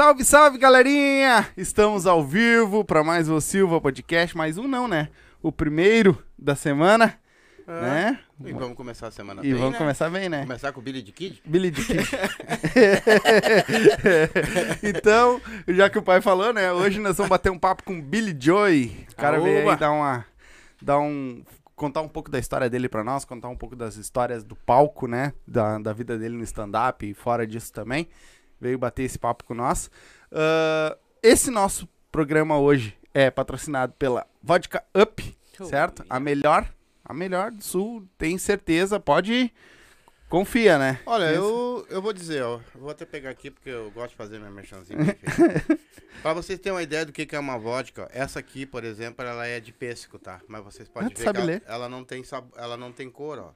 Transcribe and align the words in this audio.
Salve, 0.00 0.24
salve, 0.24 0.56
galerinha! 0.56 1.46
Estamos 1.54 2.06
ao 2.06 2.24
vivo 2.24 2.82
para 2.82 3.04
mais 3.04 3.28
um 3.28 3.38
Silva 3.38 3.78
Podcast, 3.82 4.34
mais 4.34 4.56
um 4.56 4.66
não, 4.66 4.88
né? 4.88 5.10
O 5.42 5.52
primeiro 5.52 6.16
da 6.38 6.56
semana, 6.56 7.20
né? 7.66 8.18
E 8.42 8.50
vamos 8.50 8.78
começar 8.78 9.08
a 9.08 9.10
semana 9.10 9.42
E 9.42 9.52
bem, 9.52 9.56
vamos 9.56 9.72
né? 9.72 9.78
começar 9.78 10.08
bem, 10.08 10.30
né? 10.30 10.40
Começar 10.40 10.72
com 10.72 10.80
o 10.80 10.82
Billy 10.82 11.02
de 11.02 11.12
Kid? 11.12 11.42
Billy 11.44 11.70
de 11.70 11.84
Kid. 11.84 12.00
então, 14.82 15.38
já 15.68 15.90
que 15.90 15.98
o 15.98 16.02
pai 16.02 16.22
falou, 16.22 16.54
né? 16.54 16.72
Hoje 16.72 16.98
nós 16.98 17.18
vamos 17.18 17.28
bater 17.28 17.52
um 17.52 17.58
papo 17.58 17.84
com 17.84 18.00
Billy 18.00 18.34
Joy. 18.40 19.06
O 19.12 19.16
cara 19.16 19.38
veio 19.38 19.58
Aoba! 19.58 19.72
aí 19.72 19.78
dar 19.78 19.90
uma. 19.90 20.24
Dar 20.80 20.98
um. 20.98 21.44
Contar 21.76 22.00
um 22.00 22.08
pouco 22.08 22.30
da 22.30 22.38
história 22.38 22.70
dele 22.70 22.88
pra 22.88 23.04
nós, 23.04 23.26
contar 23.26 23.50
um 23.50 23.56
pouco 23.56 23.76
das 23.76 23.96
histórias 23.96 24.44
do 24.44 24.56
palco, 24.56 25.06
né? 25.06 25.34
Da, 25.46 25.78
da 25.78 25.92
vida 25.92 26.16
dele 26.16 26.38
no 26.38 26.44
stand-up 26.44 27.06
e 27.06 27.12
fora 27.12 27.46
disso 27.46 27.70
também. 27.70 28.08
Veio 28.60 28.78
bater 28.78 29.04
esse 29.04 29.18
papo 29.18 29.44
com 29.44 29.54
nós. 29.54 29.90
Ah, 30.32 30.96
esse 31.22 31.50
nosso 31.50 31.88
programa 32.12 32.58
hoje 32.58 32.96
é 33.14 33.30
patrocinado 33.30 33.92
pela 33.94 34.26
Vodka 34.42 34.82
Up, 34.96 35.38
certo? 35.68 36.04
A 36.08 36.18
melhor, 36.20 36.68
a 37.04 37.12
melhor 37.14 37.50
do 37.50 37.62
sul, 37.64 38.06
tem 38.18 38.36
certeza, 38.38 38.98
pode. 39.00 39.52
Confia, 40.28 40.78
né? 40.78 41.00
Olha, 41.06 41.24
Esse- 41.24 41.38
eu, 41.38 41.86
eu 41.90 42.00
vou 42.00 42.12
dizer, 42.12 42.42
ó. 42.44 42.60
Vou 42.76 42.88
até 42.90 43.04
pegar 43.04 43.30
aqui 43.30 43.50
porque 43.50 43.68
eu 43.68 43.90
gosto 43.90 44.10
de 44.10 44.16
fazer 44.16 44.38
minha 44.38 44.50
merchanzinha. 44.50 45.00
pra 46.22 46.32
vocês 46.32 46.56
terem 46.60 46.76
uma 46.76 46.82
ideia 46.84 47.04
do 47.04 47.10
que 47.12 47.26
que 47.26 47.34
é 47.34 47.38
uma 47.38 47.58
vodka, 47.58 48.08
essa 48.12 48.38
aqui, 48.38 48.64
por 48.64 48.84
exemplo, 48.84 49.24
ela 49.26 49.44
é 49.46 49.58
de 49.58 49.72
pêssego, 49.72 50.20
tá? 50.20 50.40
Mas 50.46 50.62
vocês 50.62 50.88
podem 50.88 51.08
Ah, 51.12 51.18
ver 51.18 51.24
sabe 51.24 51.36
que 51.38 51.42
ela, 51.42 51.46
ler. 51.50 51.62
ela 51.66 51.88
não 51.88 52.04
tem 52.04 52.22
sab... 52.22 52.46
ela 52.56 52.76
não 52.76 52.92
tem 52.92 53.10
cor, 53.10 53.38
ó. 53.40 53.52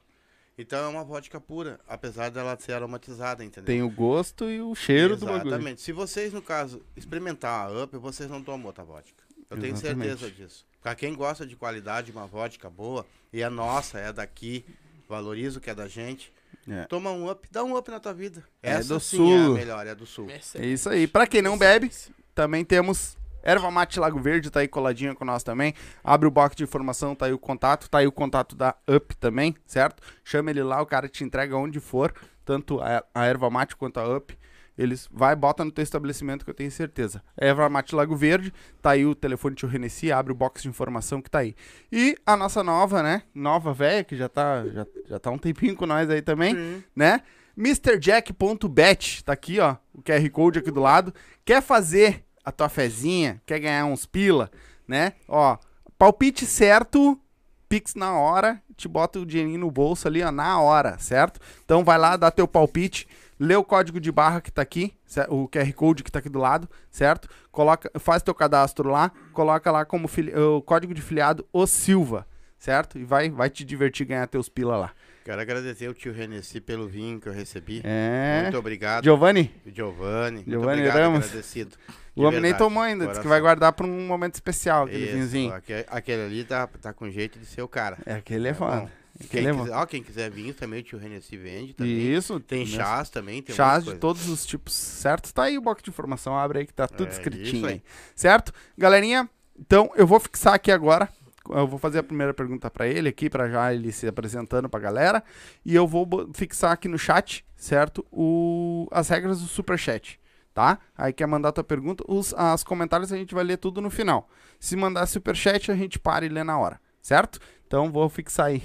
Então 0.57 0.85
é 0.85 0.87
uma 0.87 1.03
vodka 1.03 1.39
pura, 1.39 1.79
apesar 1.87 2.29
dela 2.31 2.57
ser 2.59 2.73
aromatizada, 2.73 3.43
entendeu? 3.43 3.65
Tem 3.65 3.83
o 3.83 3.89
gosto 3.89 4.49
e 4.49 4.61
o 4.61 4.73
cheiro 4.73 5.17
do 5.17 5.25
bagulho. 5.25 5.47
Exatamente. 5.49 5.81
Se 5.81 5.91
vocês, 5.91 6.31
no 6.31 6.41
caso, 6.41 6.81
experimentar 6.95 7.67
a 7.69 7.83
Up, 7.83 7.97
vocês 7.97 8.29
não 8.29 8.41
tomam 8.41 8.67
outra 8.67 8.83
vodka. 8.83 9.23
Eu 9.49 9.57
tenho 9.59 9.73
Exatamente. 9.73 10.07
certeza 10.17 10.31
disso. 10.31 10.65
Pra 10.81 10.95
quem 10.95 11.13
gosta 11.13 11.45
de 11.45 11.55
qualidade, 11.55 12.11
uma 12.11 12.25
vodka 12.25 12.69
boa, 12.69 13.05
e 13.33 13.41
é 13.41 13.49
nossa, 13.49 13.99
é 13.99 14.13
daqui, 14.13 14.63
valoriza 15.09 15.57
o 15.59 15.61
que 15.61 15.69
é 15.69 15.75
da 15.75 15.87
gente, 15.87 16.31
É. 16.67 16.85
toma 16.85 17.11
um 17.11 17.29
Up, 17.29 17.47
dá 17.51 17.63
um 17.63 17.75
Up 17.75 17.91
na 17.91 17.99
tua 17.99 18.13
vida. 18.13 18.43
É 18.63 18.71
Essa 18.71 18.93
do 18.95 18.99
sim 18.99 19.17
Sul. 19.17 19.31
é 19.33 19.45
a 19.45 19.49
melhor, 19.49 19.87
é 19.87 19.93
do 19.93 20.05
Sul. 20.05 20.27
É 20.29 20.65
isso 20.65 20.89
aí. 20.89 21.05
Pra 21.05 21.27
quem 21.27 21.41
não 21.41 21.57
bebe, 21.57 21.91
também 22.33 22.63
temos 22.63 23.17
Erva 23.45 23.69
Mate 23.69 23.99
Lago 23.99 24.19
Verde, 24.19 24.49
tá 24.49 24.61
aí 24.61 24.67
coladinha 24.67 25.13
com 25.13 25.23
nós 25.23 25.43
também. 25.43 25.75
Abre 26.03 26.27
o 26.27 26.31
box 26.31 26.55
de 26.55 26.63
informação, 26.63 27.13
tá 27.13 27.27
aí 27.27 27.33
o 27.33 27.37
contato, 27.37 27.87
tá 27.87 27.99
aí 27.99 28.07
o 28.07 28.11
contato 28.11 28.55
da 28.55 28.75
Up 28.89 29.15
também, 29.17 29.55
certo? 29.67 30.01
Chama 30.23 30.49
ele 30.49 30.63
lá, 30.63 30.81
o 30.81 30.85
cara 30.85 31.07
te 31.07 31.23
entrega 31.23 31.55
onde 31.55 31.79
for, 31.79 32.11
tanto 32.43 32.81
a, 32.81 33.03
a 33.13 33.25
Erva 33.25 33.49
Mate 33.49 33.75
quanto 33.75 33.99
a 33.99 34.17
Up. 34.17 34.35
Eles 34.77 35.07
vai, 35.09 35.35
bota 35.35 35.63
no 35.63 35.71
teu 35.71 35.83
estabelecimento 35.83 36.43
que 36.43 36.51
eu 36.51 36.55
tenho 36.55 36.69
certeza. 36.69 37.23
Erva 37.37 37.69
Mate 37.69 37.95
Lago 37.95 38.15
Verde, 38.15 38.51
tá 38.81 38.91
aí 38.91 39.05
o 39.05 39.15
telefone 39.15 39.55
tio 39.55 39.69
Renessi, 39.69 40.11
abre 40.11 40.33
o 40.33 40.35
box 40.35 40.63
de 40.63 40.67
informação 40.67 41.21
que 41.21 41.29
tá 41.29 41.39
aí. 41.39 41.55
E 41.91 42.17
a 42.25 42.35
nossa 42.35 42.61
nova, 42.61 43.01
né? 43.01 43.21
Nova 43.33 43.73
velha, 43.73 44.03
que 44.03 44.17
já 44.17 44.27
tá, 44.27 44.65
já, 44.67 44.85
já 45.07 45.19
tá 45.19 45.31
um 45.31 45.37
tempinho 45.37 45.75
com 45.75 45.85
nós 45.85 46.09
aí 46.09 46.21
também 46.21 46.83
né? 46.93 47.21
MrJack.bet, 47.57 49.23
tá 49.23 49.31
aqui, 49.31 49.61
ó, 49.61 49.77
o 49.93 50.01
QR 50.01 50.29
Code 50.29 50.59
aqui 50.59 50.71
do 50.71 50.81
lado. 50.81 51.13
Quer 51.45 51.61
fazer 51.61 52.25
a 52.45 52.51
tua 52.51 52.69
fezinha, 52.69 53.41
quer 53.45 53.59
ganhar 53.59 53.85
uns 53.85 54.05
pila, 54.05 54.51
né? 54.87 55.13
Ó, 55.27 55.57
palpite 55.97 56.45
certo, 56.45 57.19
Pix 57.67 57.95
na 57.95 58.13
hora, 58.13 58.61
te 58.77 58.87
bota 58.87 59.19
o 59.19 59.25
dinheirinho 59.25 59.59
no 59.59 59.71
bolso 59.71 60.07
ali, 60.07 60.21
ó, 60.21 60.31
na 60.31 60.61
hora, 60.61 60.97
certo? 60.99 61.39
Então 61.63 61.83
vai 61.83 61.97
lá, 61.97 62.15
dá 62.15 62.29
teu 62.29 62.47
palpite, 62.47 63.07
lê 63.39 63.55
o 63.55 63.63
código 63.63 63.99
de 63.99 64.11
barra 64.11 64.39
que 64.39 64.51
tá 64.51 64.61
aqui, 64.61 64.93
o 65.29 65.47
QR 65.47 65.73
Code 65.73 66.03
que 66.03 66.11
tá 66.11 66.19
aqui 66.19 66.29
do 66.29 66.39
lado, 66.39 66.69
certo? 66.91 67.27
Coloca, 67.51 67.91
faz 67.99 68.21
teu 68.21 68.35
cadastro 68.35 68.89
lá, 68.89 69.11
coloca 69.33 69.71
lá 69.71 69.83
como 69.83 70.07
o 70.55 70.61
código 70.61 70.93
de 70.93 71.01
filiado 71.01 71.45
o 71.51 71.65
Silva, 71.65 72.27
certo? 72.59 72.99
E 72.99 73.03
vai, 73.03 73.29
vai 73.29 73.49
te 73.49 73.65
divertir 73.65 74.05
ganhar 74.05 74.27
teus 74.27 74.47
pila 74.47 74.77
lá. 74.77 74.91
Quero 75.25 75.41
agradecer 75.41 75.87
o 75.89 75.93
tio 75.95 76.13
Renessi 76.13 76.61
pelo 76.61 76.87
vinho 76.87 77.19
que 77.19 77.27
eu 77.27 77.33
recebi. 77.33 77.81
É. 77.83 78.43
Muito 78.43 78.59
obrigado. 78.59 79.03
Giovanni, 79.03 79.51
Giovanni. 79.65 80.43
Giovanni 80.47 80.81
obrigado, 80.81 80.97
Ramos. 81.01 81.25
agradecido. 81.25 81.75
O 82.15 82.21
homem 82.23 82.39
nem 82.39 82.53
tomou 82.53 82.83
ainda, 82.83 83.07
disse 83.07 83.21
que 83.21 83.27
vai 83.27 83.41
guardar 83.41 83.73
pra 83.73 83.87
um 83.87 84.05
momento 84.07 84.35
especial, 84.35 84.85
aquele 84.85 85.03
Isso, 85.05 85.13
vinhozinho. 85.13 85.51
aque- 85.53 85.83
Aquele 85.89 86.21
ali 86.25 86.43
tá, 86.43 86.67
tá 86.67 86.93
com 86.93 87.09
jeito 87.09 87.39
de 87.39 87.45
ser 87.47 87.63
o 87.63 87.67
cara. 87.67 87.97
É, 88.05 88.13
aquele 88.13 88.47
é 88.49 88.51
Tá 88.53 88.57
foda. 88.59 88.75
bom. 88.81 88.89
Aquele 89.19 89.29
Quem 89.29 89.47
é 89.47 89.53
quiser, 89.63 89.75
ó, 89.75 89.85
quem 89.87 90.03
quiser 90.03 90.29
vinho 90.29 90.53
também, 90.53 90.81
o 90.81 90.83
tio 90.83 90.99
Renessi 90.99 91.35
vende 91.37 91.73
também. 91.73 92.13
Isso. 92.13 92.39
Tem 92.39 92.63
chás 92.65 93.09
também, 93.09 93.41
tem 93.41 93.55
Chás 93.55 93.79
de 93.79 93.85
coisa. 93.85 93.99
todos 93.99 94.29
os 94.29 94.45
tipos, 94.45 94.73
certo? 94.75 95.33
Tá 95.33 95.43
aí 95.43 95.57
o 95.57 95.61
box 95.61 95.81
de 95.81 95.89
informação, 95.89 96.37
abre 96.37 96.59
aí 96.59 96.65
que 96.67 96.73
tá 96.73 96.87
tudo 96.87 97.07
É, 97.07 97.11
escritinho 97.11 97.65
aí. 97.65 97.81
Certo? 98.15 98.53
Galerinha, 98.77 99.27
então 99.59 99.89
eu 99.95 100.05
vou 100.05 100.19
fixar 100.19 100.53
aqui 100.53 100.71
agora. 100.71 101.09
Eu 101.49 101.67
vou 101.67 101.77
fazer 101.79 101.99
a 101.99 102.03
primeira 102.03 102.33
pergunta 102.33 102.69
pra 102.69 102.87
ele 102.87 103.09
aqui, 103.09 103.29
pra 103.29 103.49
já 103.49 103.73
ele 103.73 103.91
se 103.91 104.07
apresentando 104.07 104.69
pra 104.69 104.79
galera. 104.79 105.23
E 105.65 105.75
eu 105.75 105.87
vou 105.87 106.29
fixar 106.33 106.71
aqui 106.71 106.87
no 106.87 106.97
chat, 106.97 107.45
certo? 107.55 108.05
O, 108.11 108.87
as 108.91 109.09
regras 109.09 109.41
do 109.41 109.47
superchat, 109.47 110.19
tá? 110.53 110.79
Aí 110.97 111.13
quer 111.13 111.27
mandar 111.27 111.51
tua 111.51 111.63
pergunta, 111.63 112.03
os 112.07 112.33
as 112.33 112.63
comentários 112.63 113.11
a 113.11 113.17
gente 113.17 113.33
vai 113.33 113.43
ler 113.43 113.57
tudo 113.57 113.81
no 113.81 113.89
final. 113.89 114.29
Se 114.59 114.75
mandar 114.75 115.05
superchat, 115.05 115.71
a 115.71 115.75
gente 115.75 115.99
para 115.99 116.25
e 116.25 116.29
lê 116.29 116.43
na 116.43 116.57
hora, 116.57 116.79
certo? 117.01 117.39
Então 117.67 117.91
vou 117.91 118.07
fixar 118.09 118.47
aí. 118.47 118.63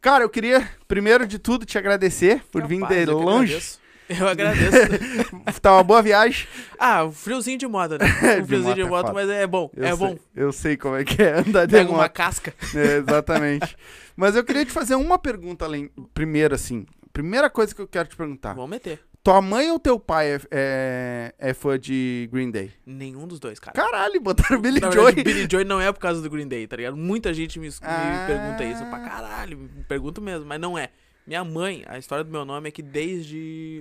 Cara, 0.00 0.22
eu 0.22 0.28
queria, 0.28 0.68
primeiro 0.86 1.26
de 1.26 1.38
tudo, 1.38 1.64
te 1.64 1.78
agradecer 1.78 2.44
por 2.52 2.66
vir 2.66 2.86
de 2.86 3.04
longe. 3.06 3.78
Eu 4.20 4.28
agradeço. 4.28 4.76
tá 5.62 5.72
uma 5.72 5.82
boa 5.82 6.02
viagem. 6.02 6.46
ah, 6.78 7.04
o 7.04 7.12
friozinho 7.12 7.58
de 7.58 7.66
moda, 7.66 7.96
né? 7.98 8.06
De 8.36 8.42
Um 8.42 8.46
friozinho 8.46 8.68
moto 8.68 8.74
de 8.76 8.80
é 8.82 8.84
moto, 8.84 9.14
mas 9.14 9.30
é 9.30 9.46
bom. 9.46 9.70
Eu 9.74 9.84
é 9.84 9.88
sei, 9.88 9.96
bom. 9.96 10.18
Eu 10.36 10.52
sei 10.52 10.76
como 10.76 10.96
é 10.96 11.04
que 11.04 11.22
é 11.22 11.38
andar 11.38 11.66
de 11.66 11.72
Pega 11.72 11.90
uma 11.90 12.02
moto. 12.02 12.12
casca. 12.12 12.54
É, 12.74 12.96
exatamente. 12.98 13.76
Mas 14.16 14.36
eu 14.36 14.44
queria 14.44 14.64
te 14.64 14.72
fazer 14.72 14.94
uma 14.94 15.18
pergunta 15.18 15.64
além. 15.64 15.90
Primeiro, 16.12 16.54
assim. 16.54 16.86
Primeira 17.12 17.48
coisa 17.48 17.74
que 17.74 17.80
eu 17.80 17.88
quero 17.88 18.08
te 18.08 18.16
perguntar. 18.16 18.54
Vamos 18.54 18.70
meter. 18.70 19.00
Tua 19.22 19.40
mãe 19.40 19.70
ou 19.70 19.78
teu 19.78 19.98
pai 19.98 20.32
é, 20.34 20.40
é, 20.50 21.34
é 21.38 21.54
fã 21.54 21.78
de 21.78 22.28
Green 22.30 22.50
Day? 22.50 22.70
Nenhum 22.84 23.26
dos 23.26 23.40
dois, 23.40 23.58
cara. 23.58 23.74
Caralho, 23.74 24.20
botaram 24.20 24.60
Billy 24.60 24.80
Na 24.80 24.90
Joy. 24.90 25.14
verdade, 25.14 25.22
Billy 25.24 25.48
Joy 25.50 25.64
não 25.64 25.80
é 25.80 25.90
por 25.90 25.98
causa 25.98 26.20
do 26.20 26.28
Green 26.28 26.46
Day, 26.46 26.66
tá 26.66 26.76
ligado? 26.76 26.94
Muita 26.94 27.32
gente 27.32 27.58
me, 27.58 27.68
me 27.68 27.74
Ah. 27.80 28.24
pergunta 28.26 28.64
isso 28.64 28.84
pra 28.84 28.98
caralho. 29.00 29.56
Me 29.56 29.84
pergunto 29.84 30.20
mesmo, 30.20 30.44
mas 30.44 30.60
não 30.60 30.76
é. 30.76 30.90
Minha 31.26 31.44
mãe, 31.44 31.84
a 31.86 31.98
história 31.98 32.24
do 32.24 32.30
meu 32.30 32.44
nome 32.44 32.68
é 32.68 32.72
que 32.72 32.82
desde. 32.82 33.80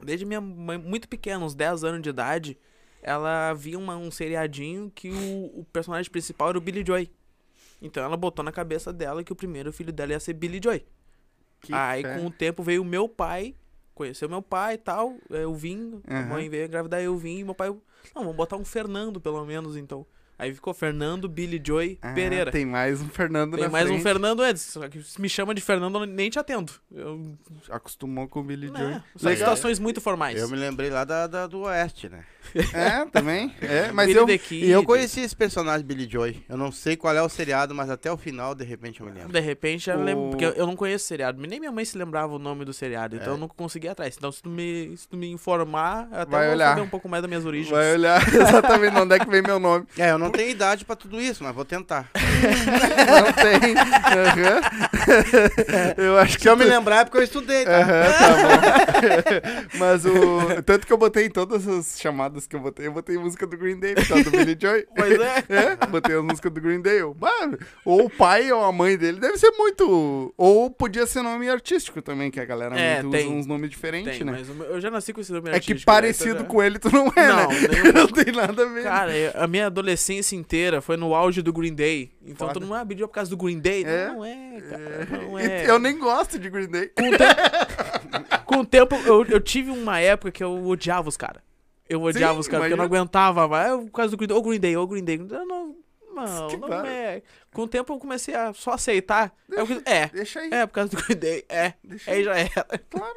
Desde 0.00 0.24
minha 0.26 0.40
mãe, 0.40 0.76
muito 0.78 1.08
pequena, 1.08 1.44
uns 1.44 1.54
10 1.54 1.84
anos 1.84 2.02
de 2.02 2.08
idade, 2.10 2.58
ela 3.00 3.52
via 3.54 3.78
uma- 3.78 3.96
um 3.96 4.10
seriadinho 4.10 4.90
que 4.94 5.10
o, 5.10 5.60
o 5.60 5.66
personagem 5.72 6.10
principal 6.10 6.48
era 6.50 6.58
o 6.58 6.60
Billy 6.60 6.84
Joy. 6.84 7.08
Então 7.80 8.02
ela 8.02 8.16
botou 8.16 8.44
na 8.44 8.50
cabeça 8.52 8.92
dela 8.92 9.22
que 9.22 9.32
o 9.32 9.36
primeiro 9.36 9.72
filho 9.72 9.92
dela 9.92 10.12
ia 10.12 10.20
ser 10.20 10.32
Billy 10.34 10.60
Joy. 10.62 10.84
Que 11.60 11.72
Aí 11.72 12.02
fé. 12.02 12.18
com 12.18 12.26
o 12.26 12.30
tempo 12.30 12.62
veio 12.64 12.82
o 12.82 12.84
meu 12.84 13.08
pai, 13.08 13.54
conheceu 13.94 14.28
meu 14.28 14.42
pai 14.42 14.74
e 14.74 14.78
tal, 14.78 15.16
eu 15.30 15.54
vim, 15.54 16.00
a 16.08 16.18
Aham. 16.18 16.28
mãe 16.28 16.48
veio 16.48 16.66
engravidar, 16.66 17.00
eu 17.00 17.16
vim, 17.16 17.38
e 17.38 17.44
meu 17.44 17.54
pai, 17.54 17.68
não, 17.68 17.80
vamos 18.22 18.34
botar 18.36 18.56
um 18.56 18.64
Fernando 18.64 19.20
pelo 19.20 19.44
menos 19.44 19.76
então. 19.76 20.04
Aí 20.38 20.52
ficou 20.52 20.74
Fernando 20.74 21.28
Billy 21.28 21.62
Joy 21.64 21.98
Ah, 22.02 22.12
Pereira. 22.14 22.50
Tem, 22.50 22.62
Tem 22.62 22.70
mais 22.70 23.00
um 23.00 23.08
Fernando 23.08 23.56
na 23.56 23.68
mais 23.68 23.84
um 23.86 23.90
frente. 23.90 24.02
Fernando 24.02 24.40
antes, 24.42 24.62
só 24.62 24.88
que 24.88 25.00
se 25.02 25.20
me 25.20 25.28
chama 25.28 25.54
de 25.54 25.60
Fernando 25.60 26.00
eu 26.00 26.06
nem 26.06 26.28
te 26.30 26.38
atendo. 26.38 26.72
Eu, 26.92 27.36
Acostumou 27.70 28.26
com 28.28 28.40
o 28.40 28.42
Billy 28.42 28.66
Joy. 28.68 28.76
né, 28.78 29.04
são 29.16 29.30
Legal. 29.30 29.36
situações 29.50 29.78
muito 29.78 30.00
formais. 30.00 30.40
Eu 30.40 30.48
me 30.48 30.56
lembrei 30.56 30.90
lá 30.90 31.04
da, 31.04 31.26
da- 31.26 31.46
do 31.46 31.60
Oeste, 31.62 32.08
né? 32.08 32.24
É, 32.74 33.04
também. 33.06 33.54
É, 33.60 33.90
mas 33.94 34.08
Billy 34.08 34.18
eu. 34.18 34.26
the 34.26 34.38
Kid. 34.38 34.66
E 34.66 34.70
eu 34.70 34.82
conheci 34.84 35.20
esse 35.20 35.34
personagem 35.36 35.86
Billy 35.86 36.08
Joy. 36.10 36.42
Eu 36.48 36.56
não 36.56 36.72
sei 36.72 36.96
qual 36.96 37.14
é 37.14 37.22
o 37.22 37.28
seriado, 37.28 37.72
mas 37.74 37.88
até 37.88 38.10
o 38.10 38.16
final, 38.16 38.52
de 38.54 38.64
repente, 38.64 39.00
eu 39.00 39.06
me 39.06 39.12
lembro. 39.12 39.32
De 39.32 39.40
repente 39.40 39.88
eu 39.90 39.96
O- 39.98 40.02
lembro, 40.02 40.30
porque 40.30 40.44
eu- 40.44 40.66
não 40.66 40.74
conheço 40.74 41.06
seriado, 41.06 41.40
nem 41.40 41.60
minha 41.60 41.70
mãe 41.72 41.84
se 41.84 41.96
lembrava 41.96 42.34
o 42.34 42.38
nome 42.38 42.64
do 42.64 42.72
seriado, 42.72 43.14
então 43.14 43.28
É. 43.28 43.36
eu 43.36 43.38
não 43.38 43.46
consegui 43.48 43.86
ir 43.86 43.90
atrás. 43.90 44.16
Então 44.18 44.32
se 44.32 44.42
tu 44.42 44.48
me, 44.48 44.96
se 44.96 45.08
tu 45.08 45.16
me 45.16 45.30
informar, 45.30 46.08
eu 46.10 46.18
até 46.20 46.30
Vai 46.32 46.46
vou 46.46 46.54
olhar. 46.56 46.68
saber 46.70 46.80
um 46.80 46.88
pouco 46.88 47.08
mais 47.08 47.22
das 47.22 47.28
minhas 47.28 47.46
origens. 47.46 47.70
Vai 47.70 47.92
olhar 47.94 48.20
exatamente 48.34 48.94
de 48.94 49.00
onde 49.00 49.14
é 49.14 49.18
que 49.20 49.30
vem 49.30 49.42
meu 49.42 49.60
nome. 49.60 49.86
É, 49.96 50.10
eu 50.10 50.18
não 50.22 50.30
tenho 50.30 50.50
idade 50.50 50.84
pra 50.84 50.96
tudo 50.96 51.20
isso, 51.20 51.42
mas 51.44 51.54
vou 51.54 51.64
tentar. 51.64 52.10
Não 52.14 53.32
tem. 53.32 53.74
Aham. 53.76 54.60
Eu 55.96 56.18
acho 56.18 56.36
que 56.36 56.42
Se 56.42 56.48
eu 56.48 56.56
me 56.56 56.64
tu- 56.64 56.70
lembrar 56.70 57.00
é 57.00 57.04
porque 57.04 57.18
eu 57.18 57.22
estudei, 57.22 57.64
tá? 57.64 57.78
Aham, 57.78 58.12
tá 58.12 58.28
bom. 58.36 58.52
Mas 59.78 60.04
o. 60.04 60.62
Tanto 60.64 60.86
que 60.86 60.92
eu 60.92 60.98
botei 60.98 61.26
em 61.26 61.30
todas 61.30 61.66
as 61.66 61.98
chamadas 62.00 62.46
que 62.46 62.54
eu 62.54 62.60
botei, 62.60 62.86
eu 62.86 62.92
botei 62.92 63.16
música 63.18 63.46
do 63.46 63.56
Green 63.56 63.78
Day, 63.78 63.94
causa 63.94 64.24
do 64.24 64.30
Billy 64.30 64.56
Joy. 64.60 64.86
Pois 64.94 65.18
é. 65.20 65.42
É, 65.52 65.86
botei 65.86 66.16
as 66.16 66.22
músicas 66.22 66.52
do 66.52 66.60
Green 66.60 66.80
Day. 66.80 67.00
Eu, 67.02 67.16
mano, 67.18 67.58
ou 67.84 68.06
o 68.06 68.10
pai 68.10 68.50
ou 68.52 68.62
a 68.64 68.72
mãe 68.72 68.96
dele 68.96 69.18
deve 69.20 69.36
ser 69.38 69.50
muito. 69.52 70.32
Ou 70.36 70.70
podia 70.70 71.06
ser 71.06 71.22
nome 71.22 71.48
artístico 71.48 72.00
também, 72.00 72.30
que 72.30 72.40
a 72.40 72.44
galera 72.44 72.78
É, 72.78 73.02
muito 73.02 73.12
tem. 73.16 73.26
usa 73.26 73.34
uns 73.34 73.46
nomes 73.46 73.70
diferentes, 73.70 74.16
Tem, 74.18 74.24
né? 74.26 74.32
mas 74.32 74.48
eu 74.68 74.80
já 74.80 74.90
nasci 74.90 75.12
com 75.12 75.20
esse 75.20 75.32
nome 75.32 75.48
É 75.48 75.52
que 75.52 75.56
artístico, 75.72 75.90
né? 75.90 75.94
parecido 75.96 76.30
Então 76.30 76.42
já- 76.42 76.48
com 76.48 76.62
ele 76.62 76.78
tu 76.78 76.90
não 76.92 77.06
é, 77.16 77.28
Não, 77.28 77.48
né? 77.50 77.58
nenhum. 77.70 77.92
Não 77.92 78.06
tem 78.08 78.32
nada 78.32 78.62
a 78.62 78.66
ver. 78.66 78.82
Cara, 78.84 79.16
eu- 79.16 79.32
a 79.34 79.46
minha 79.46 79.66
adolescência 79.66 80.11
inteira 80.18 80.80
foi 80.80 80.96
no 80.96 81.14
auge 81.14 81.40
do 81.42 81.52
Green 81.52 81.74
Day. 81.74 82.12
Então 82.22 82.46
Foda. 82.48 82.52
todo 82.60 82.66
mundo, 82.66 82.86
pediu 82.86 83.08
por 83.08 83.14
causa 83.14 83.30
do 83.30 83.36
Green 83.36 83.58
Day. 83.58 83.84
É? 83.84 84.06
Não, 84.08 84.16
não 84.16 84.24
é, 84.24 84.60
cara. 84.60 85.06
Não 85.22 85.40
E 85.40 85.42
é. 85.44 85.70
Eu 85.70 85.78
nem 85.78 85.98
gosto 85.98 86.38
de 86.38 86.50
Green 86.50 86.68
Day. 86.68 86.90
Com 88.46 88.58
o 88.60 88.66
tempo, 88.66 88.94
eu, 89.06 89.24
eu 89.24 89.40
tive 89.40 89.70
uma 89.70 89.98
época 90.00 90.30
que 90.30 90.42
eu 90.42 90.66
odiava 90.66 91.08
os 91.08 91.16
caras. 91.16 91.42
Eu 91.88 92.02
odiava 92.02 92.34
Sim, 92.34 92.40
os 92.40 92.48
caras, 92.48 92.62
porque 92.64 92.72
eu 92.74 92.76
não 92.78 92.84
aguentava 92.84 93.46
mais. 93.48 93.70
Eu, 93.70 93.82
Por 93.82 93.90
causa 93.92 94.10
do 94.10 94.16
Green 94.16 94.28
Day, 94.28 94.36
ô 94.36 94.42
Green 94.42 94.60
Day, 94.60 94.76
ô 94.76 94.86
Green 94.86 95.04
Day. 95.04 95.16
Eu 95.18 95.46
não, 95.46 95.76
não, 96.14 96.48
Que 96.48 96.56
não 96.56 96.68
barra. 96.68 96.88
é. 96.88 97.22
Com 97.52 97.62
o 97.62 97.68
tempo 97.68 97.92
eu 97.92 97.98
comecei 97.98 98.34
a 98.34 98.52
só 98.52 98.72
aceitar. 98.72 99.34
Eu 99.50 99.66
fiz, 99.66 99.82
é, 99.84 100.06
Deixa 100.08 100.40
aí. 100.40 100.50
é, 100.52 100.66
por 100.66 100.72
causa 100.74 100.90
do 100.90 101.02
Green 101.02 101.16
Day, 101.18 101.44
é. 101.48 101.74
Deixa 101.82 102.10
Aí 102.10 102.18
aí. 102.18 102.24
já 102.24 102.36
era. 102.38 102.66
Claro. 102.90 103.16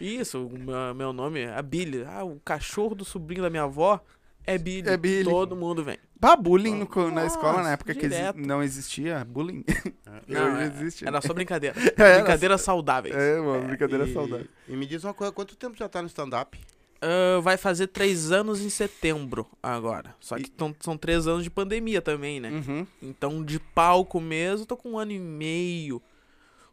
Isso, 0.00 0.46
o 0.46 0.58
meu, 0.58 0.94
meu 0.94 1.12
nome 1.12 1.40
é 1.42 1.62
Billy. 1.62 2.04
Ah, 2.06 2.24
o 2.24 2.40
cachorro 2.44 2.94
do 2.94 3.04
sobrinho 3.04 3.42
da 3.42 3.48
minha 3.50 3.62
avó 3.62 4.00
é 4.46 4.58
Billy. 4.58 4.88
É 4.88 4.96
Billy. 4.96 5.24
Todo 5.24 5.54
mundo 5.56 5.82
vem. 5.84 5.98
Bah, 6.18 6.36
bullying 6.36 6.74
no 6.74 7.10
na 7.10 7.26
escola, 7.26 7.62
na 7.62 7.72
época 7.72 7.92
que 7.94 8.06
exi- 8.06 8.16
direto. 8.16 8.38
não 8.38 8.62
existia 8.62 9.24
bullying. 9.24 9.64
Não, 10.26 10.54
Hoje 10.54 10.62
é- 10.62 10.66
existe. 10.66 11.06
Era 11.06 11.20
só 11.20 11.34
brincadeira. 11.34 11.76
Era 11.98 12.14
Brincadeira 12.20 12.56
saudáveis. 12.56 13.14
É, 13.14 13.38
uma 13.38 13.58
brincadeira 13.58 14.06
E- 14.08 14.12
saudável. 14.14 14.46
E 14.66 14.74
me 14.74 14.86
diz 14.86 15.04
uma 15.04 15.12
coisa, 15.12 15.30
quanto 15.32 15.54
tempo 15.54 15.76
já 15.76 15.86
tá 15.88 16.00
no 16.00 16.08
stand-up? 16.08 16.58
Ah, 17.02 17.40
vai 17.42 17.58
fazer 17.58 17.88
três 17.88 18.32
anos 18.32 18.62
em 18.62 18.70
setembro 18.70 19.46
agora. 19.62 20.14
Só 20.20 20.36
que 20.36 20.44
E- 20.44 20.48
tão- 20.50 20.74
são 20.80 20.96
três 20.96 21.26
anos 21.26 21.44
de 21.44 21.50
pandemia 21.50 22.00
também, 22.00 22.40
né? 22.40 22.50
Uhum. 22.50 22.86
Então, 23.02 23.44
de 23.44 23.58
palco 23.58 24.18
mesmo, 24.18 24.64
tô 24.64 24.76
com 24.78 24.92
um 24.92 24.98
ano 24.98 25.12
e 25.12 25.18
meio. 25.18 26.00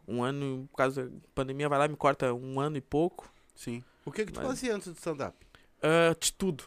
Um 0.08 0.22
ano, 0.22 0.66
por 0.70 0.78
causa 0.78 1.04
da 1.10 1.10
pandemia, 1.34 1.68
vai 1.68 1.78
lá 1.78 1.84
e 1.84 1.88
me 1.88 1.96
corta 1.96 2.32
um 2.32 2.58
ano 2.58 2.78
e 2.78 2.80
pouco. 2.80 3.30
Sim. 3.54 3.84
O 4.06 4.10
que 4.10 4.24
que 4.24 4.32
tu 4.32 4.38
Mas- 4.40 4.46
fazia 4.48 4.74
antes 4.74 4.88
do 4.88 4.96
stand-up? 4.96 5.36
Ah, 5.82 6.14
de 6.18 6.32
tudo. 6.32 6.64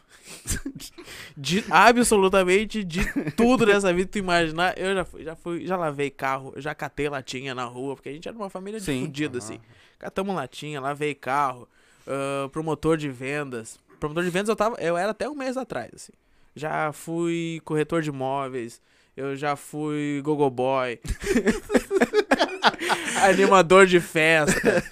de 1.36 1.64
absolutamente 1.70 2.84
de 2.84 3.00
tudo 3.32 3.64
nessa 3.64 3.92
vida 3.94 4.10
tu 4.10 4.18
imaginar. 4.18 4.76
Eu 4.76 4.94
já 4.94 5.04
fui, 5.04 5.24
já 5.24 5.36
fui, 5.36 5.66
já 5.66 5.76
lavei 5.76 6.10
carro, 6.10 6.52
já 6.56 6.74
catei 6.74 7.08
latinha 7.08 7.54
na 7.54 7.64
rua, 7.64 7.94
porque 7.94 8.10
a 8.10 8.12
gente 8.12 8.28
era 8.28 8.36
uma 8.36 8.50
família 8.50 8.78
de 8.78 8.84
Sim. 8.84 9.00
fudido, 9.00 9.38
Aham. 9.38 9.46
assim. 9.46 9.60
Catamos 9.98 10.36
latinha, 10.36 10.80
lavei 10.80 11.14
carro, 11.14 11.66
ah, 12.06 12.48
promotor 12.52 12.98
de 12.98 13.08
vendas. 13.08 13.78
Promotor 13.98 14.24
de 14.24 14.30
vendas 14.30 14.50
eu 14.50 14.56
tava, 14.56 14.76
eu 14.78 14.96
era 14.96 15.12
até 15.12 15.28
um 15.28 15.34
mês 15.34 15.56
atrás, 15.56 15.90
assim. 15.94 16.12
Já 16.54 16.92
fui 16.92 17.60
corretor 17.64 18.02
de 18.02 18.10
imóveis, 18.10 18.82
eu 19.16 19.34
já 19.34 19.56
fui 19.56 20.20
gogoboy. 20.22 21.00
Animador 23.24 23.86
de 23.86 24.00
festa. 24.00 24.84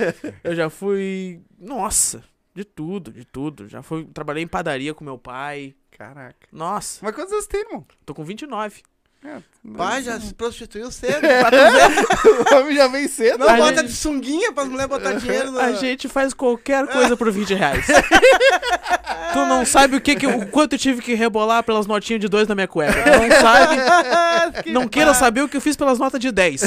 Eu 0.43 0.55
já 0.55 0.71
fui, 0.71 1.41
nossa, 1.59 2.23
de 2.55 2.65
tudo, 2.65 3.13
de 3.13 3.25
tudo. 3.25 3.69
Já 3.69 3.83
fui, 3.83 4.05
trabalhei 4.15 4.45
em 4.45 4.49
padaria 4.49 4.95
com 4.95 5.05
meu 5.05 5.19
pai. 5.19 5.75
Caraca. 5.97 6.47
Nossa, 6.53 7.01
Mas 7.03 7.15
quantos 7.15 7.33
anos 7.33 7.47
tem, 7.47 7.61
irmão? 7.63 7.85
tô 8.05 8.15
com 8.15 8.25
29. 8.25 8.83
É, 9.27 9.39
Pai, 9.75 10.03
já 10.03 10.21
se 10.21 10.35
prostituiu 10.35 10.91
cedo. 10.93 11.23
o 12.53 12.55
homem 12.57 12.77
já 12.77 12.87
vem 12.89 13.09
cedo. 13.09 13.39
Não 13.39 13.49
A 13.49 13.57
bota 13.57 13.77
gente- 13.79 13.87
de 13.87 13.97
sunguinha 13.97 14.53
pras 14.53 14.69
mulheres 14.69 14.87
botar 14.91 15.15
dinheiro 15.15 15.51
no... 15.51 15.59
A 15.59 15.73
gente 15.73 16.11
faz 16.11 16.35
qualquer 16.35 16.87
coisa 16.89 17.17
por 17.17 17.33
20 17.33 17.55
reais. 17.55 17.87
tu 19.33 19.39
não 19.47 19.65
sabe 19.65 19.97
o 19.97 20.01
que, 20.01 20.15
que 20.15 20.27
o 20.27 20.47
quanto 20.49 20.75
eu 20.75 20.79
tive 20.79 21.01
que 21.01 21.15
rebolar 21.15 21.63
pelas 21.65 21.87
notinhas 21.87 22.21
de 22.21 22.29
dois 22.29 22.47
na 22.47 22.55
minha 22.55 22.69
cueca. 22.69 22.93
Tu 23.03 23.09
não 23.19 23.41
sabe. 23.41 24.69
não 24.71 24.87
queira 24.89 25.15
saber 25.15 25.41
o 25.41 25.49
que 25.49 25.57
eu 25.57 25.61
fiz 25.63 25.75
pelas 25.75 25.99
notas 25.99 26.21
de 26.21 26.31
10. 26.31 26.61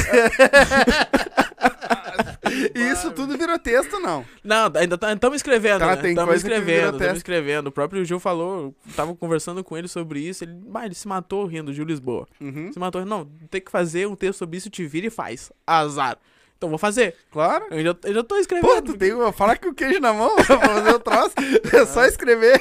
E 2.75 2.80
isso 2.92 3.12
tudo 3.12 3.38
virou 3.38 3.57
texto, 3.59 4.00
não. 4.00 4.25
Não, 4.44 4.71
ainda 4.75 4.95
estamos 5.13 5.36
escrevendo, 5.38 5.80
Tá, 5.80 5.88
né? 5.88 5.95
tem 5.98 6.12
Estamos 6.12 6.30
coisa 6.30 6.48
escrevendo, 6.48 6.98
estamos 6.98 7.18
escrevendo. 7.18 7.68
O 7.68 7.71
próprio 7.71 8.04
Gil 8.06 8.19
falou, 8.19 8.75
tava 8.95 9.15
conversando 9.15 9.63
com 9.63 9.77
ele 9.77 9.88
sobre 9.88 10.19
isso. 10.19 10.44
Ele, 10.44 10.54
bah, 10.54 10.86
ele 10.86 10.95
se 10.95 11.07
matou 11.07 11.45
rindo, 11.45 11.74
Gil 11.74 11.86
Lisboa. 11.86 12.27
Uhum. 12.39 12.71
Se 12.71 12.80
matou, 12.80 13.06
não, 13.06 13.25
tem 13.50 13.62
que 13.62 13.71
fazer 13.71 14.07
um 14.07 14.15
texto 14.15 14.39
sobre 14.39 14.57
isso, 14.57 14.69
te 14.69 14.86
vira 14.86 15.07
e 15.07 15.09
faz. 15.09 15.51
Azar. 15.65 16.18
Então 16.57 16.69
vou 16.69 16.80
fazer. 16.80 17.13
Claro. 17.31 17.65
Eu 17.69 17.83
já, 17.83 17.95
eu 18.06 18.13
já 18.15 18.24
tô 18.24 18.33
Pô, 18.36 18.42
escrevendo. 18.42 18.81
tu 18.81 18.98
tem 18.98 19.13
uma. 19.13 19.31
Fala 19.31 19.56
com 19.56 19.69
o 19.69 19.74
queijo 19.75 20.00
na 20.00 20.12
mão 20.12 20.36
pra 20.44 20.59
fazer 20.59 20.89
o 20.95 21.00
troço. 21.00 21.33
É 21.71 21.86
só 21.86 22.04
escrever. 22.06 22.59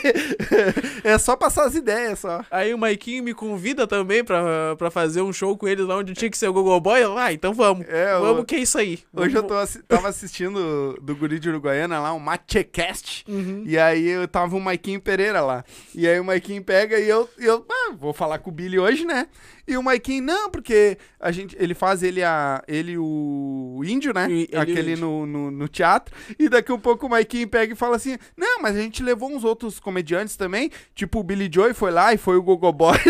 É 1.03 1.17
só 1.19 1.35
passar 1.37 1.65
as 1.65 1.75
ideias 1.75 2.19
só. 2.19 2.45
Aí 2.51 2.75
o 2.75 2.79
Maikinho 2.79 3.23
me 3.25 3.33
convida 3.33 3.87
também 3.87 4.23
pra, 4.23 4.77
pra 4.77 4.91
fazer 4.91 5.23
um 5.23 5.33
show 5.33 5.57
com 5.57 5.67
eles 5.67 5.87
lá 5.87 5.97
onde 5.97 6.13
tinha 6.15 6.31
que 6.31 6.37
ser 6.37 6.49
o 6.49 6.53
Google 6.53 6.81
Boy. 6.81 7.03
Eu, 7.03 7.17
Ah, 7.17 7.33
então 7.33 7.55
vamos. 7.55 7.87
É, 7.89 8.13
vamos, 8.19 8.43
o- 8.43 8.45
que 8.45 8.57
é 8.57 8.59
isso 8.59 8.77
aí. 8.79 8.99
Hoje 9.15 9.35
eu 9.35 9.43
Vamos- 9.43 9.49
tô, 9.49 9.55
assi- 9.59 9.83
tava 9.85 10.09
assistindo 10.09 10.99
do 11.01 11.17
Guri 11.17 11.39
de 11.39 11.49
Uruguaiana 11.49 11.99
lá, 11.99 12.13
um 12.13 12.19
Matchecast. 12.19 13.25
Uhum. 13.29 13.63
E 13.67 13.79
aí 13.79 14.07
eu 14.09 14.29
tava 14.29 14.57
o 14.57 14.61
Maiquinho 14.61 15.01
Pereira 15.01 15.41
lá. 15.41 15.65
E 15.95 16.07
aí 16.07 16.21
o 16.21 16.25
Maiquinho 16.25 16.63
pega 16.63 16.99
e 16.99 17.09
eu, 17.09 17.29
e 17.39 17.45
eu 17.47 17.65
ah, 17.71 17.93
vou 17.99 18.13
falar 18.13 18.39
com 18.41 18.51
o 18.51 18.53
Billy 18.53 18.79
hoje, 18.79 19.05
né? 19.07 19.27
E 19.69 19.77
o 19.77 19.83
Maiquinho, 19.83 20.23
não, 20.23 20.49
porque 20.51 20.97
a 21.19 21.33
gente, 21.33 21.57
ele 21.59 21.75
faz 21.75 22.03
ele, 22.03 22.23
a, 22.23 22.63
ele 22.69 22.97
o 22.97 23.81
índio, 23.85 24.15
né? 24.15 24.29
E- 24.31 24.49
o 24.53 24.61
Aquele 24.61 24.93
índio. 24.93 25.05
no, 25.07 25.27
no, 25.27 25.51
no 25.51 25.69
teatro. 25.69 26.15
E 26.39 26.49
daqui 26.49 26.71
um 26.73 26.79
pouco 26.79 27.07
o 27.07 27.11
Maiquinho 27.11 27.49
pega 27.49 27.73
e 27.73 27.77
fala 27.77 27.97
assim, 27.97 28.17
não, 28.37 28.63
mas 28.63 28.77
a 28.77 28.81
gente 28.81 29.03
levou 29.03 29.29
uns 29.31 29.43
outros 29.45 29.81
comediantes 29.81 30.37
também. 30.37 30.71
Tipo 30.95 31.19
o 31.19 31.23
Billy 31.25 31.51
Joy 31.53 31.75
foi 31.75 31.91
lá 31.91 32.15
e 32.15 32.17
foi 32.17 32.37
o 32.37 32.43
Gogo 32.43 32.73
Boy. 32.73 32.97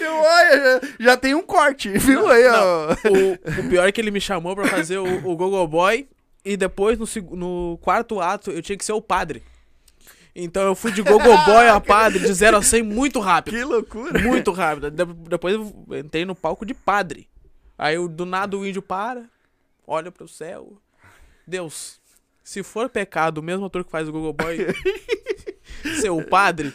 eu, 0.00 0.14
olha, 0.14 0.58
já, 0.58 0.80
já 1.00 1.16
tem 1.16 1.34
um 1.34 1.42
corte, 1.42 1.90
viu 1.90 2.28
aí, 2.28 2.46
ó. 2.48 2.92
O, 2.92 3.60
o 3.60 3.68
pior 3.68 3.88
é 3.88 3.92
que 3.92 4.00
ele 4.00 4.10
me 4.10 4.20
chamou 4.20 4.54
pra 4.54 4.66
fazer 4.66 4.98
o, 4.98 5.04
o 5.28 5.36
Google 5.36 5.66
Boy. 5.66 6.08
E 6.44 6.56
depois, 6.56 6.96
no, 6.98 7.06
no 7.36 7.78
quarto 7.78 8.20
ato, 8.20 8.50
eu 8.52 8.62
tinha 8.62 8.78
que 8.78 8.84
ser 8.84 8.92
o 8.92 9.02
padre. 9.02 9.42
Então 10.38 10.62
eu 10.64 10.74
fui 10.74 10.92
de 10.92 11.00
Google 11.02 11.36
Boy 11.46 11.66
a 11.70 11.80
padre, 11.80 12.18
de 12.20 12.32
0 12.32 12.58
a 12.58 12.62
100 12.62 12.82
muito 12.82 13.20
rápido. 13.20 13.54
Que 13.56 13.64
loucura. 13.64 14.18
Muito 14.20 14.52
rápido. 14.52 14.90
De- 14.90 15.04
depois 15.28 15.54
eu 15.54 15.86
entrei 15.98 16.24
no 16.26 16.34
palco 16.34 16.66
de 16.66 16.74
padre. 16.74 17.26
Aí 17.78 17.94
eu, 17.96 18.06
do 18.06 18.26
nada 18.26 18.56
o 18.56 18.66
índio 18.66 18.82
para, 18.82 19.24
olha 19.86 20.12
pro 20.12 20.28
céu. 20.28 20.76
Deus, 21.46 21.98
se 22.44 22.62
for 22.62 22.88
pecado, 22.90 23.38
o 23.38 23.42
mesmo 23.42 23.64
ator 23.66 23.82
que 23.84 23.90
faz 23.90 24.08
o 24.08 24.12
Google 24.12 24.32
Boy 24.34 24.58
ser 26.00 26.10
o 26.10 26.22
padre, 26.22 26.72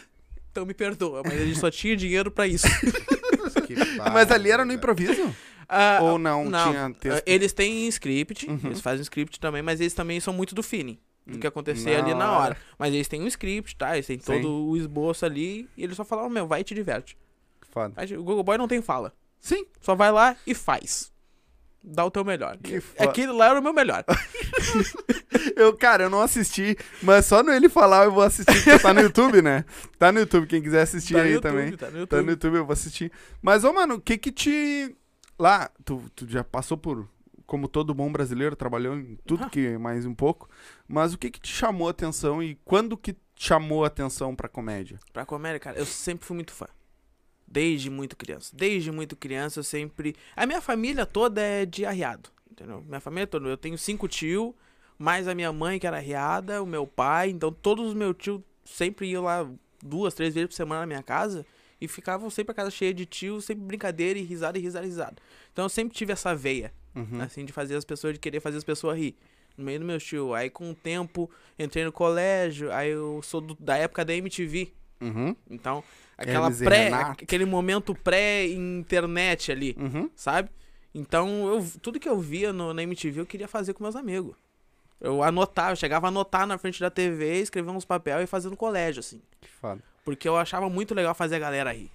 então 0.50 0.66
me 0.66 0.74
perdoa. 0.74 1.22
Mas 1.24 1.34
a 1.40 1.44
gente 1.44 1.58
só 1.58 1.70
tinha 1.70 1.96
dinheiro 1.96 2.30
pra 2.30 2.46
isso. 2.46 2.66
Que 3.66 3.74
Mas 4.12 4.30
ali 4.30 4.50
era 4.50 4.64
no 4.64 4.72
improviso? 4.72 5.34
Ah, 5.68 5.98
Ou 6.02 6.18
não, 6.18 6.44
tinha 6.50 6.94
texto? 6.98 7.22
Eles 7.26 7.52
têm 7.52 7.86
script, 7.88 8.48
Uhum. 8.48 8.58
eles 8.64 8.80
fazem 8.80 9.02
script 9.02 9.38
também, 9.40 9.62
mas 9.62 9.80
eles 9.80 9.94
também 9.94 10.18
são 10.20 10.32
muito 10.32 10.54
do 10.54 10.62
feeling. 10.62 10.98
Do 11.26 11.38
que 11.38 11.46
acontecer 11.46 11.96
Na 11.98 12.04
ali 12.04 12.14
na 12.14 12.32
hora. 12.32 12.42
hora. 12.44 12.56
Mas 12.78 12.92
eles 12.92 13.06
têm 13.08 13.22
um 13.22 13.26
script, 13.28 13.76
tá? 13.76 13.94
Eles 13.94 14.06
têm 14.06 14.18
Sim. 14.18 14.24
todo 14.24 14.68
o 14.70 14.76
esboço 14.76 15.24
ali. 15.24 15.68
E 15.76 15.84
eles 15.84 15.96
só 15.96 16.04
falaram, 16.04 16.28
meu, 16.28 16.46
vai 16.46 16.62
e 16.62 16.64
te 16.64 16.74
diverte. 16.74 17.16
Foda. 17.70 17.94
O 18.18 18.22
Google 18.24 18.42
Boy 18.42 18.58
não 18.58 18.66
tem 18.68 18.82
fala. 18.82 19.12
Sim. 19.40 19.64
Só 19.80 19.94
vai 19.94 20.10
lá 20.10 20.36
e 20.46 20.54
faz. 20.54 21.12
Dá 21.84 22.04
o 22.04 22.10
teu 22.10 22.24
melhor. 22.24 22.56
Que 22.58 22.80
foda. 22.80 23.08
Aquele 23.10 23.32
lá 23.32 23.50
era 23.50 23.58
o 23.60 23.62
meu 23.62 23.72
melhor. 23.72 24.04
Eu, 25.56 25.76
cara, 25.76 26.04
eu 26.04 26.10
não 26.10 26.20
assisti, 26.20 26.76
mas 27.02 27.26
só 27.26 27.42
no 27.42 27.50
ele 27.52 27.68
falar 27.68 28.04
eu 28.04 28.12
vou 28.12 28.22
assistir, 28.22 28.52
porque 28.52 28.78
tá 28.78 28.94
no 28.94 29.00
YouTube, 29.02 29.42
né? 29.42 29.64
Tá 29.98 30.12
no 30.12 30.20
YouTube, 30.20 30.46
quem 30.46 30.62
quiser 30.62 30.82
assistir 30.82 31.14
Tá 31.14 31.22
aí 31.22 31.32
YouTube, 31.32 31.50
também. 31.50 31.72
Tá 31.76 31.86
no 31.86 31.92
Tá 31.92 31.98
YouTube. 31.98 32.24
no 32.24 32.30
YouTube, 32.30 32.54
eu 32.56 32.64
vou 32.66 32.72
assistir. 32.72 33.10
Mas, 33.40 33.64
ô, 33.64 33.72
mano, 33.72 33.94
o 33.96 34.00
que 34.00 34.16
que 34.16 34.30
te... 34.30 34.94
Lá, 35.38 35.68
tu, 35.84 36.02
tu 36.14 36.28
já 36.28 36.44
passou 36.44 36.76
por... 36.76 37.08
Como 37.52 37.68
todo 37.68 37.92
bom 37.92 38.10
brasileiro, 38.10 38.56
trabalhou 38.56 38.96
em 38.96 39.18
tudo 39.26 39.44
Ah. 39.44 39.50
que 39.50 39.76
mais 39.76 40.06
um 40.06 40.14
pouco. 40.14 40.48
Mas 40.88 41.12
o 41.12 41.18
que 41.18 41.30
que 41.30 41.38
te 41.38 41.52
chamou 41.52 41.86
a 41.86 41.90
atenção 41.90 42.42
e 42.42 42.54
quando 42.64 42.96
que 42.96 43.14
chamou 43.36 43.84
a 43.84 43.88
atenção 43.88 44.34
pra 44.34 44.48
comédia? 44.48 44.98
Pra 45.12 45.26
comédia, 45.26 45.60
cara, 45.60 45.78
eu 45.78 45.84
sempre 45.84 46.24
fui 46.24 46.34
muito 46.34 46.50
fã. 46.50 46.66
Desde 47.46 47.90
muito 47.90 48.16
criança. 48.16 48.56
Desde 48.56 48.90
muito 48.90 49.14
criança 49.14 49.60
eu 49.60 49.64
sempre. 49.64 50.16
A 50.34 50.46
minha 50.46 50.62
família 50.62 51.04
toda 51.04 51.42
é 51.42 51.66
de 51.66 51.84
arriado. 51.84 52.30
Entendeu? 52.50 52.82
Minha 52.88 53.00
família 53.00 53.26
toda. 53.26 53.46
Eu 53.46 53.58
tenho 53.58 53.76
cinco 53.76 54.08
tios, 54.08 54.54
mais 54.98 55.28
a 55.28 55.34
minha 55.34 55.52
mãe 55.52 55.78
que 55.78 55.86
era 55.86 55.98
arriada, 55.98 56.62
o 56.62 56.66
meu 56.66 56.86
pai. 56.86 57.28
Então 57.28 57.52
todos 57.52 57.88
os 57.88 57.94
meus 57.94 58.16
tios 58.16 58.40
sempre 58.64 59.08
iam 59.10 59.24
lá 59.24 59.46
duas, 59.84 60.14
três 60.14 60.32
vezes 60.32 60.48
por 60.48 60.54
semana 60.54 60.80
na 60.80 60.86
minha 60.86 61.02
casa. 61.02 61.44
E 61.78 61.88
ficavam 61.88 62.30
sempre 62.30 62.52
a 62.52 62.54
casa 62.54 62.70
cheia 62.70 62.94
de 62.94 63.04
tios, 63.04 63.44
sempre 63.44 63.62
brincadeira 63.64 64.16
e 64.18 64.22
risada 64.22 64.56
e 64.56 64.62
risada 64.62 64.86
e 64.86 64.88
risada. 64.88 65.16
Então 65.52 65.64
eu 65.64 65.68
sempre 65.68 65.94
tive 65.96 66.12
essa 66.12 66.34
veia. 66.34 66.72
Uhum. 66.94 67.22
assim, 67.22 67.42
de 67.46 67.52
fazer 67.54 67.74
as 67.74 67.86
pessoas, 67.86 68.12
de 68.12 68.20
querer 68.20 68.38
fazer 68.40 68.58
as 68.58 68.64
pessoas 68.64 68.98
rir. 68.98 69.16
No 69.56 69.64
meio 69.64 69.78
do 69.80 69.84
meu 69.86 69.98
tio. 69.98 70.34
Aí 70.34 70.50
com 70.50 70.70
o 70.70 70.74
tempo, 70.74 71.30
entrei 71.58 71.84
no 71.86 71.92
colégio, 71.92 72.70
aí 72.70 72.90
eu 72.90 73.20
sou 73.22 73.40
do- 73.40 73.56
da 73.58 73.76
época 73.78 74.04
da 74.04 74.12
MTV. 74.14 74.70
Uhum. 75.00 75.34
Então, 75.50 75.82
aquela 76.18 76.50
pré, 76.50 76.90
aquele 76.92 77.46
momento 77.46 77.94
pré-internet 77.94 79.50
ali, 79.52 79.76
Uhum. 79.78 80.10
sabe? 80.14 80.50
Então, 80.94 81.46
eu, 81.48 81.66
tudo 81.80 81.98
que 81.98 82.08
eu 82.08 82.18
via 82.20 82.52
no, 82.52 82.74
na 82.74 82.82
MTV 82.82 83.20
eu 83.20 83.26
queria 83.26 83.48
fazer 83.48 83.72
com 83.72 83.82
meus 83.82 83.96
amigos. 83.96 84.36
Eu 85.00 85.22
anotava, 85.22 85.72
eu 85.72 85.76
chegava 85.76 86.06
a 86.06 86.08
anotar 86.08 86.46
na 86.46 86.58
frente 86.58 86.78
da 86.78 86.90
TV, 86.90 87.40
escrever 87.40 87.70
uns 87.70 87.84
papel 87.84 88.20
e 88.22 88.26
fazer 88.26 88.50
no 88.50 88.56
colégio, 88.56 89.00
assim. 89.00 89.20
Que 89.40 89.48
foda. 89.48 89.82
Porque 90.04 90.28
eu 90.28 90.36
achava 90.36 90.68
muito 90.68 90.94
legal 90.94 91.14
fazer 91.14 91.36
a 91.36 91.38
galera 91.38 91.72
rir. 91.72 91.90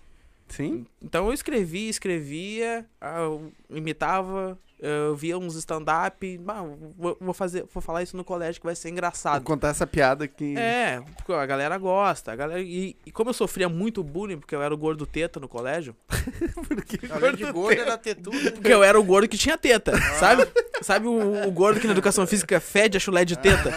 Sim? 0.48 0.86
Então 1.02 1.28
eu 1.28 1.34
escrevia, 1.34 1.90
escrevia, 1.90 2.86
ah, 3.02 3.20
eu 3.20 3.52
imitava, 3.70 4.58
eu 4.80 5.16
via 5.16 5.38
uns 5.38 5.56
stand-up, 5.56 6.40
ah, 6.48 6.64
vou, 6.98 7.18
vou 7.20 7.34
fazer, 7.34 7.66
vou 7.74 7.82
falar 7.82 8.04
isso 8.04 8.16
no 8.16 8.24
colégio 8.24 8.62
que 8.62 8.66
vai 8.68 8.76
ser 8.76 8.88
Vou 8.90 8.92
engraçado. 8.94 9.44
contar 9.44 9.70
essa 9.70 9.88
piada 9.88 10.28
que... 10.28 10.56
É, 10.58 11.02
porque 11.16 11.32
a 11.34 11.46
galera 11.46 11.78
gosta, 11.78 12.32
a 12.32 12.36
galera 12.36 12.62
e, 12.62 12.96
e 13.06 13.12
como 13.12 13.30
eu 13.32 13.34
sofria 13.34 13.68
muito 13.68 14.04
bullying 14.04 14.38
porque 14.38 14.56
eu 14.56 14.62
era 14.62 14.74
o 14.74 14.78
gordo 14.78 15.06
teta 15.06 15.40
no 15.40 15.48
colégio, 15.48 15.96
Porque... 16.68 17.00
Além 17.12 17.36
de 17.36 17.46
gordo, 17.52 17.80
era 17.82 17.98
ter 17.98 18.16
tudo. 18.16 18.38
porque 18.52 18.72
eu 18.74 18.84
era 18.84 19.00
o 19.00 19.04
gordo 19.04 19.28
que 19.28 19.38
tinha 19.38 19.58
teta, 19.58 19.98
sabe? 20.20 20.48
Sabe 20.82 21.08
o, 21.08 21.48
o 21.48 21.52
gordo 21.52 21.80
que 21.80 21.88
na 21.88 21.94
educação 21.94 22.28
física 22.28 22.60
fede 22.60 22.98
a 22.98 23.00
chulé 23.00 23.26
de 23.26 23.36
teta? 23.38 23.74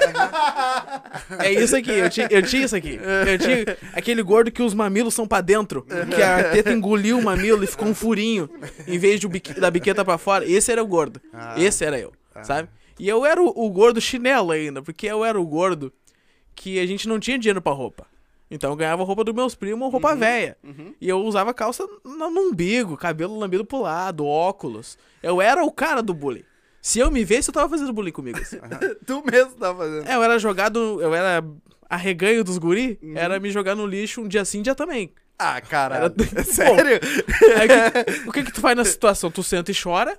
É 1.38 1.50
isso 1.52 1.75
aqui, 1.76 1.90
eu 1.92 2.11
tinha, 2.11 2.28
eu 2.30 2.42
tinha 2.42 2.64
isso 2.64 2.76
aqui. 2.76 3.00
Eu 3.26 3.38
tinha 3.38 3.76
aquele 3.95 4.23
gordo 4.23 4.50
que 4.50 4.62
os 4.62 4.75
mamilos 4.75 5.14
são 5.14 5.26
pra 5.26 5.40
dentro. 5.40 5.83
Que 6.14 6.23
a 6.23 6.50
teta 6.50 6.73
engoliu 6.73 7.19
o 7.19 7.23
mamilo 7.25 7.64
e 7.64 7.66
ficou 7.66 7.88
um 7.88 7.95
furinho 7.95 8.50
em 8.87 8.99
vez 8.99 9.19
de 9.21 9.26
o 9.26 9.28
biqui- 9.30 9.59
da 9.59 9.71
biqueta 9.71 10.04
pra 10.04 10.19
fora. 10.19 10.45
Esse 10.45 10.71
era 10.73 10.83
o 10.83 10.87
gordo. 10.90 11.20
Ah. 11.32 11.54
Esse 11.59 11.85
era 11.85 11.99
eu, 11.99 12.12
sabe? 12.42 12.68
E 12.99 13.09
eu 13.09 13.25
era 13.25 13.40
o, 13.40 13.47
o 13.49 13.70
gordo 13.70 13.99
chinelo 14.00 14.50
ainda, 14.52 14.82
porque 14.82 15.06
eu 15.06 15.25
era 15.25 15.40
o 15.40 15.47
gordo 15.47 15.90
que 16.54 16.78
a 16.78 16.85
gente 16.87 17.09
não 17.09 17.18
tinha 17.18 17.38
dinheiro 17.38 17.62
pra 17.62 17.73
roupa. 17.73 18.06
Então 18.50 18.70
eu 18.70 18.76
ganhava 18.76 19.02
roupa 19.04 19.23
dos 19.25 19.32
meus 19.35 19.54
primos, 19.54 19.90
roupa 19.92 20.14
velha. 20.16 20.56
E 21.00 21.09
eu 21.09 21.18
usava 21.25 21.54
calça 21.54 21.87
no, 22.04 22.28
no 22.30 22.40
umbigo, 22.50 22.97
cabelo 22.97 23.38
lambido 23.38 23.64
pro 23.64 23.80
lado, 23.82 24.26
óculos. 24.26 24.99
Eu 25.23 25.40
era 25.40 25.64
o 25.64 25.70
cara 25.73 26.02
do 26.02 26.12
bullying. 26.12 26.44
Se 26.82 26.99
eu 26.99 27.11
me 27.11 27.25
visse, 27.25 27.49
eu 27.50 27.54
tava 27.54 27.68
fazendo 27.68 27.92
bullying 27.92 28.11
comigo. 28.12 28.38
assim. 28.38 28.59
tu 29.06 29.23
mesmo 29.30 29.52
tá 29.52 29.75
fazendo. 29.75 30.06
É, 30.09 30.16
eu 30.16 30.23
era 30.23 30.38
jogado, 30.38 31.00
eu 31.00 31.14
era 31.14 31.42
arreganho 31.88 32.42
dos 32.44 32.59
guri, 32.59 32.99
era 33.14 33.38
me 33.40 33.50
jogar 33.50 33.75
no 33.75 33.87
lixo 33.87 34.20
um 34.20 34.28
dia 34.28 34.44
sim, 34.44 34.59
um 34.59 34.62
dia 34.62 34.75
também. 34.75 35.12
Ah, 35.38 35.61
caralho. 35.61 36.04
Era- 36.06 36.14
É 36.40 36.42
sério? 36.42 37.00
Aí, 37.59 37.68
o 37.68 38.04
que- 38.25 38.28
o 38.28 38.32
que 38.32 38.44
que 38.44 38.52
tu 38.52 38.61
faz 38.61 38.76
nessa 38.76 38.90
situação? 38.90 39.30
Tu 39.30 39.42
senta 39.42 39.70
e 39.70 39.75
chora, 39.80 40.18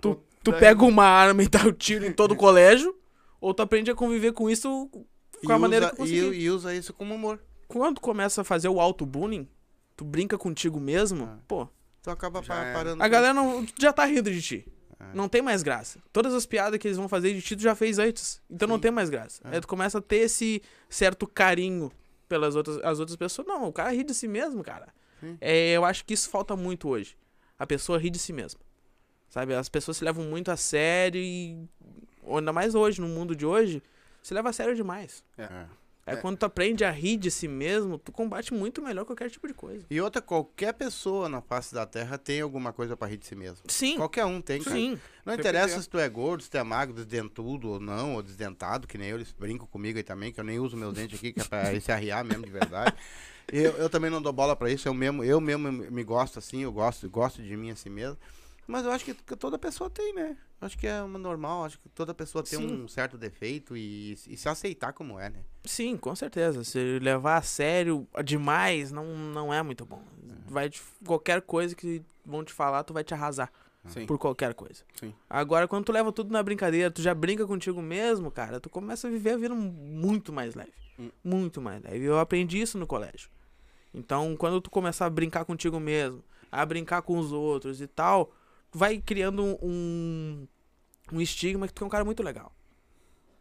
tu, 0.00 0.22
tu 0.42 0.52
pega 0.52 0.84
uma 0.84 1.04
arma 1.04 1.42
e 1.42 1.48
dá 1.48 1.64
o 1.66 1.72
tiro 1.72 2.06
em 2.06 2.12
todo 2.12 2.32
o 2.32 2.36
colégio, 2.36 2.96
ou 3.40 3.52
tu 3.54 3.62
aprende 3.62 3.90
a 3.90 3.94
conviver 3.94 4.32
com 4.32 4.48
isso 4.50 4.88
com 4.90 5.04
E 5.42 5.52
a 5.52 5.58
maneira 5.58 5.86
usa, 5.86 5.92
que 5.94 5.98
conseguir. 6.00 6.32
e, 6.34 6.40
e 6.42 6.50
usa 6.50 6.74
isso 6.74 6.92
como 6.92 7.14
humor. 7.14 7.40
Quando 7.66 8.00
começa 8.00 8.40
a 8.40 8.44
fazer 8.44 8.68
o 8.68 8.80
auto-bullying, 8.80 9.48
tu 9.96 10.04
brinca 10.04 10.36
contigo 10.38 10.80
mesmo, 10.80 11.24
Ah. 11.24 11.38
pô, 11.46 11.68
Tu 12.02 12.10
acaba 12.10 12.40
Já 12.42 12.54
pa- 12.54 12.60
era. 12.64 12.78
parando. 12.78 13.02
a 13.02 13.08
galera 13.08 13.34
não, 13.34 13.66
já 13.78 13.92
tá 13.92 14.04
rindo 14.06 14.30
de 14.30 14.40
ti. 14.40 14.66
É. 14.98 15.04
Não 15.14 15.28
tem 15.28 15.42
mais 15.42 15.62
graça. 15.62 16.00
Todas 16.12 16.32
as 16.34 16.46
piadas 16.46 16.78
que 16.78 16.88
eles 16.88 16.96
vão 16.96 17.08
fazer 17.08 17.32
de 17.34 17.42
ti, 17.42 17.54
tu 17.54 17.62
já 17.62 17.74
fez 17.74 17.98
antes. 17.98 18.40
Então 18.50 18.66
não 18.66 18.76
Sim. 18.76 18.80
tem 18.82 18.90
mais 18.90 19.10
graça. 19.10 19.40
É. 19.44 19.54
Aí 19.56 19.60
tu 19.60 19.68
começa 19.68 19.98
a 19.98 20.00
ter 20.00 20.16
esse 20.18 20.62
certo 20.88 21.26
carinho 21.26 21.92
pelas 22.28 22.56
outras, 22.56 22.78
as 22.82 22.98
outras 22.98 23.16
pessoas. 23.16 23.46
Não, 23.46 23.68
o 23.68 23.72
cara 23.72 23.90
ri 23.92 24.02
de 24.02 24.14
si 24.14 24.26
mesmo, 24.26 24.62
cara. 24.62 24.88
É, 25.40 25.72
eu 25.72 25.84
acho 25.84 26.04
que 26.04 26.14
isso 26.14 26.30
falta 26.30 26.56
muito 26.56 26.88
hoje. 26.88 27.16
A 27.58 27.66
pessoa 27.66 27.98
ri 27.98 28.08
de 28.10 28.18
si 28.18 28.32
mesma. 28.32 28.60
Sabe? 29.28 29.54
As 29.54 29.68
pessoas 29.68 29.96
se 29.98 30.04
levam 30.04 30.24
muito 30.24 30.50
a 30.50 30.56
sério 30.56 31.20
e. 31.20 31.56
Ainda 32.26 32.52
mais 32.52 32.74
hoje, 32.74 33.00
no 33.00 33.08
mundo 33.08 33.34
de 33.34 33.46
hoje, 33.46 33.82
se 34.22 34.34
leva 34.34 34.50
a 34.50 34.52
sério 34.52 34.74
demais. 34.74 35.24
É. 35.36 35.66
Aí 36.06 36.14
É. 36.14 36.16
quando 36.16 36.38
tu 36.38 36.46
aprende 36.46 36.84
a 36.84 36.90
rir 36.90 37.18
de 37.18 37.30
si 37.30 37.46
mesmo, 37.46 37.98
tu 37.98 38.10
combate 38.10 38.52
muito 38.54 38.80
melhor 38.80 39.04
qualquer 39.04 39.30
tipo 39.30 39.46
de 39.46 39.52
coisa. 39.52 39.84
E 39.90 40.00
outra, 40.00 40.22
qualquer 40.22 40.72
pessoa 40.72 41.28
na 41.28 41.42
face 41.42 41.74
da 41.74 41.84
Terra 41.86 42.16
tem 42.16 42.40
alguma 42.40 42.72
coisa 42.72 42.96
pra 42.96 43.06
rir 43.08 43.18
de 43.18 43.26
si 43.26 43.34
mesmo. 43.34 43.58
Sim. 43.68 43.96
Qualquer 43.96 44.24
um 44.24 44.40
tem, 44.40 44.62
cara. 44.62 44.74
Sim. 44.76 44.90
Não 45.24 45.32
Sempre 45.34 45.40
interessa 45.42 45.74
tem. 45.74 45.82
se 45.82 45.88
tu 45.88 45.98
é 45.98 46.08
gordo, 46.08 46.42
se 46.42 46.50
tu 46.50 46.56
é 46.56 46.62
magro, 46.62 46.94
desdentudo 46.94 47.68
ou 47.72 47.80
não, 47.80 48.14
ou 48.14 48.22
desdentado, 48.22 48.86
que 48.86 48.96
nem 48.96 49.10
eu, 49.10 49.16
eles 49.18 49.32
brincam 49.38 49.66
comigo 49.66 49.98
aí 49.98 50.02
também, 50.02 50.32
que 50.32 50.40
eu 50.40 50.44
nem 50.44 50.58
uso 50.58 50.76
meus 50.78 50.94
dentes 50.94 51.18
aqui, 51.18 51.32
que 51.34 51.40
é 51.40 51.44
pra 51.44 51.74
esse 51.74 51.92
arriar 51.92 52.24
mesmo 52.24 52.44
de 52.44 52.50
verdade. 52.52 52.94
Eu, 53.52 53.72
eu 53.72 53.88
também 53.90 54.10
não 54.10 54.20
dou 54.22 54.32
bola 54.32 54.54
pra 54.56 54.70
isso, 54.70 54.88
eu 54.88 54.94
mesmo, 54.94 55.22
eu 55.24 55.40
mesmo 55.40 55.70
me 55.70 56.04
gosto 56.04 56.38
assim, 56.38 56.62
eu 56.62 56.72
gosto, 56.72 57.08
gosto 57.10 57.42
de 57.42 57.54
mim 57.56 57.70
assim 57.70 57.88
mesmo. 57.90 58.16
Mas 58.68 58.84
eu 58.84 58.92
acho 58.92 59.02
que, 59.02 59.14
toda 59.14 59.58
pessoa 59.58 59.88
tem, 59.88 60.12
né? 60.12 60.36
Acho 60.60 60.76
que 60.76 60.86
é 60.86 61.02
uma 61.02 61.18
normal, 61.18 61.64
acho 61.64 61.78
que 61.80 61.88
toda 61.88 62.12
pessoa 62.12 62.44
tem 62.44 62.58
Sim. 62.58 62.82
um 62.82 62.86
certo 62.86 63.16
defeito 63.16 63.74
e, 63.74 64.12
e 64.12 64.36
se 64.36 64.46
aceitar 64.46 64.92
como 64.92 65.18
é, 65.18 65.30
né? 65.30 65.40
Sim, 65.64 65.96
com 65.96 66.14
certeza. 66.14 66.62
Se 66.64 66.98
levar 66.98 67.38
a 67.38 67.42
sério 67.42 68.06
demais, 68.22 68.92
não, 68.92 69.06
não 69.16 69.54
é 69.54 69.62
muito 69.62 69.86
bom. 69.86 70.02
Vai 70.46 70.68
te- 70.68 70.82
qualquer 71.06 71.40
coisa 71.40 71.74
que 71.74 72.02
vão 72.26 72.44
te 72.44 72.52
falar, 72.52 72.84
tu 72.84 72.92
vai 72.92 73.02
te 73.02 73.14
arrasar 73.14 73.50
Sim. 73.86 74.04
por 74.04 74.18
qualquer 74.18 74.52
coisa. 74.52 74.84
Sim. 75.00 75.14
Agora, 75.30 75.66
quando 75.66 75.86
tu 75.86 75.92
leva 75.92 76.12
tudo 76.12 76.30
na 76.30 76.42
brincadeira, 76.42 76.90
tu 76.90 77.00
já 77.00 77.14
brinca 77.14 77.46
contigo 77.46 77.80
mesmo, 77.80 78.30
cara, 78.30 78.60
tu 78.60 78.68
começa 78.68 79.08
a 79.08 79.10
viver 79.10 79.30
a 79.30 79.36
vida 79.38 79.54
muito 79.54 80.30
mais 80.30 80.54
leve. 80.54 80.74
Hum. 80.98 81.10
Muito 81.24 81.62
mais 81.62 81.82
leve. 81.82 82.04
Eu 82.04 82.18
aprendi 82.18 82.60
isso 82.60 82.76
no 82.76 82.86
colégio. 82.86 83.30
Então, 83.94 84.36
quando 84.36 84.60
tu 84.60 84.68
começar 84.68 85.06
a 85.06 85.10
brincar 85.10 85.46
contigo 85.46 85.80
mesmo, 85.80 86.22
a 86.52 86.66
brincar 86.66 87.00
com 87.00 87.18
os 87.18 87.32
outros 87.32 87.80
e 87.80 87.86
tal, 87.86 88.30
vai 88.72 88.98
criando 88.98 89.42
um, 89.62 90.46
um 91.12 91.20
estigma 91.20 91.66
que 91.66 91.74
tu 91.74 91.84
é 91.84 91.86
um 91.86 91.90
cara 91.90 92.04
muito 92.04 92.22
legal. 92.22 92.52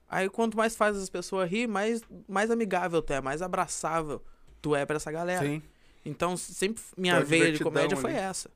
Aí 0.10 0.30
quanto 0.30 0.56
mais 0.56 0.76
faz 0.76 0.96
as 0.98 1.10
pessoas 1.10 1.50
rir, 1.50 1.68
mais, 1.68 2.02
mais 2.28 2.50
amigável 2.50 3.02
tu 3.02 3.12
é, 3.14 3.20
mais 3.22 3.42
abraçável 3.42 4.24
tu 4.62 4.76
é 4.76 4.86
pra 4.86 4.96
essa 4.96 5.12
galera. 5.12 5.46
Sim. 5.46 5.62
Então, 6.06 6.38
sempre 6.38 6.82
minha 6.96 7.20
veia 7.22 7.52
de 7.52 7.60
comédia 7.62 7.98
foi 7.98 8.12
ali. 8.12 8.20
essa. 8.22 8.50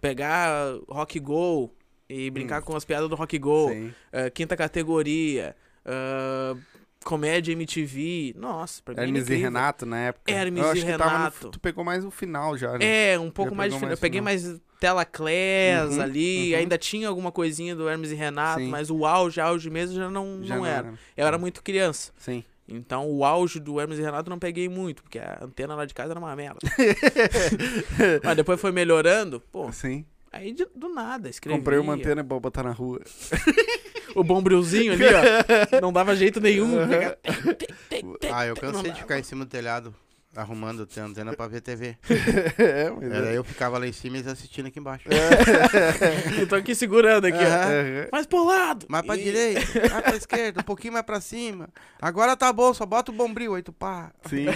Pegar 0.00 0.74
rock 0.88 1.20
go 1.20 1.70
e 2.08 2.28
brincar 2.30 2.60
com 2.62 2.74
as 2.74 2.84
piadas 2.84 3.08
do 3.08 3.14
rock 3.14 3.38
go, 3.38 3.68
Sim. 3.68 3.94
eh, 4.10 4.28
quinta 4.30 4.56
categoria, 4.56 5.54
ah, 5.84 6.56
comédia 7.04 7.52
MTV. 7.52 8.34
Nossa, 8.36 8.82
pra 8.82 8.94
mim 8.94 9.00
Hermes 9.00 9.20
e 9.20 9.22
incrível. 9.22 9.44
Renato 9.44 9.86
na 9.86 9.98
época. 10.00 10.32
Hermes 10.32 10.64
Eu 10.64 10.70
acho 10.70 10.80
e 10.80 10.96
tava 10.98 11.04
no- 11.04 11.16
Renato. 11.18 11.50
tu 11.50 11.60
pegou 11.60 11.84
mais 11.84 12.04
o 12.04 12.10
final 12.10 12.58
já, 12.58 12.76
né? 12.76 13.12
É, 13.12 13.18
um 13.18 13.30
pouco 13.30 13.52
Já 13.52 13.56
mais 13.56 13.72
mais 13.72 13.92
Eu 13.92 13.98
peguei 13.98 14.20
mais 14.20 14.60
tela 14.82 15.04
class 15.04 15.94
Uhum, 15.96 16.02
ali, 16.02 16.52
uhum. 16.52 16.58
ainda 16.58 16.76
tinha 16.76 17.06
alguma 17.08 17.30
coisinha 17.30 17.76
do 17.76 17.88
Hermes 17.88 18.10
e 18.10 18.14
Renato, 18.16 18.58
Sim. 18.60 18.68
mas 18.68 18.90
o 18.90 19.06
auge, 19.06 19.40
auge 19.40 19.70
mesmo 19.70 19.94
já 19.94 20.10
não, 20.10 20.40
Já 20.42 20.56
não 20.56 20.66
era. 20.66 20.92
Eu 21.16 21.24
era 21.24 21.38
muito 21.38 21.62
criança. 21.62 22.10
Sim. 22.18 22.42
Então 22.68 23.08
o 23.08 23.24
auge 23.24 23.60
do 23.60 23.80
Hermes 23.80 23.98
e 23.98 24.02
Renato 24.02 24.28
não 24.28 24.38
peguei 24.40 24.68
muito, 24.68 25.02
porque 25.04 25.18
a 25.20 25.38
antena 25.42 25.74
lá 25.76 25.84
de 25.84 25.94
casa 25.94 26.12
era 26.12 26.18
uma 26.18 26.34
merda. 26.34 26.58
Mas 28.24 28.36
depois 28.36 28.60
foi 28.60 28.72
melhorando, 28.72 29.40
pô, 29.52 29.70
Sim. 29.72 30.04
aí 30.32 30.52
de- 30.52 30.66
do 30.74 30.88
nada, 30.88 31.28
escrevi. 31.28 31.58
Comprei 31.58 31.78
uma 31.78 31.94
antena 31.94 32.24
pra 32.24 32.38
botar 32.40 32.62
na 32.64 32.72
rua. 32.72 33.00
O 34.14 34.22
bombrilzinho 34.22 34.92
ali, 34.92 35.04
ó. 35.06 35.80
Não 35.80 35.90
dava 35.90 36.14
jeito 36.14 36.38
nenhum. 36.38 36.74
Uhum. 36.76 38.16
Ah, 38.30 38.44
eu 38.46 38.54
cansei 38.54 38.90
de 38.90 39.00
ficar 39.00 39.18
em 39.18 39.22
cima 39.22 39.42
do 39.46 39.48
telhado, 39.48 39.94
arrumando 40.34 40.88
a 40.96 41.00
antena 41.02 41.34
pra 41.34 41.46
ver 41.46 41.60
TV. 41.60 41.96
é, 42.58 42.90
mas 42.90 43.02
Era 43.12 43.32
eu 43.32 43.44
ficava 43.44 43.78
lá 43.78 43.86
em 43.86 43.92
cima 43.92 44.16
e 44.16 44.20
eles 44.20 44.32
assistindo 44.32 44.66
aqui 44.66 44.78
embaixo. 44.78 45.08
Eu 46.38 46.48
tô 46.48 46.54
aqui 46.54 46.74
segurando 46.74 47.26
aqui, 47.26 47.36
ó. 47.38 47.40
Aham. 47.40 48.08
Mais 48.10 48.26
pro 48.26 48.44
lado. 48.44 48.86
Mais 48.88 49.04
pra 49.04 49.16
E- 49.16 49.22
direita, 49.22 49.60
mais 49.90 50.02
pra 50.04 50.16
esquerda, 50.16 50.60
um 50.60 50.64
pouquinho 50.64 50.92
mais 50.94 51.04
pra 51.04 51.20
cima. 51.20 51.68
Agora 52.00 52.36
tá 52.36 52.52
bom, 52.52 52.72
só 52.72 52.86
bota 52.86 53.12
o 53.12 53.14
bombril 53.14 53.54
aí, 53.54 53.62
tu 53.62 53.72
pá. 53.72 54.12
Sim. 54.28 54.46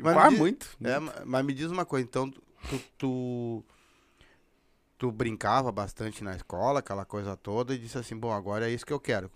Mas 0.00 0.14
Pá, 0.14 0.28
diz- 0.28 0.38
muito. 0.38 0.68
É, 0.82 0.98
ma- 0.98 1.14
mas 1.24 1.44
me 1.44 1.52
diz 1.54 1.70
uma 1.70 1.84
coisa, 1.84 2.04
então 2.06 2.30
tu, 2.30 2.42
tu, 2.98 3.64
tu 4.98 5.12
brincava 5.12 5.70
bastante 5.70 6.22
na 6.24 6.34
escola, 6.34 6.80
aquela 6.80 7.04
coisa 7.04 7.36
toda, 7.36 7.74
e 7.74 7.78
disse 7.78 7.96
assim, 7.98 8.16
bom, 8.16 8.32
agora 8.32 8.68
é 8.68 8.72
isso 8.72 8.84
que 8.86 8.92
eu 8.92 9.00
quero. 9.00 9.30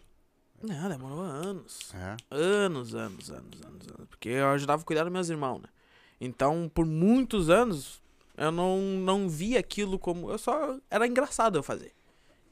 Não, 0.62 0.88
demorou 0.88 1.20
anos. 1.20 1.92
É. 1.94 2.16
Anos, 2.30 2.94
anos, 2.94 3.30
anos, 3.30 3.62
anos, 3.62 3.88
anos. 3.88 4.08
Porque 4.08 4.28
eu 4.28 4.48
ajudava 4.48 4.82
a 4.82 4.84
cuidar 4.84 5.04
dos 5.04 5.12
meus 5.12 5.30
irmãos, 5.30 5.60
né? 5.60 5.68
Então, 6.20 6.70
por 6.74 6.84
muitos 6.84 7.48
anos, 7.48 8.02
eu 8.36 8.52
não, 8.52 8.78
não 8.78 9.28
via 9.28 9.58
aquilo 9.58 9.98
como. 9.98 10.30
Eu 10.30 10.38
só. 10.38 10.78
Era 10.90 11.06
engraçado 11.06 11.58
eu 11.58 11.62
fazer. 11.62 11.92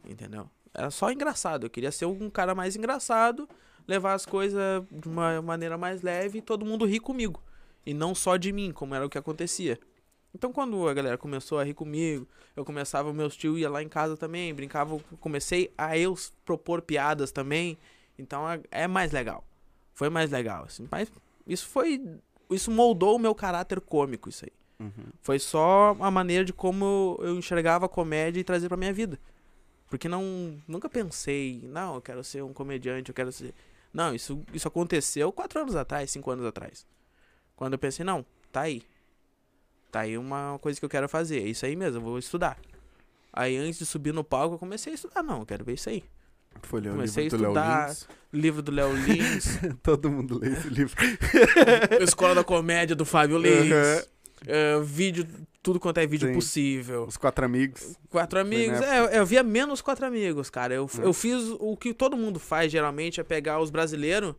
Entendeu? 0.09 0.49
Era 0.73 0.91
só 0.91 1.11
engraçado. 1.11 1.67
Eu 1.67 1.71
queria 1.71 1.93
ser 1.93 2.07
um 2.07 2.31
cara 2.31 2.55
mais 2.55 2.77
engraçado, 2.77 3.49
levar 3.87 4.15
as 4.15 4.25
coisas 4.25 4.83
de 4.91 5.09
uma 5.09 5.43
maneira 5.43 5.77
mais 5.77 6.00
leve 6.00 6.38
e 6.38 6.43
todo 6.43 6.65
mundo 6.65 6.87
rir 6.87 7.00
comigo. 7.00 7.43
E 7.85 7.93
não 7.93 8.15
só 8.15 8.37
de 8.37 8.53
mim, 8.53 8.73
como 8.73 8.95
era 8.95 9.05
o 9.05 9.11
que 9.11 9.19
acontecia. 9.19 9.79
Então, 10.35 10.53
quando 10.53 10.88
a 10.88 10.95
galera 10.95 11.19
começou 11.19 11.59
a 11.59 11.65
rir 11.65 11.75
comigo, 11.75 12.27
eu 12.55 12.65
começava, 12.65 13.12
meus 13.12 13.37
tios 13.37 13.59
ia 13.59 13.69
lá 13.69 13.83
em 13.83 13.88
casa 13.88 14.17
também, 14.17 14.53
brincava, 14.55 14.99
comecei 15.21 15.73
a 15.77 15.97
eu 15.97 16.17
propor 16.45 16.83
piadas 16.83 17.33
também. 17.33 17.79
Então, 18.19 18.51
é- 18.51 18.61
é 18.71 18.87
mais 18.89 19.13
legal. 19.13 19.45
Foi 19.95 20.09
mais 20.11 20.31
legal, 20.31 20.65
assim. 20.65 20.87
Mas 20.91 21.11
isso 21.47 21.67
foi. 21.69 22.03
Isso 22.51 22.71
moldou 22.71 23.17
o 23.17 23.19
meu 23.19 23.35
caráter 23.35 23.81
cômico, 23.81 24.29
isso 24.29 24.45
aí. 24.45 24.53
Uhum. 24.81 25.07
Foi 25.21 25.39
só 25.39 25.97
a 26.01 26.11
maneira 26.11 26.45
de 26.45 26.53
como 26.53 27.19
eu 27.21 27.37
enxergava 27.37 27.87
a 27.87 27.89
comédia 27.89 28.41
e 28.41 28.45
trazer 28.45 28.69
pra 28.69 28.77
minha 28.77 28.93
vida. 28.93 29.19
Porque 29.89 30.09
não. 30.09 30.57
Nunca 30.67 30.89
pensei, 30.89 31.61
não, 31.65 31.97
eu 31.97 32.03
quero 32.03 32.23
ser 32.23 32.43
um 32.43 32.53
comediante, 32.53 33.11
eu 33.11 33.15
quero 33.15 33.33
ser. 33.33 33.55
Não, 33.93 34.15
isso, 34.15 34.43
isso 34.53 34.69
aconteceu 34.69 35.33
quatro 35.33 35.61
anos 35.61 35.75
atrás, 35.75 36.11
cinco 36.11 36.31
anos 36.31 36.45
atrás. 36.47 36.87
Quando 37.57 37.73
eu 37.73 37.79
pensei, 37.79 38.05
não, 38.05 38.25
tá 38.53 38.63
aí. 38.63 38.83
Tá 39.91 40.01
aí 40.01 40.17
uma 40.19 40.59
coisa 40.61 40.79
que 40.79 40.85
eu 40.85 40.91
quero 40.91 41.09
fazer. 41.09 41.43
É 41.43 41.47
isso 41.49 41.65
aí 41.65 41.75
mesmo, 41.75 41.99
eu 41.99 42.03
vou 42.05 42.19
estudar. 42.19 42.59
Aí 43.33 43.57
antes 43.57 43.79
de 43.79 43.87
subir 43.87 44.13
no 44.13 44.23
palco, 44.23 44.55
eu 44.55 44.59
comecei 44.59 44.93
a 44.93 44.95
estudar. 44.95 45.23
Não, 45.23 45.41
eu 45.41 45.47
quero 45.47 45.65
ver 45.65 45.75
isso 45.75 45.89
aí. 45.89 46.05
Foi 46.62 46.81
ler 46.81 46.91
o 46.91 46.93
Comecei 46.93 47.25
livro 47.25 47.38
do 47.38 47.53
Léo. 47.53 47.87
Lins. 47.87 48.09
Livro 48.33 48.62
do 48.62 48.73
Léo 48.73 48.93
Lins. 48.95 49.59
Todo 49.83 50.11
mundo 50.11 50.38
lê 50.38 50.50
esse 50.53 50.69
livro. 50.69 50.95
Escola 52.03 52.35
da 52.35 52.45
Comédia 52.45 52.95
do 52.95 53.05
Fábio 53.05 53.38
Lins. 53.38 53.71
Uhum. 53.73 54.03
eh, 54.47 54.81
vídeo, 54.85 55.27
tudo 55.62 55.81
quanto 55.81 55.99
é 55.99 56.07
vídeo 56.07 56.29
Sim. 56.29 56.35
possível. 56.35 57.05
Os 57.05 57.17
quatro 57.17 57.45
amigos. 57.45 57.97
Quatro 58.11 58.38
amigos. 58.38 58.81
É, 58.81 59.00
eu, 59.00 59.05
eu 59.07 59.27
via 59.27 59.43
menos 59.43 59.81
quatro 59.81 60.05
amigos, 60.07 60.50
cara. 60.50 60.75
Eu, 60.75 60.85
Uhum. 60.85 61.03
eu 61.05 61.12
fiz 61.12 61.43
o 61.59 61.77
que 61.77 61.95
todo 61.95 62.17
mundo 62.17 62.38
faz 62.38 62.71
geralmente, 62.71 63.21
é 63.21 63.25
pegar 63.25 63.61
os 63.61 63.71
brasileiros, 63.71 64.35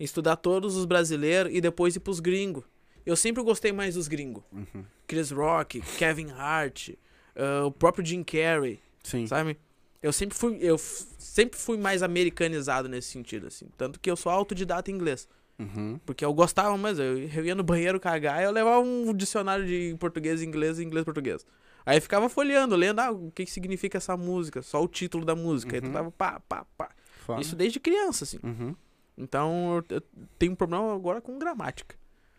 estudar 0.00 0.36
todos 0.36 0.76
os 0.76 0.84
brasileiros 0.84 1.52
e 1.54 1.60
depois 1.60 1.94
ir 1.96 2.00
pros 2.00 2.20
gringos. 2.20 2.64
Eu 3.04 3.16
sempre 3.16 3.42
gostei 3.42 3.72
mais 3.72 3.94
dos 3.94 4.06
gringos. 4.08 4.42
Uhum. 4.52 4.84
Chris 5.06 5.30
Rock, 5.30 5.80
Kevin 5.98 6.30
Hart, 6.30 6.90
eh, 7.34 7.60
o 7.64 7.70
próprio 7.70 8.04
Jim 8.04 8.22
Carrey, 8.22 8.78
Sim. 9.02 9.26
sabe? 9.26 9.56
Eu 10.02 10.12
sempre 10.12 10.36
fui. 10.36 10.58
Eu 10.60 10.78
sempre 10.78 11.58
fui 11.58 11.76
mais 11.76 12.02
americanizado 12.02 12.88
nesse 12.88 13.08
sentido, 13.08 13.46
assim. 13.46 13.66
Tanto 13.76 13.98
que 14.00 14.10
eu 14.10 14.16
sou 14.16 14.30
autodidata 14.30 14.90
em 14.90 14.94
inglês. 14.94 15.28
Uhum. 15.58 15.98
Porque 16.06 16.24
eu 16.24 16.32
gostava, 16.32 16.76
mas 16.76 16.98
eu, 16.98 17.18
eu 17.18 17.44
ia 17.44 17.54
no 17.54 17.64
banheiro 17.64 17.98
cagar 17.98 18.40
e 18.40 18.44
eu 18.44 18.52
levava 18.52 18.78
um 18.78 19.12
dicionário 19.12 19.66
de 19.66 19.96
português, 19.98 20.40
inglês 20.42 20.78
e 20.78 20.84
inglês 20.84 21.04
português. 21.04 21.44
Aí 21.84 21.96
eu 21.96 22.02
ficava 22.02 22.28
folheando, 22.28 22.76
lendo 22.76 23.00
ah, 23.00 23.10
o 23.10 23.30
que, 23.32 23.44
que 23.44 23.50
significa 23.50 23.96
essa 23.98 24.16
música, 24.16 24.62
só 24.62 24.82
o 24.82 24.86
título 24.86 25.24
da 25.24 25.34
música. 25.34 25.74
Aí 25.76 25.80
tu 25.80 25.86
Uhum. 25.88 25.92
tava 25.92 26.10
pá, 26.12 26.40
pá, 26.48 26.64
pá. 26.76 26.90
Foda. 27.26 27.40
Isso 27.40 27.56
desde 27.56 27.80
criança, 27.80 28.24
assim. 28.24 28.38
Uhum. 28.44 28.74
Então 29.16 29.82
eu, 29.90 29.96
eu 29.96 30.02
tenho 30.38 30.52
um 30.52 30.54
problema 30.54 30.94
agora 30.94 31.20
com 31.20 31.38
gramática. 31.38 31.96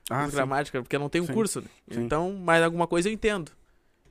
Ah, 0.09 0.23
com 0.25 0.31
gramática, 0.31 0.81
porque 0.81 0.95
eu 0.95 0.99
não 0.99 1.09
tenho 1.09 1.25
Sim. 1.25 1.33
curso. 1.33 1.61
né? 1.61 1.67
Então, 1.91 2.31
mas 2.33 2.63
alguma 2.63 2.87
coisa 2.87 3.09
eu 3.09 3.13
entendo. 3.13 3.51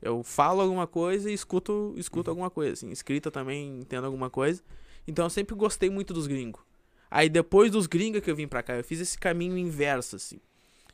Eu 0.01 0.23
falo 0.23 0.61
alguma 0.61 0.87
coisa 0.87 1.31
e 1.31 1.35
escuto, 1.35 1.95
escuto 1.97 2.31
Uhum. 2.31 2.33
alguma 2.33 2.51
coisa. 2.51 2.73
Assim. 2.73 2.91
Escrita 2.91 3.31
também 3.31 3.81
entendo 3.81 4.05
alguma 4.05 4.31
coisa. 4.31 4.63
Então 5.07 5.25
eu 5.27 5.31
sempre 5.31 5.55
gostei 5.55 5.91
muito 5.91 6.13
dos 6.15 6.27
gringos. 6.27 6.63
Aí 7.11 7.29
depois 7.29 7.71
dos 7.71 7.87
gringos 7.87 8.21
que 8.21 8.31
eu 8.31 8.37
vim 8.37 8.47
pra 8.47 8.63
cá, 8.63 8.77
eu 8.77 8.85
fiz 8.85 9.01
esse 9.01 9.19
caminho 9.19 9.57
inverso, 9.57 10.17
assim. 10.17 10.39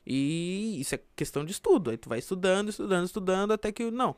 E 0.06 0.80
isso 0.80 0.94
é 0.94 1.00
questão 1.16 1.44
de 1.44 1.52
estudo. 1.52 1.90
Aí 1.90 1.96
tu 1.96 2.08
vai 2.08 2.18
estudando, 2.18 2.68
estudando, 2.68 3.04
estudando, 3.06 3.52
até 3.52 3.73
que. 3.73 3.90
Não. 3.90 4.14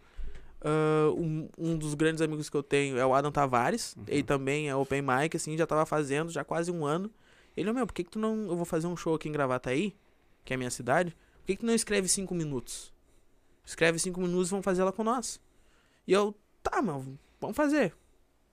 Ah, 0.61 1.11
um, 1.17 1.49
um 1.57 1.77
dos 1.77 1.95
grandes 1.95 2.21
amigos 2.21 2.51
que 2.51 2.57
eu 2.57 2.63
tenho 2.63 2.99
é 2.99 3.07
o 3.07 3.15
Adam 3.15 3.31
Tavares. 3.31 3.95
Uhum. 3.97 4.05
Ele 4.09 4.23
também 4.23 4.69
é 4.69 4.75
open 4.75 5.03
mic, 5.03 5.37
assim, 5.37 5.57
já 5.57 5.67
tava 5.67 5.87
fazendo 5.87 6.31
já 6.31 6.45
quase 6.45 6.71
um 6.71 6.85
ano. 6.85 7.11
Ele, 7.57 7.73
meu, 7.73 7.87
por 7.87 7.95
que, 7.95 8.05
que 8.05 8.11
tu 8.11 8.19
não. 8.19 8.49
Eu 8.49 8.57
vou 8.57 8.65
fazer 8.65 8.87
um 8.87 8.97
show 8.97 9.15
aqui 9.15 9.29
em 9.29 9.33
Gravataí, 9.33 9.95
que 10.45 10.53
é 10.53 10.57
a 10.57 10.59
minha 10.59 10.71
cidade. 10.71 11.11
Por 11.41 11.47
que, 11.47 11.55
que 11.55 11.61
tu 11.61 11.67
não 11.67 11.75
escreve 11.75 12.09
cinco 12.09 12.35
minutos? 12.35 12.93
Escreve 13.67 13.99
cinco 13.99 14.21
minutos 14.21 14.47
e 14.47 14.51
vamos 14.53 14.65
fazer 14.65 14.83
ela 14.83 14.93
com 14.93 15.03
nós. 15.03 15.41
E 16.07 16.13
eu, 16.13 16.35
tá, 16.63 16.81
mano, 16.81 17.19
vamos 17.41 17.57
fazer. 17.57 17.93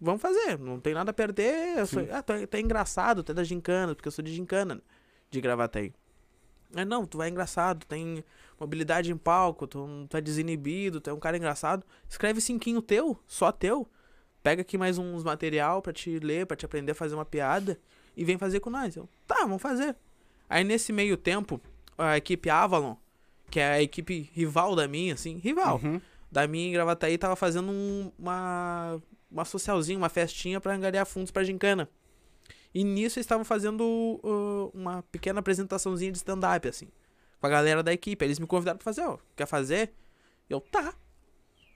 Vamos 0.01 0.21
fazer, 0.21 0.59
não 0.59 0.79
tem 0.79 0.93
nada 0.93 1.11
a 1.11 1.13
perder. 1.13 1.77
Eu 1.77 1.85
sou, 1.85 2.05
ah, 2.11 2.21
tu 2.21 2.33
é, 2.33 2.45
tu 2.45 2.55
é 2.55 2.59
engraçado, 2.59 3.23
tu 3.23 3.31
é 3.31 3.35
da 3.35 3.43
gincana, 3.43 3.95
porque 3.95 4.07
eu 4.07 4.11
sou 4.11 4.25
de 4.25 4.33
gincana, 4.33 4.81
de 5.29 5.39
Gravataí. 5.39 5.93
É, 6.75 6.83
não, 6.83 7.05
tu 7.05 7.21
é 7.21 7.29
engraçado, 7.29 7.85
tem 7.85 8.23
mobilidade 8.59 9.11
em 9.11 9.17
palco, 9.17 9.67
tu, 9.67 10.07
tu 10.09 10.17
é 10.17 10.19
desinibido, 10.19 10.99
tu 10.99 11.09
é 11.09 11.13
um 11.13 11.19
cara 11.19 11.37
engraçado. 11.37 11.85
Escreve 12.09 12.41
cinquinho 12.41 12.81
teu, 12.81 13.17
só 13.27 13.51
teu. 13.51 13.87
Pega 14.41 14.61
aqui 14.61 14.77
mais 14.77 14.97
uns 14.97 15.23
material 15.23 15.81
pra 15.81 15.93
te 15.93 16.19
ler, 16.19 16.45
pra 16.47 16.57
te 16.57 16.65
aprender 16.65 16.91
a 16.91 16.95
fazer 16.95 17.15
uma 17.15 17.23
piada 17.23 17.79
e 18.17 18.25
vem 18.25 18.37
fazer 18.37 18.59
com 18.59 18.69
nós. 18.69 18.95
Eu, 18.95 19.07
tá, 19.25 19.37
vamos 19.41 19.61
fazer. 19.61 19.95
Aí 20.49 20.63
nesse 20.63 20.91
meio 20.91 21.15
tempo, 21.15 21.61
a 21.97 22.17
equipe 22.17 22.49
Avalon, 22.49 22.95
que 23.53 23.59
é 23.59 23.67
a 23.73 23.81
equipe 23.83 24.31
rival 24.33 24.75
da 24.75 24.87
minha, 24.87 25.13
assim, 25.13 25.37
rival, 25.37 25.79
Uhum. 25.83 26.01
da 26.31 26.47
minha 26.47 26.69
em 26.69 26.71
Gravataí, 26.71 27.19
tava 27.19 27.35
fazendo 27.35 27.71
um- 27.71 28.11
uma, 28.17 28.99
uma 29.29 29.45
socialzinha, 29.45 29.95
uma 29.95 30.09
festinha 30.09 30.59
pra 30.59 30.73
angariar 30.73 31.05
fundos 31.05 31.29
pra 31.29 31.43
gincana. 31.43 31.87
E 32.73 32.83
nisso 32.83 33.19
eles 33.19 33.25
estavam 33.27 33.45
fazendo 33.45 33.83
uh, 34.23 34.71
uma 34.73 35.03
pequena 35.11 35.39
apresentaçãozinha 35.39 36.11
de 36.11 36.17
stand-up, 36.17 36.67
assim, 36.67 36.87
com 37.39 37.45
a 37.45 37.49
galera 37.49 37.83
da 37.83 37.93
equipe. 37.93 38.25
Eles 38.25 38.39
me 38.39 38.47
convidaram 38.47 38.79
pra 38.79 38.83
fazer, 38.85 39.01
ó, 39.01 39.19
quer 39.35 39.45
fazer? 39.45 39.93
Eu, 40.49 40.59
tá. 40.59 40.91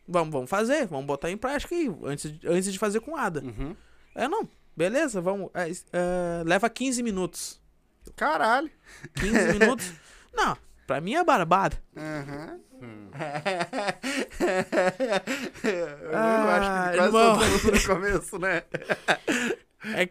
Vamos, 0.07 0.31
vamos 0.33 0.49
fazer, 0.49 0.87
vamos 0.87 1.05
botar 1.05 1.29
em 1.29 1.37
prática 1.37 1.75
aí, 1.75 1.95
antes, 2.05 2.31
de- 2.39 2.47
antes 2.47 2.73
de 2.73 2.79
fazer 2.79 3.01
com 3.01 3.15
Ada. 3.15 3.43
Uhum. 3.43 3.75
É, 4.15 4.27
não, 4.27 4.49
beleza, 4.75 5.21
vamos. 5.21 5.51
é, 5.53 6.43
leva 6.43 6.67
15 6.71 7.03
minutos. 7.03 7.61
Caralho. 8.15 8.71
15 9.13 9.59
minutos? 9.59 9.91
Não, 10.33 10.55
pra 10.87 10.99
mim 11.01 11.13
é 11.15 11.23
barbada. 11.23 11.77
Aham. 11.95 12.59
Hum. 12.81 13.09
Eu 15.63 16.15
Ah, 16.15 16.57
acho 16.57 16.91
que 16.91 16.97
quase 16.97 17.17
irmão. 17.17 17.73
no 17.73 17.85
começo, 17.95 18.39
né? 18.39 18.63
É, 19.95 20.09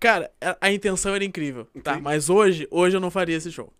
cara, 0.00 0.30
a, 0.60 0.70
intenção 0.70 1.14
era 1.14 1.24
incrível, 1.24 1.66
tá? 1.82 1.98
Mas 1.98 2.28
hoje, 2.30 2.66
hoje 2.70 2.96
eu 2.96 3.00
não 3.00 3.10
faria 3.10 3.36
esse 3.36 3.50
show. 3.50 3.72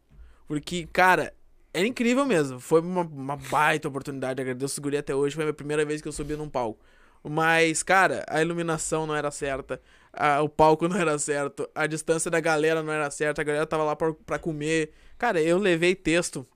Porque, 0.47 0.87
cara, 0.93 1.33
era 1.73 1.87
incrível 1.87 2.25
mesmo. 2.27 2.61
Foi 2.61 2.81
uma, 2.81 3.03
uma 3.03 3.37
baita 3.37 3.89
oportunidade. 3.89 4.41
Agradeço 4.41 4.81
o 4.81 4.83
guri 4.83 4.97
até 4.97 5.15
hoje. 5.15 5.35
Foi 5.35 5.45
a 5.45 5.47
minha 5.47 5.55
primeira 5.55 5.85
vez 5.85 6.01
que 6.03 6.09
eu 6.09 6.13
subi 6.13 6.37
num 6.37 6.49
palco. 6.49 6.85
Mas, 7.23 7.83
cara, 7.83 8.25
a 8.29 8.43
iluminação 8.43 9.07
não 9.07 9.15
era 9.17 9.31
certa. 9.31 9.81
a- 10.13 10.43
o 10.43 10.49
palco 10.49 10.87
não 10.89 10.97
era 10.99 11.19
certo. 11.19 11.69
A 11.75 11.87
distância 11.87 12.31
da 12.31 12.41
galera 12.41 12.83
não 12.83 12.93
era 12.93 13.11
certa. 13.11 13.41
A 13.41 13.45
galera 13.45 13.67
tava 13.67 13.85
lá 13.85 13.97
pra, 13.97 14.13
pra 14.27 14.39
comer. 14.39 14.93
Cara, 15.19 15.41
eu 15.41 15.59
levei 15.59 15.95
texto. 15.95 16.47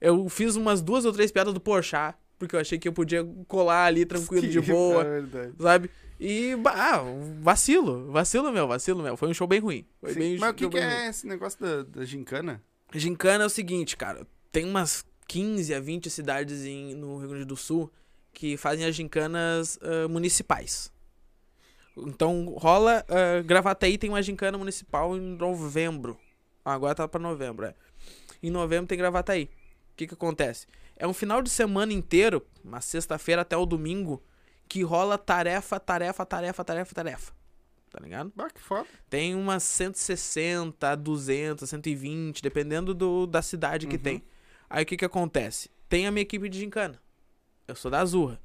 Eu 0.00 0.28
fiz 0.28 0.56
umas 0.56 0.80
duas 0.80 1.04
ou 1.04 1.12
três 1.12 1.30
piadas 1.30 1.52
do 1.52 1.60
Porchat. 1.60 2.16
Porque 2.38 2.56
eu 2.56 2.60
achei 2.60 2.78
que 2.78 2.88
eu 2.88 2.92
podia 2.92 3.22
colar 3.46 3.84
ali 3.84 4.06
tranquilo, 4.06 4.48
de 4.48 4.60
boa 4.62 5.02
É 5.04 5.20
verdade. 5.20 5.52
sabe? 5.60 5.90
E, 6.18 6.52
ah, 6.64 7.02
vacilo, 7.42 8.10
vacilo 8.10 8.50
meu, 8.50 8.66
vacilo 8.66 9.02
meu. 9.02 9.14
Foi 9.16 9.28
um 9.28 9.34
show 9.34 9.46
bem 9.46 9.60
ruim. 9.60 9.86
Foi 10.00 10.14
Sim. 10.14 10.18
bem, 10.18 10.38
Mas 10.38 10.50
o 10.50 10.54
que, 10.54 10.66
que 10.66 10.74
bem 10.74 10.82
ruim. 10.84 10.92
é 10.94 11.08
esse 11.08 11.26
negócio 11.26 11.60
da, 11.60 11.82
da 11.82 12.04
gincana? 12.04 12.62
Gincana 12.94 13.44
é 13.44 13.46
o 13.46 13.50
seguinte, 13.50 13.94
cara. 13.94 14.26
Tem 14.50 14.64
umas 14.64 15.04
15 15.28 15.74
a 15.74 15.80
20 15.80 16.08
cidades 16.08 16.64
em- 16.64 16.94
no 16.94 17.18
Rio 17.18 17.28
Grande 17.28 17.44
do 17.44 17.56
Sul 17.56 17.92
que 18.32 18.56
fazem 18.56 18.86
as 18.86 18.94
gincanas 18.94 19.78
ah, 19.82 20.08
municipais. 20.08 20.90
Então 21.96 22.54
rola. 22.56 23.04
Uh, 23.08 23.44
Gravataí 23.44 23.98
tem 23.98 24.08
uma 24.08 24.22
gincana 24.22 24.56
municipal 24.56 25.14
em 25.16 25.20
novembro. 25.20 26.16
Ah, 26.64 26.74
agora 26.74 26.94
tá 26.94 27.08
pra 27.08 27.20
novembro, 27.20 27.66
é. 27.66 27.74
Em 28.42 28.50
novembro 28.50 28.86
tem 28.86 28.98
Gravataí. 28.98 29.44
O 29.44 29.96
que 29.96 30.06
que 30.06 30.14
acontece? 30.14 30.66
É 30.96 31.06
um 31.06 31.14
final 31.14 31.40
de 31.42 31.50
semana 31.50 31.92
inteiro, 31.92 32.46
uma 32.64 32.80
sexta-feira 32.80 33.42
até 33.42 33.56
o 33.56 33.66
domingo, 33.66 34.22
que 34.68 34.82
rola 34.82 35.16
tarefa, 35.18 35.80
tarefa, 35.80 36.24
tarefa, 36.26 36.64
tarefa, 36.64 36.94
tarefa. 36.94 37.32
Tá 37.90 37.98
ligado? 38.00 38.32
Bah, 38.36 38.48
que 38.50 38.60
foda. 38.60 38.86
Tem 39.08 39.34
umas 39.34 39.62
160, 39.64 40.94
200, 40.96 41.68
120, 41.68 42.40
dependendo 42.42 42.94
do, 42.94 43.26
da 43.26 43.42
cidade 43.42 43.86
que 43.86 43.96
Uhum. 43.96 44.02
tem. 44.02 44.22
Aí 44.68 44.82
o 44.84 44.86
que 44.86 44.96
que 44.96 45.04
acontece? 45.04 45.70
Tem 45.88 46.06
a 46.06 46.10
minha 46.12 46.22
equipe 46.22 46.48
de 46.48 46.58
gincana. 46.60 47.00
Eu 47.66 47.74
sou 47.74 47.90
da 47.90 48.00
Azurra. 48.00 48.40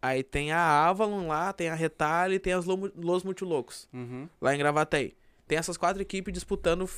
Aí 0.00 0.22
tem 0.22 0.52
a 0.52 0.60
Avalon 0.86 1.26
lá, 1.26 1.52
tem 1.52 1.68
a 1.68 1.74
Retalho 1.74 2.34
e 2.34 2.38
tem 2.38 2.52
as 2.52 2.64
Lo- 2.64 2.92
Los 2.94 3.24
Multilocos, 3.24 3.88
Uhum. 3.92 4.28
lá 4.40 4.54
em 4.54 4.58
Gravataí. 4.58 5.16
Tem 5.48 5.58
essas 5.58 5.76
quatro 5.76 6.00
equipes 6.00 6.32
disputando 6.32 6.88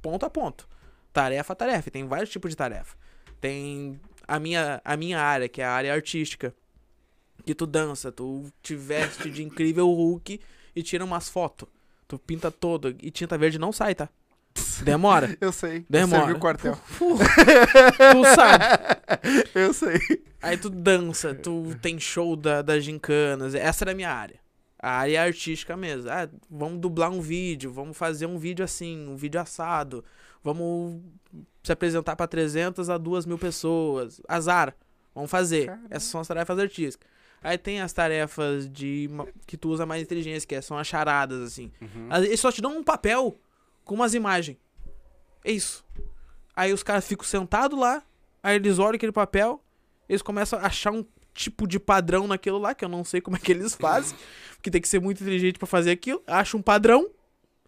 ponto 0.00 0.24
a 0.26 0.30
ponto. 0.30 0.68
Tarefa 1.12 1.52
a 1.52 1.56
tarefa. 1.56 1.88
e 1.88 1.92
Tem 1.92 2.06
vários 2.06 2.30
tipos 2.30 2.50
de 2.50 2.56
tarefa. 2.56 2.96
Tem 3.40 4.00
a 4.26 4.38
minha, 4.38 4.80
a 4.84 4.96
minha 4.96 5.20
área, 5.20 5.48
que 5.48 5.60
é 5.60 5.64
a 5.64 5.72
área 5.72 5.92
artística. 5.92 6.54
Que 7.44 7.54
tu 7.54 7.66
dança, 7.66 8.12
tu 8.12 8.50
te 8.62 8.74
veste 8.74 9.30
de 9.30 9.42
incrível 9.42 9.88
Hulk 9.90 10.40
e 10.74 10.82
tira 10.82 11.04
umas 11.04 11.28
fotos. 11.28 11.68
Tu 12.06 12.18
pinta 12.18 12.50
todo. 12.50 12.94
E 13.00 13.10
tinta 13.10 13.36
verde 13.36 13.58
não 13.58 13.72
sai, 13.72 13.94
tá? 13.94 14.08
Demora. 14.82 15.36
Eu 15.40 15.52
sei. 15.52 15.84
Demora. 15.88 16.22
Servi 16.22 16.36
o 16.36 16.38
quartel. 16.38 16.78
tu 16.98 18.24
sabe. 18.34 18.64
Eu 19.54 19.72
sei. 19.72 19.98
Aí 20.42 20.56
tu 20.56 20.68
dança, 20.68 21.34
tu 21.34 21.74
tem 21.80 21.98
show 21.98 22.36
da, 22.36 22.62
das 22.62 22.84
gincanas. 22.84 23.54
Essa 23.54 23.84
era 23.84 23.92
a 23.92 23.94
minha 23.94 24.10
área. 24.10 24.41
A 24.82 24.90
área 24.98 25.22
artística 25.22 25.76
mesmo. 25.76 26.10
Ah, 26.10 26.28
vamos 26.50 26.80
dublar 26.80 27.08
um 27.10 27.20
vídeo, 27.20 27.70
vamos 27.72 27.96
fazer 27.96 28.26
um 28.26 28.36
vídeo 28.36 28.64
assim, 28.64 29.06
um 29.08 29.14
vídeo 29.16 29.40
assado. 29.40 30.04
Vamos 30.42 31.00
se 31.62 31.70
apresentar 31.70 32.16
pra 32.16 32.26
300 32.26 32.90
a 32.90 32.98
2 32.98 33.24
mil 33.24 33.38
pessoas. 33.38 34.20
Azar. 34.26 34.74
Vamos 35.14 35.30
fazer. 35.30 35.66
Caramba. 35.66 35.86
Essas 35.90 36.08
são 36.08 36.20
as 36.20 36.26
tarefas 36.26 36.58
artísticas. 36.58 37.08
Aí 37.44 37.56
tem 37.56 37.80
as 37.80 37.92
tarefas 37.92 38.68
de 38.68 39.08
que 39.46 39.56
tu 39.56 39.68
usa 39.70 39.86
mais 39.86 40.02
inteligência, 40.02 40.46
que 40.48 40.54
é- 40.54 40.60
são 40.62 40.76
as 40.76 40.86
charadas, 40.86 41.40
assim. 41.42 41.70
Uhum. 41.80 42.08
Eles 42.24 42.40
só 42.40 42.50
te 42.50 42.60
dão 42.62 42.76
um 42.76 42.82
papel 42.84 43.38
com 43.84 43.94
umas 43.94 44.14
imagens. 44.14 44.56
É 45.44 45.52
isso. 45.52 45.84
Aí 46.56 46.72
os 46.72 46.82
caras 46.82 47.06
ficam 47.06 47.24
sentados 47.24 47.78
lá, 47.78 48.02
aí 48.42 48.56
eles 48.56 48.78
olham 48.78 48.94
aquele 48.96 49.10
papel, 49.12 49.62
eles 50.08 50.22
começam 50.22 50.58
a 50.58 50.66
achar 50.66 50.92
um 50.92 51.04
tipo 51.34 51.66
de 51.66 51.78
padrão 51.78 52.26
naquilo 52.26 52.58
lá, 52.58 52.74
que 52.74 52.84
eu 52.84 52.88
não 52.88 53.04
sei 53.04 53.20
como 53.20 53.36
é 53.36 53.40
que 53.40 53.52
eles 53.52 53.74
fazem, 53.74 54.16
porque 54.56 54.70
tem 54.70 54.80
que 54.80 54.88
ser 54.88 55.00
muito 55.00 55.22
inteligente 55.22 55.58
pra 55.58 55.66
fazer 55.66 55.90
aquilo. 55.90 56.22
Acha 56.26 56.56
um 56.56 56.62
padrão 56.62 57.10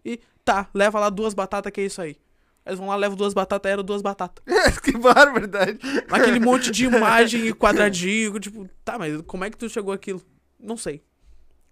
e 0.03 0.19
tá, 0.43 0.69
leva 0.73 0.99
lá 0.99 1.09
duas 1.09 1.33
batatas, 1.33 1.71
que 1.71 1.81
é 1.81 1.85
isso 1.85 2.01
aí. 2.01 2.17
Eles 2.65 2.79
vão 2.79 2.87
lá, 2.87 2.95
levam 2.95 3.15
duas 3.15 3.33
batatas, 3.33 3.71
era 3.71 3.83
duas 3.83 4.01
batatas. 4.01 4.43
que 4.81 4.91
barbaridade. 4.97 5.79
Aquele 6.09 6.39
monte 6.39 6.71
de 6.71 6.85
imagem 6.87 7.47
e 7.47 7.53
quadradinho, 7.53 8.39
tipo, 8.39 8.67
tá, 8.83 8.97
mas 8.97 9.21
como 9.27 9.43
é 9.43 9.49
que 9.51 9.57
tu 9.57 9.69
chegou 9.69 9.93
aquilo? 9.93 10.21
Não 10.59 10.75
sei. 10.75 11.03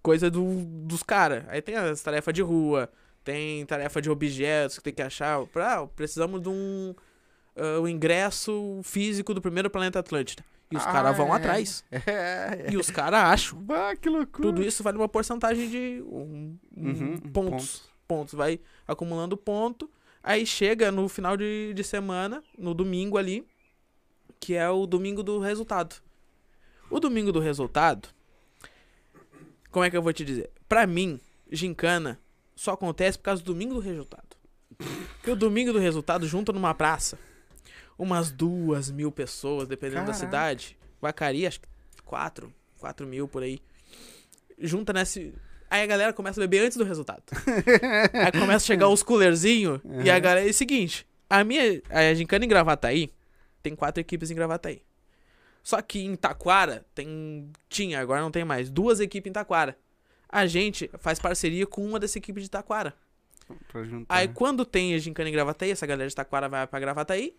Coisa 0.04 0.30
do, 0.30 0.64
dos 0.86 1.02
caras. 1.02 1.46
Aí 1.48 1.62
tem 1.62 1.76
as 1.76 2.02
tarefas 2.02 2.34
de 2.34 2.42
rua, 2.42 2.92
tem 3.24 3.66
tarefa 3.66 4.02
de 4.02 4.10
objetos 4.10 4.78
que 4.78 4.84
tem 4.84 4.94
que 4.94 5.02
achar. 5.02 5.44
Pra, 5.48 5.80
ah, 5.80 5.88
precisamos 5.88 6.42
de 6.42 6.50
um, 6.50 6.94
ah, 7.56 7.80
um 7.80 7.88
ingresso 7.88 8.80
físico 8.84 9.34
do 9.34 9.42
primeiro 9.42 9.72
planeta 9.72 10.00
Atlântida. 10.00 10.44
E 10.72 10.78
os 10.78 10.84
Ah, 10.84 10.92
caras 10.92 11.16
vão 11.18 11.28
é. 11.28 11.32
atrás. 11.38 11.84
É, 11.92 11.98
é. 12.68 12.72
E 12.72 12.78
os 12.78 12.90
caras 12.90 13.20
acham. 13.22 13.60
Bah, 13.60 13.96
que 13.96 14.10
loucura. 14.10 14.48
Tudo 14.50 14.64
isso 14.64 14.82
vale 14.84 14.98
uma 14.98 15.08
porcentagem 15.10 15.70
de 15.70 16.04
um- 16.08 16.58
um 16.76 16.90
Uhum, 16.90 17.18
pontos. 17.18 17.84
Pontos. 18.08 18.34
Vai 18.34 18.60
acumulando 18.88 19.38
ponto. 19.38 19.90
Aí 20.24 20.46
chega 20.46 20.92
no 20.92 21.08
final 21.10 21.36
de, 21.38 21.74
de 21.74 21.84
semana, 21.84 22.44
no 22.58 22.74
domingo 22.74 23.18
ali, 23.18 23.46
que 24.40 24.56
é 24.56 24.70
o 24.70 24.86
domingo 24.88 25.22
do 25.22 25.38
resultado. 25.40 25.96
O 26.90 27.00
domingo 27.00 27.32
do 27.32 27.40
resultado, 27.40 28.10
Como 29.72 29.84
é 29.84 29.90
que 29.90 29.98
eu 29.98 30.02
vou 30.04 30.14
te 30.14 30.24
dizer? 30.24 30.52
Pra 30.70 30.86
mim, 30.86 31.20
gincana 31.52 32.20
só 32.56 32.74
acontece 32.74 33.18
por 33.18 33.24
causa 33.26 33.42
do 33.42 33.52
domingo 33.54 33.74
do 33.74 33.80
resultado. 33.80 34.38
Porque 35.16 35.32
o 35.32 35.36
domingo 35.36 35.74
do 35.74 35.80
resultado 35.80 36.28
junta 36.28 36.52
numa 36.54 36.74
praça 36.76 37.18
umas 37.98 38.32
duas 38.32 38.90
mil 38.92 39.12
pessoas, 39.12 39.68
dependendo 39.68 40.02
da 40.02 40.14
Caraca. 40.14 40.26
cidade. 40.26 40.78
Vacaria, 41.02 41.48
acho 41.48 41.60
que 41.62 41.68
quatro, 42.06 42.54
quatro 42.80 43.06
mil 43.08 43.28
por 43.28 43.44
aí. 43.44 43.60
Junta 44.60 44.94
nesse. 44.94 45.34
Aí 45.70 45.82
a 45.82 45.86
galera 45.86 46.14
começa 46.14 46.40
a 46.40 46.44
beber 46.44 46.66
antes 46.66 46.78
do 46.78 46.84
resultado. 46.84 47.24
aí 48.14 48.32
começa 48.32 48.64
a 48.66 48.68
chegar 48.68 48.88
os 48.88 49.02
coolerzinhos. 49.04 49.82
E 50.04 50.10
a 50.10 50.20
galera. 50.20 50.46
É 50.46 50.50
o 50.50 50.54
seguinte: 50.54 51.08
a 51.30 51.44
minha. 51.44 51.82
A 51.90 52.14
gincana 52.14 52.46
em 52.46 52.48
Gravataí 52.48 53.10
tem 53.62 53.76
quatro 53.76 54.00
equipes 54.00 54.30
em 54.30 54.36
Gravataí. 54.36 54.82
Só 55.64 55.82
que 55.82 56.00
em 56.00 56.16
Taquara 56.16 56.86
tem. 56.94 57.50
Tinha, 57.70 58.00
agora 58.00 58.22
não 58.22 58.32
tem 58.32 58.44
mais. 58.44 58.70
Duas 58.70 59.00
equipes 59.00 59.30
em 59.30 59.34
Taquara. 59.34 59.78
A 60.30 60.46
gente 60.46 60.90
faz 61.00 61.20
parceria 61.20 61.66
com 61.66 61.86
uma 61.86 62.00
dessa 62.00 62.18
equipe 62.18 62.42
de 62.42 62.50
Taquara. 62.50 62.94
Aí 64.10 64.28
quando 64.28 64.66
tem 64.66 64.94
a 64.96 64.98
gincana 64.98 65.30
em 65.30 65.32
Gravataí, 65.32 65.72
essa 65.72 65.86
galera 65.86 66.10
de 66.10 66.16
Taquara 66.16 66.50
vai 66.50 66.66
pra 66.68 66.80
Gravataí. 66.80 67.36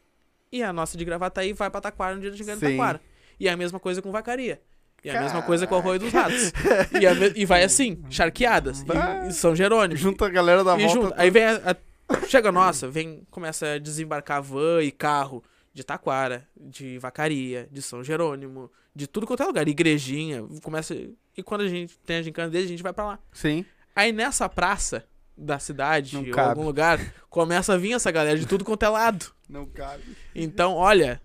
E 0.55 0.63
a 0.63 0.73
nossa 0.73 0.97
de 0.97 1.05
Gravataí 1.05 1.53
vai 1.53 1.69
pra 1.71 1.81
Taquara 1.81 2.15
no 2.15 2.21
dia 2.21 2.31
de. 2.31 2.45
Taquara. 2.45 3.01
E 3.41 3.49
é 3.49 3.51
a 3.51 3.57
mesma 3.57 3.81
coisa 3.81 4.01
com 4.01 4.13
Vacaria. 4.13 4.61
E 5.03 5.11
é 5.11 5.17
a 5.17 5.21
mesma 5.21 5.43
coisa 5.43 5.67
com 5.67 5.75
o 5.75 5.79
Arroio 5.79 5.99
dos 5.99 6.13
Ratos. 6.13 6.53
e, 6.99 7.07
a 7.07 7.15
me- 7.15 7.33
e 7.35 7.45
vai 7.45 7.63
assim, 7.65 8.03
charqueadas. 8.09 8.83
E, 8.83 9.29
e 9.29 9.33
São 9.33 9.55
Jerônimo. 9.55 9.97
Junta 9.99 10.27
a 10.27 10.31
galera 10.31 10.63
da 10.65 10.79
E 10.79 10.87
volta. 10.87 10.95
junto. 10.95 11.15
Aí 11.17 11.29
vem 11.31 11.45
a, 11.45 11.57
a- 11.73 12.27
Chega 12.29 12.51
a 12.51 12.53
nossa, 12.53 12.89
vem, 12.89 13.27
começa 13.31 13.67
a 13.73 13.79
desembarcar 13.79 14.41
van 14.43 14.83
e 14.83 14.91
carro 14.93 15.43
de 15.73 15.83
Taquara, 15.83 16.47
de 16.57 16.99
Vacaria, 16.99 17.67
de 17.73 17.83
São 17.83 18.05
Jerônimo, 18.05 18.71
de 18.95 19.07
tudo 19.07 19.27
quanto 19.27 19.43
é 19.43 19.47
lugar, 19.47 19.67
igrejinha, 19.67 20.45
começa. 20.63 20.95
E 21.37 21.43
quando 21.43 21.63
a 21.63 21.69
gente 21.69 21.99
tem 22.07 22.19
a 22.19 22.23
gincana 22.23 22.49
dele, 22.51 22.65
a 22.65 22.69
gente 22.69 22.83
vai 22.83 22.93
pra 22.93 23.05
lá. 23.07 23.19
Sim. 23.33 23.65
Aí 23.97 24.13
nessa 24.13 24.49
praça 24.49 25.05
da 25.37 25.59
cidade, 25.59 26.17
ou 26.17 26.41
algum 26.41 26.65
lugar, 26.65 26.99
começa 27.29 27.75
a 27.75 27.77
vir 27.77 27.93
essa 27.93 28.11
galera 28.11 28.39
de 28.39 28.47
tudo 28.47 28.65
quanto 28.65 28.85
é 28.85 28.89
lado. 28.89 29.27
Não 29.49 29.67
cabe. 29.67 30.03
Então, 30.35 30.75
olha, 30.75 31.21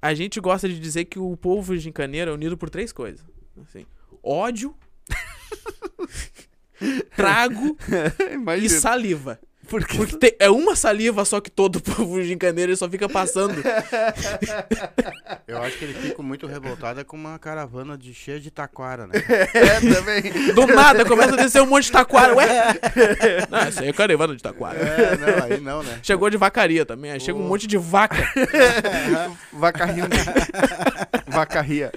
a 0.00 0.14
gente 0.14 0.40
gosta 0.40 0.68
de 0.68 0.78
dizer 0.78 1.06
que 1.06 1.18
o 1.18 1.36
povo 1.36 1.76
gincaneiro 1.76 2.30
é 2.30 2.34
unido 2.34 2.56
por 2.56 2.70
três 2.70 2.92
coisas. 2.92 3.24
Assim, 3.60 3.84
ódio, 4.22 4.76
trago 7.16 7.76
e 8.60 8.68
saliva. 8.68 9.40
Porque 9.68 9.96
Porque 9.96 10.16
tem- 10.16 10.34
é 10.38 10.48
uma 10.48 10.74
saliva 10.74 11.24
só 11.24 11.40
que 11.40 11.50
todo 11.50 11.80
povo 11.82 12.22
gincaneiro 12.22 12.70
ele 12.70 12.76
só 12.76 12.88
fica 12.88 13.08
passando. 13.08 13.62
Eu 15.46 15.62
acho 15.62 15.78
que 15.78 15.84
ele 15.84 15.94
fica 15.94 16.22
muito 16.22 16.46
revoltado 16.46 17.00
é 17.00 17.04
com 17.04 17.16
uma 17.16 17.38
caravana 17.38 17.96
de 17.96 18.12
cheia 18.14 18.40
de 18.40 18.50
taquara, 18.50 19.06
né? 19.06 19.14
é 19.54 19.80
também. 19.80 20.52
Do 20.54 20.66
nada 20.66 21.04
começa 21.04 21.34
a 21.34 21.36
descer 21.36 21.62
um 21.62 21.66
monte 21.66 21.84
de 21.84 21.92
taquara. 21.92 22.34
Ué? 22.34 22.48
Não, 23.50 23.68
isso 23.68 23.80
aí 23.80 23.88
é 23.88 23.92
caravana 23.92 24.34
de 24.36 24.42
taquara. 24.42 24.78
É, 24.78 25.16
não, 25.16 25.44
aí 25.44 25.60
não, 25.60 25.82
né? 25.82 26.00
Chegou 26.02 26.28
de 26.30 26.36
vacaria 26.36 26.84
também. 26.84 27.10
Aí 27.10 27.20
chega 27.20 27.38
um 27.38 27.46
monte 27.46 27.66
de 27.66 27.76
vaca. 27.78 28.16
Vacarrinho. 29.52 30.06
Vacarria. 31.26 31.92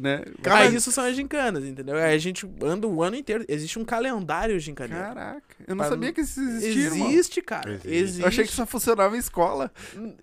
Né? 0.00 0.22
Aí 0.44 0.74
isso 0.74 0.92
são 0.92 1.04
as 1.04 1.16
gincanas, 1.16 1.64
entendeu? 1.64 1.96
Aí 1.96 2.14
a 2.14 2.18
gente 2.18 2.48
anda 2.62 2.86
o 2.86 3.02
ano 3.02 3.16
inteiro. 3.16 3.44
Existe 3.48 3.78
um 3.78 3.84
calendário 3.84 4.58
gincaneiro. 4.60 5.02
Caraca. 5.02 5.42
Eu 5.66 5.74
não 5.74 5.78
Pra- 5.78 5.88
sabia 5.88 6.12
que 6.12 6.20
isso 6.20 6.40
existia, 6.40 6.90
mano. 6.90 7.06
Existe, 7.10 7.42
cara. 7.42 7.70
Existe. 7.72 7.88
Existe. 7.92 8.20
Eu 8.22 8.28
achei 8.28 8.44
que 8.46 8.52
só 8.52 8.64
funcionava 8.66 9.16
em 9.16 9.18
escola. 9.18 9.72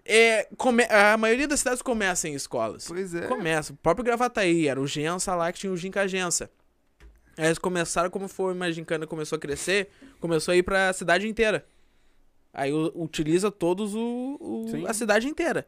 É, 0.05 0.47
come- 0.57 0.85
A 0.89 1.17
maioria 1.17 1.47
das 1.47 1.59
cidades 1.59 1.81
começa 1.81 2.27
em 2.29 2.33
escolas. 2.35 2.85
Pois 2.87 3.13
é. 3.13 3.27
Começa. 3.27 3.73
O 3.73 3.75
próprio 3.77 4.05
Gravataí, 4.05 4.67
era 4.67 4.79
o 4.79 4.87
Gensa 4.87 5.35
lá 5.35 5.51
que 5.51 5.59
tinha 5.59 5.71
o 5.73 5.77
Ginca 5.77 6.07
Gensa. 6.07 6.49
Aí 7.37 7.47
eles 7.47 7.57
começaram, 7.59 8.09
como 8.09 8.27
foi 8.29 8.53
uma 8.53 8.71
gincana 8.71 9.05
começou 9.05 9.35
a 9.35 9.39
crescer, 9.39 9.89
começou 10.21 10.53
a 10.53 10.55
ir 10.55 10.63
pra 10.63 10.93
cidade 10.93 11.27
inteira. 11.27 11.65
Aí 12.53 12.71
utiliza 12.93 13.51
todos 13.51 13.93
o, 13.93 14.37
o- 14.39 14.87
a 14.87 14.93
cidade 14.93 15.27
inteira. 15.27 15.67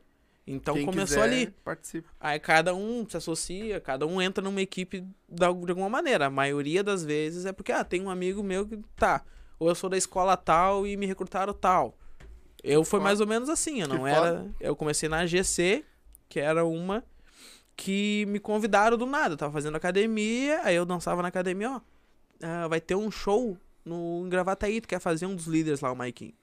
Então 0.50 0.76
Quem 0.76 0.86
começou 0.86 1.22
quiser, 1.22 1.24
ali. 1.24 1.48
Participa. 1.64 2.08
Aí 2.20 2.40
cada 2.40 2.74
um 2.74 3.06
se 3.08 3.18
associa, 3.18 3.82
cada 3.82 4.08
um 4.08 4.22
entra 4.22 4.42
numa 4.42 4.62
equipe 4.62 5.06
de 5.28 5.46
alguma 5.46 5.90
maneira. 5.90 6.28
A 6.28 6.30
maioria 6.30 6.82
das 6.82 7.04
vezes 7.04 7.46
é 7.46 7.52
porque, 7.52 7.72
ah, 7.74 7.84
tem 7.84 8.02
um 8.02 8.10
amigo 8.10 8.42
meu 8.42 8.66
que 8.66 8.78
tá. 8.96 9.24
Ou 9.60 9.68
eu 9.68 9.76
sou 9.76 9.90
da 9.90 9.98
escola 9.98 10.38
tal 10.38 10.88
e 10.88 10.96
me 10.96 11.06
recrutaram 11.06 11.54
tal. 11.54 11.98
Eu 12.64 12.84
foi 12.86 13.00
foda. 13.00 13.04
mais 13.04 13.20
ou 13.20 13.28
menos 13.28 13.50
assim, 13.50 13.82
eu 13.82 13.88
Que 13.90 13.94
não 13.94 14.00
foda. 14.00 14.10
era. 14.10 14.50
Eu 14.60 14.76
comecei 14.76 15.10
na 15.10 15.26
GC, 15.26 15.84
que 16.30 16.40
era 16.40 16.64
uma 16.66 17.04
que 17.76 18.26
me 18.28 18.40
convidaram 18.40 18.98
do 18.98 19.06
nada. 19.06 19.34
Eu 19.34 19.38
tava 19.38 19.52
fazendo 19.54 19.76
academia, 19.76 20.62
aí 20.64 20.76
eu 20.76 20.86
dançava 20.86 21.22
na 21.22 21.28
academia, 21.28 21.72
ó. 21.72 21.82
ah, 22.42 22.68
vai 22.70 22.80
ter 22.80 22.96
um 22.96 23.12
show 23.12 23.58
no 23.84 24.24
em 24.26 24.30
Gravataí, 24.30 24.80
tu 24.82 24.88
quer 24.88 25.00
fazer 25.00 25.26
um 25.26 25.36
dos 25.36 25.46
líderes 25.46 25.82
lá, 25.82 25.92
o 25.92 25.96
Maikinho. 25.96 26.34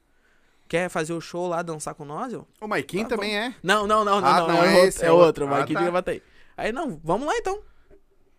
Quer 0.66 0.88
fazer 0.88 1.12
o 1.12 1.20
show 1.20 1.46
lá, 1.46 1.62
dançar 1.62 1.94
com 1.94 2.04
nós? 2.04 2.32
Eu, 2.32 2.46
O 2.60 2.66
Maikinho 2.66 3.04
Tá 3.04 3.16
também 3.16 3.36
é. 3.36 3.54
não, 3.62 3.86
não, 3.86 4.04
não, 4.04 4.20
não, 4.20 4.28
Ah, 4.28 4.40
não, 4.40 4.48
não, 4.48 4.62
é, 4.64 4.66
é 4.66 4.70
outro, 4.76 4.88
esse, 4.88 5.04
é 5.04 5.06
é 5.08 5.12
outro, 5.12 5.44
outro. 5.44 5.44
o 5.46 5.48
Mike 5.60 5.72
Ah, 5.72 5.74
tá. 5.76 5.82
Gravataí. 5.82 6.22
Aí, 6.56 6.72
não, 6.72 7.00
vamos 7.04 7.26
lá 7.26 7.36
então. 7.36 7.60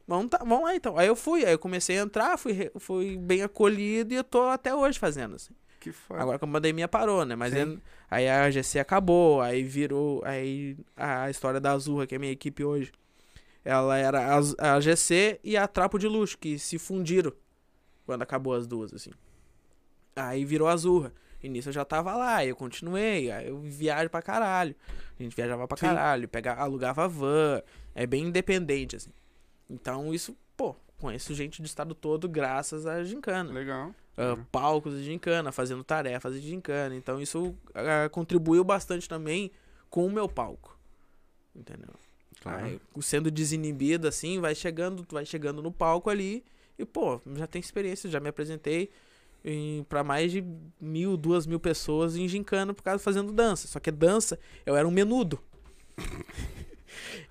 Vamos, 0.08 0.30
tá, 0.30 0.38
vamos 0.40 0.64
lá 0.64 0.76
então. 0.76 0.98
Aí 0.98 1.08
eu 1.08 1.16
fui, 1.16 1.46
aí 1.46 1.52
eu 1.54 1.60
comecei 1.60 1.98
a 2.00 2.02
entrar, 2.04 2.38
fui, 2.38 2.72
fui 2.80 3.18
bem 3.18 3.42
acolhido 3.44 4.14
e 4.14 4.18
eu 4.18 4.24
tô 4.24 4.44
até 4.50 4.74
hoje 4.74 4.98
fazendo, 5.00 5.36
assim. 5.36 5.54
Que 5.80 5.92
foda. 5.92 6.22
Agora 6.22 6.40
que 6.40 6.46
a 6.46 6.48
pandemia 6.48 6.88
parou, 6.88 7.24
né? 7.26 7.36
Mas 7.36 7.54
aí, 7.54 7.80
aí 8.10 8.30
a 8.30 8.50
GC 8.50 8.80
acabou, 8.80 9.42
aí 9.42 9.64
virou, 9.64 10.22
aí 10.26 10.78
a 10.96 11.30
história 11.30 11.60
da 11.60 11.72
Azurra, 11.74 12.08
que 12.08 12.16
é 12.16 12.18
a 12.18 12.20
minha 12.20 12.32
equipe 12.32 12.64
hoje. 12.64 12.92
Ela 13.64 13.98
era 13.98 14.36
a, 14.36 14.76
a 14.76 14.80
GC 14.80 15.40
e 15.44 15.56
a 15.58 15.68
Trapo 15.68 15.98
de 16.00 16.08
Luxo, 16.08 16.38
que 16.38 16.58
se 16.58 16.78
fundiram 16.80 17.32
quando 18.06 18.22
acabou 18.22 18.54
as 18.54 18.66
duas, 18.68 18.94
assim. 18.94 19.12
Aí 20.16 20.46
virou 20.46 20.68
a 20.68 20.74
Azurra. 20.74 21.12
E 21.46 21.50
nisso 21.50 21.70
eu 21.70 21.74
já 21.74 21.86
tava 21.86 22.16
lá, 22.16 22.44
eu 22.44 22.56
continuei, 22.56 23.30
aí 23.30 23.48
eu 23.48 23.60
viajo 23.60 24.10
pra 24.10 24.20
caralho. 24.20 24.76
A 25.20 25.22
gente 25.22 25.36
viajava 25.36 25.68
pra 25.68 25.78
Sim. 25.78 25.86
caralho, 25.86 26.28
pegava, 26.28 26.62
alugava 26.62 27.08
van, 27.08 27.62
é 27.94 28.08
bem 28.08 28.24
independente, 28.24 28.96
assim. 28.96 29.12
Então 29.70 30.12
isso, 30.12 30.36
pô, 30.58 30.76
conheço 31.00 31.36
gente 31.36 31.62
do 31.62 31.66
estado 31.68 31.94
todo 31.94 32.28
graças 32.28 32.88
à 32.88 33.04
gincana 33.04 33.54
Legal. 33.54 33.94
Uhum. 34.18 34.44
palcos 34.52 34.96
de 34.96 35.04
gincana, 35.04 35.52
fazendo 35.52 35.84
tarefas 35.84 36.34
de 36.34 36.48
gincana. 36.48 36.96
Então 36.96 37.22
isso 37.22 37.56
ah, 37.76 38.10
contribuiu 38.10 38.64
bastante 38.64 39.08
também 39.08 39.52
com 39.88 40.04
o 40.08 40.12
meu 40.12 40.28
palco. 40.28 40.76
Entendeu? 41.56 41.94
Claro. 42.42 42.66
Aí, 42.66 42.82
sendo 43.02 43.30
desinibido 43.30 44.08
assim, 44.08 44.40
vai 44.40 44.56
chegando, 44.56 45.06
vai 45.12 45.28
chegando 45.28 45.62
no 45.62 45.72
palco 45.72 46.10
ali 46.10 46.44
e, 46.78 46.86
pô, 46.86 47.22
já 47.36 47.46
tem 47.46 47.60
experiência, 47.60 48.10
já 48.10 48.20
me 48.20 48.30
apresentei 48.30 48.90
pra 49.88 50.04
mais 50.04 50.32
de 50.32 50.44
mil, 50.80 51.16
duas 51.18 51.46
mil 51.46 51.60
pessoas 51.60 52.16
em 52.16 52.28
gincana 52.28 52.74
por 52.74 52.84
causa 52.84 53.04
fazendo 53.04 53.32
dança. 53.32 53.68
Só 53.68 53.80
que 53.80 53.92
dança, 53.92 54.40
eu 54.66 54.76
era 54.76 54.88
um 54.88 54.92
menudo. 54.92 55.40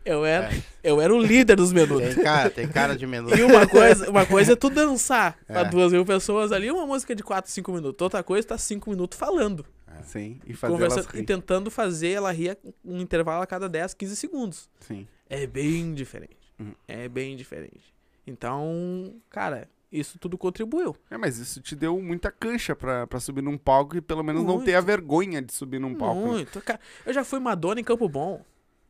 eu 0.05 0.24
era, 0.24 0.50
eu 0.83 1.00
era 1.00 1.14
o 1.14 1.18
líder 1.18 1.57
dos 1.57 1.72
menudos. 1.72 2.14
Tem 2.14 2.24
cara, 2.24 2.50
tem 2.50 2.68
cara 2.68 2.96
de 2.96 3.07
menu. 3.07 3.35
E 3.35 3.42
uma 3.42 3.66
coisa, 3.66 4.11
uma 4.11 4.27
coisa 4.27 4.53
é 4.53 4.57
tu 4.57 4.68
dançar 4.70 5.38
pra 5.46 5.61
É. 5.61 5.64
duas 5.64 5.92
mil 5.92 6.05
pessoas 6.05 6.53
ali, 6.53 6.70
uma 6.70 6.87
música 6.87 7.14
de 7.14 7.22
4, 7.22 7.50
5 7.50 7.72
minutos. 7.72 8.03
Outra 8.03 8.22
coisa, 8.22 8.46
tá 8.46 8.59
5 8.59 8.90
minutos 8.90 9.18
falando. 9.18 9.64
Sim. 10.03 10.38
E 10.46 10.53
fazer 10.55 11.07
e 11.14 11.22
tentando 11.22 11.70
fazer 11.70 12.11
ela 12.11 12.31
rir 12.31 12.59
um 12.85 13.00
intervalo 13.00 13.42
a 13.42 13.46
cada 13.46 13.68
10, 13.68 13.94
15 13.94 14.16
segundos. 14.16 14.68
Sim. 14.81 15.07
É 15.31 15.46
bem 15.46 15.94
diferente. 15.94 16.37
Uhum. 16.59 16.74
É 16.87 17.09
bem 17.09 17.37
diferente. 17.37 17.94
Então, 18.27 19.14
cara, 19.31 19.68
isso 20.00 20.18
tudo 20.18 20.37
contribuiu. 20.37 20.96
É, 21.11 21.16
mas 21.16 21.38
isso 21.38 21.61
te 21.61 21.76
deu 21.76 22.00
muita 22.00 22.30
cancha 22.30 22.74
pra, 22.74 23.07
pra 23.07 23.20
subir 23.20 23.42
num 23.42 23.57
palco 23.57 23.96
e 23.96 24.00
pelo 24.00 24.22
menos 24.22 24.44
não 24.44 24.62
ter 24.62 24.74
a 24.74 24.80
vergonha 24.80 25.40
de 25.40 25.52
subir 25.52 25.78
num 25.80 25.94
palco. 25.94 26.20
né? 26.20 26.26
Muito. 26.26 26.61
Cara, 26.61 26.80
eu 27.07 27.12
já 27.12 27.24
fui 27.24 27.38
Madonna 27.38 27.80
em 27.80 27.85
Campo 27.85 28.09
Bom. 28.09 28.44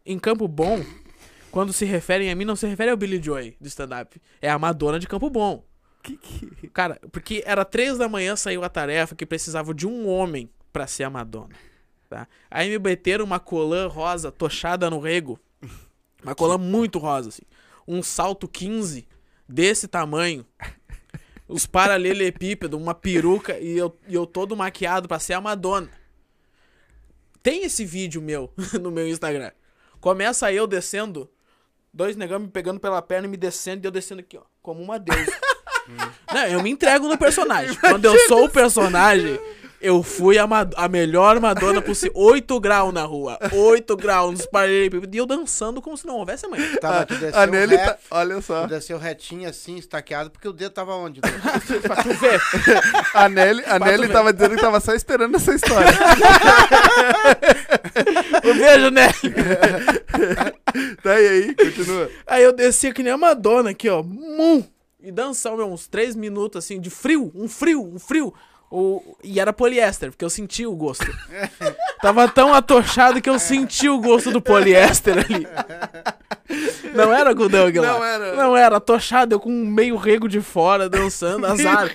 Em 0.06 0.18
Campo 0.18 0.48
Bom, 0.48 0.84
quando 1.50 1.72
se 1.72 1.84
referem 1.84 2.30
a 2.30 2.34
mim, 2.34 2.44
não 2.44 2.56
se 2.56 2.66
refere 2.66 2.90
ao 2.90 2.96
Billy 2.96 3.22
Joy 3.22 3.56
do 3.60 3.68
stand-up. 3.68 4.20
É 4.40 4.50
a 4.50 4.58
Madonna 4.58 4.98
de 4.98 5.06
Campo 5.06 5.28
Bom. 5.30 5.64
Que 6.02 6.16
que... 6.16 6.68
Cara, 6.68 7.00
porque 7.10 7.42
era 7.46 7.64
três 7.64 7.96
da 7.96 8.08
manhã, 8.08 8.36
saiu 8.36 8.62
a 8.64 8.68
tarefa 8.68 9.14
que 9.14 9.24
precisava 9.24 9.72
de 9.72 9.86
um 9.86 10.06
homem 10.08 10.50
pra 10.72 10.86
ser 10.86 11.04
a 11.04 11.10
Madonna. 11.10 11.54
Tá? 12.08 12.28
Aí 12.50 12.68
me 12.70 12.78
meteram 12.78 13.24
uma 13.24 13.40
colã 13.40 13.86
rosa 13.88 14.30
tochada 14.30 14.90
no 14.90 14.98
rego. 14.98 15.38
Uma 16.22 16.34
colã 16.34 16.58
muito 16.58 16.98
rosa, 16.98 17.28
assim. 17.28 17.42
Um 17.86 18.02
salto 18.02 18.48
15 18.48 19.06
desse 19.48 19.86
tamanho. 19.86 20.44
Os 21.46 21.66
paralelepípedos, 21.66 22.80
uma 22.80 22.94
peruca 22.94 23.58
e 23.58 23.76
eu, 23.76 23.96
e 24.08 24.14
eu 24.14 24.26
todo 24.26 24.56
maquiado 24.56 25.06
pra 25.06 25.18
ser 25.18 25.34
a 25.34 25.40
Madonna. 25.40 25.90
Tem 27.42 27.64
esse 27.64 27.84
vídeo 27.84 28.22
meu 28.22 28.50
no 28.80 28.90
meu 28.90 29.06
Instagram. 29.06 29.52
Começa 30.00 30.52
eu 30.52 30.66
descendo, 30.66 31.30
dois 31.92 32.16
negão 32.16 32.40
me 32.40 32.48
pegando 32.48 32.80
pela 32.80 33.02
perna 33.02 33.26
e 33.26 33.30
me 33.30 33.36
descendo, 33.36 33.84
e 33.84 33.86
eu 33.86 33.90
descendo 33.90 34.20
aqui, 34.20 34.36
ó, 34.36 34.42
como 34.62 34.82
uma 34.82 34.98
deusa. 34.98 35.32
Não, 36.32 36.46
eu 36.46 36.62
me 36.62 36.70
entrego 36.70 37.06
no 37.08 37.18
personagem. 37.18 37.76
Quando 37.76 38.06
eu 38.06 38.18
sou 38.26 38.46
o 38.46 38.50
personagem, 38.50 39.38
Eu 39.84 40.02
fui 40.02 40.38
a, 40.38 40.46
ma- 40.46 40.66
a 40.76 40.88
melhor 40.88 41.38
Madonna 41.38 41.82
possível. 41.82 42.14
8 42.16 42.58
graus 42.58 42.90
na 42.94 43.04
rua. 43.04 43.38
8 43.52 43.94
graus 43.98 44.30
nos 44.32 44.46
paralelepípedos. 44.46 45.14
E 45.14 45.18
eu 45.18 45.26
dançando 45.26 45.82
como 45.82 45.94
se 45.94 46.06
não 46.06 46.16
houvesse 46.16 46.46
amanhã. 46.46 46.74
Tava, 46.80 47.04
tu 47.04 47.14
desceu 47.16 47.38
A 47.38 47.46
Nelly 47.46 47.76
tá. 47.76 47.98
Olha 48.10 48.40
só. 48.40 48.62
tu 48.62 48.68
desceu 48.70 48.96
retinho 48.96 49.46
assim, 49.46 49.76
estaqueado, 49.76 50.30
porque 50.30 50.48
o 50.48 50.54
dedo 50.54 50.72
tava 50.72 50.94
onde? 50.94 51.20
pra 51.20 51.96
tu 52.02 52.14
ver. 52.18 52.40
A 53.12 53.28
Nelly, 53.28 53.62
a 53.66 53.78
Nelly 53.78 54.08
tava 54.08 54.32
dizendo 54.32 54.54
que 54.56 54.62
tava 54.62 54.80
só 54.80 54.94
esperando 54.94 55.36
essa 55.36 55.54
história. 55.54 55.92
Um 58.44 58.58
beijo, 58.58 58.90
né? 58.90 59.08
tá 61.02 61.20
e 61.20 61.28
aí, 61.28 61.54
continua. 61.54 62.10
Aí 62.26 62.42
eu 62.42 62.52
descia 62.52 62.92
que 62.92 63.02
nem 63.02 63.12
a 63.12 63.16
Madonna 63.16 63.70
aqui, 63.70 63.88
ó. 63.88 64.02
Mum! 64.02 64.64
E 65.00 65.12
dançamos 65.12 65.58
meu, 65.58 65.68
uns 65.68 65.86
3 65.86 66.16
minutos, 66.16 66.64
assim, 66.64 66.80
de 66.80 66.90
frio. 66.90 67.30
Um 67.34 67.48
frio, 67.48 67.82
um 67.84 67.98
frio. 67.98 68.32
O... 68.70 69.16
E 69.22 69.38
era 69.38 69.52
poliéster, 69.52 70.10
porque 70.10 70.24
eu 70.24 70.30
senti 70.30 70.66
o 70.66 70.74
gosto. 70.74 71.06
Tava 72.02 72.26
tão 72.28 72.52
atochado 72.52 73.20
que 73.22 73.30
eu 73.30 73.38
senti 73.38 73.88
o 73.88 74.00
gosto 74.00 74.30
do 74.30 74.42
poliéster 74.42 75.16
ali. 75.18 75.46
Não 76.94 77.12
era 77.12 77.30
algodão 77.30 77.66
aquilo 77.66 77.84
lá. 77.84 77.92
Não 77.92 78.04
era. 78.04 78.34
Não 78.34 78.56
era, 78.56 78.76
atochado, 78.76 79.34
eu 79.34 79.40
com 79.40 79.50
um 79.50 79.66
meio 79.66 79.96
rego 79.96 80.28
de 80.28 80.40
fora, 80.40 80.88
dançando, 80.88 81.46
azar. 81.46 81.90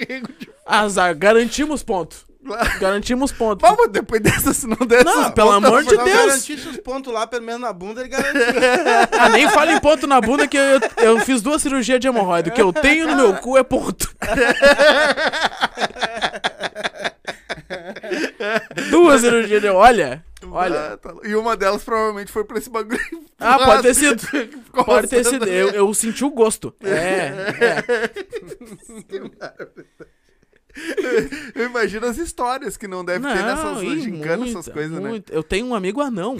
Azar, 0.66 1.16
garantimos 1.18 1.84
ponto. 1.84 2.28
Garantimos 2.80 3.32
ponto. 3.32 3.62
Vamos 3.62 3.90
depois 3.92 4.22
dessa, 4.22 4.54
se 4.54 4.66
não 4.66 4.78
der 4.88 5.04
Não, 5.04 5.22
essas 5.22 5.34
pelo 5.34 5.52
pontas, 5.52 5.70
amor 5.70 5.84
de 5.84 5.90
Se 5.90 5.96
não 5.98 6.06
Deus. 6.06 6.18
garantisse 6.18 6.68
os 6.70 6.78
pontos 6.78 7.14
lá, 7.14 7.28
pelo 7.28 7.44
menos 7.44 7.62
na 7.62 7.74
bunda, 7.74 8.02
ele 8.02 8.10
garantiu. 8.10 8.44
Ah, 9.20 9.30
nem 9.30 9.50
fala 9.50 9.74
em 9.74 9.80
ponto 9.80 10.08
na 10.08 10.22
bunda 10.22 10.48
que 10.48 10.58
eu, 10.58 10.80
eu 10.98 11.20
fiz 11.20 11.42
duas 11.42 11.62
cirurgias 11.62 12.00
de 12.00 12.08
hemorroida. 12.08 12.50
O 12.50 12.54
que 12.54 12.62
eu 12.62 12.74
tenho 12.74 13.08
no 13.08 13.16
meu 13.16 13.34
cu 13.36 13.58
é 13.58 13.64
ponto. 13.64 14.10
duas 18.92 19.22
cirurgias 19.22 19.62
de 19.62 19.68
olha, 19.70 20.24
olha. 20.44 20.94
Ah, 20.94 20.98
tá. 20.98 21.16
E 21.24 21.36
uma 21.36 21.56
delas 21.58 21.84
provavelmente 21.84 22.32
foi 22.32 22.44
pra 22.44 22.58
esse 22.58 22.70
bagulho. 22.70 23.00
Ah, 23.42 23.58
pode 23.58 23.84
ter 23.84 23.94
sido. 23.94 24.22
Pode 24.86 25.08
ter 25.08 25.24
sido. 25.24 25.46
Eu, 25.48 25.70
eu 25.70 25.94
senti 25.94 26.26
o 26.26 26.30
gosto. 26.30 26.76
É, 26.82 27.32
é. 27.64 27.84
Eu 31.56 31.66
imagino 31.68 32.06
as 32.06 32.18
histórias 32.18 32.78
que 32.78 32.88
não 32.88 33.04
deve 33.04 33.26
ter 33.26 33.44
nessas 33.44 33.80
gincanas, 34.02 34.50
essas 34.50 34.68
coisas, 34.68 35.00
né? 35.00 35.24
Eu 35.30 35.42
tenho 35.44 35.66
um 35.68 35.74
amigo 35.76 36.02
anão. 36.02 36.38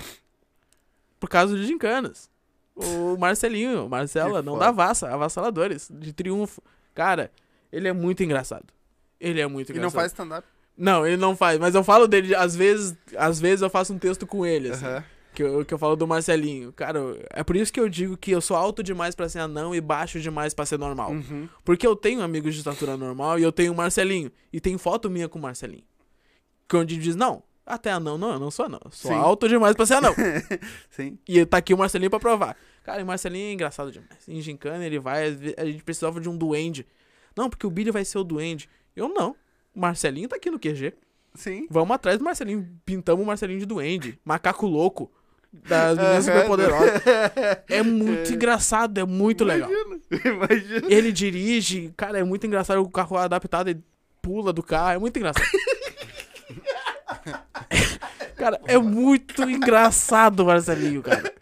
Por 1.20 1.30
causa 1.30 1.56
de 1.56 1.66
gincanas. 1.66 2.30
O 2.76 3.18
Marcelinho, 3.18 3.90
Marcela, 3.90 4.40
Que 4.40 4.46
não 4.46 4.54
foda. 4.54 4.66
dá 4.66 4.72
vassa, 4.72 5.10
avassaladores, 5.10 5.90
de 5.92 6.14
triunfo. 6.14 6.62
Cara, 6.94 7.32
ele 7.72 7.88
é 7.88 7.94
muito 7.94 8.24
engraçado. 8.24 8.66
Ele 9.20 9.42
é 9.42 9.48
muito 9.48 9.70
E 9.70 9.74
não 9.74 9.80
engraçado. 9.80 10.00
faz 10.00 10.12
stand-up. 10.12 10.48
Não, 10.80 11.06
ele 11.06 11.18
não 11.18 11.36
faz, 11.36 11.60
mas 11.60 11.76
eu 11.76 11.84
falo 11.84 12.08
dele, 12.08 12.34
às 12.34 12.56
vezes, 12.56 12.96
às 13.18 13.38
vezes 13.38 13.62
eu 13.62 13.70
faço 13.70 13.92
um 13.94 14.00
texto 14.00 14.26
com 14.26 14.46
ele, 14.46 14.70
assim, 14.72 14.86
Aham. 14.86 15.04
que, 15.36 15.44
eu, 15.44 15.66
que 15.66 15.74
eu 15.74 15.78
falo 15.78 15.98
do 15.98 16.08
Marcelinho. 16.08 16.72
Cara, 16.72 17.02
é 17.32 17.44
por 17.44 17.58
isso 17.58 17.72
que 17.74 17.80
eu 17.82 17.90
digo 17.90 18.16
que 18.16 18.32
eu 18.32 18.40
sou 18.40 18.56
alto 18.56 18.82
demais 18.82 19.14
pra 19.14 19.28
ser 19.28 19.40
anão 19.40 19.76
e 19.76 19.82
baixo 19.82 20.22
demais 20.22 20.54
pra 20.54 20.66
ser 20.66 20.80
normal. 20.80 21.12
Uhum. 21.12 21.50
Porque 21.66 21.86
eu 21.86 21.98
tenho 21.98 22.22
amigos 22.22 22.54
de 22.54 22.62
estatura 22.62 22.96
normal 22.96 23.38
e 23.38 23.44
eu 23.44 23.52
tenho 23.52 23.74
o 23.74 23.76
Marcelinho. 23.76 24.32
E 24.54 24.62
tem 24.62 24.78
foto 24.78 25.10
minha 25.10 25.28
com 25.28 25.38
o 25.38 25.42
Marcelinho. 25.42 25.84
Que 26.68 26.78
onde 26.78 26.96
diz, 26.98 27.14
não, 27.14 27.44
até 27.66 27.92
anão, 27.92 28.18
não, 28.18 28.32
eu 28.32 28.40
não 28.40 28.50
sou 28.50 28.66
anão. 28.66 28.80
Eu 28.86 28.92
sou 28.92 29.12
Sim. 29.12 29.18
alto 29.18 29.50
demais 29.50 29.76
pra 29.76 29.86
ser 29.86 29.96
anão. 29.96 30.16
Sim. 30.90 31.20
e 31.28 31.46
tá 31.46 31.58
aqui 31.58 31.74
o 31.74 31.78
Marcelinho 31.78 32.10
pra 32.10 32.22
provar. 32.22 32.56
Cara, 32.84 33.04
o 33.04 33.06
Marcelinho 33.06 33.50
é 33.50 33.54
engraçado 33.54 33.92
demais. 33.92 34.28
Em 34.30 34.40
gincana 34.40 34.86
ele 34.86 34.98
vai, 34.98 35.38
a 35.58 35.66
gente 35.66 35.84
precisava 35.84 36.22
de 36.22 36.30
um 36.30 36.38
duende. 36.38 36.88
Não, 37.36 37.50
porque 37.50 37.68
o 37.68 37.70
Billy 37.70 37.92
vai 37.92 38.06
ser 38.06 38.18
o 38.18 38.24
duende. 38.24 38.70
Eu 38.96 39.10
não. 39.10 39.36
Marcelinho 39.80 40.30
tá 40.30 40.36
aqui 40.36 40.52
no 40.52 40.60
QG. 40.60 40.94
Sim. 41.36 41.68
Vamos 41.70 41.94
atrás 41.96 42.18
do 42.18 42.24
Marcelinho. 42.24 42.68
Pintamos 42.86 43.24
o 43.24 43.28
Marcelinho 43.28 43.60
de 43.60 43.66
duende. 43.66 44.20
Macaco 44.26 44.66
louco. 44.66 45.12
Das 45.52 45.98
meninas 45.98 46.28
Aham. 46.28 46.36
superpoderosas. 46.36 47.02
É 47.70 47.84
muito 47.84 48.34
engraçado, 48.34 48.98
é 49.00 49.06
muito 49.06 49.44
legal. 49.44 49.70
Imagina. 50.26 50.88
Ele 50.90 51.12
dirige, 51.12 51.94
cara, 51.96 52.20
é 52.20 52.24
muito 52.24 52.48
engraçado. 52.48 52.82
O 52.82 52.90
carro 52.90 53.18
adaptado, 53.18 53.70
ele 53.70 53.84
pula 54.22 54.52
do 54.52 54.64
carro, 54.64 54.92
é 54.92 54.98
muito 54.98 55.18
engraçado. 55.18 55.46
cara, 58.36 58.60
é 58.66 58.78
muito 58.78 59.44
engraçado 59.50 60.42
o 60.42 60.46
Marcelinho, 60.46 61.02
cara. 61.02 61.34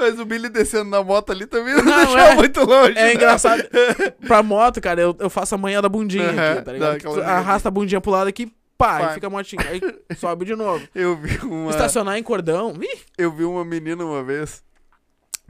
Mas 0.00 0.18
o 0.18 0.24
Billy 0.24 0.48
descendo 0.48 0.88
na 0.88 1.02
moto 1.02 1.30
ali 1.30 1.46
também 1.46 1.74
não, 1.74 1.84
Não, 1.84 1.96
deixou 1.98 2.18
é. 2.18 2.34
muito 2.34 2.60
longe. 2.64 2.92
É 2.98 3.02
né? 3.04 3.14
engraçado. 3.14 3.62
Pra 4.26 4.42
moto, 4.42 4.80
cara, 4.80 5.00
eu, 5.00 5.14
eu 5.18 5.28
faço 5.30 5.54
a 5.54 5.58
manhã 5.58 5.80
da 5.82 5.88
bundinha 5.88 6.30
Aham, 6.30 6.52
aqui, 6.52 6.62
tá 6.62 6.72
ligado? 6.72 7.22
Arrasta 7.22 7.68
a 7.68 7.70
bundinha 7.70 8.00
pro 8.00 8.10
lado 8.10 8.28
aqui, 8.28 8.50
pá, 8.78 9.10
e 9.10 9.14
fica 9.14 9.26
a 9.26 9.30
motinha. 9.30 9.62
Aí 9.68 9.80
sobe 10.16 10.44
de 10.46 10.56
novo. 10.56 10.82
Eu 10.94 11.16
vi 11.16 11.38
uma. 11.44 11.70
Estacionar 11.70 12.16
em 12.16 12.22
cordão. 12.22 12.74
Ih, 12.80 12.98
Eu 13.18 13.30
vi 13.30 13.44
uma 13.44 13.64
menina 13.64 14.04
uma 14.04 14.22
vez, 14.22 14.62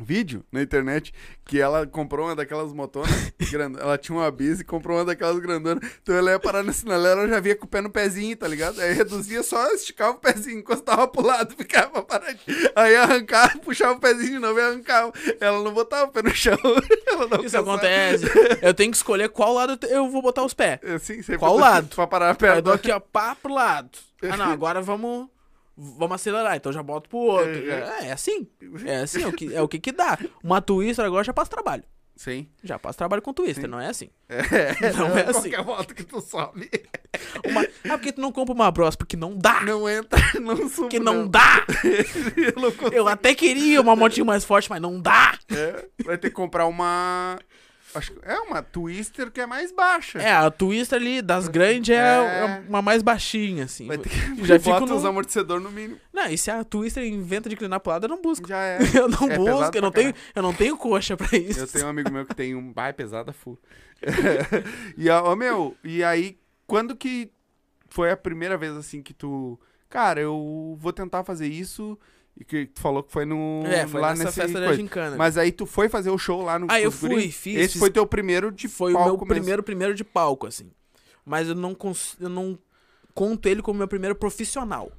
vídeo 0.03 0.45
na 0.51 0.61
internet, 0.61 1.15
que 1.45 1.61
ela 1.61 1.87
comprou 1.87 2.27
uma 2.27 2.35
daquelas 2.35 2.73
motonas, 2.73 3.33
ela 3.81 3.97
tinha 3.97 4.19
uma 4.19 4.31
bis 4.31 4.61
e 4.61 4.65
comprou 4.65 4.99
uma 4.99 5.05
daquelas 5.05 5.39
grandonas, 5.39 5.89
então 6.03 6.15
ela 6.15 6.33
ia 6.33 6.41
parar 6.41 6.63
na 6.65 6.73
sinaleira, 6.73 7.21
ela 7.21 7.29
já 7.29 7.41
via 7.41 7.55
com 7.55 7.67
o 7.67 7.69
pé 7.69 7.81
no 7.81 7.91
pezinho, 7.91 8.37
tá 8.37 8.49
ligado? 8.49 8.81
Aí 8.81 8.93
reduzia 8.93 9.43
só, 9.45 9.71
esticava 9.73 10.17
o 10.17 10.21
pezinho, 10.21 10.59
encostava 10.59 11.07
pro 11.07 11.25
lado, 11.25 11.55
ficava 11.57 12.03
paradinho. 12.03 12.71
Aí 12.75 12.97
arrancava, 12.97 13.59
puxava 13.59 13.93
o 13.93 14.01
pezinho 14.01 14.33
de 14.33 14.39
novo 14.41 14.59
e 14.59 14.63
arrancava. 14.63 15.13
Ela 15.41 15.63
não 15.63 15.73
botava 15.73 16.11
o 16.11 16.13
pé 16.13 16.23
no 16.23 16.35
chão. 16.35 16.59
isso 17.45 17.57
alcançava. 17.57 17.71
acontece. 17.71 18.25
Eu 18.61 18.75
tenho 18.75 18.91
que 18.91 18.97
escolher 18.97 19.29
qual 19.29 19.55
lado 19.55 19.79
eu 19.87 20.01
eu 20.01 20.11
vou 20.11 20.23
botar 20.23 20.43
os 20.45 20.55
pés. 20.55 20.81
Assim, 20.83 21.23
sempre 21.23 21.39
Qual 21.39 21.57
lado? 21.57 21.95
Pra 21.95 22.07
parar 22.07 22.27
Aí 22.27 22.33
eu 22.33 22.37
perto. 22.37 22.65
dou 22.65 22.75
aqui, 22.75 22.91
ó, 22.91 22.99
pá 22.99 23.35
pro 23.35 23.53
lado. 23.53 23.91
Ah, 24.23 24.37
não, 24.37 24.47
agora 24.47 24.81
vamos. 24.81 25.29
Vamos 25.99 26.17
acelerar, 26.17 26.57
então 26.57 26.71
já 26.71 26.83
boto 26.83 27.09
pro 27.09 27.19
outro. 27.19 27.71
É, 27.71 28.09
é 28.09 28.13
assim. 28.13 28.47
É 28.85 28.97
assim, 29.01 29.23
é 29.23 29.27
o 29.27 29.33
que, 29.33 29.55
é 29.55 29.63
o 29.63 29.69
que, 29.69 29.79
que 29.79 29.93
dá. 29.93 30.19
Uma 30.45 30.61
twister 30.61 31.05
agora 31.05 31.25
já 31.25 31.33
passa 31.33 31.51
trabalho. 31.51 31.85
Sim. 32.15 32.47
Já 32.63 32.79
passa 32.79 32.99
trabalho 32.99 33.23
com 33.23 33.33
twister, 33.33 33.67
não 33.67 33.81
é 33.81 33.87
assim. 33.87 34.11
É, 34.29 34.93
Não 34.93 35.17
é 35.17 35.23
assim. 35.23 35.49
Qualquer 35.49 35.65
moto 35.65 35.95
que 35.95 36.05
tu 36.05 36.21
sobe. 36.21 36.69
Uma... 37.47 37.63
Ah, 37.63 37.97
porque 37.97 38.13
tu 38.13 38.21
não 38.21 38.31
compra 38.31 38.53
uma 38.55 38.71
Bros? 38.71 38.95
Porque 38.95 39.17
não 39.17 39.35
dá. 39.35 39.63
Não 39.63 39.89
entra, 39.89 40.21
não 40.39 40.57
subo. 40.69 40.83
Porque 40.83 41.01
não 41.01 41.27
dá. 41.27 41.65
Eu 42.37 42.61
não. 42.61 42.93
Eu 42.93 43.09
até 43.09 43.35
queria 43.35 43.81
uma 43.81 43.97
motinha 43.97 44.25
mais 44.25 44.45
forte, 44.45 44.69
mas 44.69 44.83
não 44.83 45.01
dá. 45.01 45.39
É, 45.51 45.87
vai 46.05 46.19
ter 46.19 46.29
que 46.29 46.37
comprar 46.37 46.67
uma. 46.67 47.39
Acho 47.95 48.13
que 48.13 48.21
é 48.23 48.39
uma 48.41 48.63
Twister 48.63 49.31
que 49.31 49.41
é 49.41 49.47
mais 49.47 49.73
baixa. 49.73 50.19
É, 50.21 50.33
a 50.33 50.51
Twister 50.51 50.99
ali 51.01 51.21
das 51.21 51.49
grandes 51.49 51.95
é, 51.95 51.99
É. 51.99 52.63
uma 52.69 52.81
mais 52.81 53.03
baixinha, 53.03 53.65
assim. 53.65 53.87
Vai 53.87 53.99
ter 53.99 54.09
que 54.09 54.45
Já 54.47 54.59
bota 54.61 54.87
no- 54.87 54.97
os 54.97 55.05
amortecedores 55.05 55.63
no 55.65 55.71
mínimo. 55.71 55.99
Não, 56.13 56.27
e 56.27 56.39
se 56.39 56.51
a 56.51 56.63
Twister 56.63 57.05
inventa 57.05 57.49
de 57.49 57.55
inclinar 57.57 57.81
pro 57.81 57.91
lado, 57.93 58.05
eu 58.05 58.09
não 58.09 58.23
busco. 58.23 58.47
Já 58.49 58.59
é. 58.63 58.79
Eu 58.95 59.09
não 59.09 59.29
É 59.31 59.37
busco, 59.37 59.77
eu 59.77 59.83
não, 59.83 59.91
tenho, 59.91 60.15
eu 60.35 60.43
não 60.43 60.53
tenho 60.55 60.77
coxa 60.77 61.17
pra 61.17 61.37
isso. 61.37 61.61
Eu 61.61 61.67
tenho 61.67 61.87
um 61.87 61.89
amigo 61.91 62.11
meu 62.13 62.25
que 62.27 62.35
tem 62.35 62.55
um 62.55 62.73
bai 62.73 62.93
pesada 62.93 63.33
full. 63.33 63.59
e, 64.97 65.09
ó, 65.11 65.35
meu, 65.37 65.77
e 65.85 66.03
aí, 66.03 66.39
quando 66.67 66.97
que 66.97 67.31
foi 67.89 68.11
a 68.11 68.17
primeira 68.17 68.57
vez 68.57 68.77
assim 68.77 69.03
que 69.03 69.13
tu. 69.13 69.59
Cara, 69.89 70.21
eu 70.21 70.77
vou 70.79 70.93
tentar 70.93 71.25
fazer 71.25 71.49
isso. 71.49 71.99
E 72.41 72.45
que 72.45 72.65
tu 72.67 72.81
falou 72.81 73.03
que 73.03 73.13
foi 73.13 73.27
no. 73.27 73.63
É, 73.67 73.87
foi 73.87 74.01
lá 74.01 74.15
nessa 74.15 74.33
festa 74.33 74.59
da 74.59 74.67
coisa. 74.67 74.81
gincana. 74.81 75.15
Mas 75.17 75.37
aí 75.37 75.53
tu 75.53 75.67
foi 75.67 75.91
fazer 75.91 76.09
o 76.09 76.17
show 76.17 76.43
lá 76.43 76.59
no. 76.59 76.67
Ah, 76.71 76.81
eu 76.81 76.91
guri? 76.91 77.15
fui, 77.15 77.31
fiz, 77.31 77.57
Esse 77.59 77.79
foi 77.79 77.91
teu 77.91 78.07
primeiro 78.07 78.51
de 78.51 78.67
foi 78.67 78.93
o 78.93 78.95
palco 78.95 79.11
meu 79.11 79.19
mesmo. 79.19 79.27
primeiro 79.27 79.63
primeiro 79.63 79.95
de 79.95 80.03
palco, 80.03 80.47
assim. 80.47 80.71
Mas 81.25 81.49
eu 81.49 81.55
não, 81.55 81.75
cons- 81.75 82.17
eu 82.19 82.31
não 82.31 82.59
conto 83.15 83.47
ele 83.47 83.61
como 83.61 83.79
meu 83.79 83.87
primeiro 83.87 84.15
profissional. 84.17 84.91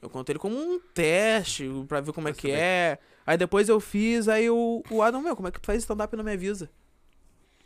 Eu 0.00 0.08
conto 0.10 0.28
ele 0.30 0.38
como 0.38 0.56
um 0.56 0.78
teste, 0.94 1.68
pra 1.88 2.00
ver 2.00 2.12
como 2.12 2.28
é 2.28 2.32
que 2.32 2.50
é. 2.50 2.98
Aí 3.26 3.36
depois 3.36 3.68
eu 3.68 3.80
fiz, 3.80 4.28
aí 4.28 4.48
o, 4.48 4.82
o 4.90 5.02
Adam, 5.02 5.20
meu, 5.20 5.34
como 5.34 5.48
é 5.48 5.50
que 5.50 5.60
tu 5.60 5.66
faz 5.66 5.78
stand-up 5.82 6.14
e 6.14 6.16
não 6.16 6.24
me 6.24 6.32
avisa? 6.32 6.70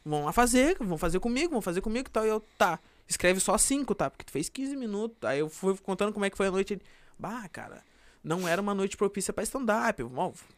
Vão 0.05 0.25
lá 0.25 0.33
fazer, 0.33 0.77
vão 0.81 0.97
fazer 0.99 1.21
comigo, 1.21 1.53
vão 1.53 1.61
fazer 1.63 1.81
comigo 1.81 2.09
e 2.09 2.11
tal. 2.13 2.25
E 2.25 2.29
eu, 2.29 2.41
tá. 2.57 2.79
Escreve 3.09 3.39
só 3.41 3.59
cinco, 3.59 3.95
tá? 3.95 4.09
Porque 4.09 4.25
tu 4.25 4.31
fez 4.33 4.49
15 4.49 4.77
minutos. 4.77 5.17
Aí 5.29 5.41
eu 5.41 5.49
fui 5.49 5.77
contando 5.79 6.13
como 6.13 6.25
é 6.25 6.31
que 6.31 6.37
foi 6.37 6.47
a 6.47 6.51
noite. 6.51 6.75
Ele, 6.75 6.83
bah, 7.19 7.47
cara, 7.49 7.83
não 8.23 8.47
era 8.47 8.61
uma 8.63 8.75
noite 8.75 8.97
propícia 8.97 9.33
pra 9.33 9.43
stand-up. 9.43 10.03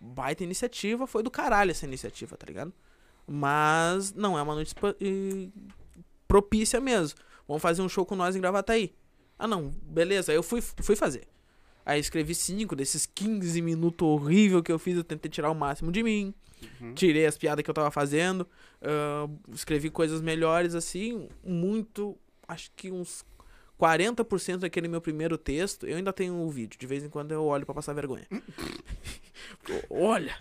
Baita 0.00 0.44
iniciativa, 0.44 1.06
foi 1.06 1.22
do 1.22 1.30
caralho 1.30 1.70
essa 1.70 1.86
iniciativa, 1.86 2.36
tá 2.36 2.46
ligado? 2.46 2.72
Mas 3.26 4.12
não 4.12 4.38
é 4.38 4.42
uma 4.42 4.54
noite 4.54 4.74
pro- 4.74 4.94
propícia 6.26 6.80
mesmo. 6.80 7.18
Vamos 7.46 7.62
fazer 7.62 7.82
um 7.82 7.88
show 7.88 8.04
com 8.04 8.14
nós 8.16 8.34
em 8.36 8.40
Gravataí. 8.40 8.94
Ah, 9.38 9.46
não, 9.46 9.68
beleza. 9.82 10.32
Aí 10.32 10.36
eu 10.36 10.42
fui, 10.42 10.60
fui 10.60 10.96
fazer. 10.96 11.26
Aí 11.84 12.00
escrevi 12.00 12.34
cinco 12.34 12.74
desses 12.74 13.04
15 13.06 13.60
minutos 13.60 14.06
horrível 14.06 14.62
que 14.62 14.72
eu 14.72 14.78
fiz. 14.78 14.96
Eu 14.96 15.04
tentei 15.04 15.30
tirar 15.30 15.50
o 15.50 15.54
máximo 15.54 15.92
de 15.92 16.02
mim. 16.02 16.32
Uhum. 16.80 16.94
Tirei 16.94 17.26
as 17.26 17.36
piadas 17.36 17.62
que 17.62 17.68
eu 17.70 17.74
tava 17.74 17.90
fazendo. 17.90 18.46
ah, 18.80 19.28
escrevi 19.52 19.90
coisas 19.90 20.20
melhores, 20.22 20.74
assim. 20.74 21.28
Muito. 21.44 22.16
Acho 22.48 22.70
que 22.76 22.90
uns 22.90 23.24
40% 23.80 24.58
daquele 24.58 24.88
meu 24.88 25.00
primeiro 25.00 25.36
texto. 25.36 25.86
Eu 25.86 25.96
ainda 25.96 26.12
tenho 26.12 26.34
o 26.34 26.50
vídeo. 26.50 26.78
De 26.78 26.86
vez 26.86 27.02
em 27.04 27.08
quando 27.08 27.32
eu 27.32 27.44
olho 27.44 27.64
pra 27.66 27.74
passar 27.74 27.92
vergonha. 27.92 28.26
Olha! 29.90 30.34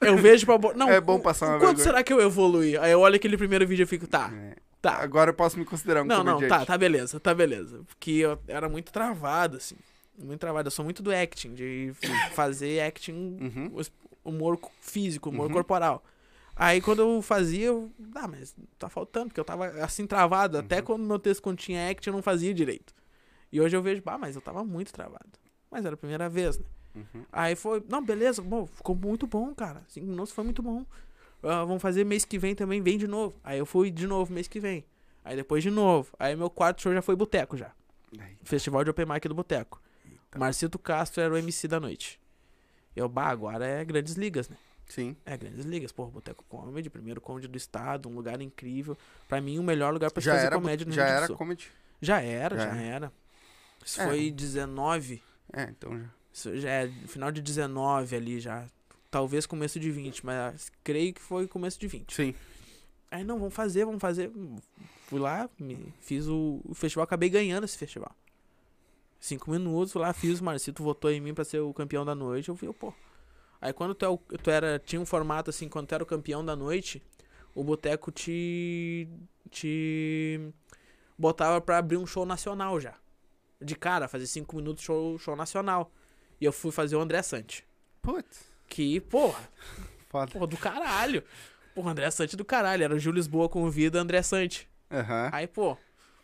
Eu 0.00 0.16
vejo 0.16 0.46
pra. 0.46 0.58
bo- 0.58 0.72
Não, 0.74 0.88
É 0.90 1.00
bom 1.00 1.20
passar 1.20 1.46
uma 1.46 1.52
Quanto 1.58 1.76
vergonha. 1.78 1.84
será 1.84 2.02
que 2.02 2.12
eu 2.12 2.20
evoluí? 2.20 2.76
Aí 2.78 2.92
eu 2.92 3.00
olho 3.00 3.16
aquele 3.16 3.36
primeiro 3.36 3.66
vídeo 3.66 3.82
e 3.82 3.86
fico, 3.86 4.06
tá. 4.06 4.30
É. 4.34 4.56
Tá. 4.80 4.94
Agora 5.02 5.30
eu 5.30 5.34
posso 5.34 5.58
me 5.58 5.64
considerar 5.64 6.02
um 6.02 6.06
Não, 6.06 6.24
não, 6.24 6.46
tá, 6.48 6.64
tá 6.64 6.78
beleza, 6.78 7.20
tá 7.20 7.34
beleza. 7.34 7.80
Porque 7.86 8.12
eu 8.12 8.38
era 8.48 8.68
muito 8.68 8.90
travado, 8.92 9.58
assim. 9.58 9.76
Muito 10.18 10.40
travado. 10.40 10.68
Eu 10.68 10.70
sou 10.70 10.84
muito 10.84 11.02
do 11.02 11.12
acting, 11.14 11.52
de 11.54 11.92
fazer 12.34 12.80
acting, 12.80 13.12
Uhum. 13.40 13.70
os- 13.74 13.92
humor 14.24 14.56
co- 14.56 14.70
físico, 14.80 15.28
humor 15.30 15.46
Uhum. 15.48 15.52
corporal. 15.52 16.02
Aí 16.60 16.78
quando 16.82 17.00
eu 17.00 17.22
fazia, 17.22 17.68
eu. 17.68 17.90
Ah, 18.14 18.28
mas 18.28 18.54
tá 18.78 18.86
faltando, 18.90 19.28
porque 19.28 19.40
eu 19.40 19.44
tava 19.44 19.68
assim 19.82 20.06
travado. 20.06 20.58
Uhum. 20.58 20.62
Até 20.62 20.82
quando 20.82 21.02
meu 21.02 21.18
texto 21.18 21.40
continha 21.40 21.90
acting, 21.90 22.10
eu 22.10 22.12
não 22.12 22.22
fazia 22.22 22.52
direito. 22.52 22.94
E 23.50 23.58
hoje 23.58 23.74
eu 23.74 23.82
vejo, 23.82 24.02
bah, 24.02 24.18
mas 24.18 24.36
eu 24.36 24.42
tava 24.42 24.62
muito 24.62 24.92
travado. 24.92 25.30
Mas 25.70 25.86
era 25.86 25.94
a 25.94 25.96
primeira 25.96 26.28
vez, 26.28 26.58
né? 26.58 26.64
Uhum. 26.94 27.24
Aí 27.32 27.56
foi, 27.56 27.82
não, 27.88 28.04
beleza, 28.04 28.42
bom, 28.42 28.66
ficou 28.66 28.94
muito 28.94 29.26
bom, 29.26 29.54
cara. 29.54 29.82
Cinco 29.88 30.06
minutos 30.06 30.34
foi 30.34 30.44
muito 30.44 30.62
bom. 30.62 30.84
Ah, 31.42 31.64
vamos 31.64 31.80
fazer 31.80 32.04
mês 32.04 32.26
que 32.26 32.38
vem 32.38 32.54
também, 32.54 32.82
vem 32.82 32.98
de 32.98 33.08
novo. 33.08 33.40
Aí 33.42 33.58
eu 33.58 33.64
fui 33.64 33.90
de 33.90 34.06
novo 34.06 34.30
mês 34.30 34.46
que 34.46 34.60
vem. 34.60 34.84
Aí 35.24 35.36
depois 35.36 35.62
de 35.62 35.70
novo. 35.70 36.12
Aí 36.18 36.36
meu 36.36 36.50
quarto 36.50 36.82
show 36.82 36.92
já 36.92 37.00
foi 37.00 37.16
boteco 37.16 37.56
já. 37.56 37.72
Aí, 38.18 38.36
Festival 38.44 38.84
de 38.84 38.90
Open 38.90 39.06
Mic 39.06 39.26
do 39.26 39.34
Boteco. 39.34 39.80
Eita. 40.04 40.38
Marcito 40.38 40.78
Castro 40.78 41.22
era 41.22 41.32
o 41.32 41.38
MC 41.38 41.66
da 41.66 41.80
noite. 41.80 42.20
Eu, 42.94 43.08
bah, 43.08 43.28
agora 43.28 43.64
é 43.64 43.82
grandes 43.82 44.14
ligas, 44.14 44.46
né? 44.46 44.56
Sim. 44.92 45.16
É 45.24 45.36
grandes 45.36 45.64
ligas. 45.64 45.92
Porra, 45.92 46.10
Boteco 46.10 46.44
Comedy, 46.48 46.90
primeiro 46.90 47.20
comedy 47.20 47.46
do 47.48 47.56
estado, 47.56 48.08
um 48.08 48.14
lugar 48.14 48.40
incrível. 48.42 48.98
Pra 49.28 49.40
mim, 49.40 49.58
o 49.58 49.62
melhor 49.62 49.92
lugar 49.92 50.10
pra 50.10 50.20
Já 50.20 50.32
fazer 50.32 50.46
era, 50.46 50.56
comédia 50.56 50.84
no 50.84 50.92
já 50.92 51.02
Rio 51.02 51.06
Grande 51.08 51.16
do 51.16 51.18
era 51.18 51.26
Sul. 51.28 51.36
comedy. 51.36 51.68
Já 52.02 52.20
era, 52.20 52.56
Já 52.56 52.62
já 52.64 52.76
era. 52.76 52.82
era. 53.06 53.12
Isso 53.84 54.00
É. 54.00 54.06
foi 54.06 54.30
19. 54.30 55.22
É, 55.52 55.62
então 55.64 55.96
já. 55.98 56.04
Isso 56.32 56.58
já 56.60 56.70
é 56.70 56.88
final 57.06 57.30
de 57.32 57.40
19 57.40 58.16
ali 58.16 58.40
já. 58.40 58.66
Talvez 59.10 59.46
começo 59.46 59.78
de 59.80 59.90
20, 59.90 60.24
mas 60.24 60.70
creio 60.84 61.12
que 61.14 61.20
foi 61.20 61.46
começo 61.48 61.78
de 61.78 61.86
20. 61.88 62.14
Sim. 62.14 62.34
Aí 63.10 63.24
não, 63.24 63.38
vamos 63.38 63.54
fazer, 63.54 63.84
vamos 63.84 64.00
fazer. 64.00 64.30
Fui 65.08 65.18
lá, 65.18 65.50
me, 65.58 65.92
fiz 66.00 66.28
o, 66.28 66.60
o 66.64 66.74
festival, 66.74 67.02
acabei 67.04 67.28
ganhando 67.28 67.64
esse 67.64 67.76
festival. 67.76 68.14
Cinco 69.18 69.50
minutos, 69.50 69.92
fui 69.92 70.00
lá, 70.00 70.12
fiz, 70.12 70.40
o 70.40 70.44
Marcito 70.44 70.82
votou 70.82 71.10
em 71.10 71.20
mim 71.20 71.34
pra 71.34 71.44
ser 71.44 71.58
o 71.60 71.74
campeão 71.74 72.04
da 72.04 72.14
noite. 72.14 72.48
Eu 72.48 72.56
fui, 72.56 72.72
pô. 72.72 72.94
Aí 73.60 73.72
quando 73.72 73.94
tu, 73.94 74.04
é 74.32 74.36
tu 74.38 74.50
era, 74.50 74.78
tinha 74.78 75.00
um 75.00 75.06
formato 75.06 75.50
assim, 75.50 75.68
quando 75.68 75.86
tu 75.88 75.94
era 75.94 76.02
o 76.02 76.06
campeão 76.06 76.44
da 76.44 76.56
noite, 76.56 77.02
o 77.54 77.62
boteco 77.62 78.10
te. 78.10 79.08
te 79.50 80.40
botava 81.18 81.60
pra 81.60 81.78
abrir 81.78 81.96
um 81.98 82.06
show 82.06 82.24
nacional 82.24 82.80
já. 82.80 82.94
De 83.60 83.74
cara, 83.76 84.08
fazer 84.08 84.26
cinco 84.26 84.56
minutos 84.56 84.82
show, 84.82 85.18
show 85.18 85.36
nacional. 85.36 85.92
E 86.40 86.44
eu 86.44 86.52
fui 86.52 86.72
fazer 86.72 86.96
o 86.96 87.00
André 87.00 87.20
Sante. 87.22 87.66
Putz. 88.00 88.48
Que, 88.66 89.00
porra, 89.00 89.40
Foda. 90.08 90.32
porra, 90.32 90.46
do 90.46 90.56
caralho. 90.56 91.22
Porra, 91.74 91.90
André 91.90 92.10
Sante 92.10 92.36
do 92.36 92.44
caralho. 92.44 92.82
Era 92.84 92.94
o 92.94 92.98
Júlio 92.98 93.16
Lisboa 93.18 93.48
convida 93.48 94.00
André 94.00 94.22
Sante. 94.22 94.66
Aham. 94.90 95.28
Aí, 95.32 95.46
pô, 95.46 95.76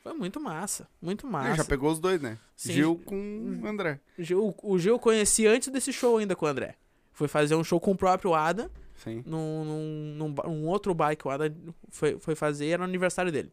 foi 0.03 0.14
muito 0.14 0.40
massa. 0.40 0.88
Muito 1.03 1.27
Ele 1.27 1.33
massa. 1.33 1.57
já 1.57 1.64
pegou 1.66 1.90
os 1.92 1.99
dois, 2.01 2.20
né? 2.22 2.38
Sim. 2.57 2.72
Gil 2.72 2.96
com 3.05 3.61
André. 3.66 4.01
Gil, 4.18 4.55
o 4.62 4.79
Gil 4.79 4.94
eu 4.94 4.99
conheci 4.99 5.46
antes 5.46 5.68
desse 5.68 5.92
show 5.92 6.16
ainda 6.16 6.35
com 6.35 6.46
o 6.46 6.49
André. 6.49 6.77
Foi 7.16 7.29
fazer 7.29 7.55
um 7.55 7.64
show 7.64 7.81
com 7.81 7.92
o 7.92 7.96
próprio 7.96 8.35
Adam, 8.35 8.68
Sim. 8.94 9.22
num, 9.24 9.64
num, 9.64 10.14
num 10.18 10.33
ba- 10.35 10.46
um 10.46 10.66
outro 10.66 10.92
bar 10.92 11.16
que 11.16 11.26
o 11.26 11.31
Adam 11.31 11.50
foi, 11.88 12.18
foi 12.20 12.35
fazer, 12.35 12.66
era 12.68 12.79
no 12.83 12.85
aniversário 12.85 13.33
dele. 13.33 13.50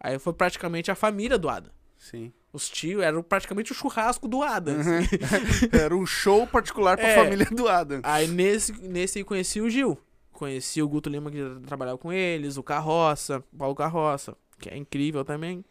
Aí 0.00 0.18
foi 0.18 0.32
praticamente 0.32 0.90
a 0.90 0.96
família 0.96 1.38
do 1.38 1.48
Adam. 1.48 1.70
Sim. 1.96 2.32
Os 2.52 2.68
tios 2.68 3.00
eram 3.00 3.22
praticamente 3.22 3.70
o 3.70 3.74
churrasco 3.76 4.26
do 4.26 4.42
Adam. 4.42 4.80
assim. 4.80 4.90
Uhum. 4.90 5.68
Era 5.80 5.96
um 5.96 6.04
show 6.04 6.46
particular 6.48 6.96
pra 6.96 7.06
É. 7.06 7.14
família 7.14 7.46
do 7.46 7.68
Adam. 7.68 8.00
Aí 8.02 8.26
nesse, 8.26 8.72
nesse 8.82 9.18
aí 9.20 9.24
conheci 9.24 9.60
o 9.60 9.70
Gil. 9.70 9.96
Conheci 10.32 10.82
o 10.82 10.88
Guto 10.88 11.08
Lima, 11.08 11.30
que 11.30 11.38
já 11.38 11.60
trabalhava 11.60 11.96
com 11.96 12.12
eles, 12.12 12.56
o 12.56 12.62
Carroça, 12.62 13.42
o 13.52 13.56
Paulo 13.56 13.74
Carroça, 13.76 14.36
que 14.58 14.68
é 14.68 14.76
incrível 14.76 15.24
também. 15.24 15.64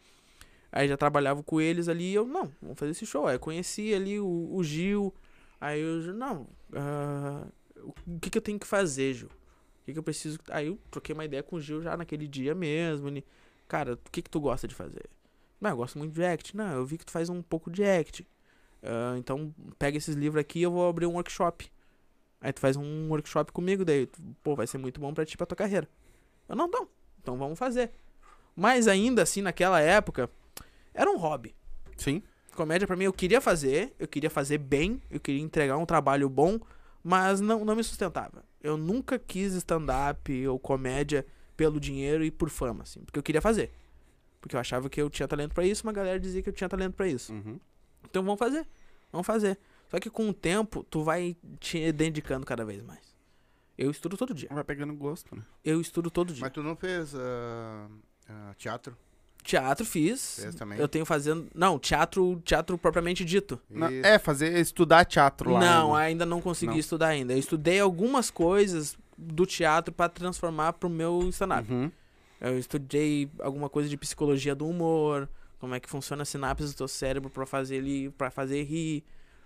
Aí 0.72 0.88
já 0.88 0.96
trabalhava 0.96 1.42
com 1.42 1.60
eles 1.60 1.86
ali 1.86 2.12
e 2.12 2.14
eu, 2.14 2.26
não, 2.26 2.50
vamos 2.62 2.78
fazer 2.78 2.92
esse 2.92 3.04
show. 3.06 3.26
Aí 3.26 3.38
conheci 3.38 3.92
ali 3.94 4.18
o, 4.18 4.48
o 4.52 4.64
Gil. 4.64 5.14
Aí 5.60 5.80
eu, 5.80 6.12
não, 6.14 6.46
ah, 6.74 7.46
o 8.06 8.18
que, 8.20 8.30
que 8.30 8.38
eu 8.38 8.42
tenho 8.42 8.58
que 8.58 8.66
fazer, 8.66 9.14
Gil? 9.14 9.28
O 9.28 9.84
que, 9.84 9.92
que 9.92 9.98
eu 9.98 10.02
preciso. 10.02 10.38
Aí 10.50 10.66
eu 10.66 10.78
troquei 10.90 11.12
uma 11.12 11.24
ideia 11.24 11.42
com 11.42 11.56
o 11.56 11.60
Gil 11.60 11.82
já 11.82 11.96
naquele 11.96 12.26
dia 12.26 12.54
mesmo. 12.54 13.08
Ele, 13.08 13.24
cara, 13.68 13.94
o 13.94 14.10
que, 14.10 14.22
que 14.22 14.30
tu 14.30 14.40
gosta 14.40 14.66
de 14.66 14.74
fazer? 14.74 15.04
Não, 15.60 15.70
eu 15.70 15.76
gosto 15.76 15.98
muito 15.98 16.12
de 16.12 16.24
act. 16.24 16.56
Não, 16.56 16.72
eu 16.74 16.86
vi 16.86 16.98
que 16.98 17.06
tu 17.06 17.12
faz 17.12 17.28
um 17.28 17.42
pouco 17.42 17.70
de 17.70 17.84
act. 17.84 18.26
Ah, 18.82 19.14
então 19.18 19.54
pega 19.78 19.96
esses 19.96 20.14
livros 20.14 20.40
aqui 20.40 20.60
eu 20.62 20.70
vou 20.70 20.88
abrir 20.88 21.06
um 21.06 21.14
workshop. 21.14 21.70
Aí 22.40 22.52
tu 22.52 22.60
faz 22.60 22.76
um 22.76 23.08
workshop 23.08 23.52
comigo, 23.52 23.84
daí, 23.84 24.06
tu, 24.06 24.20
pô, 24.42 24.54
vai 24.54 24.66
ser 24.66 24.76
muito 24.76 25.00
bom 25.00 25.14
pra 25.14 25.24
ti, 25.24 25.36
pra 25.36 25.46
tua 25.46 25.56
carreira. 25.56 25.88
Eu, 26.46 26.54
não, 26.54 26.68
não, 26.68 26.86
então 27.18 27.38
vamos 27.38 27.58
fazer. 27.58 27.90
Mas 28.54 28.86
ainda 28.86 29.22
assim, 29.22 29.40
naquela 29.40 29.80
época, 29.80 30.30
era 30.92 31.10
um 31.10 31.16
hobby. 31.16 31.54
Sim. 31.96 32.22
Comédia 32.54 32.86
pra 32.86 32.96
mim 32.96 33.04
eu 33.04 33.12
queria 33.12 33.40
fazer, 33.40 33.94
eu 33.98 34.06
queria 34.06 34.30
fazer 34.30 34.58
bem, 34.58 35.02
eu 35.10 35.20
queria 35.20 35.42
entregar 35.42 35.76
um 35.76 35.86
trabalho 35.86 36.28
bom, 36.28 36.58
mas 37.02 37.40
não, 37.40 37.64
não 37.64 37.76
me 37.76 37.84
sustentava. 37.84 38.44
Eu 38.62 38.76
nunca 38.76 39.18
quis 39.18 39.52
stand-up 39.54 40.46
ou 40.46 40.58
comédia 40.58 41.26
pelo 41.56 41.78
dinheiro 41.78 42.24
e 42.24 42.30
por 42.30 42.48
fama, 42.48 42.82
assim, 42.82 43.00
porque 43.00 43.18
eu 43.18 43.22
queria 43.22 43.40
fazer. 43.40 43.72
Porque 44.40 44.56
eu 44.56 44.60
achava 44.60 44.88
que 44.90 45.00
eu 45.00 45.08
tinha 45.08 45.26
talento 45.26 45.54
pra 45.54 45.64
isso, 45.64 45.86
uma 45.86 45.92
galera 45.92 46.18
dizia 46.20 46.42
que 46.42 46.48
eu 46.48 46.52
tinha 46.52 46.68
talento 46.68 46.94
pra 46.94 47.08
isso. 47.08 47.32
Uhum. 47.32 47.58
Então 48.04 48.22
vamos 48.22 48.38
fazer. 48.38 48.66
Vamos 49.10 49.26
fazer. 49.26 49.58
Só 49.88 49.98
que 49.98 50.10
com 50.10 50.28
o 50.28 50.34
tempo, 50.34 50.84
tu 50.84 51.02
vai 51.02 51.36
te 51.60 51.92
dedicando 51.92 52.44
cada 52.44 52.64
vez 52.64 52.82
mais. 52.82 53.14
Eu 53.76 53.90
estudo 53.90 54.16
todo 54.16 54.34
dia. 54.34 54.48
Vai 54.52 54.64
pegando 54.64 54.94
gosto, 54.94 55.34
né? 55.34 55.42
Eu 55.64 55.80
estudo 55.80 56.10
todo 56.10 56.32
dia. 56.32 56.42
Mas 56.42 56.52
tu 56.52 56.62
não 56.62 56.76
fez 56.76 57.14
ah, 57.14 57.88
ah, 58.28 58.54
teatro? 58.56 58.96
Teatro 59.44 59.84
fiz. 59.84 60.40
Fez 60.40 60.54
também? 60.54 60.78
Eu 60.78 60.88
tenho 60.88 61.04
fazendo. 61.04 61.46
Não, 61.54 61.78
teatro, 61.78 62.40
teatro 62.44 62.78
propriamente 62.78 63.24
dito. 63.24 63.60
É, 64.02 64.18
fazer, 64.18 64.58
estudar 64.58 65.04
teatro 65.04 65.52
lá. 65.52 65.60
não, 65.60 65.94
né? 65.94 66.02
ainda 66.02 66.24
não 66.24 66.40
consegui 66.40 66.72
Não. 66.72 66.78
estudar 66.78 67.08
ainda. 67.08 67.34
Eu 67.34 67.38
estudei 67.38 67.78
algumas 67.78 68.30
coisas 68.30 68.96
do 69.16 69.44
teatro 69.44 69.92
pra 69.92 70.08
transformar 70.08 70.72
pro 70.72 70.88
meu 70.88 71.28
stand-up. 71.28 71.70
Uhum. 71.70 71.92
Eu 72.40 72.58
estudei 72.58 73.30
alguma 73.38 73.68
coisa 73.68 73.88
de 73.88 73.96
psicologia 73.98 74.54
do 74.54 74.66
humor, 74.66 75.28
como 75.58 75.74
é 75.74 75.80
que 75.80 75.88
funciona 75.88 76.22
a 76.22 76.26
sinapse 76.26 76.66
do 76.66 76.74
teu 76.74 76.88
cérebro 76.88 77.28
pra 77.30 77.44
fazer 77.46 77.76
ele, 77.76 78.10
para 78.16 78.30
fazer 78.30 78.62
rir, 78.64 79.04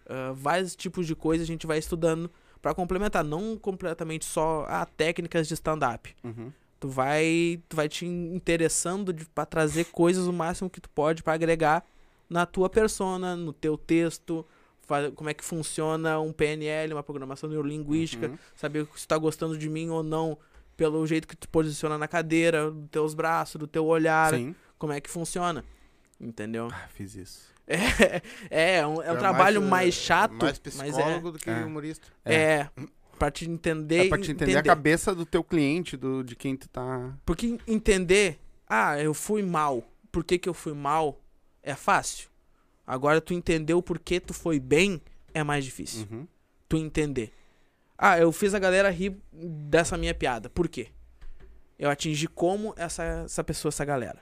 ah, 0.08 0.32
vários 0.34 0.74
tipos 0.74 1.06
de 1.06 1.14
coisas 1.14 1.44
a 1.44 1.46
gente 1.46 1.66
vai 1.66 1.78
estudando 1.78 2.30
pra 2.62 2.74
complementar, 2.74 3.22
não 3.22 3.56
completamente 3.56 4.24
só 4.24 4.64
a 4.68 4.86
técnicas 4.86 5.46
de 5.48 5.54
stand-up. 5.54 6.14
Uhum. 6.24 6.52
Tu 6.80 6.88
vai, 6.88 7.60
tu 7.68 7.74
vai 7.76 7.88
te 7.88 8.06
interessando 8.06 9.12
de, 9.12 9.24
pra 9.26 9.44
trazer 9.44 9.84
coisas 9.86 10.26
o 10.26 10.32
máximo 10.32 10.70
que 10.70 10.80
tu 10.80 10.88
pode 10.90 11.22
pra 11.22 11.32
agregar 11.34 11.84
na 12.30 12.46
tua 12.46 12.68
persona, 12.70 13.34
no 13.34 13.52
teu 13.52 13.76
texto, 13.76 14.46
como 15.16 15.28
é 15.28 15.34
que 15.34 15.44
funciona 15.44 16.20
um 16.20 16.32
PNL, 16.32 16.94
uma 16.94 17.02
programação 17.02 17.48
neurolinguística, 17.50 18.28
Uhum. 18.28 18.38
saber 18.54 18.86
se 18.94 19.06
tu 19.06 19.08
tá 19.08 19.18
gostando 19.18 19.58
de 19.58 19.68
mim 19.68 19.88
ou 19.90 20.02
não 20.02 20.38
pelo 20.76 21.04
jeito 21.06 21.26
que 21.26 21.36
tu 21.36 21.48
posiciona 21.48 21.98
na 21.98 22.06
cadeira, 22.06 22.70
dos 22.70 22.88
teus 22.90 23.14
braços, 23.14 23.56
do 23.58 23.66
teu 23.66 23.84
olhar, 23.84 24.32
Sim. 24.34 24.54
como 24.78 24.92
é 24.92 25.00
que 25.00 25.10
funciona. 25.10 25.64
Entendeu? 26.20 26.68
Ah, 26.72 26.86
fiz 26.88 27.14
isso. 27.16 27.48
É, 28.50 28.78
é, 28.78 28.86
um, 28.86 29.02
é 29.02 29.12
um 29.12 29.16
É 29.16 29.18
trabalho 29.18 29.60
mais, 29.60 29.70
mais, 29.70 29.88
eh, 29.94 30.00
chato, 30.00 30.32
Mais 30.36 30.60
mas 30.74 30.80
é, 30.80 30.92
psicólogo 30.92 31.32
do 31.32 31.38
que 31.38 31.50
É. 31.50 31.64
humorista. 31.64 32.06
é 32.24 32.68
pra 33.18 33.30
te 33.30 33.48
entender. 33.48 34.06
É 34.06 34.08
pra 34.08 34.18
te 34.18 34.30
entender, 34.30 34.56
a 34.56 34.62
cabeça 34.62 35.14
do 35.14 35.26
teu 35.26 35.44
cliente, 35.44 35.96
do, 35.96 36.22
de 36.22 36.34
quem 36.36 36.56
tu 36.56 36.68
tá. 36.68 37.14
Porque 37.26 37.58
entender, 37.66 38.38
ah, 38.66 38.98
eu 38.98 39.12
fui 39.12 39.42
mal, 39.42 39.82
por 40.10 40.24
que, 40.24 40.38
que 40.38 40.48
eu 40.48 40.54
fui 40.54 40.72
mal, 40.72 41.20
é 41.62 41.74
fácil. 41.74 42.28
Agora 42.86 43.20
tu 43.20 43.34
entender 43.34 43.74
o 43.74 43.82
porquê 43.82 44.18
tu 44.18 44.32
foi 44.32 44.58
bem 44.58 45.02
é 45.34 45.42
mais 45.44 45.64
difícil. 45.64 46.06
Uhum. 46.10 46.26
Tu 46.68 46.76
entender. 46.78 47.32
Ah, 47.96 48.18
eu 48.18 48.30
fiz 48.32 48.54
a 48.54 48.58
galera 48.58 48.90
rir 48.90 49.16
dessa 49.32 49.98
minha 49.98 50.14
piada. 50.14 50.48
Por 50.48 50.68
quê? 50.68 50.88
Eu 51.78 51.90
atingi 51.90 52.26
como 52.26 52.74
essa, 52.76 53.02
essa 53.24 53.44
pessoa, 53.44 53.70
essa 53.70 53.84
galera. 53.84 54.20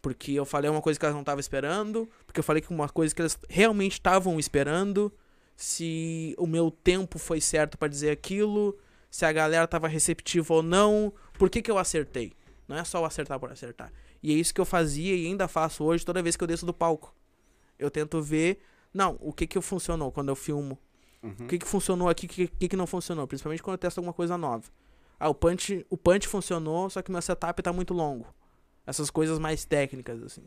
Porque 0.00 0.32
eu 0.32 0.44
falei 0.44 0.70
uma 0.70 0.80
coisa 0.80 0.98
que 0.98 1.04
elas 1.04 1.14
não 1.14 1.22
estavam 1.22 1.40
esperando. 1.40 2.08
Porque 2.26 2.38
eu 2.38 2.44
falei 2.44 2.62
que 2.62 2.70
uma 2.70 2.88
coisa 2.88 3.14
que 3.14 3.20
elas 3.20 3.38
realmente 3.48 3.94
estavam 3.94 4.38
esperando. 4.38 5.12
Se 5.56 6.34
o 6.38 6.46
meu 6.46 6.70
tempo 6.70 7.18
foi 7.18 7.40
certo 7.40 7.78
pra 7.78 7.88
dizer 7.88 8.10
aquilo. 8.10 8.78
Se 9.10 9.24
a 9.24 9.32
galera 9.32 9.66
tava 9.66 9.88
receptiva 9.88 10.54
ou 10.54 10.62
não. 10.62 11.12
Por 11.38 11.48
que, 11.48 11.62
que 11.62 11.70
eu 11.70 11.78
acertei? 11.78 12.32
Não 12.68 12.76
é 12.76 12.84
só 12.84 13.00
o 13.00 13.04
acertar 13.04 13.40
por 13.40 13.50
acertar. 13.50 13.92
E 14.22 14.32
é 14.32 14.34
isso 14.34 14.52
que 14.52 14.60
eu 14.60 14.64
fazia 14.64 15.14
e 15.14 15.26
ainda 15.26 15.48
faço 15.48 15.84
hoje 15.84 16.04
toda 16.04 16.22
vez 16.22 16.36
que 16.36 16.44
eu 16.44 16.48
desço 16.48 16.66
do 16.66 16.74
palco. 16.74 17.14
Eu 17.78 17.90
tento 17.90 18.20
ver. 18.20 18.60
Não, 18.92 19.16
o 19.20 19.32
que 19.32 19.46
que 19.46 19.60
funcionou 19.60 20.10
quando 20.12 20.28
eu 20.28 20.36
filmo? 20.36 20.78
Uhum. 21.22 21.34
O 21.40 21.46
que, 21.48 21.58
que 21.58 21.66
funcionou 21.66 22.08
aqui, 22.08 22.26
o 22.26 22.28
que, 22.28 22.48
que, 22.48 22.68
que 22.68 22.76
não 22.76 22.86
funcionou? 22.86 23.26
Principalmente 23.26 23.62
quando 23.62 23.74
eu 23.74 23.78
testo 23.78 23.98
alguma 23.98 24.12
coisa 24.12 24.36
nova. 24.38 24.64
Ah, 25.18 25.28
o 25.28 25.34
punch, 25.34 25.84
o 25.88 25.96
punch 25.96 26.28
funcionou, 26.28 26.90
só 26.90 27.02
que 27.02 27.10
meu 27.10 27.20
setup 27.22 27.62
tá 27.62 27.72
muito 27.72 27.94
longo. 27.94 28.26
Essas 28.86 29.10
coisas 29.10 29.38
mais 29.38 29.64
técnicas, 29.64 30.22
assim. 30.22 30.44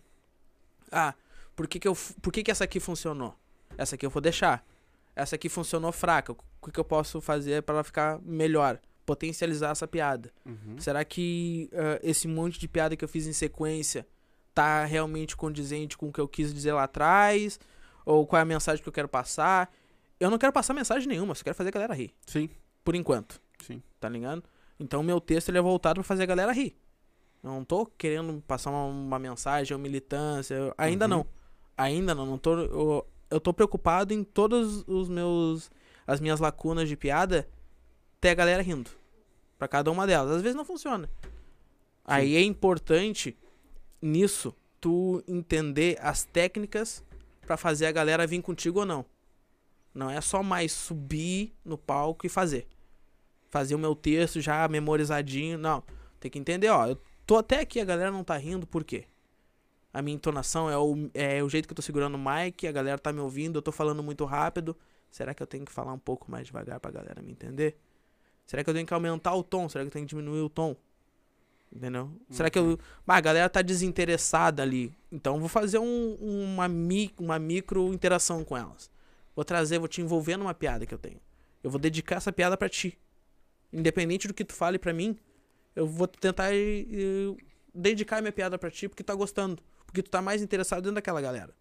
Ah, 0.91 1.14
por 1.55 1.68
que, 1.68 1.80
que, 1.80 1.88
eu, 1.88 1.95
por 2.22 2.32
que, 2.32 2.43
que 2.43 2.51
essa 2.51 2.64
aqui 2.64 2.80
funcionou? 2.80 3.36
Essa 3.78 3.95
aqui 3.95 4.05
eu 4.05 4.10
vou 4.10 4.22
deixar. 4.22 4.66
Essa 5.20 5.36
aqui 5.36 5.49
funcionou 5.49 5.91
fraca. 5.91 6.32
O 6.34 6.36
que, 6.65 6.72
que 6.72 6.80
eu 6.80 6.84
posso 6.86 7.20
fazer 7.22 7.63
para 7.63 7.76
ela 7.76 7.84
ficar 7.84 8.20
melhor? 8.22 8.80
potencializar 9.05 9.72
essa 9.72 9.88
piada? 9.88 10.32
Uhum. 10.45 10.76
Será 10.78 11.03
que 11.03 11.67
ah, 11.74 11.99
esse 12.03 12.28
monte 12.28 12.59
de 12.59 12.67
piada 12.67 12.95
que 12.95 13.03
eu 13.03 13.09
fiz 13.09 13.26
em 13.26 13.34
sequência 13.34 14.05
tá 14.53 14.86
realmente 14.86 15.36
condizente 15.36 15.97
com 15.97 16.09
o 16.09 16.13
que 16.13 16.22
eu 16.22 16.28
quis 16.28 16.53
dizer 16.53 16.74
lá 16.74 16.84
atrás? 16.84 17.59
Ou 18.05 18.28
qual 18.28 18.38
é 18.39 18.43
a 18.43 18.45
mensagem 18.45 18.84
que 18.84 18.88
eu 18.88 18.93
quero 18.93 19.07
passar? 19.09 19.74
Eu 20.20 20.30
não 20.30 20.38
quero 20.38 20.53
passar 20.53 20.76
mensagem 20.76 21.07
nenhuma, 21.07 21.34
só 21.34 21.43
quero 21.43 21.55
fazer 21.55 21.70
a 21.70 21.72
galera 21.72 21.93
rir. 21.95 22.13
Sim, 22.28 22.51
Por 22.84 22.93
enquanto. 22.93 23.41
sim. 23.65 23.82
Tá 23.99 24.07
ligado? 24.07 24.43
Então 24.80 25.01
meu 25.01 25.20
texto 25.20 25.49
ele 25.49 25.57
é 25.57 25.61
voltado 25.61 25.95
pra 25.95 26.03
fazer 26.03 26.22
a 26.22 26.28
galera 26.28 26.51
rir. 26.51 26.78
Eu 27.43 27.49
não 27.49 27.65
tô 27.65 27.88
querendo 27.88 28.43
passar 28.47 28.70
uma, 28.70 28.86
uma 28.86 29.17
mensagem 29.17 29.74
ou 29.76 29.82
militância. 29.82 30.53
eu- 30.53 30.74
ainda 30.78 31.05
Uhum. 31.05 31.09
não. 31.09 31.26
Ainda 31.76 32.13
não. 32.13 32.28
não 32.28 32.38
tô, 32.38 32.59
eu, 32.59 33.07
eu 33.30 33.39
tô 33.39 33.53
preocupado 33.53 34.13
em 34.13 34.23
todos 34.23 34.84
os 34.88 35.09
meus. 35.09 35.71
as 36.05 36.19
minhas 36.19 36.39
lacunas 36.39 36.88
de 36.89 36.95
piada 36.95 37.47
ter 38.19 38.30
a 38.30 38.36
galera 38.36 38.63
rindo. 38.63 38.89
Pra 39.57 39.67
cada 39.67 39.91
uma 39.91 40.07
delas. 40.07 40.38
Às 40.38 40.41
vezes 40.41 40.55
não 40.55 40.65
funciona. 40.65 41.09
Aí 42.05 42.36
é 42.36 42.41
importante 42.41 43.38
nisso 44.01 44.55
tu 44.80 45.23
entender 45.27 45.97
as 46.01 46.23
técnicas 46.23 47.03
pra 47.41 47.57
fazer 47.57 47.86
a 47.86 47.91
galera 47.91 48.25
vir 48.25 48.41
contigo 48.41 48.80
ou 48.80 48.86
não. 48.86 49.05
Não 49.93 50.09
é 50.09 50.21
só 50.21 50.41
mais 50.41 50.71
subir 50.71 51.53
no 51.63 51.77
palco 51.77 52.25
e 52.25 52.30
fazer. 52.30 52.67
Fazer 53.49 53.75
o 53.75 53.80
meu 53.80 53.95
texto 53.95 54.39
já 54.39 54.67
memorizadinho. 54.67 55.57
Não. 55.57 55.84
Tem 56.19 56.32
que 56.32 56.39
entender, 56.39 56.69
ó. 56.69 56.88
Eu 56.88 57.01
tô 57.25 57.38
até 57.38 57.59
aqui, 57.59 57.80
a 57.80 57.86
galera 57.86 58.11
não 58.11 58.23
tá 58.23 58.38
rindo, 58.38 58.65
por 58.65 58.84
quê? 58.84 59.05
A 59.93 60.01
minha 60.01 60.15
entonação 60.15 60.69
é 60.69 60.77
o, 60.77 61.09
é 61.13 61.43
o 61.43 61.49
jeito 61.49 61.67
que 61.67 61.71
eu 61.71 61.75
tô 61.75 61.81
segurando 61.81 62.15
o 62.15 62.19
mic, 62.19 62.67
a 62.67 62.71
galera 62.71 62.99
tá 62.99 63.11
me 63.11 63.19
ouvindo, 63.19 63.57
eu 63.57 63.61
tô 63.61 63.71
falando 63.71 64.03
muito 64.03 64.23
rápido. 64.25 64.77
Será 65.09 65.33
que 65.33 65.41
eu 65.41 65.47
tenho 65.47 65.65
que 65.65 65.71
falar 65.71 65.93
um 65.93 65.99
pouco 65.99 66.29
mais 66.29 66.45
devagar 66.45 66.79
pra 66.79 66.91
galera 66.91 67.21
me 67.21 67.31
entender? 67.31 67.77
Será 68.45 68.63
que 68.63 68.69
eu 68.69 68.73
tenho 68.73 68.85
que 68.85 68.93
aumentar 68.93 69.33
o 69.35 69.43
tom? 69.43 69.67
Será 69.69 69.83
que 69.83 69.87
eu 69.87 69.91
tenho 69.91 70.05
que 70.05 70.09
diminuir 70.09 70.41
o 70.41 70.49
tom? 70.49 70.75
Entendeu? 71.71 72.11
Será 72.31 72.49
que 72.49 72.57
eu. 72.57 72.79
Ah, 73.07 73.17
a 73.17 73.21
galera 73.21 73.47
tá 73.49 73.61
desinteressada 73.61 74.63
ali. 74.63 74.91
Então 75.11 75.35
eu 75.35 75.39
vou 75.39 75.49
fazer 75.49 75.77
um- 75.77 76.15
uma, 76.19 76.67
mi, 76.67 77.11
uma 77.19 77.37
micro 77.37 77.93
interação 77.93 78.43
com 78.43 78.57
elas. 78.57 78.89
Vou 79.35 79.45
trazer, 79.45 79.77
vou 79.79 79.87
te 79.87 80.01
envolver 80.01 80.35
numa 80.35 80.53
piada 80.53 80.85
que 80.85 80.93
eu 80.93 80.97
tenho. 80.97 81.19
Eu 81.63 81.69
vou 81.69 81.79
dedicar 81.79 82.15
essa 82.17 82.31
piada 82.31 82.57
pra 82.57 82.67
ti. 82.69 82.97
Independente 83.71 84.27
do 84.27 84.33
que 84.33 84.45
tu 84.45 84.53
fale 84.53 84.79
pra 84.79 84.93
mim, 84.93 85.17
eu 85.75 85.87
vou 85.87 86.07
tentar 86.07 86.53
eh, 86.53 86.81
eh, 86.91 87.35
dedicar 87.73 88.21
minha 88.21 88.31
piada 88.31 88.57
pra 88.57 88.71
ti 88.71 88.89
porque 88.89 89.03
tá 89.03 89.13
gostando. 89.15 89.61
Porque 89.89 90.03
tu 90.03 90.09
tá 90.11 90.21
mais 90.21 90.41
interessado 90.41 90.81
dentro 90.81 90.95
daquela 90.95 91.19
galera. 91.19 91.53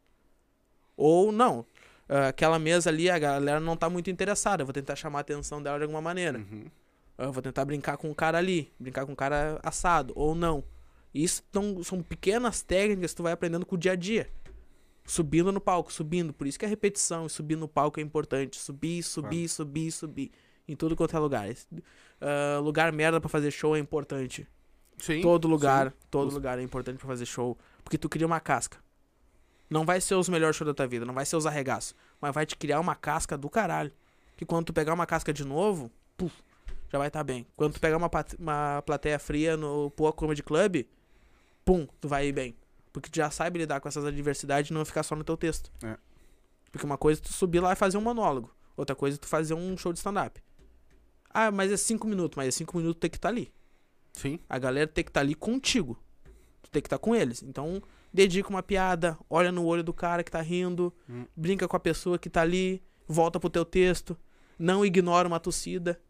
Ou 0.96 1.32
não. 1.32 1.64
ah, 2.08 2.28
Aquela 2.28 2.58
mesa 2.58 2.90
ali, 2.90 3.08
a 3.10 3.18
galera 3.18 3.60
não 3.60 3.76
tá 3.76 3.88
muito 3.88 4.10
interessada. 4.10 4.62
Eu 4.62 4.66
vou 4.66 4.72
tentar 4.72 4.96
chamar 4.96 5.18
a 5.18 5.22
atenção 5.22 5.62
dela 5.62 5.78
de 5.78 5.84
alguma 5.84 6.00
maneira. 6.02 6.38
Uhum. 6.38 6.64
Eu 7.16 7.32
vou 7.32 7.42
tentar 7.42 7.64
brincar 7.64 7.96
com 7.96 8.10
o 8.10 8.14
cara 8.14 8.38
ali, 8.38 8.72
brincar 8.78 9.04
com 9.06 9.12
o 9.12 9.16
cara 9.16 9.58
assado, 9.62 10.12
ou 10.14 10.34
não. 10.34 10.62
Isso 11.12 11.42
tão- 11.50 11.82
são 11.82 12.02
pequenas 12.02 12.62
técnicas 12.62 13.10
que 13.12 13.16
tu 13.16 13.22
vai 13.22 13.32
aprendendo 13.32 13.64
com 13.66 13.74
o 13.74 13.78
dia 13.78 13.92
a 13.92 13.96
dia. 13.96 14.28
Subindo 15.04 15.50
no 15.50 15.60
palco, 15.60 15.90
subindo. 15.92 16.32
Por 16.34 16.46
isso 16.46 16.58
que 16.58 16.64
a 16.66 16.68
repetição 16.68 17.26
e 17.26 17.30
subir 17.30 17.56
no 17.56 17.66
palco 17.66 17.98
é 17.98 18.02
importante. 18.02 18.58
Subir, 18.60 19.02
subir, 19.02 19.48
subir, 19.48 19.90
subir. 19.90 20.30
Em 20.68 20.76
tudo 20.76 20.94
quanto 20.94 21.16
é 21.16 21.18
lugar. 21.18 21.48
Esse- 21.50 21.66
ah, 22.20 22.58
lugar 22.60 22.92
merda 22.92 23.18
pra 23.20 23.28
fazer 23.28 23.50
show 23.50 23.74
é 23.74 23.78
importante. 23.78 24.46
Sim. 24.98 25.20
todo 25.22 25.46
lugar, 25.46 25.90
sim. 25.92 25.96
todo 26.10 26.34
lugar 26.34 26.58
é 26.58 26.62
importante 26.62 26.98
pra 26.98 27.06
fazer 27.06 27.24
show. 27.24 27.56
Porque 27.88 27.96
tu 27.96 28.06
cria 28.06 28.26
uma 28.26 28.38
casca. 28.38 28.76
Não 29.70 29.86
vai 29.86 29.98
ser 29.98 30.14
os 30.14 30.28
melhores 30.28 30.54
shows 30.54 30.66
da 30.66 30.74
tua 30.74 30.86
vida, 30.86 31.06
não 31.06 31.14
vai 31.14 31.24
ser 31.24 31.36
os 31.36 31.46
arregaços. 31.46 31.94
Mas 32.20 32.34
vai 32.34 32.44
te 32.44 32.54
criar 32.54 32.78
uma 32.80 32.94
casca 32.94 33.34
do 33.34 33.48
caralho. 33.48 33.90
Que 34.36 34.44
quando 34.44 34.66
tu 34.66 34.72
pegar 34.74 34.92
uma 34.92 35.06
casca 35.06 35.32
de 35.32 35.42
novo, 35.42 35.90
puf, 36.14 36.34
já 36.92 36.98
vai 36.98 37.06
estar 37.08 37.24
bem. 37.24 37.46
Quando 37.56 37.72
tu 37.72 37.80
pegar 37.80 37.96
uma, 37.96 38.10
uma 38.38 38.82
plateia 38.82 39.18
fria 39.18 39.56
no 39.56 39.90
Poa 39.92 40.12
Comedy 40.12 40.42
Club, 40.42 40.84
pum, 41.64 41.88
tu 41.98 42.06
vai 42.08 42.26
ir 42.26 42.32
bem. 42.32 42.54
Porque 42.92 43.08
tu 43.08 43.16
já 43.16 43.30
sabe 43.30 43.58
lidar 43.58 43.80
com 43.80 43.88
essas 43.88 44.04
adversidades 44.04 44.70
e 44.70 44.74
não 44.74 44.84
ficar 44.84 45.02
só 45.02 45.16
no 45.16 45.24
teu 45.24 45.38
texto. 45.38 45.72
É. 45.82 45.96
Porque 46.70 46.84
uma 46.84 46.98
coisa 46.98 47.22
é 47.22 47.24
tu 47.24 47.32
subir 47.32 47.60
lá 47.60 47.72
e 47.72 47.76
fazer 47.76 47.96
um 47.96 48.02
monólogo. 48.02 48.54
Outra 48.76 48.94
coisa 48.94 49.16
é 49.16 49.18
tu 49.18 49.26
fazer 49.26 49.54
um 49.54 49.78
show 49.78 49.94
de 49.94 49.98
stand-up. 49.98 50.38
Ah, 51.30 51.50
mas 51.50 51.72
é 51.72 51.76
cinco 51.78 52.06
minutos. 52.06 52.36
Mas 52.36 52.48
é 52.48 52.50
cinco 52.50 52.76
minutos 52.76 53.00
tem 53.00 53.08
que 53.08 53.16
estar 53.16 53.30
ali. 53.30 53.50
Sim. 54.12 54.38
A 54.46 54.58
galera 54.58 54.86
tem 54.86 55.02
que 55.02 55.08
estar 55.08 55.20
ali 55.20 55.34
contigo. 55.34 55.98
Tu 56.68 56.72
tem 56.72 56.82
que 56.82 56.86
estar 56.86 56.98
com 56.98 57.14
eles. 57.14 57.42
Então, 57.42 57.82
dedica 58.12 58.48
uma 58.50 58.62
piada, 58.62 59.18
olha 59.28 59.50
no 59.50 59.64
olho 59.64 59.82
do 59.82 59.92
cara 59.92 60.22
que 60.22 60.30
tá 60.30 60.40
rindo, 60.40 60.92
Hum. 61.08 61.24
brinca 61.36 61.66
com 61.66 61.76
a 61.76 61.80
pessoa 61.80 62.18
que 62.18 62.28
tá 62.28 62.42
ali, 62.42 62.82
volta 63.06 63.40
pro 63.40 63.48
teu 63.50 63.64
texto, 63.64 64.16
não 64.58 64.84
ignora 64.84 65.26
uma 65.26 65.40
tossida. 65.40 66.00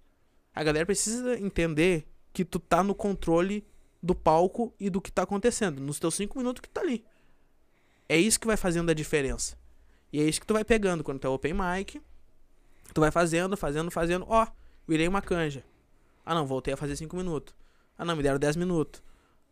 A 0.55 0.65
galera 0.65 0.85
precisa 0.87 1.39
entender 1.39 2.07
que 2.33 2.45
tu 2.45 2.59
tá 2.59 2.83
no 2.83 2.95
controle 2.95 3.65
do 4.03 4.15
palco 4.15 4.73
e 4.79 4.91
do 4.91 5.01
que 5.01 5.11
tá 5.13 5.23
acontecendo, 5.23 5.81
nos 5.81 5.99
teus 6.01 6.15
cinco 6.15 6.39
minutos 6.39 6.61
que 6.61 6.69
tá 6.69 6.81
ali. 6.81 7.05
É 8.09 8.17
isso 8.17 8.41
que 8.41 8.47
vai 8.47 8.57
fazendo 8.57 8.91
a 8.91 8.95
diferença. 8.95 9.57
E 10.13 10.21
é 10.21 10.25
isso 10.25 10.41
que 10.41 10.47
tu 10.47 10.55
vai 10.55 10.65
pegando 10.65 11.05
quando 11.05 11.19
tu 11.21 11.27
é 11.27 11.31
open 11.31 11.53
mic. 11.55 12.01
Tu 12.95 13.01
vai 13.01 13.11
fazendo, 13.11 13.57
fazendo, 13.57 13.91
fazendo. 13.91 14.25
Ó, 14.29 14.47
virei 14.87 15.07
uma 15.07 15.21
canja. 15.21 15.63
Ah 16.25 16.35
não, 16.35 16.47
voltei 16.47 16.73
a 16.73 16.77
fazer 16.77 16.97
cinco 16.97 17.17
minutos. 17.17 17.55
Ah 17.99 18.05
não, 18.05 18.17
me 18.17 18.23
deram 18.23 18.39
10 18.39 18.57
minutos. 18.57 19.03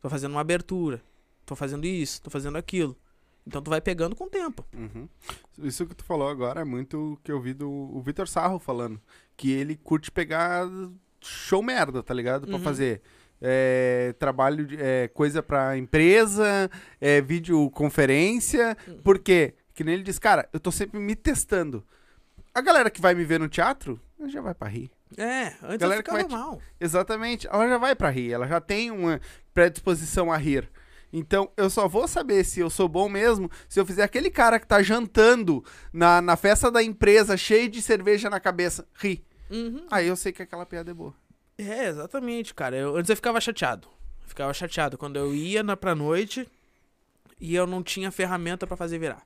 Tô 0.07 0.11
fazendo 0.11 0.31
uma 0.31 0.41
abertura. 0.41 1.03
Tô 1.45 1.57
fazendo 1.57 1.85
isso, 1.85 2.23
tô 2.23 2.31
fazendo 2.31 2.57
aquilo. 2.57 2.97
Então 3.45 3.61
tu 3.61 3.69
vai 3.69 3.81
pegando 3.81 4.15
com 4.15 4.27
o 4.27 4.31
tempo. 4.31 4.65
Uhum. 4.73 5.09
Isso 5.59 5.85
que 5.85 5.97
tu 5.97 6.05
falou 6.05 6.29
agora 6.29 6.61
é 6.61 6.65
muito 6.65 7.15
o 7.15 7.17
que 7.25 7.33
eu 7.33 7.41
vi 7.41 7.53
do 7.53 8.01
Vitor 8.03 8.29
Sarro 8.29 8.61
falando. 8.61 9.01
Que 9.37 9.51
ele 9.51 9.75
curte 9.75 10.13
pegar 10.13 10.65
show 11.21 11.61
merda, 11.61 12.05
tá 12.05 12.15
ligado? 12.15 12.47
Pra 12.47 12.55
Uhum. 12.57 12.63
fazer. 12.63 13.03
é, 13.43 14.15
trabalho, 14.19 14.65
de, 14.65 14.77
é, 14.81 15.09
coisa 15.09 15.43
pra 15.43 15.77
empresa, 15.77 16.71
é, 17.01 17.21
videoconferência. 17.21 18.77
Uhum. 18.89 18.99
Por 19.03 19.19
quê? 19.19 19.55
Que 19.75 19.85
nem 19.85 19.95
ele 19.95 20.03
diz, 20.03 20.19
cara, 20.19 20.49
eu 20.53 20.61
tô 20.61 20.71
sempre 20.73 20.99
me 20.99 21.15
testando. 21.17 21.85
A 22.55 22.61
galera 22.63 22.91
que 22.91 23.01
vai 23.01 23.15
me 23.15 23.25
ver 23.25 23.39
no 23.41 23.49
teatro, 23.49 24.01
já 24.27 24.41
vai 24.41 24.55
pra 24.55 24.69
rir. 24.69 24.91
É, 25.19 25.49
antes 25.63 25.77
Galera 25.79 26.01
eu 26.01 26.03
que 26.03 26.11
ficava 26.11 26.17
vai 26.19 26.25
te- 26.25 26.33
mal. 26.33 26.61
Exatamente. 26.81 27.47
Ela 27.47 27.69
já 27.69 27.77
vai 27.79 27.95
pra 27.95 28.09
rir, 28.09 28.33
ela 28.33 28.47
já 28.49 28.61
tem 28.61 28.91
uma 28.91 29.21
predisposição 29.57 30.31
a 30.31 30.37
rir. 30.37 30.71
Então, 31.11 31.51
eu 31.57 31.71
só 31.71 31.89
vou 31.89 32.07
saber 32.07 32.45
se 32.45 32.61
eu 32.61 32.69
sou 32.69 32.87
bom 32.87 33.09
mesmo 33.09 33.51
se 33.67 33.81
eu 33.81 33.87
fizer 33.87 34.03
aquele 34.03 34.31
cara 34.31 34.61
que 34.61 34.67
tá 34.67 34.83
jantando 34.83 35.65
na, 35.91 36.21
na 36.21 36.37
festa 36.37 36.71
da 36.71 36.83
empresa, 36.83 37.39
cheio 37.39 37.71
de 37.71 37.81
cerveja 37.81 38.29
na 38.29 38.39
cabeça, 38.39 38.87
rir. 38.95 39.25
Uhum. 39.51 39.87
Aí 39.91 40.07
eu 40.09 40.15
sei 40.15 40.31
que 40.31 40.43
aquela 40.43 40.67
piada 40.67 40.91
é 40.91 40.95
boa. 40.95 41.15
É, 41.57 41.87
exatamente, 41.87 42.53
cara. 42.53 42.77
Eu, 42.77 42.97
antes 42.97 43.09
eu 43.09 43.17
ficava 43.17 43.41
chateado. 43.41 43.89
Ficava 44.27 44.53
chateado 44.53 44.99
quando 44.99 45.17
eu 45.17 45.35
ia 45.35 45.63
na, 45.63 45.75
pra 45.75 45.95
noite 45.95 46.47
e 47.41 47.55
eu 47.55 47.67
não 47.67 47.83
tinha 47.83 48.13
ferramenta 48.13 48.67
pra 48.67 48.77
fazer 48.77 48.99
virar. 48.99 49.23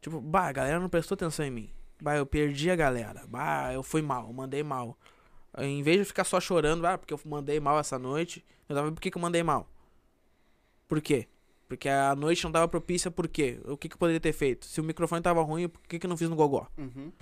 Tipo, 0.00 0.20
bah, 0.20 0.46
a 0.46 0.52
galera 0.52 0.78
não 0.78 0.88
prestou 0.88 1.16
atenção 1.16 1.44
em 1.44 1.50
mim. 1.50 1.70
Bah, 2.00 2.16
eu 2.16 2.26
perdi 2.26 2.70
a 2.70 2.76
galera. 2.76 3.24
Bah, 3.26 3.72
eu 3.72 3.82
fui 3.82 4.02
mal, 4.02 4.32
mandei 4.32 4.62
mal. 4.62 4.96
Em 5.58 5.82
vez 5.82 5.98
de 5.98 6.04
ficar 6.04 6.24
só 6.24 6.40
chorando, 6.40 6.86
ah, 6.86 6.98
porque 6.98 7.14
eu 7.14 7.20
mandei 7.24 7.58
mal 7.58 7.78
essa 7.78 7.98
noite, 7.98 8.44
eu 8.68 8.76
tava, 8.76 8.92
por 8.92 9.00
que, 9.00 9.10
que 9.10 9.16
eu 9.16 9.22
mandei 9.22 9.42
mal? 9.42 9.68
Por 10.86 11.00
quê? 11.00 11.26
Porque 11.68 11.88
a 11.88 12.14
noite 12.14 12.44
não 12.44 12.52
tava 12.52 12.68
propícia, 12.68 13.10
por 13.10 13.26
quê? 13.26 13.58
O 13.64 13.76
que, 13.76 13.88
que 13.88 13.94
eu 13.94 13.98
poderia 13.98 14.20
ter 14.20 14.32
feito? 14.32 14.66
Se 14.66 14.80
o 14.80 14.84
microfone 14.84 15.20
tava 15.20 15.42
ruim, 15.42 15.68
por 15.68 15.80
que, 15.82 15.98
que 15.98 16.06
eu 16.06 16.08
não 16.10 16.16
fiz 16.16 16.28
no 16.28 16.36
gogó? 16.36 16.68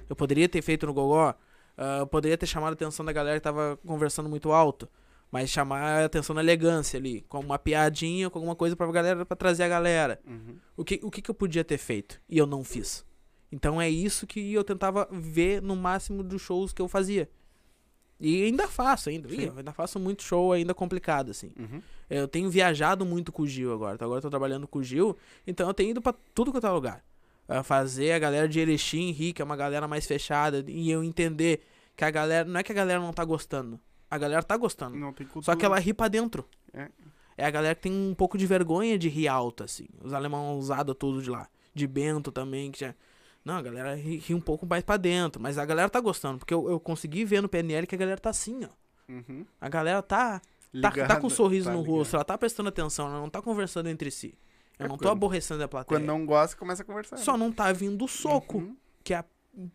Eu 0.08 0.14
poderia 0.16 0.48
ter 0.48 0.60
feito 0.62 0.86
no 0.86 0.92
Gogó, 0.92 1.34
ah, 1.76 1.98
eu 2.00 2.06
poderia 2.06 2.36
ter 2.36 2.46
chamado 2.46 2.72
a 2.72 2.74
atenção 2.74 3.04
da 3.04 3.12
galera 3.12 3.38
que 3.38 3.44
tava 3.44 3.78
conversando 3.86 4.28
muito 4.28 4.52
alto, 4.52 4.88
mas 5.30 5.50
chamar 5.50 5.80
a 5.80 6.04
atenção 6.04 6.34
na 6.34 6.42
elegância 6.42 6.98
ali, 6.98 7.22
com 7.22 7.40
uma 7.40 7.58
piadinha, 7.58 8.30
com 8.30 8.38
alguma 8.38 8.54
coisa 8.54 8.76
pra 8.76 8.90
galera, 8.92 9.24
para 9.26 9.36
trazer 9.36 9.64
a 9.64 9.68
galera. 9.68 10.20
Uhum. 10.26 10.56
O 10.76 10.84
que, 10.84 11.00
o 11.02 11.10
que 11.10 11.22
que 11.22 11.30
eu 11.30 11.34
podia 11.34 11.64
ter 11.64 11.78
feito 11.78 12.20
e 12.28 12.38
eu 12.38 12.46
não 12.46 12.62
fiz? 12.62 13.04
Então 13.50 13.80
é 13.80 13.88
isso 13.88 14.26
que 14.26 14.52
eu 14.52 14.62
tentava 14.62 15.08
ver 15.10 15.62
no 15.62 15.74
máximo 15.74 16.22
dos 16.22 16.42
shows 16.42 16.72
que 16.72 16.82
eu 16.82 16.88
fazia. 16.88 17.28
E 18.26 18.44
ainda 18.44 18.66
faço, 18.66 19.10
ainda, 19.10 19.30
Ih, 19.30 19.52
ainda 19.54 19.70
faço 19.70 20.00
muito 20.00 20.22
show 20.22 20.50
ainda 20.50 20.72
complicado, 20.72 21.30
assim. 21.30 21.52
Uhum. 21.58 21.82
Eu 22.08 22.26
tenho 22.26 22.48
viajado 22.48 23.04
muito 23.04 23.30
com 23.30 23.42
o 23.42 23.46
Gil 23.46 23.70
agora. 23.70 23.96
Então 23.96 24.06
agora 24.06 24.16
eu 24.18 24.22
tô 24.22 24.30
trabalhando 24.30 24.66
com 24.66 24.78
o 24.78 24.82
Gil. 24.82 25.14
Então 25.46 25.68
eu 25.68 25.74
tenho 25.74 25.90
ido 25.90 26.00
pra 26.00 26.14
tudo 26.34 26.50
quanto 26.50 26.66
é 26.66 26.70
lugar. 26.70 27.04
A 27.46 27.62
fazer 27.62 28.12
a 28.12 28.18
galera 28.18 28.48
de 28.48 28.58
Erechim 28.58 29.10
rir, 29.10 29.34
que 29.34 29.42
é 29.42 29.44
uma 29.44 29.56
galera 29.56 29.86
mais 29.86 30.06
fechada. 30.06 30.64
E 30.66 30.90
eu 30.90 31.04
entender 31.04 31.60
que 31.94 32.02
a 32.02 32.10
galera. 32.10 32.48
Não 32.48 32.58
é 32.58 32.62
que 32.62 32.72
a 32.72 32.74
galera 32.74 32.98
não 32.98 33.12
tá 33.12 33.22
gostando. 33.26 33.78
A 34.10 34.16
galera 34.16 34.42
tá 34.42 34.56
gostando. 34.56 34.96
Não 34.96 35.12
tem 35.12 35.26
cultura. 35.26 35.44
Só 35.44 35.54
que 35.54 35.66
ela 35.66 35.78
ri 35.78 35.92
pra 35.92 36.08
dentro. 36.08 36.48
É. 36.72 36.88
É 37.36 37.44
a 37.44 37.50
galera 37.50 37.74
que 37.74 37.82
tem 37.82 37.92
um 37.92 38.14
pouco 38.14 38.38
de 38.38 38.46
vergonha 38.46 38.96
de 38.96 39.10
rir 39.10 39.28
alto, 39.28 39.64
assim. 39.64 39.86
Os 40.02 40.14
alemão 40.14 40.58
usados 40.58 40.96
tudo 40.98 41.20
de 41.20 41.28
lá. 41.28 41.46
De 41.74 41.86
Bento 41.86 42.32
também, 42.32 42.70
que 42.70 42.80
já. 42.80 42.94
Não, 43.44 43.54
a 43.56 43.62
galera 43.62 43.94
ri, 43.94 44.16
ri 44.18 44.34
um 44.34 44.40
pouco 44.40 44.64
mais 44.66 44.82
pra 44.82 44.96
dentro. 44.96 45.40
Mas 45.42 45.58
a 45.58 45.64
galera 45.66 45.88
tá 45.90 46.00
gostando. 46.00 46.38
Porque 46.38 46.54
eu, 46.54 46.68
eu 46.70 46.80
consegui 46.80 47.24
ver 47.24 47.40
no 47.42 47.48
PNL 47.48 47.86
que 47.86 47.94
a 47.94 47.98
galera 47.98 48.18
tá 48.20 48.30
assim, 48.30 48.64
ó. 48.64 49.12
Uhum. 49.12 49.44
A 49.60 49.68
galera 49.68 50.00
tá 50.02 50.40
Tá, 50.82 50.90
tá 50.90 51.20
com 51.20 51.28
um 51.28 51.30
sorriso 51.30 51.66
tá 51.68 51.72
no 51.72 51.82
rosto, 51.82 52.16
ela 52.16 52.24
tá 52.24 52.36
prestando 52.36 52.68
atenção, 52.68 53.06
ela 53.06 53.20
não 53.20 53.30
tá 53.30 53.40
conversando 53.40 53.88
entre 53.88 54.10
si. 54.10 54.34
Eu 54.76 54.86
É 54.86 54.88
não 54.88 54.96
tô 54.96 55.04
quando- 55.04 55.12
aborrecendo 55.12 55.62
a 55.62 55.68
plateia. 55.68 56.00
Quando 56.00 56.06
não 56.06 56.26
gosta, 56.26 56.56
começa 56.56 56.82
a 56.82 56.84
conversar. 56.84 57.16
Só 57.18 57.36
não 57.36 57.52
tá 57.52 57.70
vindo 57.70 58.04
o 58.04 58.08
soco, 58.08 58.58
Uhum. 58.58 58.76
que 59.04 59.14
é 59.14 59.18
a 59.18 59.24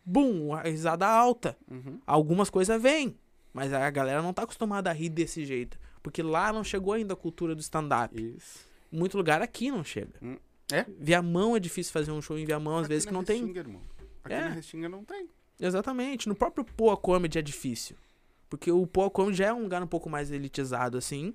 bum, 0.03 0.53
a 0.53 0.61
risada 0.63 1.07
alta. 1.07 1.55
Uhum. 1.71 2.01
Algumas 2.05 2.49
coisas 2.49 2.81
vêm, 2.81 3.15
Mas 3.53 3.71
a 3.73 3.89
galera 3.89 4.21
não 4.21 4.33
tá 4.33 4.43
acostumada 4.43 4.89
a 4.89 4.93
rir 4.93 5.07
desse 5.09 5.43
jeito. 5.45 5.79
Porque 6.03 6.21
lá 6.21 6.51
não 6.53 6.63
chegou 6.65 6.93
ainda 6.93 7.13
a 7.13 7.17
cultura 7.17 7.55
do 7.55 7.61
stand-up. 7.61 8.13
Isso. 8.35 8.59
Muito 8.91 9.15
lugar 9.17 9.41
aqui 9.41 9.71
não 9.71 9.83
chega. 9.85 10.13
Hum, 10.21 10.37
é? 10.71 10.85
Viamão 10.99 11.55
é 11.55 11.59
difícil 11.59 11.91
fazer 11.91 12.11
um 12.11 12.21
show 12.21 12.37
em 12.37 12.45
Viamão, 12.45 12.75
às 12.77 12.81
Aqui 12.85 12.89
vezes 12.89 13.05
que 13.05 13.13
não 13.13 13.23
tem. 13.23 13.49
Irmão. 13.55 13.81
Aqui 14.23 14.33
É. 14.33 14.41
na 14.41 14.49
Restinga 14.49 14.89
não 14.89 15.03
tem. 15.03 15.27
Exatamente. 15.59 16.27
No 16.29 16.35
próprio 16.35 16.63
Poa 16.63 16.95
Comedy 16.95 17.37
é 17.39 17.41
difícil. 17.41 17.95
Porque 18.49 18.71
o 18.71 18.85
Poa 18.87 19.09
Comedy 19.09 19.37
já 19.37 19.47
é 19.47 19.53
um 19.53 19.63
lugar 19.63 19.81
um 19.83 19.87
pouco 19.87 20.09
mais 20.09 20.31
elitizado, 20.31 20.97
assim. 20.97 21.33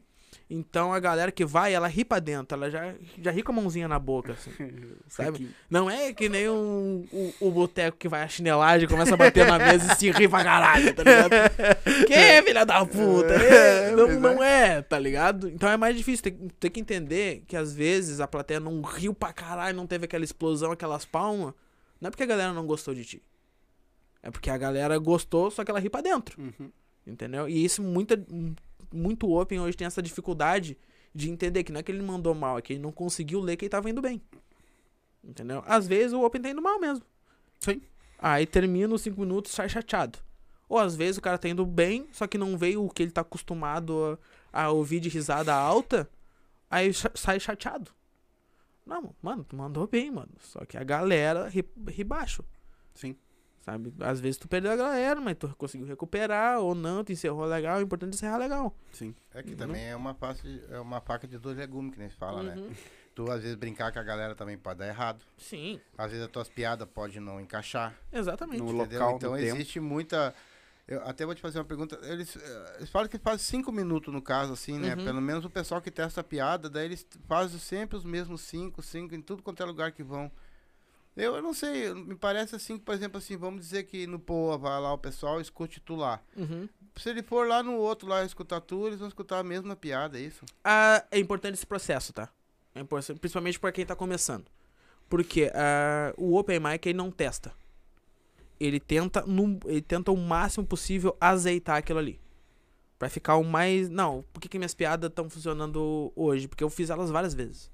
Então 0.49 0.93
a 0.93 1.01
galera 1.01 1.32
que 1.32 1.45
vai, 1.45 1.74
ela 1.74 1.89
ri 1.89 2.05
pra 2.05 2.18
dentro. 2.18 2.57
Ela 2.57 2.70
já, 2.70 2.95
já 3.20 3.30
ri 3.30 3.43
com 3.43 3.53
a 3.53 3.55
mãozinha 3.55 3.89
na 3.89 3.99
boca, 3.99 4.32
assim. 4.32 4.51
Sabe? 5.09 5.51
Não 5.68 5.91
é 5.91 6.12
que 6.12 6.28
nem 6.28 6.49
um, 6.49 7.07
o, 7.12 7.35
o 7.41 7.51
boteco 7.51 7.97
que 7.97 8.09
vai 8.09 8.22
a 8.22 8.28
chinelagem, 8.28 8.89
começa 8.89 9.14
a 9.14 9.16
bater 9.16 9.47
na 9.47 9.59
mesa 9.59 9.93
e 9.93 9.97
se 9.97 10.11
ri 10.11 10.28
pra 10.28 10.45
caralho, 10.45 10.95
tá 10.95 11.03
ligado? 11.03 11.32
Que 12.07 12.43
filha 12.43 12.64
da 12.64 12.85
puta? 12.85 13.32
É, 13.32 13.91
não, 13.93 14.09
mas 14.09 14.20
não 14.20 14.43
é, 14.43 14.82
tá 14.82 14.99
ligado? 14.99 15.49
Então 15.49 15.68
é 15.68 15.76
mais 15.76 15.97
difícil. 15.97 16.22
Tem, 16.22 16.32
tem 16.61 16.70
que 16.70 16.80
entender 16.80 17.45
que 17.47 17.57
às 17.57 17.74
vezes 17.74 18.20
a 18.20 18.26
plateia 18.26 18.61
não 18.61 18.82
riu 18.82 19.14
pra 19.14 19.32
caralho, 19.32 19.76
não 19.76 19.87
teve 19.87 20.05
aquela 20.05 20.24
explosão, 20.24 20.72
aquelas 20.72 21.05
palmas. 21.05 21.55
Não 22.01 22.09
é 22.09 22.11
porque 22.11 22.22
a 22.22 22.26
galera 22.26 22.53
não 22.53 22.66
gostou 22.66 22.95
de 22.95 23.05
ti. 23.05 23.22
É 24.22 24.30
porque 24.30 24.51
a 24.51 24.57
galera 24.57 24.97
gostou, 24.99 25.51
só 25.51 25.64
que 25.64 25.70
ela 25.70 25.80
ri 25.80 25.91
pra 25.91 26.01
dentro. 26.01 26.41
Uhum. 26.41 26.70
Entendeu? 27.07 27.49
E 27.49 27.64
isso, 27.64 27.82
muita, 27.82 28.16
muito 28.95 29.30
open 29.30 29.61
hoje 29.61 29.76
tem 29.76 29.86
essa 29.86 30.03
dificuldade 30.03 30.76
de 31.14 31.30
entender 31.30 31.62
que 31.64 31.72
não 31.72 31.80
é 31.80 31.82
que 31.82 31.92
ele 31.92 32.03
mandou 32.03 32.34
mal, 32.34 32.59
é 32.59 32.62
que 32.62 32.72
ele 32.74 32.80
não 32.82 32.92
conseguiu 32.92 33.40
ler 33.40 33.57
que 33.57 33.64
ele 33.64 33.70
tava 33.70 33.88
indo 33.90 34.01
bem. 34.03 34.20
Entendeu? 35.22 35.62
Às 35.66 35.86
vezes 35.86 36.12
o 36.12 36.22
open 36.22 36.40
tá 36.42 36.51
indo 36.51 36.61
mal 36.62 36.78
mesmo. 36.78 37.05
Sim. 37.61 37.80
Aí 38.18 38.47
termina 38.47 38.95
os 38.95 39.03
5 39.03 39.20
minutos 39.20 39.53
sai 39.53 39.68
chateado. 39.68 40.18
Ou 40.68 40.78
às 40.78 40.97
vezes 40.97 41.18
o 41.18 41.20
cara 41.22 41.38
tá 41.38 41.49
indo 41.49 41.64
bem, 41.64 42.09
só 42.12 42.26
que 42.26 42.38
não 42.38 42.57
veio 42.57 42.84
o 42.84 42.90
que 42.90 43.03
ele 43.03 43.12
tá 43.12 43.20
acostumado 43.20 44.18
a, 44.53 44.64
a 44.64 44.70
ouvir 44.70 45.01
de 45.01 45.09
risada 45.09 45.55
alta, 45.55 46.09
aí 46.70 46.92
cha- 46.92 47.11
sai 47.14 47.38
chateado. 47.38 47.90
Não, 48.84 49.14
mano, 49.22 49.45
tu 49.45 49.57
mandou 49.57 49.86
bem, 49.86 50.11
mano. 50.11 50.32
Só 50.40 50.64
que 50.64 50.76
a 50.76 50.84
galera 50.84 51.49
ri, 51.49 51.64
ri 51.88 52.05
baixo. 52.05 52.45
Sim. 52.95 53.16
Sabe? 53.64 53.94
Às 54.00 54.20
vezes 54.20 54.36
tu 54.36 54.46
perdeu 54.46 54.70
a 54.72 54.76
galera, 54.76 55.18
mas 55.22 55.36
tu 55.38 55.48
conseguiu 55.56 55.86
recuperar, 55.86 56.58
ou 56.60 56.74
não, 56.74 57.02
tu 57.02 57.12
encerrou 57.12 57.46
legal, 57.46 57.78
o 57.78 57.82
importante 57.82 58.12
é 58.12 58.14
encerrar 58.16 58.36
legal. 58.36 58.76
Sim. 58.92 59.14
É 59.32 59.42
que 59.42 59.52
Uhum. 59.52 59.56
também 59.56 59.86
é 59.86 59.96
uma, 59.96 60.12
face, 60.12 60.62
é 60.68 60.78
uma 60.78 61.00
faca 61.00 61.26
de 61.26 61.38
dois 61.38 61.56
legumes, 61.56 61.94
que 61.94 61.98
nem 61.98 62.10
se 62.10 62.16
fala, 62.16 62.42
né? 62.42 62.54
Uhum. 62.56 62.70
Tu, 63.14 63.30
às 63.30 63.40
vezes, 63.40 63.56
brincar 63.56 63.90
com 63.90 63.98
a 63.98 64.02
galera 64.02 64.34
também 64.34 64.58
pode 64.58 64.80
dar 64.80 64.86
errado. 64.88 65.24
Sim, 65.38 65.80
Às 65.96 66.10
vezes, 66.10 66.26
as 66.26 66.30
tuas 66.30 66.48
piadas 66.48 66.86
podem 66.92 67.20
não 67.20 67.40
encaixar. 67.40 67.94
exatamente. 68.12 68.58
No 68.62 68.68
entendeu? 68.70 68.98
local, 69.00 69.16
então, 69.16 69.30
no 69.32 69.38
tempo. 69.38 69.54
existe 69.56 69.80
muita... 69.80 70.34
Eu 70.86 71.00
até 71.08 71.24
vou 71.24 71.34
te 71.34 71.40
fazer 71.40 71.58
uma 71.58 71.64
pergunta. 71.64 71.98
Eles, 72.02 72.36
eh, 72.36 72.74
eles 72.76 72.90
falam 72.90 73.08
que 73.08 73.16
faz 73.16 73.40
cinco 73.40 73.72
minutos, 73.72 74.12
no 74.12 74.20
caso, 74.20 74.52
assim, 74.52 74.78
né? 74.78 74.94
Uhum. 74.94 75.04
Pelo 75.06 75.22
menos 75.22 75.42
o 75.42 75.48
pessoal 75.48 75.80
que 75.80 75.90
testa 75.90 76.20
a 76.20 76.24
piada, 76.24 76.68
daí 76.68 76.84
eles 76.84 77.06
fazem 77.26 77.58
sempre 77.58 77.96
os 77.96 78.04
mesmos 78.04 78.42
cinco, 78.42 78.82
cinco, 78.82 79.14
em 79.14 79.22
tudo 79.22 79.42
quanto 79.42 79.62
é 79.62 79.64
lugar 79.64 79.92
que 79.92 80.02
vão. 80.02 80.30
Eu, 81.16 81.36
eu 81.36 81.42
não 81.42 81.54
sei, 81.54 81.94
me 81.94 82.16
parece 82.16 82.56
assim, 82.56 82.76
por 82.76 82.92
exemplo, 82.94 83.18
assim, 83.18 83.36
vamos 83.36 83.60
dizer 83.60 83.84
que 83.84 84.06
no 84.06 84.18
Poa 84.18 84.58
vai 84.58 84.80
lá 84.80 84.92
o 84.92 84.98
pessoal 84.98 85.40
escute 85.40 85.80
tu 85.80 85.94
lá. 85.94 86.20
Uhum. 86.36 86.68
Se 86.96 87.08
ele 87.08 87.22
for 87.22 87.46
lá 87.46 87.62
no 87.62 87.74
outro 87.74 88.08
lá 88.08 88.24
escutar 88.24 88.60
tu, 88.60 88.86
eles 88.86 88.98
vão 88.98 89.08
escutar 89.08 89.38
a 89.38 89.44
mesma 89.44 89.76
piada, 89.76 90.18
é 90.18 90.22
isso? 90.22 90.44
Ah, 90.64 91.04
é 91.10 91.18
importante 91.18 91.54
esse 91.54 91.66
processo, 91.66 92.12
tá? 92.12 92.28
É 92.74 92.80
importante, 92.80 93.20
principalmente 93.20 93.60
pra 93.60 93.70
quem 93.70 93.86
tá 93.86 93.94
começando. 93.94 94.46
Porque 95.08 95.52
ah, 95.54 96.12
o 96.16 96.36
Open 96.36 96.58
Mic 96.58 96.88
ele 96.88 96.98
não 96.98 97.10
testa. 97.10 97.52
Ele 98.58 98.80
tenta, 98.80 99.22
no, 99.22 99.60
ele 99.66 99.82
tenta 99.82 100.10
o 100.10 100.16
máximo 100.16 100.66
possível 100.66 101.16
azeitar 101.20 101.76
aquilo 101.76 102.00
ali. 102.00 102.20
Pra 102.98 103.08
ficar 103.08 103.36
o 103.36 103.44
mais. 103.44 103.88
Não, 103.88 104.24
por 104.32 104.40
que, 104.40 104.48
que 104.48 104.58
minhas 104.58 104.74
piadas 104.74 105.08
estão 105.08 105.28
funcionando 105.30 106.12
hoje? 106.16 106.48
Porque 106.48 106.64
eu 106.64 106.70
fiz 106.70 106.90
elas 106.90 107.10
várias 107.10 107.34
vezes. 107.34 107.70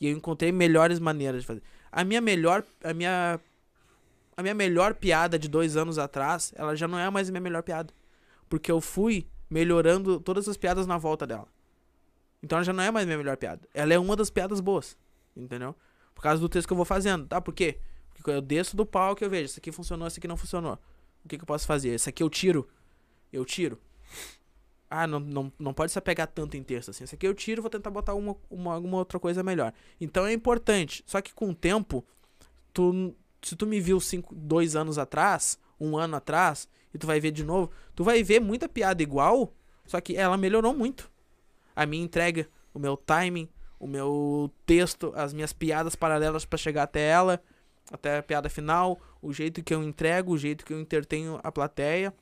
E 0.00 0.08
eu 0.08 0.16
encontrei 0.16 0.50
melhores 0.50 0.98
maneiras 0.98 1.42
de 1.42 1.46
fazer. 1.46 1.62
A 1.94 2.02
minha 2.02 2.20
melhor. 2.20 2.64
A 2.82 2.92
minha. 2.92 3.40
A 4.36 4.42
minha 4.42 4.54
melhor 4.54 4.94
piada 4.94 5.38
de 5.38 5.48
dois 5.48 5.76
anos 5.76 5.96
atrás, 5.96 6.52
ela 6.56 6.74
já 6.74 6.88
não 6.88 6.98
é 6.98 7.08
mais 7.08 7.28
a 7.28 7.30
minha 7.30 7.40
melhor 7.40 7.62
piada. 7.62 7.94
Porque 8.48 8.68
eu 8.68 8.80
fui 8.80 9.28
melhorando 9.48 10.18
todas 10.18 10.48
as 10.48 10.56
piadas 10.56 10.88
na 10.88 10.98
volta 10.98 11.24
dela. 11.24 11.46
Então 12.42 12.58
ela 12.58 12.64
já 12.64 12.72
não 12.72 12.82
é 12.82 12.90
mais 12.90 13.06
minha 13.06 13.16
melhor 13.16 13.36
piada. 13.36 13.60
Ela 13.72 13.94
é 13.94 13.98
uma 13.98 14.16
das 14.16 14.30
piadas 14.30 14.58
boas. 14.58 14.98
Entendeu? 15.36 15.72
Por 16.16 16.20
causa 16.20 16.40
do 16.40 16.48
texto 16.48 16.66
que 16.66 16.72
eu 16.72 16.76
vou 16.76 16.84
fazendo. 16.84 17.28
Tá? 17.28 17.40
Por 17.40 17.54
quê? 17.54 17.78
Porque 18.12 18.28
eu 18.28 18.40
desço 18.40 18.76
do 18.76 18.84
palco 18.84 19.22
e 19.22 19.24
eu 19.24 19.30
vejo. 19.30 19.44
Isso 19.44 19.60
aqui 19.60 19.70
funcionou, 19.70 20.08
isso 20.08 20.18
aqui 20.18 20.26
não 20.26 20.36
funcionou. 20.36 20.74
O 21.24 21.28
que, 21.28 21.38
que 21.38 21.44
eu 21.44 21.46
posso 21.46 21.64
fazer? 21.64 21.94
Isso 21.94 22.08
aqui 22.08 22.24
eu 22.24 22.28
tiro. 22.28 22.68
Eu 23.32 23.44
tiro. 23.44 23.78
Ah, 24.90 25.06
não, 25.06 25.18
não, 25.18 25.52
não 25.58 25.74
pode 25.74 25.92
se 25.92 25.98
apegar 25.98 26.26
tanto 26.26 26.56
em 26.56 26.62
texto 26.62 26.90
assim. 26.90 27.04
Isso 27.04 27.14
aqui 27.14 27.26
eu 27.26 27.34
tiro 27.34 27.62
vou 27.62 27.70
tentar 27.70 27.90
botar 27.90 28.14
uma, 28.14 28.36
uma, 28.50 28.74
alguma 28.74 28.98
outra 28.98 29.18
coisa 29.18 29.42
melhor. 29.42 29.72
Então 30.00 30.26
é 30.26 30.32
importante. 30.32 31.02
Só 31.06 31.20
que 31.20 31.34
com 31.34 31.50
o 31.50 31.54
tempo, 31.54 32.04
tu, 32.72 33.14
se 33.42 33.56
tu 33.56 33.66
me 33.66 33.80
viu 33.80 34.00
cinco, 34.00 34.34
dois 34.34 34.76
anos 34.76 34.98
atrás, 34.98 35.58
um 35.80 35.96
ano 35.96 36.16
atrás, 36.16 36.68
e 36.92 36.98
tu 36.98 37.06
vai 37.06 37.18
ver 37.18 37.32
de 37.32 37.44
novo, 37.44 37.70
tu 37.94 38.04
vai 38.04 38.22
ver 38.22 38.40
muita 38.40 38.68
piada 38.68 39.02
igual, 39.02 39.52
só 39.86 40.00
que 40.00 40.16
ela 40.16 40.36
melhorou 40.36 40.72
muito. 40.72 41.10
A 41.74 41.84
minha 41.86 42.04
entrega, 42.04 42.48
o 42.72 42.78
meu 42.78 42.96
timing, 42.96 43.48
o 43.78 43.86
meu 43.86 44.50
texto, 44.64 45.12
as 45.16 45.32
minhas 45.32 45.52
piadas 45.52 45.96
paralelas 45.96 46.44
pra 46.44 46.56
chegar 46.56 46.84
até 46.84 47.08
ela, 47.08 47.42
até 47.90 48.18
a 48.18 48.22
piada 48.22 48.48
final, 48.48 48.98
o 49.20 49.32
jeito 49.32 49.62
que 49.62 49.74
eu 49.74 49.82
entrego, 49.82 50.32
o 50.32 50.38
jeito 50.38 50.64
que 50.64 50.72
eu 50.72 50.80
entretenho 50.80 51.38
a 51.42 51.52
plateia. 51.52 52.14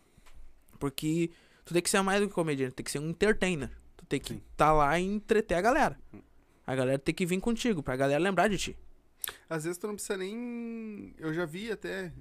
Porque 0.78 1.30
tu 1.64 1.72
tem 1.74 1.82
que 1.82 1.90
ser 1.90 2.02
mais 2.02 2.20
do 2.20 2.28
que 2.28 2.34
comediante, 2.34 2.74
tem 2.74 2.84
que 2.84 2.90
ser 2.90 2.98
um 2.98 3.08
entertainer. 3.10 3.70
Tu 3.96 4.04
tem 4.06 4.20
que 4.20 4.34
estar 4.52 4.72
lá 4.72 4.98
e 4.98 5.04
entreter 5.04 5.54
a 5.56 5.60
galera. 5.60 5.98
A 6.66 6.74
galera 6.74 6.98
tem 6.98 7.14
que 7.14 7.26
vir 7.26 7.40
contigo, 7.40 7.82
pra 7.82 7.96
galera 7.96 8.22
lembrar 8.22 8.48
de 8.48 8.58
ti. 8.58 8.76
Às 9.48 9.64
vezes 9.64 9.78
tu 9.78 9.86
não 9.86 9.94
precisa 9.94 10.16
nem. 10.16 11.14
Eu 11.18 11.32
já 11.32 11.44
vi 11.44 11.70
até. 11.70 12.12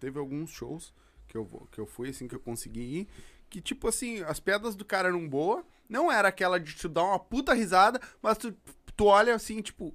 Teve 0.00 0.18
alguns 0.18 0.50
shows 0.50 0.92
que 1.28 1.36
eu, 1.36 1.44
vou- 1.44 1.66
que 1.70 1.78
eu 1.80 1.86
fui, 1.86 2.08
assim, 2.10 2.26
que 2.26 2.34
eu 2.34 2.40
consegui 2.40 2.80
ir. 3.00 3.08
Que, 3.50 3.60
tipo 3.60 3.88
assim, 3.88 4.22
as 4.22 4.40
piadas 4.40 4.74
do 4.74 4.84
cara 4.84 5.08
eram 5.08 5.26
boas. 5.28 5.64
Não 5.88 6.10
era 6.12 6.28
aquela 6.28 6.58
de 6.60 6.74
te 6.74 6.86
dar 6.88 7.02
uma 7.04 7.18
puta 7.18 7.54
risada, 7.54 8.00
mas 8.20 8.36
tu, 8.36 8.54
tu 8.96 9.04
olha 9.06 9.34
assim, 9.34 9.62
tipo, 9.62 9.94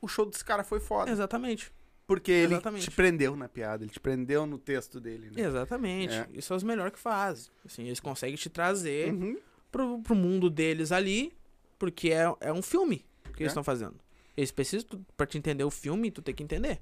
o 0.00 0.08
show 0.08 0.26
desse 0.26 0.44
cara 0.44 0.64
foi 0.64 0.80
foda. 0.80 1.10
Exatamente. 1.10 1.70
Porque 2.08 2.32
ele 2.32 2.54
Exatamente. 2.54 2.84
te 2.84 2.90
prendeu 2.90 3.36
na 3.36 3.48
piada, 3.50 3.84
ele 3.84 3.90
te 3.92 4.00
prendeu 4.00 4.46
no 4.46 4.56
texto 4.58 4.98
dele, 4.98 5.30
né? 5.30 5.42
Exatamente. 5.42 6.14
É. 6.14 6.26
Isso 6.32 6.54
é 6.54 6.56
os 6.56 6.62
melhores 6.62 6.94
que 6.94 6.98
fazem. 6.98 7.50
Assim, 7.66 7.84
eles 7.84 8.00
conseguem 8.00 8.34
te 8.34 8.48
trazer 8.48 9.12
Uhum. 9.12 9.36
pro, 9.70 9.98
pro 10.00 10.14
mundo 10.16 10.48
deles 10.48 10.90
ali, 10.90 11.36
porque 11.78 12.08
é, 12.10 12.24
é 12.40 12.50
um 12.50 12.62
filme 12.62 13.04
que 13.34 13.42
É. 13.42 13.44
eles 13.44 13.50
estão 13.52 13.62
fazendo. 13.62 13.96
Eles 14.34 14.50
precisam, 14.50 14.88
tu, 14.88 15.06
pra 15.18 15.26
te 15.26 15.36
entender 15.36 15.64
o 15.64 15.70
filme, 15.70 16.10
tu 16.10 16.22
tem 16.22 16.34
que 16.34 16.42
entender. 16.42 16.80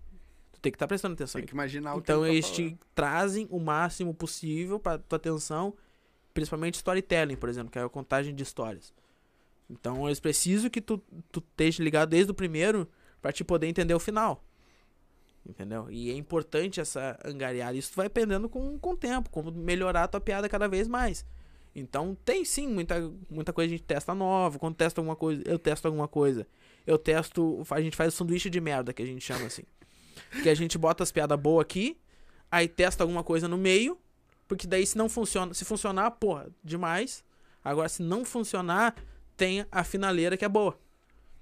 Tu 0.52 0.60
tem 0.60 0.70
que 0.70 0.76
estar 0.76 0.86
prestando 0.86 1.14
atenção. 1.14 1.40
Tem 1.40 1.46
que 1.48 1.54
imaginar 1.54 1.94
o 1.94 1.96
que 1.96 2.02
Então 2.02 2.24
eles 2.24 2.48
tá 2.48 2.54
te 2.54 2.78
trazem 2.94 3.48
o 3.50 3.58
máximo 3.58 4.14
possível 4.14 4.78
pra 4.78 4.96
tua 4.96 5.16
atenção, 5.16 5.74
principalmente 6.32 6.74
storytelling, 6.74 7.34
por 7.36 7.48
exemplo, 7.48 7.72
que 7.72 7.78
é 7.80 7.82
a 7.82 7.88
contagem 7.88 8.32
de 8.32 8.44
histórias. 8.44 8.94
Então 9.68 10.06
eles 10.06 10.20
precisam 10.20 10.70
que 10.70 10.80
tu, 10.80 11.02
tu 11.32 11.40
esteja 11.40 11.82
ligado 11.82 12.10
desde 12.10 12.30
o 12.30 12.34
primeiro 12.34 12.88
pra 13.20 13.32
te 13.32 13.42
poder 13.42 13.66
entender 13.66 13.92
o 13.92 13.98
final. 13.98 14.44
Entendeu? 15.48 15.86
E 15.90 16.10
é 16.10 16.14
importante 16.14 16.80
essa 16.80 17.18
angariada. 17.24 17.76
Isso 17.76 17.92
vai 17.94 18.06
aprendendo 18.06 18.48
com, 18.48 18.78
com 18.78 18.90
o 18.90 18.96
tempo, 18.96 19.30
como 19.30 19.52
melhorar 19.52 20.04
a 20.04 20.08
tua 20.08 20.20
piada 20.20 20.48
cada 20.48 20.66
vez 20.66 20.88
mais. 20.88 21.24
Então 21.74 22.16
tem 22.24 22.44
sim 22.44 22.66
muita, 22.66 23.12
muita 23.30 23.52
coisa 23.52 23.72
a 23.72 23.76
gente 23.76 23.84
testa 23.84 24.14
nova. 24.14 24.58
Quando 24.58 24.74
testa 24.74 25.00
alguma 25.00 25.14
coisa, 25.14 25.42
eu 25.44 25.58
testo 25.58 25.86
alguma 25.86 26.08
coisa. 26.08 26.46
Eu 26.86 26.98
testo. 26.98 27.62
A 27.70 27.80
gente 27.80 27.96
faz 27.96 28.14
o 28.14 28.16
sanduíche 28.16 28.50
de 28.50 28.60
merda, 28.60 28.92
que 28.92 29.02
a 29.02 29.06
gente 29.06 29.24
chama 29.24 29.46
assim. 29.46 29.62
Que 30.42 30.48
a 30.48 30.54
gente 30.54 30.78
bota 30.78 31.02
as 31.02 31.12
piadas 31.12 31.38
boas 31.38 31.62
aqui, 31.62 31.98
aí 32.50 32.66
testa 32.66 33.04
alguma 33.04 33.22
coisa 33.22 33.46
no 33.46 33.58
meio, 33.58 33.98
porque 34.48 34.66
daí 34.66 34.84
se 34.84 34.96
não 34.96 35.10
funciona, 35.10 35.52
se 35.52 35.62
funcionar, 35.64 36.10
porra, 36.12 36.48
demais. 36.64 37.22
Agora 37.62 37.88
se 37.88 38.02
não 38.02 38.24
funcionar, 38.24 38.94
tem 39.36 39.66
a 39.70 39.84
finaleira 39.84 40.36
que 40.36 40.44
é 40.44 40.48
boa. 40.48 40.78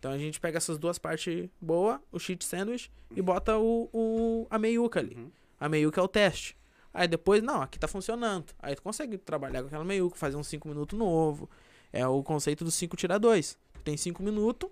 Então 0.04 0.12
a 0.12 0.18
gente 0.18 0.38
pega 0.38 0.58
essas 0.58 0.76
duas 0.76 0.98
partes 0.98 1.48
boa, 1.58 1.98
o 2.12 2.18
cheat 2.18 2.44
sandwich 2.44 2.92
e 3.16 3.22
bota 3.22 3.56
o, 3.56 3.88
o 3.90 4.46
a 4.50 4.58
meiuca 4.58 5.00
ali. 5.00 5.14
Uhum. 5.14 5.30
A 5.58 5.66
meiuca 5.66 5.98
é 5.98 6.04
o 6.04 6.06
teste. 6.06 6.58
Aí 6.92 7.08
depois, 7.08 7.42
não, 7.42 7.62
aqui 7.62 7.78
tá 7.78 7.88
funcionando. 7.88 8.52
Aí 8.58 8.76
tu 8.76 8.82
consegue 8.82 9.16
trabalhar 9.16 9.62
com 9.62 9.68
aquela 9.68 9.82
meiuca, 9.82 10.14
fazer 10.14 10.36
uns 10.36 10.46
5 10.48 10.68
minutos 10.68 10.98
novo. 10.98 11.48
É 11.90 12.06
o 12.06 12.22
conceito 12.22 12.66
dos 12.66 12.74
5 12.74 12.94
tira 12.98 13.18
2. 13.18 13.58
Tem 13.82 13.96
5 13.96 14.22
minutos, 14.22 14.68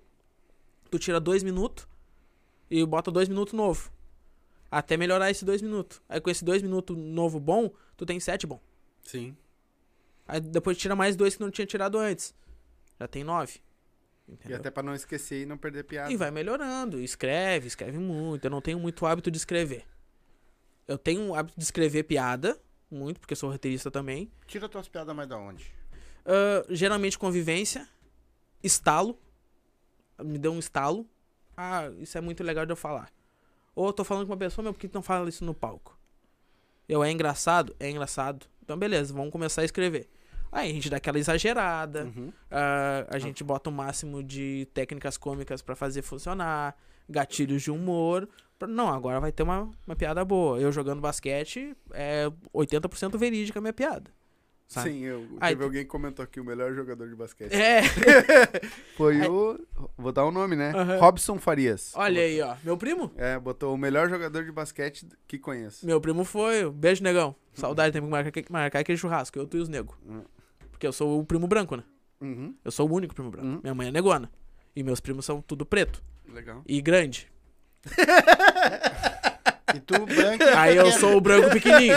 tu 0.90 0.98
tira 0.98 1.18
2 1.18 1.42
minutos 1.42 1.88
e 2.70 2.84
bota 2.84 3.10
2 3.10 3.30
minutos 3.30 3.54
novo. 3.54 3.90
Até 4.70 4.98
melhorar 4.98 5.30
esse 5.30 5.46
2 5.46 5.62
minutos. 5.62 6.02
Aí 6.10 6.20
com 6.20 6.28
esse 6.28 6.44
2 6.44 6.60
minutos 6.60 6.94
novo 6.94 7.40
bom, 7.40 7.70
tu 7.96 8.04
tem 8.04 8.20
7 8.20 8.46
bom. 8.46 8.60
Sim. 9.00 9.34
Aí 10.28 10.40
depois 10.40 10.76
tira 10.76 10.94
mais 10.94 11.16
dois 11.16 11.36
que 11.36 11.40
não 11.40 11.50
tinha 11.50 11.66
tirado 11.66 11.96
antes. 11.96 12.34
Já 13.00 13.08
tem 13.08 13.24
9. 13.24 13.62
E 14.28 14.32
Entendeu? 14.32 14.56
até 14.56 14.70
pra 14.70 14.82
não 14.82 14.94
esquecer 14.94 15.42
e 15.42 15.46
não 15.46 15.58
perder 15.58 15.84
piada. 15.84 16.12
E 16.12 16.16
vai 16.16 16.30
melhorando. 16.30 17.00
Escreve, 17.00 17.66
escreve 17.66 17.98
muito. 17.98 18.44
Eu 18.44 18.50
não 18.50 18.60
tenho 18.60 18.78
muito 18.78 19.04
hábito 19.04 19.30
de 19.30 19.36
escrever. 19.36 19.84
Eu 20.86 20.98
tenho 20.98 21.28
o 21.28 21.34
hábito 21.34 21.58
de 21.58 21.64
escrever 21.64 22.04
piada, 22.04 22.58
muito, 22.90 23.20
porque 23.20 23.32
eu 23.32 23.36
sou 23.36 23.50
roteirista 23.50 23.90
também. 23.90 24.30
Tira 24.46 24.68
tuas 24.68 24.88
piadas 24.88 25.14
mais 25.14 25.28
da 25.28 25.36
onde? 25.36 25.72
Ah, 26.24 26.64
geralmente 26.68 27.18
convivência, 27.18 27.88
estalo. 28.62 29.18
Me 30.22 30.38
deu 30.38 30.52
um 30.52 30.58
estalo. 30.58 31.06
Ah, 31.56 31.90
isso 31.98 32.16
é 32.16 32.20
muito 32.20 32.42
legal 32.42 32.64
de 32.64 32.72
eu 32.72 32.76
falar. 32.76 33.12
Ou 33.74 33.86
eu 33.86 33.92
tô 33.92 34.04
falando 34.04 34.26
com 34.26 34.32
uma 34.32 34.38
pessoa, 34.38 34.62
meu, 34.62 34.72
por 34.72 34.80
que 34.80 34.88
tu 34.88 34.94
não 34.94 35.02
fala 35.02 35.28
isso 35.28 35.44
no 35.44 35.54
palco? 35.54 35.98
Eu, 36.88 37.02
é 37.02 37.10
engraçado? 37.10 37.74
É 37.80 37.88
engraçado. 37.88 38.46
Então, 38.62 38.76
beleza, 38.76 39.12
vamos 39.14 39.30
começar 39.32 39.62
a 39.62 39.64
escrever. 39.64 40.08
Aí 40.52 40.70
a 40.70 40.74
gente 40.74 40.90
dá 40.90 40.98
aquela 40.98 41.18
exagerada. 41.18 42.04
Uhum. 42.04 42.30
ah, 42.50 43.06
a 43.08 43.18
gente 43.18 43.42
bota 43.42 43.70
o 43.70 43.72
máximo 43.72 44.22
de 44.22 44.68
técnicas 44.74 45.16
cômicas 45.16 45.62
pra 45.62 45.74
fazer 45.74 46.02
funcionar. 46.02 46.76
Gatilhos 47.08 47.62
de 47.62 47.70
humor. 47.70 48.28
pra- 48.58 48.68
Não, 48.68 48.88
agora 48.88 49.18
vai 49.18 49.32
ter 49.32 49.42
uma, 49.42 49.68
uma 49.86 49.96
piada 49.96 50.24
boa. 50.24 50.60
Eu 50.60 50.70
jogando 50.70 51.00
basquete, 51.00 51.74
é 51.92 52.30
80% 52.54 53.16
verídica 53.18 53.58
a 53.58 53.62
minha 53.62 53.72
piada. 53.72 54.10
Sabe? 54.68 54.90
Sim, 54.90 55.00
eu, 55.04 55.26
Aí- 55.40 55.50
teve 55.54 55.64
alguém 55.64 55.82
que 55.82 55.88
comentou 55.88 56.22
aqui, 56.22 56.38
o 56.40 56.44
melhor 56.44 56.72
jogador 56.74 57.06
de 57.08 57.14
basquete. 57.14 57.52
É, 57.52 57.82
Foi 58.96 59.20
Aí- 59.20 59.28
o. 59.28 59.58
Vou 59.98 60.12
dar 60.12 60.24
o 60.24 60.30
nome, 60.30 60.54
né? 60.56 60.72
Aham. 60.74 60.98
Robson 60.98 61.38
Farias. 61.38 61.92
olha 61.94 62.22
aí, 62.22 62.40
ó. 62.40 62.54
Meu 62.62 62.76
primo? 62.76 63.10
É, 63.16 63.38
botou 63.38 63.74
o 63.74 63.76
melhor 63.78 64.08
jogador 64.08 64.44
de 64.44 64.52
basquete 64.52 65.06
que 65.26 65.38
conheço. 65.38 65.84
Meu 65.84 66.00
primo 66.00 66.24
foi. 66.24 66.70
Beijo, 66.70 67.02
negão. 67.02 67.34
Saudade, 67.54 67.92
tem 67.92 68.00
que 68.02 68.08
marcar, 68.08 68.42
marcar 68.50 68.78
aquele 68.78 68.96
churrasco. 68.96 69.38
Eu, 69.38 69.46
tu 69.46 69.56
e 69.58 69.60
os 69.60 69.68
nego. 69.68 69.94
Hum. 70.06 70.22
Porque 70.82 70.88
eu 70.88 70.92
sou 70.92 71.20
o 71.20 71.24
primo 71.24 71.46
branco, 71.46 71.76
né? 71.76 71.84
Uhum, 72.20 72.56
Eu 72.64 72.72
sou 72.72 72.90
o 72.90 72.92
único 72.92 73.14
primo 73.14 73.30
branco. 73.30 73.46
Hum. 73.46 73.60
Minha 73.62 73.72
mãe 73.72 73.86
é 73.86 73.92
negona. 73.92 74.28
E 74.74 74.82
meus 74.82 74.98
primos 74.98 75.24
são 75.24 75.40
tudo 75.40 75.64
preto. 75.64 76.02
legal. 76.28 76.60
E 76.66 76.80
grande. 76.82 77.30
E 79.74 79.80
tu, 79.80 80.04
branco. 80.04 80.44
Aí 80.54 80.76
eu 80.76 80.90
sou 80.92 81.16
o 81.16 81.20
branco 81.20 81.48
pequenininho. 81.48 81.94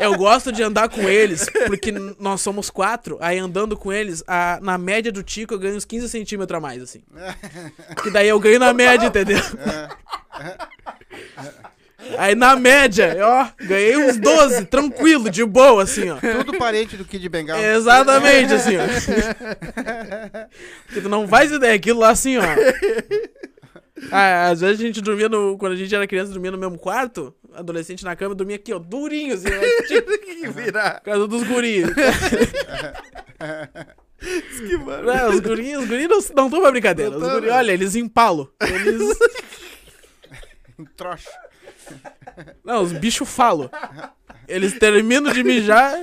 Eu 0.00 0.16
gosto 0.16 0.50
de 0.50 0.62
andar 0.62 0.88
com 0.88 1.02
eles, 1.02 1.44
porque 1.66 1.92
nós 2.18 2.40
somos 2.40 2.70
quatro. 2.70 3.18
Aí 3.20 3.36
andando 3.36 3.76
com 3.76 3.92
eles, 3.92 4.24
a- 4.26 4.58
na 4.62 4.78
média 4.78 5.12
do 5.12 5.22
Tico 5.22 5.52
eu 5.52 5.58
ganho 5.58 5.76
uns 5.76 5.84
15 5.84 6.08
centímetros 6.08 6.56
a 6.56 6.60
mais, 6.60 6.82
assim. 6.82 7.02
Que 8.02 8.10
daí 8.10 8.26
eu 8.28 8.40
ganho 8.40 8.58
na 8.58 8.72
média, 8.72 9.06
entendeu? 9.08 9.36
Aí 12.18 12.34
na 12.34 12.56
média, 12.56 13.16
ó, 13.20 13.48
ganhei 13.64 13.96
uns 13.96 14.16
12, 14.16 14.66
tranquilo, 14.66 15.30
de 15.30 15.44
boa, 15.44 15.82
assim, 15.82 16.10
ó. 16.10 16.16
Tudo 16.16 16.56
parente 16.58 16.96
do 16.96 17.04
Kid 17.04 17.28
Bengala. 17.28 17.60
Exatamente, 17.62 18.54
assim, 18.54 18.76
ó. 18.76 18.82
Porque 20.86 21.00
tu 21.00 21.08
não 21.08 21.26
faz 21.26 21.50
ideia, 21.50 21.74
aquilo 21.74 22.00
lá 22.00 22.10
assim, 22.10 22.36
ó. 22.38 22.42
Ah, 24.10 24.48
às 24.50 24.60
vezes 24.60 24.78
a 24.80 24.82
gente 24.82 25.00
dormia 25.00 25.28
no. 25.28 25.56
Quando 25.56 25.72
a 25.72 25.76
gente 25.76 25.94
era 25.94 26.06
criança, 26.06 26.30
dormia 26.32 26.50
no 26.50 26.58
mesmo 26.58 26.78
quarto. 26.78 27.34
Adolescente 27.54 28.04
na 28.04 28.14
cama, 28.14 28.34
dormia 28.34 28.56
aqui, 28.56 28.72
ó, 28.72 28.78
durinho, 28.78 29.34
assim, 29.34 29.48
ó, 29.48 29.60
tipo, 29.88 30.18
que 30.18 30.48
virar. 30.48 31.00
por 31.00 31.04
causa 31.04 31.26
dos 31.26 31.42
guris. 31.44 31.86
Que 34.18 34.76
mano. 34.78 35.10
É, 35.10 35.28
os 35.28 35.40
guris, 35.40 35.78
os 35.78 35.86
guris 35.86 36.08
não 36.08 36.18
não 36.34 36.46
estão 36.46 36.60
pra 36.60 36.70
brincadeira. 36.70 37.16
Os 37.16 37.22
guris, 37.22 37.50
olha, 37.50 37.72
eles 37.72 37.94
empalam. 37.94 38.48
Eles. 38.60 39.18
Trouxa. 40.96 41.30
Não, 42.64 42.82
os 42.82 42.92
bichos 42.92 43.28
falam. 43.28 43.70
Eles 44.48 44.78
terminam 44.78 45.32
de 45.32 45.42
mijar, 45.42 45.94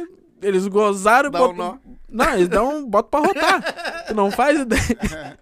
eles 0.42 0.68
gozaram 0.68 1.28
e 1.28 1.30
um 1.30 1.32
botam- 1.32 1.56
nó. 1.56 1.78
Não, 2.10 2.34
eles 2.36 2.48
dão. 2.48 2.86
botam 2.88 3.10
pra 3.10 3.28
rotar. 3.28 4.06
Tu 4.08 4.14
não 4.14 4.30
faz 4.32 4.60
ideia. 4.60 5.38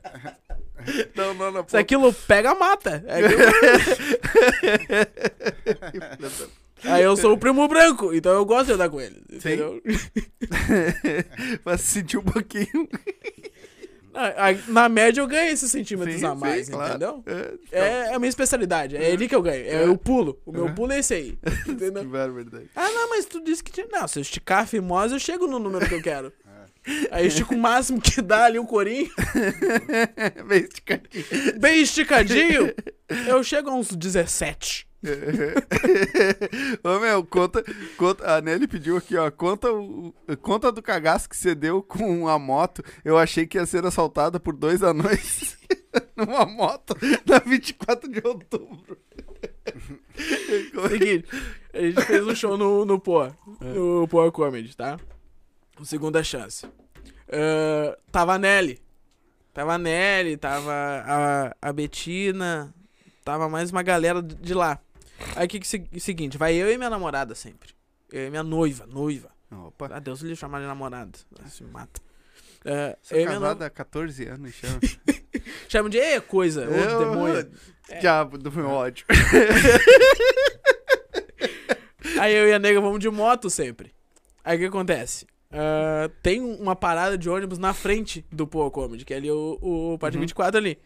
Não, 1.16 1.34
não, 1.34 1.52
não. 1.52 1.66
Se 1.68 1.78
aquilo 1.78 2.12
pega, 2.14 2.56
mata. 2.56 3.04
É 3.08 3.24
aquilo- 3.26 3.42
Aí 6.84 7.04
eu 7.04 7.16
sou 7.16 7.34
o 7.34 7.38
primo 7.38 7.68
branco, 7.68 8.12
então 8.14 8.32
eu 8.34 8.44
gosto 8.46 8.68
de 8.68 8.74
andar 8.74 8.90
com 8.90 9.00
eles. 9.00 9.22
Entendeu? 9.32 9.80
Pra 11.64 11.78
se 11.78 11.84
sentir 11.86 12.18
um 12.18 12.24
pouquinho. 12.24 12.88
Na, 14.14 14.28
a- 14.50 14.54
na 14.68 14.90
média 14.90 15.22
eu 15.22 15.28
ganho 15.28 15.52
esses 15.52 15.72
centímetros 15.72 16.20
Sim, 16.20 16.26
a 16.26 16.36
mais, 16.36 16.68
sim, 16.68 16.76
entendeu? 16.76 17.24
É, 17.26 17.54
É, 17.72 17.80
é 18.10 18.14
a 18.14 18.20
minha 18.20 18.30
especialidade, 18.30 18.98
é 18.98 19.12
ali 19.12 19.28
que 19.28 19.36
eu 19.36 19.42
ganho. 19.42 19.66
É 19.68 19.86
o 19.90 19.98
pulo. 19.98 20.40
O 20.46 20.52
meu 20.52 20.74
pulo 20.74 20.92
é 20.92 21.00
esse 21.00 21.14
aí. 21.14 21.38
Que 21.64 21.72
Entendeu? 21.72 22.04
barbaridade. 22.06 22.70
Ah, 22.76 22.90
não, 22.90 23.10
mas 23.10 23.26
tu 23.26 23.42
disse 23.44 23.64
que 23.64 23.72
tinha. 23.72 23.88
Não, 23.92 24.08
se 24.08 24.20
eu 24.20 24.22
esticar 24.22 24.64
a 24.64 24.66
fimose, 24.66 25.14
eu 25.14 25.20
chego 25.20 25.48
no 25.48 25.58
número 25.60 25.88
que 25.88 25.94
eu 25.96 26.02
quero. 26.02 26.32
Aí 27.12 27.24
eu 27.24 27.28
estico 27.28 27.54
o 27.54 27.58
máximo 27.60 28.02
que 28.02 28.22
dá 28.24 28.46
ali 28.46 28.58
o 28.58 28.66
corinho, 28.66 29.08
Bem 30.48 30.60
esticadinho. 30.64 31.60
bem 31.60 31.82
esticadinho, 31.82 32.74
eu 33.28 33.44
chego 33.44 33.70
a 33.70 33.74
uns 33.76 33.90
17. 33.96 34.88
Ô 36.84 37.00
meu, 37.00 37.26
conta, 37.26 37.64
conta. 37.98 38.36
A 38.36 38.42
Nelly 38.42 38.68
pediu 38.68 38.98
aqui, 38.98 39.18
ó. 39.18 39.30
Conta, 39.32 39.72
o, 39.72 40.14
conta 40.42 40.72
do 40.72 40.82
cagaço 40.82 41.28
que 41.28 41.36
você 41.36 41.56
deu 41.56 41.82
com 41.82 42.28
a 42.28 42.38
moto. 42.38 42.84
Eu 43.04 43.18
achei 43.18 43.48
que 43.48 43.58
ia 43.58 43.66
ser 43.66 43.86
assaltada 43.86 44.40
por 44.40 44.56
dois 44.56 44.84
anões 44.84 45.58
numa 46.16 46.46
moto 46.46 46.96
na 47.26 47.40
24 47.40 48.10
de 48.10 48.22
outubro. 48.26 48.98
Seguinte, 50.90 51.28
a 51.74 51.80
gente 51.80 52.02
fez 52.04 52.28
um 52.28 52.36
show 52.36 52.58
no, 52.58 52.86
no 52.86 53.00
Poa, 53.00 53.36
no 53.60 54.08
Poa 54.08 54.32
Comedy, 54.32 54.76
tá? 54.76 55.00
Segunda 55.84 56.24
chance. 56.24 56.66
Ah, 57.32 57.98
tava 58.12 58.34
a 58.34 58.38
Nelly. 58.38 58.80
Tava 59.54 59.74
a 59.74 59.78
Nelly, 59.78 60.38
tava 60.38 60.72
a, 60.72 61.56
a 61.62 61.74
Betina, 61.74 62.74
tava 63.24 63.50
mais 63.50 63.72
uma 63.72 63.84
galera 63.84 64.22
de 64.22 64.54
lá. 64.54 64.80
Aí 65.36 65.46
o 65.46 65.50
que 65.50 65.60
que 65.60 65.68
se- 65.68 65.88
seguinte, 66.00 66.38
vai 66.38 66.56
eu 66.56 66.72
e 66.72 66.78
minha 66.78 66.90
namorada 66.90 67.34
sempre. 67.36 67.70
Eu 68.12 68.28
e 68.28 68.30
minha 68.30 68.44
noiva, 68.44 68.86
noiva. 68.86 69.30
Opa. 69.52 69.90
Ah, 69.92 70.00
Deus 70.00 70.22
lhe 70.22 70.36
chamar 70.36 70.60
de 70.62 70.68
namorada. 70.68 71.18
Se 71.48 71.64
mata. 71.64 72.02
Eu 72.64 72.96
e 73.12 73.26
minha 73.26 73.28
casado 73.40 73.62
há 73.64 73.70
14 73.70 74.26
anos, 74.28 74.54
chama. 74.54 74.80
Chama 75.68 75.90
de 75.90 75.98
"Ê, 75.98 76.20
coisa, 76.22 76.68
ô 76.70 76.74
Eu- 76.74 77.00
demônio. 77.00 77.50
Diabo 78.00 78.38
do 78.38 78.52
meu 78.52 78.68
ódio. 78.70 79.06
Aí 82.20 82.36
eu 82.36 82.48
e 82.48 82.54
a 82.54 82.60
nega 82.60 82.80
vamos 82.80 83.00
de 83.00 83.10
moto 83.10 83.50
sempre. 83.50 83.94
Aí 84.44 84.58
o 84.58 84.60
que 84.60 84.66
acontece? 84.66 85.26
Ah, 85.52 86.10
tem 86.22 86.42
uma 86.42 86.76
parada 86.76 87.18
de 87.18 87.30
ônibus 87.30 87.58
na 87.58 87.74
frente 87.74 88.26
do 88.32 88.46
Poa 88.48 88.70
Comedy, 88.72 89.04
que 89.06 89.14
é 89.14 89.18
ali 89.18 89.32
o, 89.32 89.58
o 89.62 89.98
Pátio 89.98 90.18
Uhum. 90.18 90.22
24 90.22 90.58
ali. 90.58 90.78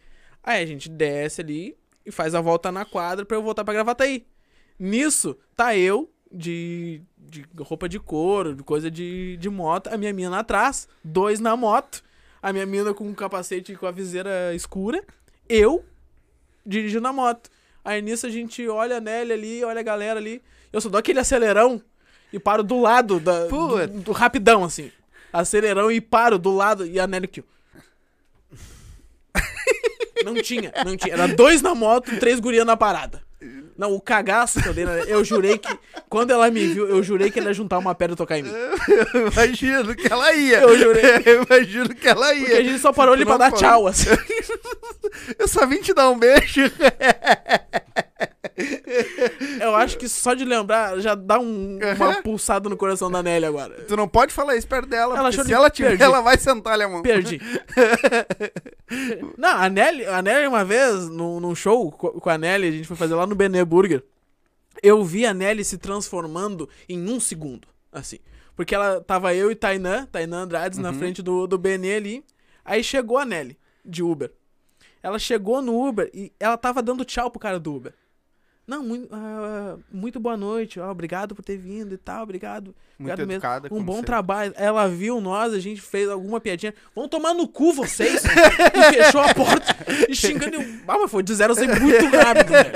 Aí 0.42 0.62
a 0.62 0.66
gente 0.66 0.88
desce 0.88 1.40
ali 1.40 1.76
e 2.06 2.12
faz 2.12 2.34
a 2.34 2.40
volta 2.40 2.70
na 2.70 2.84
quadra 2.84 3.24
pra 3.24 3.36
eu 3.36 3.42
voltar 3.42 3.64
pra 3.64 3.74
Gravataí. 3.74 4.24
Nisso, 4.78 5.36
tá 5.56 5.76
eu 5.76 6.08
de, 6.30 7.02
de 7.18 7.44
roupa 7.58 7.88
de 7.88 7.98
couro, 7.98 8.54
de 8.54 8.62
coisa 8.62 8.90
de, 8.90 9.36
de 9.38 9.50
moto, 9.50 9.88
a 9.88 9.96
minha 9.96 10.12
mina 10.12 10.38
atrás, 10.38 10.88
dois 11.02 11.40
na 11.40 11.56
moto, 11.56 12.02
a 12.40 12.52
minha 12.52 12.64
mina 12.64 12.94
com 12.94 13.04
um 13.04 13.14
capacete 13.14 13.74
com 13.74 13.86
a 13.86 13.90
viseira 13.90 14.54
escura, 14.54 15.02
eu 15.48 15.84
dirigindo 16.64 17.08
a 17.08 17.12
moto. 17.12 17.50
Aí 17.84 18.00
nisso 18.02 18.26
a 18.26 18.30
gente 18.30 18.66
olha 18.68 18.96
a 18.96 19.00
Nelly 19.00 19.32
ali, 19.32 19.64
olha 19.64 19.80
a 19.80 19.82
galera 19.82 20.18
ali. 20.18 20.42
Eu 20.72 20.80
só 20.80 20.88
dou 20.88 20.98
aquele 20.98 21.20
acelerão 21.20 21.80
e 22.32 22.38
paro 22.38 22.62
do 22.62 22.80
lado 22.80 23.20
da, 23.20 23.46
do, 23.46 23.86
do 23.86 24.12
rapidão, 24.12 24.64
assim. 24.64 24.90
Acelerão 25.32 25.90
e 25.90 26.00
paro 26.00 26.38
do 26.38 26.54
lado 26.54 26.84
e 26.84 26.98
a 26.98 27.06
Nelly 27.06 27.26
aqui. 27.26 27.44
Não 30.26 30.42
tinha, 30.42 30.72
não 30.84 30.96
tinha. 30.96 31.14
Era 31.14 31.26
dois 31.28 31.62
na 31.62 31.74
moto, 31.74 32.18
três 32.18 32.40
gurias 32.40 32.66
na 32.66 32.76
parada. 32.76 33.22
Não, 33.76 33.92
o 33.92 34.00
cagaço 34.00 34.62
que 34.62 34.68
eu 34.68 34.72
dei 34.72 34.86
na... 34.86 34.92
Eu 34.92 35.22
jurei 35.22 35.58
que. 35.58 35.68
Quando 36.08 36.30
ela 36.30 36.50
me 36.50 36.66
viu, 36.66 36.88
eu 36.88 37.02
jurei 37.02 37.30
que 37.30 37.38
ela 37.38 37.48
ia 37.48 37.54
juntar 37.54 37.76
uma 37.76 37.94
pedra 37.94 38.14
e 38.14 38.16
tocar 38.16 38.38
em 38.38 38.42
mim. 38.42 38.50
Eu 39.14 39.28
imagino 39.32 39.94
que 39.94 40.10
ela 40.10 40.32
ia. 40.32 40.60
Eu 40.60 40.78
jurei. 40.78 41.22
Eu 41.26 41.44
imagino 41.48 41.94
que 41.94 42.08
ela 42.08 42.32
ia. 42.32 42.40
Porque 42.40 42.54
a 42.54 42.62
gente 42.62 42.78
só 42.78 42.90
parou 42.90 43.12
ali 43.12 43.26
pra 43.26 43.36
dar 43.36 43.50
falou. 43.50 43.58
tchau, 43.58 43.86
assim. 43.86 44.08
Eu 45.38 45.46
só 45.46 45.66
vim 45.66 45.80
te 45.80 45.92
dar 45.94 46.10
um 46.10 46.18
beijo. 46.18 46.62
Eu 49.66 49.76
acho 49.76 49.98
que 49.98 50.08
só 50.08 50.34
de 50.34 50.44
lembrar 50.44 50.98
já 51.00 51.14
dá 51.14 51.38
um- 51.38 51.78
uma 51.96 52.22
pulsada 52.22 52.68
no 52.68 52.76
coração 52.76 53.10
da 53.10 53.22
Nelly 53.22 53.44
agora. 53.46 53.74
Tu 53.86 53.96
não 53.96 54.08
pode 54.08 54.32
falar 54.32 54.56
isso 54.56 54.66
perto 54.66 54.88
dela, 54.88 55.16
Ela 55.18 55.28
achou 55.28 55.42
se 55.44 55.48
de- 55.48 55.54
ela 55.54 55.68
tiver, 55.70 55.88
perdi. 55.90 56.02
ela 56.04 56.20
vai 56.20 56.38
sentar-lhe 56.38 56.82
a 56.82 56.88
mão. 56.88 57.02
Perdi. 57.02 57.40
Não, 59.36 59.48
a 59.56 59.68
Nelly, 59.68 60.06
a 60.06 60.22
Nelly 60.22 60.46
uma 60.46 60.64
vez, 60.64 61.08
num, 61.08 61.40
num 61.40 61.54
show 61.54 61.90
co- 61.90 62.12
com 62.20 62.30
a 62.30 62.38
Nelly, 62.38 62.68
a 62.68 62.72
gente 62.72 62.88
foi 62.88 62.96
fazer 62.96 63.14
lá 63.14 63.26
no 63.26 63.34
Benê 63.34 63.64
Burger. 63.64 64.02
Eu 64.82 65.02
vi 65.04 65.26
a 65.26 65.34
Nelly 65.34 65.64
se 65.64 65.78
transformando 65.78 66.68
em 66.88 67.08
um 67.10 67.18
segundo, 67.18 67.66
assim. 67.92 68.18
Porque 68.54 68.74
ela 68.74 69.00
tava 69.00 69.34
eu 69.34 69.50
e 69.50 69.54
Tainã, 69.54 70.06
Tainã 70.10 70.38
Andrades, 70.42 70.78
na 70.78 70.92
frente 70.92 71.22
do, 71.22 71.46
do 71.46 71.58
Benê 71.58 71.96
ali. 71.96 72.24
Aí 72.64 72.82
chegou 72.82 73.18
a 73.18 73.24
Nelly, 73.24 73.56
de 73.84 74.02
Uber. 74.02 74.30
Ela 75.02 75.18
chegou 75.18 75.60
no 75.62 75.86
Uber 75.86 76.10
e 76.12 76.32
ela 76.40 76.56
tava 76.56 76.82
dando 76.82 77.04
tchau 77.04 77.30
pro 77.30 77.38
cara 77.40 77.60
do 77.60 77.74
Uber. 77.74 77.92
Não, 78.66 78.82
muito, 78.82 79.08
ah, 79.12 79.76
muito 79.92 80.18
boa 80.18 80.36
noite, 80.36 80.80
ó, 80.80 80.90
obrigado 80.90 81.36
por 81.36 81.44
ter 81.44 81.56
vindo 81.56 81.94
e 81.94 81.96
tal, 81.96 82.24
obrigado. 82.24 82.74
Muito 82.98 83.12
obrigado 83.12 83.30
educada, 83.32 83.66
Um 83.66 83.70
como 83.70 83.84
bom 83.84 83.92
sempre. 83.94 84.06
trabalho. 84.06 84.52
Ela 84.56 84.88
viu 84.88 85.20
nós, 85.20 85.52
a 85.54 85.60
gente 85.60 85.80
fez 85.80 86.08
alguma 86.08 86.40
piadinha. 86.40 86.74
Vão 86.92 87.08
tomar 87.08 87.32
no 87.32 87.46
cu 87.46 87.72
vocês? 87.72 88.24
e 88.24 88.92
fechou 88.94 89.20
a 89.20 89.32
porta 89.32 89.76
e 90.08 90.14
xingando. 90.16 90.56
eu- 90.56 90.62
Ah, 90.88 90.98
mas 90.98 91.10
foi 91.10 91.22
de 91.22 91.32
zero 91.34 91.52
a 91.52 91.56
muito 91.80 92.06
rápido, 92.16 92.48
velho. 92.50 92.72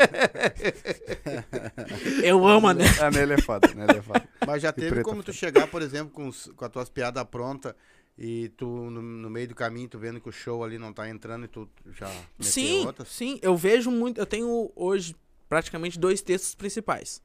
Eu 2.25 2.47
amo 2.47 2.69
a 2.69 2.75
Nelly. 2.75 3.01
A 3.01 3.11
Nelly 3.11 3.33
é 3.33 3.39
foda, 3.41 3.69
a 3.71 3.75
Nelly 3.75 3.99
é 3.99 4.03
foda. 4.03 4.29
Mas 4.47 4.63
já 4.63 4.69
E 4.69 4.73
teve 4.73 4.89
preta 4.91 5.03
como 5.05 5.23
tu 5.23 5.33
chegar, 5.33 5.67
por 5.67 5.83
exemplo, 5.83 6.13
com, 6.13 6.29
os- 6.29 6.51
com 6.55 6.65
as 6.65 6.71
tuas 6.71 6.89
piadas 6.89 7.25
prontas 7.25 7.75
e 8.19 8.49
tu, 8.51 8.67
no, 8.67 9.03
no 9.03 9.31
meio 9.31 9.49
do 9.49 9.55
caminho, 9.55 9.89
tu 9.89 9.99
vendo 9.99 10.21
que 10.21 10.29
o 10.29 10.33
show 10.33 10.63
ali 10.63 10.79
não 10.79 10.93
tá 10.93 11.09
entrando 11.09 11.47
e 11.47 11.49
tu 11.49 11.69
já 11.99 12.07
meteu 12.07 12.23
Sim, 12.53 12.87
outras? 12.87 13.09
sim, 13.09 13.39
eu 13.43 13.57
vejo 13.57 13.91
muito. 13.91 14.21
Eu 14.21 14.27
tenho 14.27 14.71
hoje 14.77 15.15
praticamente 15.51 15.99
dois 15.99 16.23
textos 16.23 16.55
principais. 16.55 17.21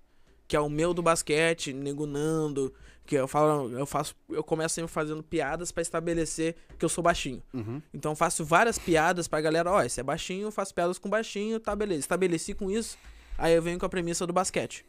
Que 0.47 0.55
é 0.55 0.59
o 0.59 0.69
meu 0.69 0.93
do 0.93 1.01
basquete, 1.01 1.71
Nego 1.71 2.05
Nando, 2.05 2.73
que 3.05 3.15
eu 3.15 3.27
falo, 3.27 3.71
eu 3.71 3.85
faço, 3.85 4.15
eu 4.29 4.43
começo 4.43 4.75
sempre 4.75 4.91
fazendo 4.91 5.23
piadas 5.23 5.71
pra 5.71 5.81
estabelecer 5.81 6.55
que 6.77 6.83
eu 6.83 6.89
sou 6.89 7.03
baixinho. 7.03 7.41
Uhum. 7.53 7.81
Então 7.93 8.11
eu 8.11 8.15
faço 8.15 8.43
várias 8.43 8.77
piadas 8.77 9.27
pra 9.27 9.39
galera, 9.39 9.71
ó, 9.71 9.81
esse 9.81 9.99
é 9.99 10.03
baixinho, 10.03 10.47
eu 10.47 10.51
faço 10.51 10.73
piadas 10.73 10.97
com 10.97 11.09
baixinho, 11.09 11.59
tá 11.59 11.75
beleza. 11.75 12.01
Estabeleci 12.01 12.53
com 12.53 12.69
isso, 12.69 12.97
aí 13.37 13.53
eu 13.53 13.61
venho 13.61 13.79
com 13.79 13.85
a 13.85 13.89
premissa 13.89 14.25
do 14.27 14.33
basquete. 14.33 14.85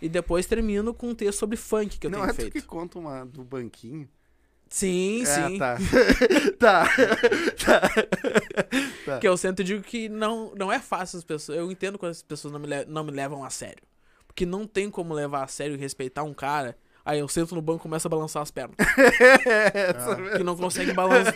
E 0.00 0.08
depois 0.08 0.46
termino 0.46 0.94
com 0.94 1.10
um 1.10 1.14
texto 1.14 1.38
sobre 1.38 1.56
funk 1.56 1.98
que 1.98 2.06
eu 2.06 2.10
não 2.10 2.20
tenho 2.20 2.30
é 2.30 2.34
feito. 2.34 2.52
que 2.52 2.62
conta 2.62 2.98
uma 2.98 3.24
do 3.24 3.42
banquinho? 3.42 4.08
Sim, 4.68 5.22
É, 5.22 5.26
sim. 5.26 5.58
tá. 5.58 5.76
tá. 6.58 6.88
tá. 9.04 9.18
Que 9.20 9.28
eu 9.28 9.36
sempre 9.36 9.64
digo 9.64 9.82
que 9.82 10.08
não, 10.08 10.52
não 10.56 10.72
é 10.72 10.78
fácil 10.78 11.18
as 11.18 11.24
pessoas. 11.24 11.58
Eu 11.58 11.70
entendo 11.70 11.98
quando 11.98 12.10
as 12.10 12.22
pessoas 12.22 12.52
não 12.52 12.60
me, 12.60 12.66
não 12.86 13.04
me 13.04 13.10
levam 13.12 13.44
a 13.44 13.50
sério. 13.50 13.82
Porque 14.26 14.44
não 14.44 14.66
tem 14.66 14.90
como 14.90 15.14
levar 15.14 15.44
a 15.44 15.46
sério 15.46 15.76
e 15.76 15.78
respeitar 15.78 16.24
um 16.24 16.34
cara. 16.34 16.76
Aí 17.04 17.18
eu 17.18 17.28
sento 17.28 17.54
no 17.54 17.60
banco 17.62 17.80
e 17.80 17.82
começo 17.82 18.08
a 18.08 18.10
balançar 18.10 18.42
as 18.42 18.50
pernas. 18.50 18.76
Essa 19.74 20.16
Que 20.36 20.42
não 20.42 20.56
consegue 20.56 20.92
balançar. 20.92 21.34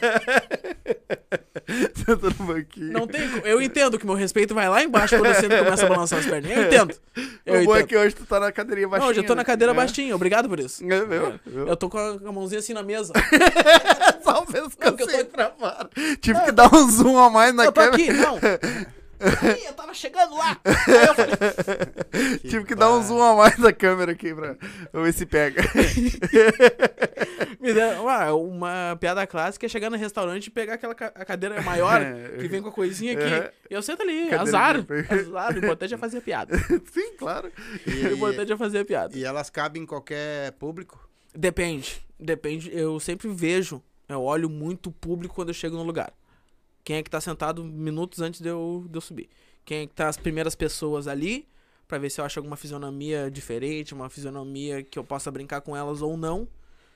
Senta 1.95 2.29
no 2.39 2.47
banquinho. 2.47 2.93
Não 2.93 3.07
tem. 3.07 3.23
Eu 3.45 3.61
entendo 3.63 3.99
que 3.99 4.07
meu 4.07 4.15
respeito 4.15 4.55
vai 4.55 4.69
lá 4.69 4.83
embaixo 4.83 5.17
quando 5.17 5.27
eu 5.27 5.35
sento 5.35 5.53
e 5.55 5.59
começo 5.65 5.85
a 5.85 5.89
balançar 5.89 6.19
as 6.19 6.27
pernas. 6.27 6.51
Eu 6.51 6.65
entendo. 6.65 6.95
Eu 7.45 7.61
o 7.63 7.65
bom 7.65 7.73
é 7.75 7.79
entendo. 7.79 7.87
que 7.89 7.97
hoje 7.97 8.15
tu 8.15 8.25
tá 8.27 8.41
na 8.41 8.53
cadeirinha 8.53 8.89
baixinha. 8.89 9.05
Não, 9.05 9.11
hoje 9.11 9.21
eu 9.21 9.25
tô 9.25 9.35
na 9.35 9.41
né? 9.41 9.45
cadeira 9.45 9.73
É. 9.73 9.77
baixinha. 9.77 10.15
Obrigado 10.15 10.49
por 10.49 10.61
isso. 10.61 10.85
É, 10.85 11.05
viu? 11.05 11.27
É. 11.27 11.41
Viu? 11.47 11.69
Eu 11.69 11.77
tô 11.77 11.89
com 11.89 11.99
a, 11.99 12.33
mãozinha 12.33 12.59
assim 12.59 12.73
na 12.73 12.83
mesa. 12.83 13.13
Só 14.23 14.33
Não, 14.35 14.47
que 14.47 14.57
eu 14.59 14.71
tô- 15.27 15.51
fora. 15.59 15.91
Tive 16.21 16.41
que 16.41 16.53
dar 16.53 16.75
um 16.75 16.91
zoom 16.91 17.19
a 17.19 17.31
mais 17.31 17.55
na 17.55 17.65
eu 17.67 17.73
tô 17.73 17.81
câmera. 17.81 17.95
aqui, 18.03 18.13
não. 18.13 18.39
Ih, 19.21 19.67
eu 19.67 19.73
tava 19.75 19.93
chegando 19.95 20.37
lá. 20.37 20.61
Aí 20.65 21.07
eu 21.07 21.15
falei, 21.15 21.35
Tive 22.49 22.65
que 22.65 22.75
dar 22.75 22.93
um 22.93 23.03
zoom 23.03 23.23
a 23.23 23.35
mais 23.35 23.59
na 23.59 23.73
câmera 23.73 24.13
aqui 24.13 24.35
pra 24.35 24.57
ver 24.93 25.13
se 25.13 25.27
pega. 25.27 25.63
Me 27.61 27.73
deram, 27.75 28.09
ah, 28.09 28.35
uma 28.35 28.97
piada 29.01 29.27
clássica 29.27 29.67
é 29.67 29.69
chegar 29.69 29.91
no 29.91 29.97
restaurante 29.97 30.47
e 30.47 30.51
pegar 30.51 30.75
aquela 30.75 30.95
ca- 30.95 31.13
a 31.15 31.25
cadeira 31.25 31.61
maior 31.63 32.01
É. 32.03 32.37
que 32.39 32.49
vem 32.49 32.63
com 32.63 32.69
a 32.69 32.73
coisinha 32.73 33.13
aqui. 33.15 33.25
Uhum. 33.25 33.51
E 33.71 33.75
eu 33.75 33.83
sento 33.83 34.03
ali, 34.03 34.29
Cadeira 34.29 34.43
azar. 34.43 34.77
Azar, 35.11 35.55
o 35.55 35.59
importante 35.59 35.95
é 35.95 35.99
fazer 35.99 36.19
a 36.19 36.21
piada. 36.23 36.57
Sim, 36.93 37.17
claro. 37.19 37.51
O 37.87 38.15
importante 38.15 38.53
é 38.53 38.57
fazer 38.57 38.79
a 38.81 38.85
piada. 38.85 39.17
e 39.17 39.25
elas 39.25 39.51
cabem 39.51 39.83
em 39.83 39.87
qualquer 39.87 40.53
público? 40.53 41.09
Depende. 41.35 42.01
Depende. 42.19 42.71
Eu 42.73 42.99
sempre 43.01 43.29
vejo, 43.29 43.83
eu 44.09 44.23
olho 44.23 44.49
muito 44.49 44.89
o 44.89 44.93
público 44.93 45.35
quando 45.35 45.49
eu 45.49 45.55
chego 45.55 45.77
no 45.77 45.83
lugar. 45.83 46.13
Quem 46.89 46.97
é 46.97 47.03
que 47.03 47.11
tá 47.11 47.21
sentado 47.21 47.63
minutos 47.63 48.23
antes 48.23 48.41
de 48.41 48.49
eu, 48.49 48.87
de 48.89 48.97
eu 48.97 49.03
subir? 49.03 49.29
Quem 49.63 49.81
é 49.81 49.87
que 49.87 49.93
tá 49.93 50.09
as 50.09 50.17
primeiras 50.17 50.55
pessoas 50.55 51.07
ali, 51.07 51.47
pra 51.87 51.99
ver 51.99 52.09
se 52.09 52.19
eu 52.19 52.25
acho 52.25 52.39
alguma 52.39 52.57
fisionomia 52.57 53.31
diferente, 53.31 53.93
uma 53.93 54.09
fisionomia 54.09 54.83
que 54.83 54.99
eu 54.99 55.05
possa 55.05 55.31
brincar 55.31 55.61
com 55.61 55.77
elas 55.77 56.01
ou 56.01 56.17
não. 56.17 56.49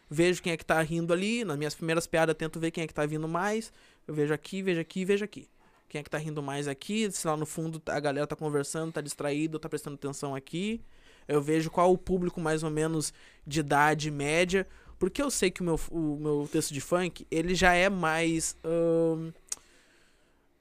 Vejo 0.08 0.42
quem 0.42 0.54
é 0.54 0.56
que 0.56 0.64
tá 0.64 0.80
rindo 0.80 1.12
ali, 1.12 1.44
nas 1.44 1.58
minhas 1.58 1.74
primeiras 1.74 2.06
piadas 2.06 2.34
tento 2.34 2.58
ver 2.58 2.70
quem 2.70 2.84
é 2.84 2.86
que 2.86 2.94
tá 2.94 3.04
vindo 3.04 3.28
mais. 3.28 3.70
Eu 4.08 4.14
vejo 4.14 4.32
aqui, 4.32 4.62
vejo 4.62 4.80
aqui, 4.80 5.04
vejo 5.04 5.26
aqui. 5.26 5.46
Quem 5.90 5.98
é 5.98 6.02
que 6.02 6.08
tá 6.08 6.16
rindo 6.16 6.42
mais 6.42 6.66
aqui, 6.66 7.10
se 7.10 7.26
lá 7.26 7.36
no 7.36 7.44
fundo 7.44 7.82
a 7.84 8.00
galera 8.00 8.26
tá 8.26 8.34
conversando, 8.34 8.92
tá 8.92 9.02
distraído, 9.02 9.58
tá 9.58 9.68
prestando 9.68 9.96
atenção 9.96 10.34
aqui. 10.34 10.80
Eu 11.28 11.42
vejo 11.42 11.70
qual 11.70 11.92
o 11.92 11.98
público 11.98 12.40
mais 12.40 12.62
ou 12.62 12.70
menos 12.70 13.12
de 13.46 13.60
idade 13.60 14.10
média, 14.10 14.66
porque 14.98 15.20
eu 15.20 15.30
sei 15.30 15.50
que 15.50 15.60
o 15.60 15.64
meu, 15.64 15.78
o 15.90 16.16
meu 16.16 16.48
texto 16.50 16.72
de 16.72 16.80
funk, 16.80 17.26
ele 17.30 17.54
já 17.54 17.74
é 17.74 17.90
mais. 17.90 18.56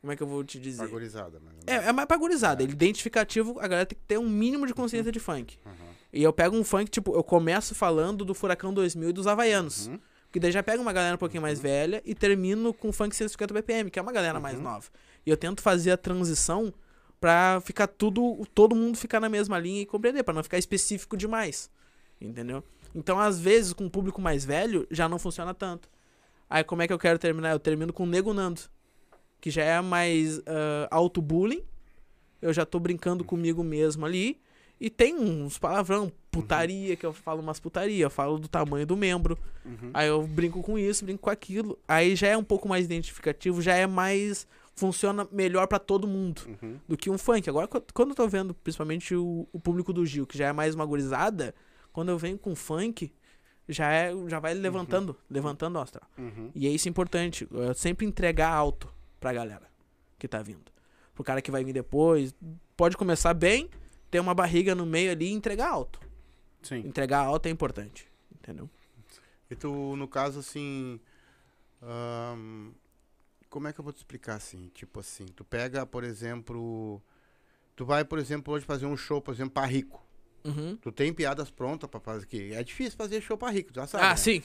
Como 0.01 0.11
é 0.11 0.15
que 0.15 0.23
eu 0.23 0.27
vou 0.27 0.43
te 0.43 0.59
dizer? 0.59 0.83
Ou 0.91 0.99
menos. 0.99 1.13
É, 1.67 1.75
é 1.75 1.91
mais 1.93 2.07
pagurizado. 2.07 2.61
É. 2.61 2.65
Ele 2.65 2.73
identificativo, 2.73 3.59
a 3.59 3.67
galera 3.67 3.85
tem 3.85 3.97
que 3.97 4.03
ter 4.05 4.17
um 4.17 4.27
mínimo 4.27 4.65
de 4.65 4.73
consciência 4.73 5.11
de 5.11 5.19
funk. 5.19 5.57
Uhum. 5.65 5.71
E 6.11 6.23
eu 6.23 6.33
pego 6.33 6.57
um 6.57 6.63
funk, 6.63 6.89
tipo, 6.89 7.15
eu 7.15 7.23
começo 7.23 7.73
falando 7.75 8.25
do 8.25 8.33
Furacão 8.33 8.73
2000 8.73 9.09
e 9.09 9.13
dos 9.13 9.27
Havaianos. 9.27 9.87
Uhum. 9.87 9.99
Que 10.31 10.39
daí 10.39 10.51
já 10.51 10.63
pega 10.63 10.81
uma 10.81 10.91
galera 10.91 11.15
um 11.15 11.17
pouquinho 11.19 11.41
mais 11.41 11.59
velha 11.59 12.01
e 12.03 12.15
termino 12.15 12.73
com 12.73 12.91
funk 12.91 13.15
150 13.15 13.53
BPM, 13.53 13.91
que 13.91 13.99
é 13.99 14.01
uma 14.01 14.11
galera 14.11 14.39
mais 14.39 14.57
Uhum. 14.57 14.63
nova. 14.63 14.89
E 15.25 15.29
eu 15.29 15.37
tento 15.37 15.61
fazer 15.61 15.91
a 15.91 15.97
transição 15.97 16.73
pra 17.19 17.61
ficar 17.63 17.85
tudo, 17.87 18.43
todo 18.55 18.75
mundo 18.75 18.97
ficar 18.97 19.19
na 19.19 19.29
mesma 19.29 19.59
linha 19.59 19.81
e 19.81 19.85
compreender, 19.85 20.23
pra 20.23 20.33
não 20.33 20.41
ficar 20.41 20.57
específico 20.57 21.15
demais. 21.15 21.69
Entendeu? 22.19 22.63
Então, 22.95 23.19
às 23.19 23.39
vezes, 23.39 23.71
com 23.73 23.83
um 23.85 23.89
público 23.89 24.19
mais 24.21 24.43
velho, 24.43 24.87
já 24.89 25.07
não 25.07 25.19
funciona 25.19 25.53
tanto. 25.53 25.87
Aí, 26.49 26.63
como 26.63 26.81
é 26.81 26.87
que 26.87 26.93
eu 26.93 26.99
quero 26.99 27.19
terminar? 27.19 27.51
Eu 27.51 27.59
termino 27.59 27.93
com 27.93 28.03
o 28.03 28.07
Nego 28.07 28.33
Nando, 28.33 28.61
que 29.41 29.49
já 29.49 29.63
é 29.63 29.81
mais 29.81 30.39
ah, 30.45 30.87
auto-bullying. 30.91 31.63
Eu 32.41 32.53
já 32.53 32.65
tô 32.65 32.79
brincando 32.79 33.23
comigo 33.25 33.63
mesmo 33.63 34.05
ali. 34.05 34.39
E 34.79 34.89
tem 34.89 35.15
uns 35.15 35.59
palavrão, 35.59 36.11
putaria, 36.31 36.95
que 36.95 37.05
eu 37.05 37.13
falo 37.13 37.39
umas 37.41 37.59
putaria, 37.59 38.03
eu 38.05 38.09
falo 38.09 38.39
do 38.39 38.47
tamanho 38.47 38.85
do 38.87 38.97
membro. 38.97 39.37
Uhum. 39.63 39.91
Aí 39.93 40.07
eu 40.07 40.25
brinco 40.25 40.63
com 40.63 40.75
isso, 40.79 41.05
brinco 41.05 41.21
com 41.21 41.29
aquilo. 41.29 41.77
Aí 41.87 42.15
já 42.15 42.29
é 42.29 42.37
um 42.37 42.43
pouco 42.43 42.67
mais 42.67 42.85
identificativo, 42.85 43.61
já 43.61 43.75
é 43.75 43.85
mais. 43.85 44.47
Funciona 44.73 45.27
melhor 45.31 45.67
pra 45.67 45.77
todo 45.77 46.07
mundo 46.07 46.41
Uhum. 46.47 46.77
do 46.87 46.97
que 46.97 47.09
um 47.11 47.17
funk. 47.17 47.47
Agora, 47.47 47.67
qu- 47.67 47.83
quando 47.93 48.09
eu 48.11 48.15
tô 48.15 48.27
vendo, 48.27 48.53
principalmente 48.55 49.13
o, 49.13 49.47
o 49.53 49.59
público 49.59 49.91
do 49.93 50.03
Gil, 50.05 50.25
que 50.25 50.35
já 50.37 50.47
é 50.47 50.53
mais 50.53 50.73
uma 50.73 50.85
gurizada, 50.85 51.53
quando 51.93 52.09
eu 52.09 52.17
venho 52.17 52.37
com 52.39 52.55
funk, 52.55 53.11
já, 53.69 53.91
é, 53.91 54.11
já 54.27 54.39
vai 54.39 54.53
levantando, 54.55 55.15
levantando 55.29 55.77
o 55.77 55.81
astral. 55.81 56.09
Uhum. 56.17 56.49
E 56.55 56.65
é 56.65 56.71
isso 56.71 56.89
importante, 56.89 57.47
é 57.69 57.73
sempre 57.75 58.05
entregar 58.05 58.49
alto 58.51 58.91
pra 59.21 59.31
galera 59.31 59.69
que 60.19 60.27
tá 60.27 60.41
vindo. 60.41 60.71
Pro 61.13 61.23
cara 61.23 61.41
que 61.41 61.51
vai 61.51 61.63
vir 61.63 61.71
depois, 61.71 62.35
pode 62.75 62.97
começar 62.97 63.33
bem, 63.33 63.69
ter 64.09 64.19
uma 64.19 64.33
barriga 64.33 64.75
no 64.75 64.85
meio 64.85 65.11
ali 65.11 65.27
e 65.27 65.31
entregar 65.31 65.69
alto. 65.69 66.01
Sim. 66.61 66.79
Entregar 66.79 67.19
alto 67.19 67.45
é 67.45 67.49
importante, 67.49 68.11
entendeu? 68.33 68.69
E 69.49 69.55
tu, 69.55 69.95
no 69.95 70.07
caso, 70.07 70.39
assim. 70.39 70.99
ahn, 71.81 72.71
como 73.49 73.67
é 73.67 73.73
que 73.73 73.79
eu 73.79 73.83
vou 73.83 73.93
te 73.93 73.97
explicar 73.97 74.35
assim? 74.35 74.69
Tipo 74.73 74.99
assim, 74.99 75.25
tu 75.25 75.43
pega, 75.43 75.85
por 75.85 76.03
exemplo. 76.03 77.01
Tu 77.75 77.85
vai, 77.85 78.03
por 78.03 78.19
exemplo, 78.19 78.53
hoje 78.53 78.65
fazer 78.65 78.85
um 78.85 78.97
show, 78.97 79.21
por 79.21 79.33
exemplo, 79.33 79.53
pra 79.53 79.65
rico. 79.65 80.03
Uhum. 80.43 80.77
Tu 80.81 80.91
tem 80.91 81.13
piadas 81.13 81.49
prontas 81.49 81.89
pra 81.89 81.99
fazer 81.99 82.23
aqui. 82.23 82.53
É 82.53 82.63
difícil 82.63 82.97
fazer 82.97 83.21
show 83.21 83.37
pra 83.37 83.49
rico, 83.49 83.71
tu 83.71 83.75
já 83.75 83.87
sabe. 83.87 84.03
Ah, 84.05 84.09
né? 84.09 84.15
sim. 84.15 84.41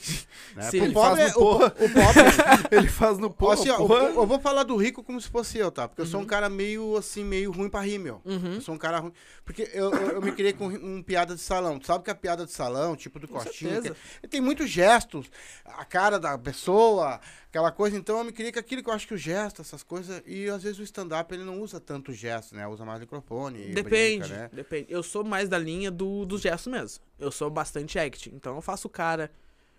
Né? 0.55 0.63
sim, 0.63 0.77
Pro 0.77 0.85
ele 0.85 0.93
pobre, 0.93 1.21
é- 1.21 1.33
o, 1.35 1.55
o 1.55 1.69
pobre. 1.69 2.67
Ele 2.71 2.87
faz 2.87 3.17
no 3.17 3.27
Ó, 3.27 3.29
porra, 3.29 3.53
assim, 3.53 3.69
eu, 3.69 3.87
eu- 3.89 4.25
vou 4.27 4.39
falar 4.39 4.63
do 4.63 4.75
rico 4.75 5.03
como 5.03 5.19
se 5.21 5.29
fosse 5.29 5.57
eu, 5.57 5.71
tá? 5.71 5.87
Porque 5.87 6.01
eu 6.01 6.05
sou 6.05 6.19
um 6.19 6.23
Uhum. 6.23 6.27
cara 6.27 6.49
meio 6.49 6.97
assim, 6.97 7.23
meio 7.23 7.51
ruim 7.51 7.69
pra 7.69 7.81
rir, 7.81 7.97
meu. 7.97 8.21
Uhum. 8.25 8.55
Eu 8.55 8.61
sou 8.61 8.75
um 8.75 8.77
cara 8.77 8.99
ruim. 8.99 9.11
Porque 9.45 9.69
eu, 9.73 9.91
eu, 9.91 10.07
eu 10.13 10.21
me 10.21 10.31
criei 10.31 10.53
com 10.53 10.67
um 10.67 11.01
piada 11.01 11.33
de 11.35 11.41
salão. 11.41 11.79
Tu 11.79 11.87
sabe 11.87 12.03
que 12.03 12.11
a 12.11 12.15
piada 12.15 12.45
de 12.45 12.51
salão, 12.51 12.95
tipo 12.95 13.19
do 13.19 13.27
Com 13.27 13.39
Costinha, 13.39 13.81
que- 13.81 14.27
tem 14.27 14.41
muitos 14.41 14.69
gestos, 14.69 15.27
a 15.65 15.85
cara 15.85 16.19
da 16.19 16.37
pessoa, 16.37 17.19
aquela 17.49 17.71
coisa. 17.71 17.97
Então 17.97 18.17
eu 18.17 18.23
me 18.25 18.31
criei 18.31 18.51
com 18.51 18.59
aquilo 18.59 18.83
que 18.83 18.89
eu 18.89 18.93
acho 18.93 19.07
que 19.07 19.13
o 19.13 19.17
gesto, 19.17 19.61
essas 19.61 19.83
coisas. 19.83 20.21
E 20.25 20.49
às 20.49 20.63
vezes 20.63 20.79
o 20.79 20.83
stand-up 20.83 21.33
ele 21.33 21.43
não 21.43 21.61
usa 21.61 21.79
tanto 21.79 22.11
gesto, 22.13 22.55
né? 22.55 22.67
Usa 22.67 22.83
mais 22.85 22.99
microfone. 22.99 23.69
Depende, 23.73 24.19
brinca, 24.19 24.27
né? 24.27 24.49
depende. 24.51 24.87
Eu 24.89 25.01
sou 25.03 25.23
mais 25.23 25.47
da 25.47 25.57
linha 25.57 25.86
do, 25.91 26.25
dos 26.25 26.41
gestos 26.41 26.71
mesmo. 26.71 27.03
Eu 27.19 27.31
sou 27.31 27.49
bastante 27.49 27.97
acting. 27.99 28.31
Então 28.33 28.55
eu 28.55 28.61
faço 28.61 28.87
cara, 28.89 29.31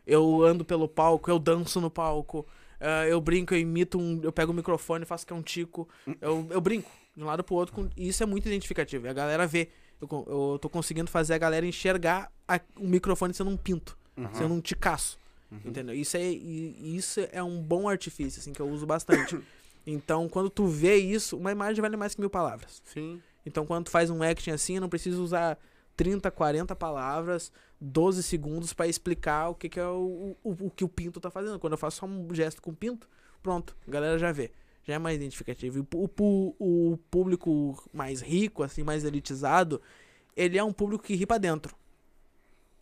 eu 0.07 0.43
ando 0.43 0.65
pelo 0.65 0.89
palco, 0.89 1.31
eu 1.31 1.39
danço 1.39 1.81
no 1.81 1.91
palco, 1.91 2.47
ah, 2.81 3.07
eu 3.07 3.21
brinco, 3.21 3.55
eu 3.55 3.59
imito 3.59 3.99
um. 3.99 4.21
Eu 4.23 4.33
pego 4.33 4.53
o 4.53 4.55
microfone, 4.55 5.05
faço 5.05 5.27
que 5.27 5.33
é 5.33 5.37
um 5.37 5.43
tico. 5.43 5.89
Eu, 6.21 6.47
eu 6.51 6.61
brinco 6.61 6.91
de 7.17 7.23
um 7.23 7.27
lado 7.27 7.43
pro 7.45 7.55
outro. 7.57 7.75
com- 7.75 7.89
e 7.97 8.09
isso 8.09 8.23
é 8.23 8.27
muito 8.27 8.47
identificativo. 8.47 9.07
E 9.07 9.09
a 9.09 9.13
galera 9.13 9.47
vê. 9.47 9.69
Eu, 10.01 10.09
eu 10.29 10.59
tô 10.61 10.69
conseguindo 10.69 11.11
fazer 11.11 11.35
a 11.35 11.39
galera 11.39 11.67
enxergar 11.67 12.31
a- 12.47 12.61
o 12.77 12.87
microfone 12.87 13.35
sendo 13.35 13.51
um 13.51 13.57
pinto, 13.57 13.99
Uhum. 14.17 14.33
sendo 14.33 14.55
um 14.55 14.61
ticaço. 14.61 15.19
Entendeu? 15.65 15.95
Isso 15.95 16.17
é, 16.17 16.23
isso 16.23 17.21
é 17.33 17.43
um 17.43 17.61
bom 17.63 17.89
artifício, 17.89 18.39
assim, 18.39 18.53
que 18.53 18.61
eu 18.61 18.69
uso 18.69 18.87
bastante. 18.87 19.39
Então, 19.91 20.29
quando 20.29 20.51
tu 20.51 20.67
vê 20.67 20.97
isso, 20.97 21.35
uma 21.39 21.51
imagem 21.51 21.81
vale 21.81 21.97
mais 21.97 22.15
que 22.15 22.21
mil 22.21 22.29
palavras. 22.29 22.83
Sim. 22.85 23.23
Então, 23.47 23.65
quando 23.65 23.87
tu 23.87 23.91
faz 23.91 24.11
um 24.11 24.23
action 24.23 24.53
assim, 24.53 24.79
não 24.79 24.87
preciso 24.89 25.23
usar 25.25 25.57
30, 25.99 26.31
40 26.31 26.77
palavras, 26.77 27.51
12 27.81 28.23
segundos 28.23 28.73
pra 28.73 28.87
explicar 28.87 29.49
o 29.49 29.55
que, 29.57 29.69
que 29.69 29.81
é 29.81 29.87
o, 29.87 30.37
o, 30.45 30.51
o 30.67 30.71
que 30.71 30.85
o 30.85 30.89
pinto 30.89 31.21
tá 31.21 31.29
fazendo. 31.29 31.59
Quando 31.59 31.73
eu 31.73 31.79
faço 31.79 31.99
só 31.99 32.07
um 32.07 32.33
gesto 32.33 32.63
com 32.63 32.71
o 32.71 32.75
pinto, 32.75 33.09
pronto, 33.43 33.77
a 33.87 33.91
galera 33.91 34.17
já 34.17 34.31
vê. 34.31 34.53
Já 34.85 34.95
é 34.95 34.99
mais 34.99 35.17
identificativo. 35.17 35.77
E 35.79 35.81
o, 35.81 36.09
pu- 36.09 36.55
o 36.59 36.97
público 37.11 37.77
mais 37.93 38.21
rico, 38.21 38.63
assim, 38.63 38.85
mais 38.85 39.05
elitizado, 39.05 39.83
ele 40.37 40.57
é 40.57 40.63
um 40.63 40.73
público 40.73 41.03
que 41.03 41.17
ri 41.17 41.27
pra 41.27 41.37
dentro. 41.37 41.75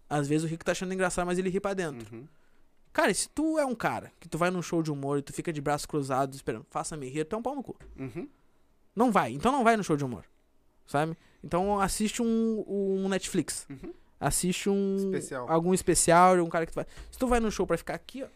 Às 0.08 0.28
vezes 0.28 0.44
o 0.44 0.46
rico 0.46 0.64
tá 0.64 0.72
achando 0.72 0.92
engraçado, 0.92 1.26
mas 1.26 1.38
ele 1.38 1.48
ri 1.48 1.58
pra 1.58 1.74
dentro. 1.74 2.14
Uhum. 2.14 2.26
Cara, 2.92 3.10
e 3.10 3.14
se 3.14 3.28
tu 3.30 3.58
é 3.58 3.64
um 3.66 3.74
cara 3.74 4.12
que 4.20 4.28
tu 4.28 4.36
vai 4.38 4.50
num 4.50 4.62
show 4.62 4.82
de 4.82 4.92
humor 4.92 5.18
e 5.18 5.22
tu 5.22 5.32
fica 5.32 5.52
de 5.52 5.60
braços 5.60 5.86
cruzados 5.86 6.36
esperando, 6.36 6.66
faça-me 6.70 7.08
rir, 7.08 7.24
tu 7.24 7.34
é 7.34 7.38
um 7.38 7.42
pau 7.42 7.54
no 7.54 7.62
cu. 7.62 7.76
Uhum. 7.98 8.28
Não 8.94 9.10
vai. 9.10 9.32
Então 9.32 9.50
não 9.50 9.64
vai 9.64 9.76
no 9.76 9.82
show 9.82 9.96
de 9.96 10.04
humor. 10.04 10.24
Sabe? 10.86 11.16
Então 11.46 11.80
assiste 11.80 12.20
um, 12.20 12.64
um 12.66 13.08
Netflix. 13.08 13.66
Uhum. 13.70 13.94
Assiste 14.18 14.68
um. 14.68 14.96
Especial. 14.96 15.46
Algum 15.48 15.72
especial, 15.72 16.36
um 16.38 16.48
cara 16.48 16.66
que 16.66 16.72
tu 16.72 16.76
vai. 16.76 16.86
Se 17.10 17.18
tu 17.18 17.28
vai 17.28 17.38
no 17.38 17.52
show 17.52 17.66
pra 17.66 17.78
ficar 17.78 17.94
aqui, 17.94 18.24
ó. 18.24 18.28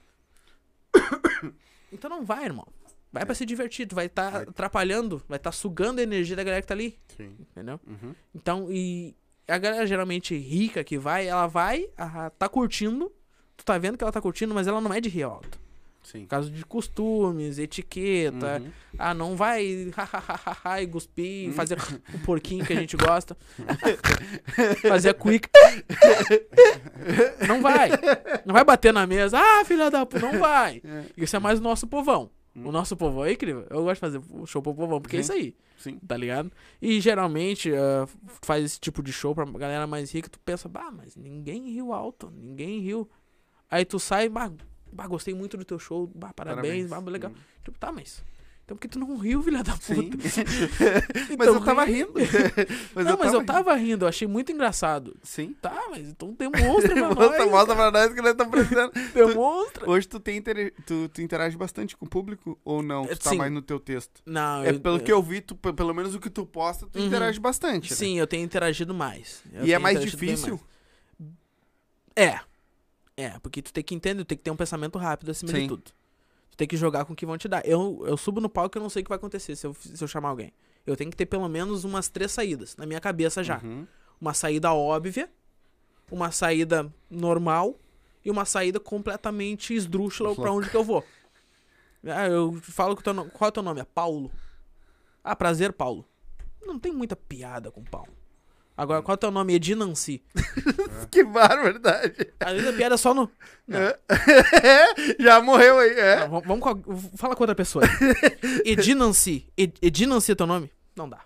então 1.93 2.09
não 2.09 2.25
vai, 2.25 2.45
irmão. 2.45 2.67
Vai 3.13 3.27
pra 3.27 3.35
se 3.35 3.45
divertir, 3.45 3.89
tu 3.89 3.97
vai 3.97 4.07
estar 4.07 4.31
Vai. 4.31 4.43
atrapalhando, 4.43 5.21
vai 5.29 5.37
estar 5.37 5.51
sugando 5.51 5.99
a 5.99 6.03
energia 6.05 6.37
da 6.37 6.45
galera 6.45 6.63
que 6.63 6.69
tá 6.69 6.75
ali, 6.75 6.97
Sim. 7.17 7.35
entendeu? 7.41 7.81
Uhum. 7.85 8.15
Então, 8.33 8.69
e 8.71 9.17
a 9.49 9.59
galera 9.59 9.85
geralmente 9.85 10.37
rica 10.37 10.85
que 10.85 10.97
vai, 10.97 11.27
ela 11.27 11.49
vai, 11.49 11.91
ah, 11.99 12.31
tá 12.39 12.49
curtindo, 12.49 13.11
tu 13.57 13.65
tá 13.65 13.77
vendo 13.79 13.99
que 13.99 14.05
ela 14.05 14.13
tá 14.13 14.21
curtindo, 14.21 14.55
mas 14.55 14.69
ela 14.69 14.81
não 14.81 14.95
é 14.95 15.01
de 15.01 15.09
Rio 15.09 15.29
Alto. 15.29 15.60
Sim. 16.03 16.23
Por 16.23 16.29
causa 16.29 16.51
de 16.51 16.65
costumes, 16.65 17.59
etiqueta. 17.59 18.61
Uhum. 18.61 18.71
Ah, 18.99 19.15
não 19.15 19.37
vai 19.37 19.65
e 20.83 20.87
cuspir, 20.87 21.53
fazer 21.53 21.79
o 22.15 22.19
porquinho 22.21 22.65
que 22.65 22.73
a 22.73 22.77
gente 22.77 22.97
gosta. 22.97 23.37
fazer 24.83 25.11
a 25.11 25.15
quick. 25.15 25.49
Não 27.47 27.61
vai. 27.61 27.91
Não 28.45 28.55
vai 28.55 28.65
bater 28.65 28.93
na 28.93 29.07
mesa. 29.07 29.39
Ah, 29.39 29.65
filha 29.65 29.91
da 29.91 30.07
puta, 30.07 30.21
não 30.21 30.39
vai. 30.39 30.83
Isso 31.17 31.37
é 31.37 31.39
mais 31.39 31.61
o 31.61 31.63
nosso 31.63 31.87
povão. 31.87 32.31
O 32.57 32.73
nosso 32.73 32.97
povão 32.97 33.25
é 33.25 33.33
incrível. 33.33 33.67
Eu 33.71 33.85
gosto 33.85 33.95
de 33.95 34.01
fazer 34.01 34.47
show 34.47 34.61
pro 34.61 34.75
povão, 34.75 35.01
porque 35.01 35.17
é 35.17 35.21
isso 35.21 35.33
aí, 35.33 35.55
Sim. 35.79 35.99
tá 36.07 36.17
ligado? 36.17 36.51
E 36.83 37.01
geralmente 37.01 37.73
ah, 37.73 38.07
faz 38.43 38.65
esse 38.65 38.81
tipo 38.81 39.03
de 39.03 39.13
show 39.13 39.35
pra 39.35 39.45
galera 39.45 39.87
mais 39.87 40.13
rica, 40.13 40.29
tu 40.29 40.39
pensa, 40.41 40.69
bah, 40.69 40.91
mas 40.91 41.15
ninguém 41.15 41.71
Rio 41.71 41.93
Alto, 41.93 42.31
ninguém 42.31 42.81
Rio. 42.81 43.09
Aí 43.71 43.85
tu 43.85 44.01
sai, 44.01 44.29
bah, 44.29 44.51
bah, 44.93 45.07
gostei 45.07 45.35
muito 45.35 45.57
do 45.57 45.65
teu 45.65 45.79
show, 45.79 46.07
bah, 46.15 46.33
parabéns, 46.33 46.89
bah, 46.89 46.99
legal. 47.01 47.33
Tipo, 47.65 47.79
tá, 47.79 47.91
mas. 47.93 48.23
Então 48.65 48.77
por 48.77 48.83
que 48.83 48.89
tu 48.89 49.01
não 49.01 49.17
riu, 49.17 49.43
filha 49.43 49.65
da 49.65 49.73
puta? 49.73 50.17
mas 50.17 51.31
Então, 51.31 51.55
eu 51.55 51.61
tava 51.65 51.85
ri- 51.85 51.93
rindo. 52.05 52.13
mas 52.95 53.05
não, 53.05 53.19
mas 53.19 53.33
eu 53.35 53.45
tava 53.45 53.75
rindo, 53.75 54.05
eu 54.05 54.09
achei 54.09 54.29
muito 54.29 54.53
engraçado. 54.53 55.17
Sim. 55.25 55.57
Tá, 55.61 55.89
mas 55.91 56.07
então 56.09 56.33
demonstra 56.35 56.93
pra 56.95 57.13
nós. 57.15 57.51
mostra 57.51 57.75
pra 57.75 57.91
nós 57.91 58.15
que 58.15 58.21
nós 58.23 58.31
estamos 58.31 58.51
precisando. 58.53 58.93
Demonstra. 59.13 59.91
Hoje 59.91 60.07
tu, 60.07 60.21
tem 60.21 60.37
inter... 60.37 60.73
tu, 60.87 61.09
tu 61.09 61.21
interage 61.21 61.57
bastante 61.57 61.97
com 61.97 62.07
o 62.07 62.09
público 62.09 62.57
ou 62.65 62.81
não? 62.81 63.07
Tu 63.07 63.19
tá 63.19 63.31
Sim. 63.31 63.39
mais 63.39 63.51
no 63.51 63.61
teu 63.61 63.81
texto? 63.81 64.23
Não, 64.25 64.63
É 64.63 64.71
eu- 64.71 64.79
pelo 64.81 65.01
que 65.01 65.11
eu 65.11 65.21
vi, 65.21 65.41
tu, 65.41 65.57
pe- 65.57 65.73
pelo 65.73 65.93
menos 65.93 66.15
o 66.15 66.21
que 66.21 66.31
tu 66.31 66.47
posta, 66.47 66.87
tu 66.87 66.97
Uhum. 66.97 67.07
interage 67.07 67.41
bastante. 67.41 67.91
né? 67.91 67.97
Sim, 67.97 68.19
eu 68.21 68.27
tenho 68.29 68.45
interagido 68.45 68.95
mais. 68.95 69.43
Eu 69.53 69.65
E 69.67 69.73
é 69.73 69.81
mais 69.81 70.01
difícil? 70.01 70.61
mais. 71.19 71.31
É. 72.15 72.41
É, 73.21 73.39
porque 73.41 73.61
tu 73.63 73.73
tem 73.73 73.83
que 73.85 73.95
entender, 73.95 74.25
tu 74.25 74.29
tem 74.29 74.39
que 74.39 74.45
ter 74.45 74.51
um 74.51 74.57
pensamento 74.57 74.99
rápido 74.99 75.31
acima 75.31 75.51
Sim. 75.53 75.63
de 75.63 75.69
tudo. 75.69 75.83
Tu 76.51 76.57
tem 76.57 76.67
que 76.69 76.77
jogar 76.77 77.05
com 77.05 77.13
o 77.13 77.17
que 77.17 77.27
vão 77.27 77.37
te 77.39 77.49
dar. 77.49 77.65
Eu, 77.67 78.03
eu 78.07 78.17
subo 78.17 78.41
no 78.41 78.49
palco 78.49 78.77
e 78.77 78.79
eu 78.79 78.83
não 78.83 78.91
sei 78.91 79.03
o 79.03 79.05
que 79.05 79.09
vai 79.09 79.17
acontecer 79.17 79.55
se 79.57 79.67
eu, 79.67 79.75
se 79.75 80.03
eu 80.03 80.09
chamar 80.09 80.31
alguém. 80.31 80.53
Eu 80.87 80.97
tenho 80.97 81.11
que 81.11 81.17
ter 81.17 81.27
pelo 81.27 81.49
menos 81.49 81.85
umas 81.85 82.09
três 82.09 82.33
saídas 82.33 82.77
na 82.77 82.87
minha 82.87 83.01
cabeça 83.01 83.43
já. 83.45 83.61
Uhum. 83.63 83.87
Uma 84.21 84.35
saída 84.35 84.73
óbvia, 84.73 85.31
uma 86.11 86.31
saída 86.31 86.93
normal 87.11 87.79
e 88.25 88.31
uma 88.31 88.45
saída 88.45 88.79
completamente 88.81 89.75
esdrúxula 89.75 90.35
pra 90.35 90.53
onde 90.53 90.69
que 90.71 90.77
eu 90.77 90.85
vou. 90.85 91.05
Ah, 92.03 92.27
eu 92.27 92.55
falo 92.63 92.97
que 92.97 93.03
teu 93.03 93.13
no- 93.13 93.27
qual 93.29 93.49
é 93.49 93.51
o 93.51 93.53
teu 93.53 93.63
nome? 93.63 93.79
É 93.79 93.85
Paulo. 93.85 94.33
Ah, 95.23 95.37
prazer, 95.37 95.71
Paulo. 95.71 96.09
Não 96.63 96.79
tem 96.79 96.91
muita 96.93 97.15
piada 97.15 97.71
com 97.71 97.85
Paulo. 97.85 98.09
Agora, 98.81 99.03
qual 99.03 99.13
é 99.13 99.17
o 99.17 99.19
teu 99.19 99.31
nome? 99.31 99.55
Edinanci. 99.55 100.23
Que 101.11 101.23
barbaridade. 101.25 102.15
Às 102.39 102.53
vezes 102.53 102.69
a 102.69 102.73
piada 102.73 102.95
é 102.95 102.99
só 102.99 103.13
no. 103.13 103.31
Não, 103.67 103.79
É. 103.79 103.99
Já 105.21 105.41
morreu 105.43 105.79
aí. 105.81 105.91
É. 105.99 106.21
não, 106.29 106.41
vamos- 106.41 106.61
com 106.61 106.69
a- 106.71 106.97
fala 107.17 107.35
com 107.37 107.43
outra 107.43 107.55
pessoa. 107.55 107.85
aí. 107.85 107.91
Edinanci. 108.65 109.47
Ed, 109.57 109.75
Edinanci 109.83 110.33
é 110.33 110.35
teu 110.35 110.47
nome? 110.47 110.71
Não 110.97 111.09
dá. 111.09 111.21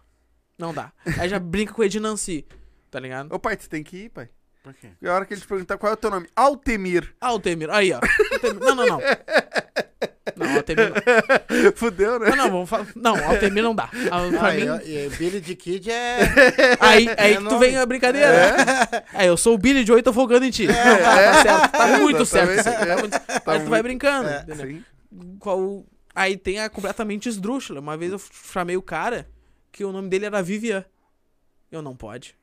Não 0.58 0.72
dá. 0.74 0.92
Aí 1.18 1.28
já 1.28 1.38
brinca 1.38 1.72
com 1.74 1.84
Edinanci. 1.84 2.46
Tá 2.90 2.98
ligado? 2.98 3.32
Ô 3.32 3.38
pai, 3.38 3.56
tu 3.56 3.68
tem 3.68 3.82
que 3.84 4.04
ir, 4.04 4.08
pai. 4.08 4.28
Por 4.62 4.72
quê? 4.74 4.88
E 5.02 5.06
a 5.06 5.12
hora 5.14 5.26
que 5.26 5.34
ele 5.34 5.40
te 5.42 5.46
perguntar 5.46 5.76
qual 5.76 5.90
é 5.90 5.94
o 5.94 5.96
teu 5.98 6.10
nome? 6.10 6.26
Altemir. 6.34 7.14
Altemir. 7.20 7.68
Aí, 7.70 7.92
ó. 7.92 8.00
Altemir. 8.32 8.60
Não, 8.60 8.74
não, 8.74 8.86
não. 8.86 9.00
Não, 10.36 10.56
Altemir 10.56 10.90
não. 10.90 11.72
Fudeu, 11.76 12.18
né? 12.18 12.30
Não, 12.30 12.36
não, 12.36 12.50
vamos 12.50 12.68
falar. 12.70 12.86
Não, 12.96 13.14
Altemir 13.28 13.62
não 13.62 13.74
dá. 13.74 13.90
Ah, 14.10 14.38
Pra 14.38 14.48
Ah, 14.48 14.52
mim, 14.54 14.84
e, 14.86 15.06
e 15.06 15.08
Billy 15.10 15.40
de 15.40 15.54
Kid 15.54 15.90
é. 15.90 16.20
aí, 16.80 17.06
aí 17.18 17.34
é 17.34 17.36
que 17.36 17.44
tu 17.48 17.58
vem 17.58 17.76
a 17.76 17.84
brincadeira. 17.84 18.56
Aí, 19.12 19.26
eu 19.28 19.36
sou 19.36 19.54
o 19.54 19.58
Billy 19.58 19.84
de 19.84 19.92
8, 19.92 20.04
tô 20.04 20.12
folgando 20.12 20.46
em 20.46 20.50
ti. 20.50 20.66
Não, 20.66 20.74
tá, 20.74 21.14
tá 21.32 21.42
certo. 21.42 21.72
Tá 21.72 21.98
muito 21.98 22.24
certo. 22.26 22.52
isso 22.58 22.68
aí, 22.68 22.86
Tá 22.86 22.96
muito... 22.96 23.14
Aí 23.46 23.60
tu 23.64 23.70
vai 23.70 23.82
brincando. 23.82 24.28
é, 24.28 24.40
entendeu? 24.42 24.66
Sim. 24.66 24.84
Qual... 25.38 25.84
Aí 26.14 26.36
tem 26.36 26.60
a 26.60 26.70
completamente 26.70 27.28
esdrúxula. 27.28 27.80
Uma 27.80 27.96
vez 27.96 28.12
eu 28.12 28.18
chamei 28.18 28.76
o 28.76 28.82
cara 28.82 29.28
que 29.70 29.84
o 29.84 29.92
nome 29.92 30.08
dele 30.08 30.26
era 30.26 30.42
Vivian. 30.42 30.84
Eu 31.70 31.82
não 31.82 31.94
pode. 31.96 32.34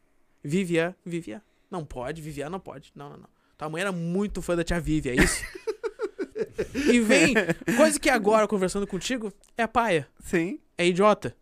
Vivian, 0.44 0.94
Vivian. 1.06 1.42
Não 1.70 1.86
pode, 1.86 2.22
Vivian 2.22 2.50
não 2.50 2.60
pode. 2.60 2.92
Não, 2.96 3.10
não, 3.10 3.18
não. 3.18 3.30
Tua 3.58 3.70
mãe 3.70 3.82
era 3.82 3.92
muito 3.92 4.42
fã 4.42 4.56
da 4.56 4.64
tia 4.64 4.80
Vivian, 4.80 5.14
é 5.14 5.24
isso? 5.24 5.42
e 6.76 7.00
vem, 7.00 7.34
coisa 7.78 8.00
que 8.00 8.10
agora, 8.10 8.48
conversando 8.48 8.86
contigo, 8.88 9.32
é 9.58 9.66
paia. 9.68 10.08
Sim. 10.24 10.60
É 10.78 10.86
idiota. 10.88 11.36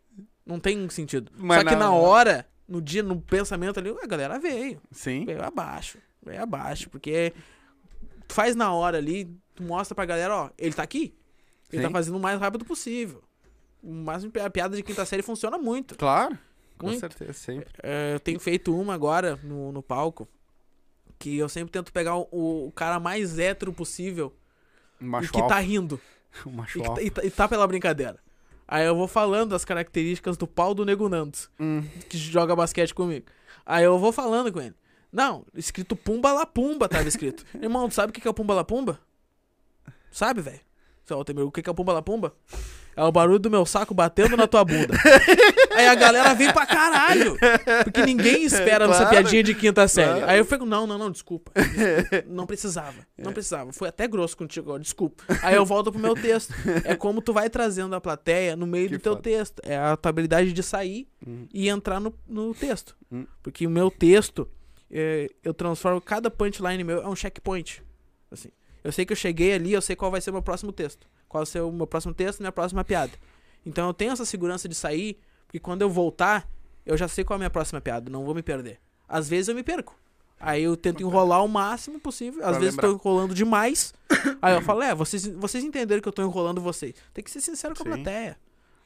Não 0.44 0.58
tem 0.58 0.88
sentido. 0.90 1.30
Mas 1.36 1.58
Só 1.62 1.64
que 1.68 1.74
na- 1.74 1.80
na 1.80 1.92
hora, 1.92 2.46
no 2.68 2.80
dia, 2.80 3.02
no 3.02 3.20
pensamento 3.20 3.78
ali, 3.78 3.90
a 4.02 4.06
galera 4.06 4.38
veio. 4.38 4.80
Sim. 4.90 5.24
Veio 5.24 5.42
abaixo. 5.42 5.98
Veio 6.24 6.42
abaixo. 6.42 6.90
Porque 6.90 7.32
tu 8.26 8.34
faz 8.34 8.54
na 8.56 8.72
hora 8.72 8.98
ali, 8.98 9.30
tu 9.54 9.62
mostra 9.62 9.94
pra 9.94 10.04
galera, 10.04 10.34
ó, 10.36 10.50
ele 10.58 10.74
tá 10.74 10.82
aqui. 10.82 11.14
Ele 11.72 11.82
Sim. 11.82 11.88
tá 11.88 11.92
fazendo 11.92 12.16
o 12.16 12.20
mais 12.20 12.38
rápido 12.40 12.64
possível. 12.64 13.22
Máximo, 13.82 14.32
a 14.44 14.50
piada 14.50 14.76
de 14.76 14.82
quinta 14.82 15.04
série 15.06 15.22
funciona 15.22 15.56
muito. 15.56 15.96
Claro. 15.96 16.36
Com 16.76 16.86
Muito. 16.86 17.00
certeza, 17.00 17.32
sempre. 17.34 17.68
É, 17.82 18.14
eu 18.14 18.20
tenho 18.20 18.40
feito 18.40 18.74
uma 18.74 18.94
agora 18.94 19.38
no, 19.42 19.70
no 19.70 19.82
palco. 19.82 20.26
Que 21.18 21.36
eu 21.36 21.48
sempre 21.48 21.70
tento 21.70 21.92
pegar 21.92 22.16
o, 22.16 22.26
o 22.68 22.72
cara 22.72 22.98
mais 22.98 23.38
hétero 23.38 23.72
possível 23.72 24.34
Um 25.00 25.06
macho 25.08 25.28
e 25.28 25.32
que 25.32 25.38
tá 25.38 25.42
alfa. 25.56 25.60
rindo. 25.60 26.00
Um 26.46 26.50
macho 26.52 26.78
E, 26.78 26.82
que 26.82 26.88
tá- 26.88 27.02
e 27.02 27.10
tá, 27.10 27.24
e 27.24 27.30
tá 27.30 27.48
pela 27.48 27.66
brincadeira. 27.66 28.16
Aí 28.68 28.86
eu 28.86 28.94
vou 28.94 29.08
falando 29.08 29.52
as 29.54 29.64
características 29.64 30.36
do 30.36 30.46
pau 30.46 30.72
do 30.74 30.84
Nego 30.84 31.08
Nandos, 31.08 31.50
Hum. 31.58 31.82
que 32.08 32.16
joga 32.16 32.54
basquete 32.54 32.94
comigo. 32.94 33.26
Aí 33.66 33.82
eu 33.84 33.98
vou 33.98 34.12
falando 34.12 34.52
com 34.52 34.60
ele. 34.60 34.74
Não, 35.12 35.44
escrito 35.54 35.96
Pumba 35.96 36.32
La 36.32 36.46
Pumba 36.46 36.88
tava 36.88 37.08
escrito. 37.08 37.44
Irmão, 37.60 37.88
tu 37.88 37.94
sabe 37.94 38.10
o 38.10 38.12
que 38.12 38.26
é 38.26 38.30
o 38.30 38.34
Pumba 38.34 38.54
La 38.54 38.62
Pumba? 38.64 39.00
Sabe, 40.12 40.40
velho? 40.40 40.60
Seu 41.04 41.16
Altemir, 41.16 41.44
O 41.44 41.50
que 41.50 41.62
que 41.62 41.68
é 41.68 41.72
o 41.72 41.74
Pumba 41.74 41.92
La 41.92 42.02
Pumba? 42.02 42.32
É 43.00 43.04
o 43.04 43.10
barulho 43.10 43.38
do 43.38 43.50
meu 43.50 43.64
saco 43.64 43.94
batendo 43.94 44.36
na 44.36 44.46
tua 44.46 44.62
bunda. 44.62 44.94
Aí 45.74 45.86
a 45.86 45.94
galera 45.94 46.34
vem 46.34 46.52
pra 46.52 46.66
caralho. 46.66 47.34
Porque 47.84 48.02
ninguém 48.04 48.42
espera 48.44 48.86
nessa 48.86 49.00
Claro, 49.06 49.16
piadinha 49.16 49.42
de 49.42 49.54
quinta 49.54 49.88
série. 49.88 50.10
claro. 50.18 50.30
Aí 50.30 50.38
eu 50.38 50.44
fico, 50.44 50.66
não, 50.66 50.86
não, 50.86 50.98
não, 50.98 51.10
desculpa. 51.10 51.50
Não 52.28 52.46
precisava. 52.46 52.96
Não 53.16 53.32
precisava. 53.32 53.72
Foi 53.72 53.88
até 53.88 54.06
grosso 54.06 54.36
contigo, 54.36 54.78
desculpa. 54.78 55.24
Aí 55.42 55.54
eu 55.54 55.64
volto 55.64 55.90
pro 55.90 56.00
meu 56.00 56.14
texto. 56.14 56.52
É 56.84 56.94
como 56.94 57.22
tu 57.22 57.32
vai 57.32 57.48
trazendo 57.48 57.94
a 57.94 58.00
plateia 58.00 58.54
no 58.54 58.66
meio 58.66 58.88
Que 58.88 58.98
do 58.98 59.02
teu 59.02 59.12
foda. 59.12 59.22
texto. 59.22 59.60
É 59.64 59.78
a 59.78 59.96
tua 59.96 60.10
habilidade 60.10 60.52
de 60.52 60.62
sair 60.62 61.08
Hum. 61.26 61.46
e 61.54 61.68
entrar 61.70 62.00
no, 62.00 62.14
no 62.28 62.54
texto. 62.54 62.94
Hum. 63.10 63.26
Porque 63.42 63.66
o 63.66 63.70
meu 63.70 63.90
texto, 63.90 64.46
é, 64.90 65.28
eu 65.42 65.54
transformo 65.54 66.00
cada 66.00 66.30
punchline 66.30 66.84
meu 66.84 67.02
é 67.02 67.08
um 67.08 67.16
checkpoint. 67.16 67.82
Assim. 68.30 68.50
Eu 68.84 68.92
sei 68.92 69.04
que 69.06 69.12
eu 69.12 69.16
cheguei 69.16 69.54
ali, 69.54 69.72
eu 69.72 69.80
sei 69.82 69.96
qual 69.96 70.10
vai 70.10 70.20
ser 70.20 70.30
o 70.30 70.32
meu 70.34 70.42
próximo 70.42 70.70
texto. 70.72 71.06
Qual 71.30 71.40
vai 71.44 71.46
ser 71.46 71.60
o 71.60 71.70
meu 71.70 71.86
próximo 71.86 72.12
texto, 72.12 72.40
minha 72.40 72.50
próxima 72.50 72.84
piada. 72.84 73.12
Então 73.64 73.86
eu 73.86 73.94
tenho 73.94 74.10
essa 74.10 74.24
segurança 74.24 74.68
de 74.68 74.74
sair, 74.74 75.16
porque 75.46 75.60
quando 75.60 75.82
eu 75.82 75.88
voltar, 75.88 76.46
eu 76.84 76.96
já 76.96 77.06
sei 77.06 77.22
qual 77.24 77.36
é 77.36 77.38
a 77.38 77.38
minha 77.38 77.50
próxima 77.50 77.80
piada, 77.80 78.10
não 78.10 78.24
vou 78.24 78.34
me 78.34 78.42
perder. 78.42 78.80
Às 79.08 79.28
vezes 79.28 79.46
eu 79.48 79.54
me 79.54 79.62
perco. 79.62 79.94
Aí 80.40 80.64
eu 80.64 80.76
tento 80.76 81.02
enrolar 81.02 81.44
o 81.44 81.48
máximo 81.48 82.00
possível. 82.00 82.42
Às 82.44 82.50
Pra 82.50 82.58
vezes 82.58 82.76
tô 82.76 82.90
enrolando 82.92 83.32
demais. 83.32 83.94
Aí 84.42 84.54
eu 84.54 84.62
falo, 84.62 84.82
é, 84.82 84.92
vocês, 84.92 85.24
vocês 85.28 85.62
entenderam 85.62 86.02
que 86.02 86.08
eu 86.08 86.12
tô 86.12 86.22
enrolando 86.22 86.60
vocês. 86.60 86.94
Tem 87.14 87.22
que 87.22 87.30
ser 87.30 87.40
sincero 87.40 87.76
com 87.76 87.82
a 87.82 87.84
Sim. 87.84 88.02
plateia. 88.02 88.36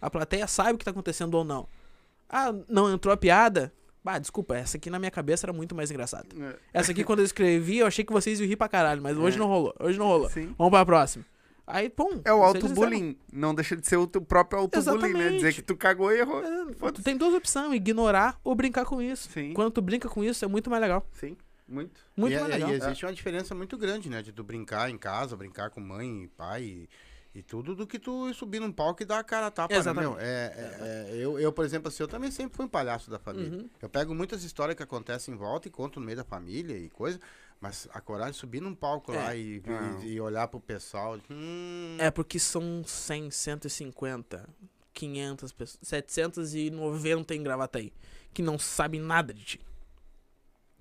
A 0.02 0.10
plateia 0.10 0.46
sabe 0.46 0.72
o 0.74 0.78
que 0.78 0.84
tá 0.84 0.90
acontecendo 0.90 1.34
ou 1.34 1.44
não. 1.44 1.66
Ah, 2.28 2.52
não 2.68 2.92
entrou 2.92 3.14
a 3.14 3.16
piada? 3.16 3.72
Ah, 4.04 4.18
desculpa, 4.18 4.54
essa 4.54 4.76
aqui 4.76 4.90
na 4.90 4.98
minha 4.98 5.10
cabeça 5.10 5.46
era 5.46 5.52
muito 5.52 5.74
mais 5.74 5.90
engraçada. 5.90 6.26
É. 6.38 6.56
Essa 6.74 6.92
aqui, 6.92 7.02
quando 7.04 7.20
eu 7.20 7.24
escrevi, 7.24 7.78
eu 7.78 7.86
achei 7.86 8.04
que 8.04 8.12
vocês 8.12 8.38
iam 8.38 8.46
rir 8.46 8.56
pra 8.56 8.68
caralho, 8.68 9.00
mas 9.00 9.16
hoje 9.16 9.36
É. 9.36 9.38
não 9.38 9.46
rolou. 9.46 9.74
Hoje 9.80 9.98
não 9.98 10.06
rolou. 10.06 10.28
Sim. 10.28 10.54
Vamos 10.58 10.70
pra 10.72 10.84
próxima. 10.84 11.24
Aí, 11.66 11.88
pum. 11.88 12.20
É 12.24 12.32
o 12.32 12.42
auto-bullying. 12.42 13.16
Não 13.32 13.54
deixa 13.54 13.74
de 13.76 13.86
ser 13.86 13.96
o 13.96 14.06
teu 14.06 14.20
próprio 14.20 14.60
auto-bullying, 14.60 15.00
né? 15.00 15.08
Exatamente. 15.08 15.34
Dizer 15.36 15.54
que 15.54 15.62
tu 15.62 15.76
cagou 15.76 16.12
e 16.12 16.18
errou. 16.18 16.42
É, 16.44 16.92
tu 16.92 17.02
tem 17.02 17.16
duas 17.16 17.32
opções, 17.34 17.72
ignorar 17.74 18.38
ou 18.44 18.54
brincar 18.54 18.84
com 18.84 19.00
isso. 19.00 19.28
Sim. 19.30 19.52
Quando 19.54 19.70
tu 19.70 19.80
brinca 19.80 20.08
com 20.08 20.22
isso, 20.22 20.44
é 20.44 20.48
muito 20.48 20.68
mais 20.68 20.82
legal. 20.82 21.06
Sim. 21.12 21.36
Muito. 21.66 21.98
Muito 22.14 22.34
e, 22.34 22.38
mais 22.38 22.48
e- 22.48 22.52
legal. 22.52 22.70
e 22.70 22.74
existe 22.74 23.06
uma 23.06 23.12
diferença 23.12 23.54
muito 23.54 23.78
grande, 23.78 24.10
né? 24.10 24.20
De 24.20 24.30
tu 24.32 24.44
brincar 24.44 24.90
em 24.90 24.98
casa, 24.98 25.34
brincar 25.36 25.70
com 25.70 25.80
mãe 25.80 26.24
e 26.24 26.28
pai 26.28 26.62
e, 26.62 26.88
e 27.34 27.42
tudo, 27.42 27.74
do 27.74 27.86
que 27.86 27.98
tu 27.98 28.32
subir 28.34 28.60
num 28.60 28.70
palco 28.70 29.02
e 29.02 29.06
dar 29.06 29.20
a 29.20 29.24
cara 29.24 29.46
a 29.46 29.50
tapa, 29.50 29.74
Exatamente. 29.74 30.10
né, 30.10 30.16
meu? 30.16 30.20
É, 30.20 30.44
é- 30.44 31.10
é, 31.12 31.16
eu, 31.16 31.38
eu, 31.38 31.50
por 31.50 31.64
exemplo, 31.64 31.88
assim, 31.88 32.02
eu 32.02 32.08
também 32.08 32.30
sempre 32.30 32.54
fui 32.54 32.66
um 32.66 32.68
palhaço 32.68 33.10
da 33.10 33.18
família. 33.18 33.58
Uhum. 33.58 33.70
Eu 33.80 33.88
pego 33.88 34.14
muitas 34.14 34.44
histórias 34.44 34.76
que 34.76 34.82
acontecem 34.82 35.32
em 35.32 35.36
volta 35.38 35.66
e 35.66 35.70
conto 35.70 35.98
no 35.98 36.04
meio 36.04 36.18
da 36.18 36.24
família 36.24 36.76
e 36.76 36.90
coisa, 36.90 37.18
mas 37.60 37.88
a 37.92 38.00
coragem 38.00 38.32
de 38.32 38.38
subir 38.38 38.60
num 38.60 38.74
palco 38.74 39.12
É. 39.12 39.16
lá 39.16 39.34
e, 39.36 39.62
e, 40.02 40.06
e 40.12 40.20
olhar 40.20 40.46
pro 40.48 40.60
pessoal. 40.60 41.18
Hum, 41.30 41.96
É 41.98 42.10
porque 42.10 42.38
são 42.38 42.82
100, 42.84 43.30
150, 43.30 44.48
500 44.92 45.52
pessoas, 45.52 45.78
790 45.82 47.34
em 47.34 47.42
Gravataí, 47.42 47.92
que 48.32 48.42
não 48.42 48.58
sabem 48.58 49.00
nada 49.00 49.32
de 49.32 49.44
ti. 49.44 49.60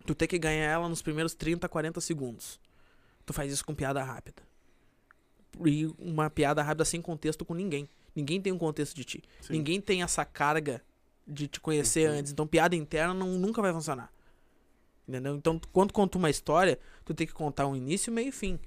Tu 0.06 0.14
tem 0.14 0.28
que 0.28 0.38
ganhar 0.38 0.66
ela 0.66 0.90
nos 0.90 1.02
primeiros 1.02 1.34
30, 1.34 1.68
40 1.70 2.02
segundos. 2.02 2.60
Tu 3.26 3.32
faz 3.34 3.52
isso 3.52 3.66
com 3.66 3.74
piada 3.74 4.04
rápida. 4.04 4.42
E 5.66 5.86
uma 5.98 6.30
piada 6.30 6.62
rápida 6.62 6.84
sem 6.84 7.02
contexto 7.02 7.46
com 7.46 7.54
ninguém. 7.54 7.88
Ninguém 8.16 8.42
tem 8.42 8.52
um 8.52 8.58
contexto 8.58 8.96
de 8.96 9.04
ti. 9.06 9.24
Sim. 9.42 9.54
Ninguém 9.54 9.80
tem 9.80 10.04
essa 10.04 10.26
carga 10.26 10.84
de 11.26 11.48
te 11.48 11.60
conhecer 11.62 12.10
Uhum. 12.10 12.18
antes. 12.18 12.32
Então, 12.34 12.46
piada 12.46 12.76
interna 12.76 13.14
não, 13.14 13.30
nunca 13.40 13.62
vai 13.62 13.72
funcionar. 13.72 14.12
Entendeu? 15.08 15.36
Então, 15.36 15.60
quando 15.72 15.92
conta 15.92 16.18
uma 16.18 16.30
história, 16.30 16.80
tu 17.04 17.14
tem 17.14 17.28
que 17.28 17.34
contar 17.34 17.68
um 17.68 17.76
início, 17.76 18.12
meio 18.12 18.30
e 18.30 18.32
fim. 18.32 18.60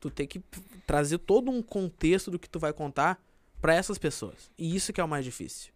Tu 0.00 0.10
tem 0.10 0.26
que 0.26 0.42
trazer 0.86 1.18
todo 1.18 1.50
um 1.50 1.62
contexto 1.62 2.30
do 2.30 2.38
que 2.38 2.48
tu 2.48 2.58
vai 2.58 2.72
contar 2.72 3.22
pra 3.60 3.74
essas 3.74 3.98
pessoas. 3.98 4.50
E 4.58 4.74
isso 4.74 4.92
que 4.92 5.00
é 5.00 5.04
o 5.04 5.08
mais 5.08 5.24
difícil. 5.24 5.72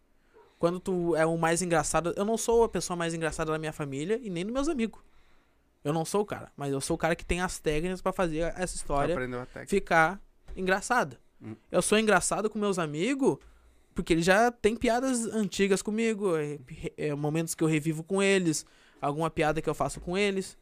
Quando 0.57 0.79
tu 0.79 1.15
é 1.15 1.25
o 1.25 1.37
mais 1.37 1.61
engraçado, 1.61 2.13
eu 2.15 2.25
não 2.25 2.37
sou 2.37 2.63
a 2.63 2.69
pessoa 2.69 2.97
mais 2.97 3.13
engraçada 3.13 3.51
da 3.51 3.59
minha 3.59 3.73
família 3.73 4.19
e 4.21 4.29
nem 4.29 4.43
dos 4.43 4.53
meus 4.53 4.67
amigos. 4.67 5.01
Eu 5.83 5.93
não 5.93 6.03
sou 6.03 6.21
o 6.21 6.25
cara, 6.25 6.51
mas 6.57 6.71
eu 6.73 6.81
sou 6.81 6.95
o 6.95 6.97
cara 6.97 7.15
que 7.15 7.25
tem 7.25 7.41
as 7.41 7.59
técnicas 7.59 8.01
pra 8.01 8.11
fazer 8.11 8.53
essa 8.57 8.75
história 8.75 9.15
ficar 9.67 10.19
engraçada. 10.55 11.19
Hum. 11.41 11.55
Eu 11.71 11.81
sou 11.81 11.99
engraçado 11.99 12.49
com 12.49 12.57
meus 12.57 12.79
amigos 12.79 13.37
porque 13.93 14.13
eles 14.13 14.25
já 14.25 14.51
têm 14.51 14.75
piadas 14.75 15.25
antigas 15.27 15.81
comigo, 15.81 16.35
é, 16.35 16.59
é, 16.97 17.15
momentos 17.15 17.55
que 17.55 17.63
eu 17.63 17.67
revivo 17.67 18.03
com 18.03 18.21
eles, 18.21 18.65
alguma 19.05 19.29
piada 19.29 19.61
que 19.61 19.69
eu 19.69 19.75
faço 19.75 19.99
com 19.99 20.17
eles, 20.17 20.57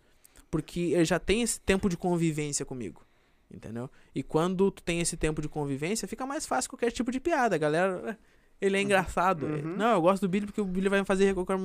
porque 0.50 0.80
eles 0.80 1.08
já 1.08 1.20
têm 1.20 1.42
esse 1.42 1.60
tempo 1.60 1.90
de 1.90 1.98
convivência 1.98 2.66
comigo. 2.66 3.06
Entendeu? 3.52 3.90
E 4.16 4.24
quando 4.24 4.72
tu 4.72 4.82
tem 4.82 5.00
esse 5.00 5.16
tempo 5.16 5.42
de 5.42 5.48
convivência, 5.48 6.08
fica 6.08 6.26
mais 6.26 6.46
fácil 6.46 6.72
qualquer 6.72 6.92
tipo 6.92 7.12
de 7.12 7.20
piada. 7.20 7.56
A 7.56 7.60
galera, 7.60 8.18
ele 8.60 8.78
é 8.78 8.82
engraçado. 8.82 9.46
Uhum. 9.46 9.76
Não, 9.78 9.92
eu 9.92 10.02
gosto 10.02 10.22
do 10.22 10.30
Billy 10.30 10.48
porque 10.48 10.62
o 10.62 10.66
Billy 10.66 10.90
vai 10.90 11.00
me 11.00 11.06
fazer 11.06 11.36
qualquer. 11.36 11.58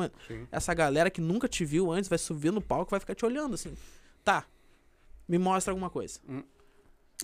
Essa 0.52 0.74
galera 0.74 1.10
que 1.10 1.20
nunca 1.20 1.48
te 1.48 1.64
viu 1.64 1.90
antes 1.90 2.08
vai 2.08 2.18
subir 2.18 2.52
no 2.52 2.60
palco 2.60 2.90
e 2.90 2.92
vai 2.92 3.00
ficar 3.00 3.14
te 3.14 3.24
olhando 3.24 3.54
assim. 3.54 3.74
Tá, 4.22 4.44
me 5.26 5.38
mostra 5.38 5.72
alguma 5.72 5.88
coisa. 5.88 6.20
Hum. 6.28 6.42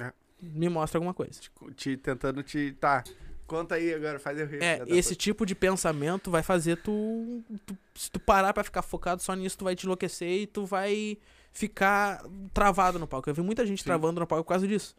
É. 0.00 0.12
Me 0.40 0.68
mostra 0.68 0.98
alguma 0.98 1.14
coisa. 1.14 1.40
Te, 1.76 1.96
tentando 1.96 2.42
te. 2.42 2.72
Tá. 2.72 3.04
Conta 3.46 3.74
aí 3.74 3.92
agora, 3.92 4.18
faz 4.18 4.38
eu 4.38 4.46
rir. 4.46 4.62
É, 4.62 4.82
esse 4.86 5.14
tipo 5.14 5.44
de 5.44 5.54
pensamento 5.54 6.30
vai 6.30 6.42
fazer 6.42 6.76
tu, 6.82 7.42
tu- 7.66 7.76
Se 7.94 8.10
tu 8.10 8.18
parar 8.18 8.52
pra 8.54 8.64
ficar 8.64 8.82
focado 8.82 9.22
só 9.22 9.34
nisso, 9.34 9.58
tu 9.58 9.64
vai 9.64 9.76
te 9.76 9.84
enlouquecer 9.84 10.28
e 10.42 10.46
tu 10.46 10.64
vai 10.64 11.18
ficar 11.52 12.24
travado 12.52 12.98
no 12.98 13.06
palco. 13.06 13.28
Eu 13.28 13.34
vi 13.34 13.42
muita 13.42 13.64
gente 13.66 13.80
Sim. 13.82 13.84
travando 13.84 14.18
no 14.20 14.26
palco 14.26 14.44
por 14.44 14.48
causa 14.48 14.66
disso. 14.66 14.96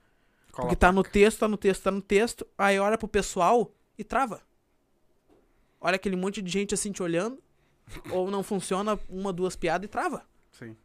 Cola 0.51 0.67
Porque 0.67 0.75
tá 0.75 0.91
no 0.91 1.03
texto, 1.03 1.39
tá 1.39 1.47
no 1.47 1.57
texto, 1.57 1.83
tá 1.83 1.91
no 1.91 2.01
texto, 2.01 2.47
aí 2.57 2.79
olha 2.79 2.97
pro 2.97 3.07
pessoal 3.07 3.71
e 3.97 4.03
trava. 4.03 4.41
Olha 5.81 5.95
aquele 5.95 6.15
monte 6.15 6.41
de 6.41 6.51
gente 6.51 6.73
assim 6.73 6.91
te 6.91 7.03
olhando, 7.03 7.37
ou 8.11 8.31
não 8.31 8.41
funciona 8.43 8.97
uma, 9.09 9.33
duas 9.33 9.55
piadas 9.55 9.85
e 9.85 9.89
trava. 9.89 10.23
Sim. 10.51 10.75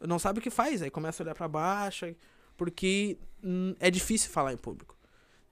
Não 0.00 0.18
sabe 0.18 0.38
o 0.38 0.42
que 0.42 0.50
faz, 0.50 0.82
aí 0.82 0.90
começa 0.90 1.22
a 1.22 1.24
olhar 1.24 1.34
pra 1.34 1.48
baixo, 1.48 2.14
porque 2.56 3.16
hum, 3.42 3.74
é 3.80 3.90
difícil 3.90 4.30
falar 4.30 4.52
em 4.52 4.56
público. 4.56 4.96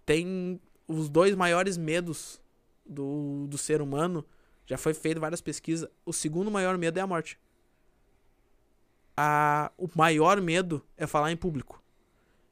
Tem 0.04 0.60
os 0.88 1.08
dois 1.08 1.34
maiores 1.34 1.76
medos 1.76 2.40
do, 2.84 3.46
do 3.48 3.58
ser 3.58 3.80
humano, 3.82 4.24
já 4.66 4.76
foi 4.76 4.94
feito 4.94 5.20
várias 5.20 5.40
pesquisas, 5.40 5.88
o 6.04 6.12
segundo 6.12 6.50
maior 6.50 6.76
medo 6.78 6.98
é 6.98 7.02
a 7.02 7.06
morte. 7.06 7.38
A, 9.16 9.72
o 9.78 9.88
maior 9.94 10.40
medo 10.40 10.82
é 10.96 11.06
falar 11.06 11.32
em 11.32 11.36
público. 11.36 11.82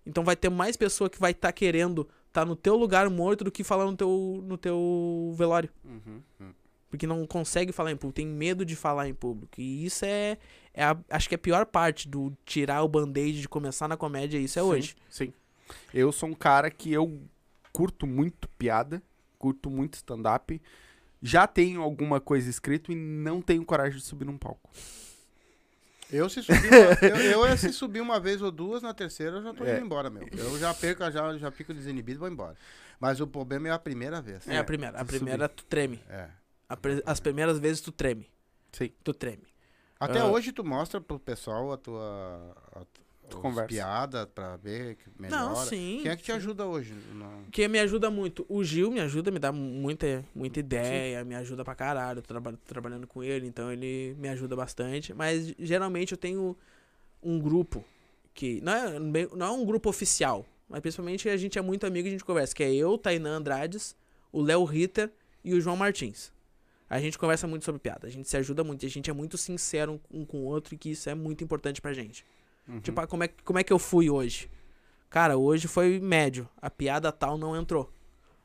Então 0.07 0.25
vai 0.25 0.37
ter 0.37 0.49
mais 0.49 0.77
pessoa 0.77 1.11
que 1.11 1.19
vai 1.19 1.33
estar 1.33 1.53
querendo 1.53 2.09
estar 2.29 2.45
no 2.45 2.57
teu 2.57 2.75
lugar 2.77 3.09
morto 3.11 3.45
do 3.45 3.53
que 3.53 3.63
falar 3.63 3.85
no 3.85 3.97
teu, 3.97 4.43
no 4.45 4.57
teu 4.57 5.35
velório. 5.37 5.71
Uhum. 5.85 6.21
Porque 6.91 7.07
não 7.07 7.27
consegue 7.27 7.73
falar 7.73 7.91
em 7.91 7.97
público, 7.97 8.17
tem 8.17 8.27
medo 8.27 8.65
de 8.65 8.77
falar 8.77 9.09
em 9.09 9.15
público. 9.15 9.61
E 9.61 9.85
isso 9.85 10.05
é, 10.05 10.39
é 10.73 10.85
a- 10.85 10.97
acho 11.11 11.29
que 11.29 11.35
é 11.35 11.37
a 11.37 11.39
pior 11.39 11.67
parte 11.67 12.09
do 12.09 12.33
tirar 12.45 12.83
o 12.83 12.89
band-aid 12.89 13.41
de 13.41 13.49
começar 13.49 13.89
na 13.89 13.97
comédia, 13.97 14.39
isso 14.39 14.59
é 14.59 14.63
Sim, 14.63 14.69
hoje. 14.69 14.97
Sim. 15.09 15.33
Eu 15.93 16.13
sou 16.13 16.29
um 16.29 16.35
cara 16.35 16.71
que 16.71 16.93
eu 16.93 17.21
curto 17.75 18.07
muito 18.07 18.49
piada, 18.51 19.03
curto 19.37 19.69
muito 19.69 19.95
stand-up. 19.95 20.63
Já 21.21 21.47
tenho 21.47 21.83
alguma 21.83 22.21
coisa 22.21 22.49
escrito 22.49 22.93
e 22.93 22.95
não 22.95 23.43
tenho 23.43 23.65
coragem 23.65 23.99
de 23.99 24.05
subir 24.05 24.25
num 24.27 24.39
palco. 24.39 24.71
Eu 26.13 26.29
se 26.29 26.43
subir 26.43 26.69
uma, 26.69 26.77
eu, 27.27 27.47
eu 27.47 27.57
se 27.57 27.73
subir 27.73 28.01
uma 28.01 28.21
vez 28.21 28.41
ou 28.41 28.51
duas, 28.53 28.83
na 28.83 28.95
terceira 28.95 29.39
eu 29.39 29.43
já 29.43 29.53
tô 29.55 29.65
É. 29.65 29.77
indo 29.77 29.87
embora, 29.87 30.09
meu. 30.09 30.29
Eu 30.33 30.57
já 30.59 30.73
perco, 30.73 31.03
já, 31.11 31.37
já 31.37 31.51
fico 31.51 31.75
desinibido 31.75 32.19
e 32.19 32.21
vou 32.21 32.29
embora. 32.29 32.55
Mas 33.01 33.21
o 33.21 33.27
problema 33.27 33.69
é 33.69 33.71
a 33.73 33.79
primeira 33.79 34.23
vez. 34.23 34.47
É, 34.47 34.59
a 34.59 34.65
primeira. 34.65 35.01
A 35.01 35.05
tu 35.05 35.09
primeira 35.09 35.49
tu 35.49 35.65
treme. 35.65 36.01
É. 36.09 36.29
Pre- 36.81 37.03
as 37.05 37.19
primeiras 37.21 37.59
vezes 37.59 37.81
tu 37.81 37.91
treme. 37.91 38.31
Sim. 38.71 38.91
Tu 39.03 39.13
treme. 39.15 39.43
Até 39.99 40.21
Ah. 40.21 40.27
hoje 40.27 40.53
tu 40.53 40.63
mostra 40.63 41.01
pro 41.01 41.19
pessoal 41.19 41.73
a 41.73 41.77
tua 41.79 42.55
a, 42.73 42.85
Tu 43.29 43.39
conversa. 43.39 43.69
piada 43.69 44.27
pra 44.27 44.57
ver 44.57 44.97
que 44.97 45.05
melhora. 45.19 45.43
Não, 45.45 45.57
sim. 45.57 46.01
Quem 46.03 46.11
é 46.11 46.17
que 46.17 46.23
te 46.23 46.27
sim. 46.27 46.33
ajuda 46.33 46.67
hoje? 46.67 46.95
Não. 47.15 47.45
Quem 47.51 47.69
me 47.69 47.79
ajuda 47.79 48.11
muito? 48.11 48.45
O 48.49 48.63
Gil 48.63 48.91
me 48.91 49.01
ajuda, 49.01 49.31
me 49.31 49.39
dá 49.39 49.51
muita, 49.53 50.25
muita 50.35 50.61
ideia, 50.61 51.25
me 51.25 51.35
ajuda 51.35 51.65
pra 51.65 51.75
caralho. 51.75 52.19
Eu 52.19 52.23
tô 52.23 52.29
traba- 52.29 52.59
trabalhando 52.67 53.07
com 53.07 53.23
ele, 53.23 53.47
então 53.47 53.73
ele 53.73 54.15
me 54.19 54.29
ajuda 54.29 54.55
bastante. 54.55 55.13
Mas 55.15 55.55
geralmente 55.59 56.13
eu 56.13 56.19
tenho 56.19 56.57
um 57.23 57.39
grupo 57.41 57.85
que. 58.35 58.61
Não 58.61 58.73
é, 58.73 58.99
não 59.35 59.47
é 59.47 59.51
um 59.51 59.65
grupo 59.65 59.89
oficial, 59.89 60.45
mas 60.69 60.81
principalmente 60.81 61.29
a 61.29 61.37
gente 61.37 61.59
é 61.59 61.63
muito 61.63 61.87
amigo 61.87 62.07
e 62.07 62.11
a 62.11 62.13
gente 62.13 62.25
conversa. 62.25 62.55
Que 62.55 62.63
é 62.63 62.75
eu, 62.75 62.99
Tainan 62.99 63.39
Andrades, 63.39 63.97
o 64.31 64.43
Léo 64.43 64.65
Ritter 64.65 65.11
e 65.43 65.55
o 65.55 65.61
João 65.61 65.77
Martins. 65.77 66.33
A 66.91 67.01
gente 67.01 67.19
conversa 67.19 67.47
muito 67.47 67.65
sobre 67.65 67.81
piada, 67.81 68.07
a 68.07 68.11
gente 68.11 68.29
se 68.29 68.37
ajuda 68.37 68.63
muito, 68.63 68.85
a 68.85 68.89
gente 68.89 69.09
é 69.09 69.13
muito 69.13 69.39
sincero 69.39 69.99
um 70.11 70.25
com 70.25 70.39
o 70.41 70.45
outro 70.45 70.75
e 70.75 70.79
que 70.79 70.91
isso 70.91 71.09
é 71.09 71.15
muito 71.15 71.43
importante 71.43 71.81
pra 71.81 71.93
gente. 71.95 72.25
Uhum. 72.69 72.81
Tipo, 72.81 73.01
ah, 73.01 73.07
como 73.07 73.25
é, 73.25 73.29
como 73.29 73.59
é 73.59 73.65
que 73.65 73.73
eu 73.73 73.79
fui 73.79 74.09
hoje? 74.09 74.51
Cara, 75.11 75.37
hoje 75.37 75.69
foi 75.69 76.01
médio. 76.01 76.49
A 76.61 76.69
piada 76.71 77.13
tal 77.13 77.39
não 77.39 77.57
entrou. 77.57 77.93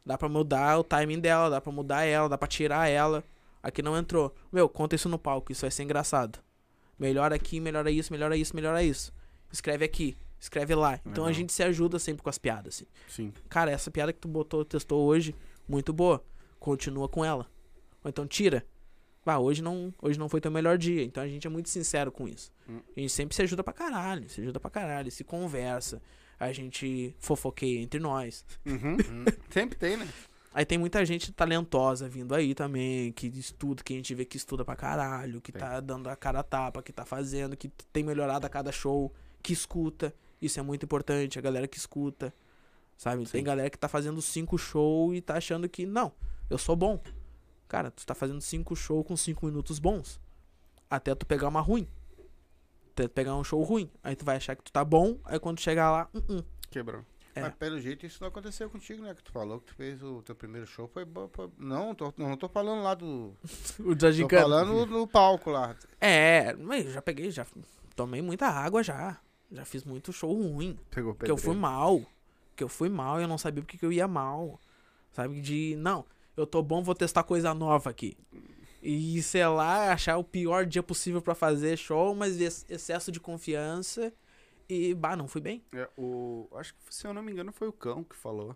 Dá 0.06 0.18
pra 0.18 0.30
mudar 0.30 0.80
o 0.80 0.84
timing 0.84 1.20
dela, 1.20 1.50
dá 1.50 1.62
pra 1.62 1.72
mudar 1.72 2.04
ela, 2.04 2.30
dá 2.30 2.38
pra 2.38 2.48
tirar 2.48 2.88
ela. 2.88 3.24
Aqui 3.62 3.82
não 3.82 3.98
entrou. 3.98 4.34
Meu, 4.52 4.70
conta 4.70 4.96
isso 4.96 5.10
no 5.10 5.20
palco, 5.20 5.52
isso 5.52 5.62
vai 5.62 5.72
ser 5.72 5.84
engraçado. 5.84 6.40
Melhora 6.98 7.36
aqui, 7.36 7.60
melhora 7.60 7.92
isso, 7.92 8.12
melhora 8.12 8.36
isso, 8.36 8.56
melhora 8.56 8.84
isso. 8.84 9.14
Escreve 9.52 9.86
aqui, 9.86 10.18
escreve 10.40 10.76
lá. 10.76 11.00
Então 11.06 11.26
a 11.26 11.32
gente 11.32 11.52
se 11.52 11.64
ajuda 11.64 11.98
sempre 12.00 12.24
com 12.24 12.30
as 12.30 12.38
piadas, 12.38 12.76
assim. 12.76 12.86
Sim. 13.08 13.34
Cara, 13.50 13.72
essa 13.72 13.90
piada 13.90 14.14
que 14.14 14.20
tu 14.20 14.28
botou, 14.28 14.64
testou 14.64 15.06
hoje, 15.06 15.36
muito 15.68 15.92
boa. 15.94 16.24
Continua 16.60 17.08
com 17.08 17.24
ela. 17.24 17.48
Ou 18.04 18.10
então 18.10 18.28
tira. 18.28 18.66
Ah, 19.26 19.38
hoje 19.40 19.62
não, 19.62 19.94
hoje 20.02 20.18
não 20.18 20.28
foi 20.28 20.42
teu 20.42 20.50
melhor 20.50 20.78
dia. 20.78 21.04
Então 21.04 21.22
a 21.22 21.28
gente 21.28 21.46
é 21.46 21.50
muito 21.50 21.70
sincero 21.70 22.12
com 22.12 22.28
isso. 22.28 22.52
Hum. 22.68 22.80
A 22.98 23.00
gente 23.00 23.12
sempre 23.12 23.36
se 23.36 23.42
ajuda 23.44 23.64
pra 23.64 23.74
caralho. 23.74 24.28
Se 24.28 24.42
ajuda 24.42 24.60
pra 24.60 24.72
caralho. 24.72 25.12
Se 25.12 25.24
conversa. 25.24 26.02
A 26.40 26.52
gente 26.52 27.14
fofoqueia 27.20 27.80
entre 27.82 28.00
nós. 28.00 28.46
Uhum. 28.66 28.98
Sempre 29.52 29.78
tem, 29.78 29.98
né? 29.98 30.08
Aí 30.54 30.66
tem 30.66 30.78
muita 30.78 31.06
gente 31.06 31.32
talentosa 31.32 32.10
vindo 32.10 32.34
aí 32.34 32.56
também, 32.56 33.12
que 33.12 33.28
estuda, 33.28 33.84
que 33.84 33.94
a 33.94 33.96
gente 33.96 34.16
vê 34.16 34.26
que 34.26 34.36
estuda 34.36 34.66
pra 34.66 34.76
caralho, 34.76 35.40
que 35.40 35.52
Tem. 35.52 35.62
tá 35.62 35.80
dando 35.80 36.10
a 36.10 36.16
cara 36.16 36.40
a 36.40 36.44
tapa, 36.44 36.82
que 36.82 36.92
tá 36.92 37.06
fazendo, 37.06 37.56
que 37.56 37.70
tem 37.94 38.04
melhorado 38.04 38.48
a 38.48 38.50
cada 38.50 38.72
show, 38.72 39.14
que 39.44 39.54
escuta. 39.54 40.14
Isso 40.42 40.60
é 40.60 40.64
muito 40.64 40.84
importante, 40.86 41.38
a 41.38 41.42
galera 41.42 41.68
que 41.68 41.78
escuta. 41.78 42.34
Sabe? 42.98 43.26
Tem 43.28 43.42
Sim. 43.42 43.46
galera 43.46 43.70
que 43.70 43.78
tá 43.78 43.88
fazendo 43.88 44.22
cinco 44.22 44.58
shows 44.58 45.16
e 45.16 45.22
tá 45.22 45.36
achando 45.38 45.70
que, 45.70 45.86
não, 45.86 46.12
eu 46.50 46.58
sou 46.58 46.76
bom. 46.76 47.00
Cara, 47.70 47.92
tu 47.92 48.04
tá 48.04 48.16
fazendo 48.16 48.42
cinco 48.42 48.76
shows 48.76 49.06
com 49.06 49.16
cinco 49.16 49.46
minutos 49.46 49.78
bons. 49.78 50.20
Até 50.90 51.14
tu 51.14 51.24
pegar 51.26 51.48
uma 51.48 51.62
ruim. 51.62 51.88
Até 52.92 53.08
tu 53.08 53.12
pegar 53.12 53.36
um 53.36 53.44
show 53.44 53.62
ruim. 53.62 53.90
Aí 54.04 54.16
tu 54.16 54.26
vai 54.26 54.38
achar 54.38 54.56
que 54.56 54.64
tu 54.64 54.72
tá 54.72 54.84
bom, 54.84 55.20
aí 55.24 55.40
quando 55.40 55.62
chegar 55.62 55.92
lá, 55.92 56.10
uh 56.12 56.20
-uh. 56.20 56.46
Quebrou. 56.72 57.06
É. 57.36 57.42
Mas 57.42 57.54
pelo 57.54 57.80
jeito 57.80 58.08
isso 58.08 58.18
não 58.22 58.28
aconteceu 58.30 58.68
contigo, 58.72 59.04
né? 59.04 59.14
Que 59.14 59.24
tu 59.24 59.32
falou 59.32 59.60
que 59.60 59.68
tu 59.68 59.76
fez 59.76 60.02
o 60.02 60.24
teu 60.24 60.34
primeiro 60.34 60.66
show 60.66 60.88
foi 60.88 61.06
bom. 61.06 61.30
foi- 61.32 61.52
Não, 61.60 61.94
tô, 61.94 62.12
não 62.18 62.36
tô 62.36 62.50
falando 62.50 62.82
lá 62.82 62.96
do. 62.96 63.36
o 63.80 63.94
da 63.94 64.12
Tô 64.12 64.28
falando 64.28 64.86
no 64.88 65.08
palco 65.08 65.52
lá. 65.52 65.76
É, 66.02 66.54
mas 66.56 66.88
eu 66.88 66.92
já 66.92 67.04
peguei, 67.04 67.30
já 67.30 67.46
tomei 67.96 68.22
muita 68.22 68.48
água 68.48 68.82
já. 68.82 69.20
Já 69.52 69.64
fiz 69.64 69.84
muito 69.84 70.12
show 70.12 70.34
ruim. 70.34 70.76
Pegou 70.90 71.14
Que 71.14 71.30
eu 71.30 71.38
fui 71.38 71.56
mal. 71.56 72.02
Que 72.56 72.64
eu 72.64 72.70
fui 72.70 72.90
mal 72.90 73.20
e 73.20 73.24
eu 73.24 73.28
não 73.28 73.38
sabia 73.38 73.62
porque 73.62 73.78
que 73.78 73.86
eu 73.86 73.92
ia 73.92 74.08
mal. 74.08 74.60
Sabe? 75.12 75.40
De, 75.40 75.76
não, 75.78 76.04
eu 76.40 76.48
tô 76.48 76.62
bom, 76.64 76.82
vou 76.82 76.96
testar 76.96 77.24
coisa 77.24 77.54
nova 77.54 77.90
aqui. 77.90 78.18
E, 78.82 79.22
sei 79.22 79.46
lá, 79.46 79.92
achar 79.92 80.18
o 80.18 80.24
pior 80.24 80.66
dia 80.66 80.82
possível 80.82 81.22
pra 81.22 81.36
fazer 81.36 81.78
show, 81.78 82.16
mas 82.16 82.40
ex- 82.40 82.66
excesso 82.70 83.12
de 83.12 83.20
confiança. 83.20 84.14
E, 84.70 84.94
bah, 84.94 85.16
não 85.16 85.28
fui 85.28 85.42
bem. 85.42 85.64
É, 85.74 85.90
o, 85.98 86.48
acho 86.56 86.74
que, 86.74 86.80
se 86.94 87.06
eu 87.06 87.14
não 87.14 87.22
me 87.22 87.32
engano, 87.32 87.52
foi 87.52 87.68
o 87.68 87.74
Cão 87.74 88.04
que 88.04 88.16
falou. 88.16 88.56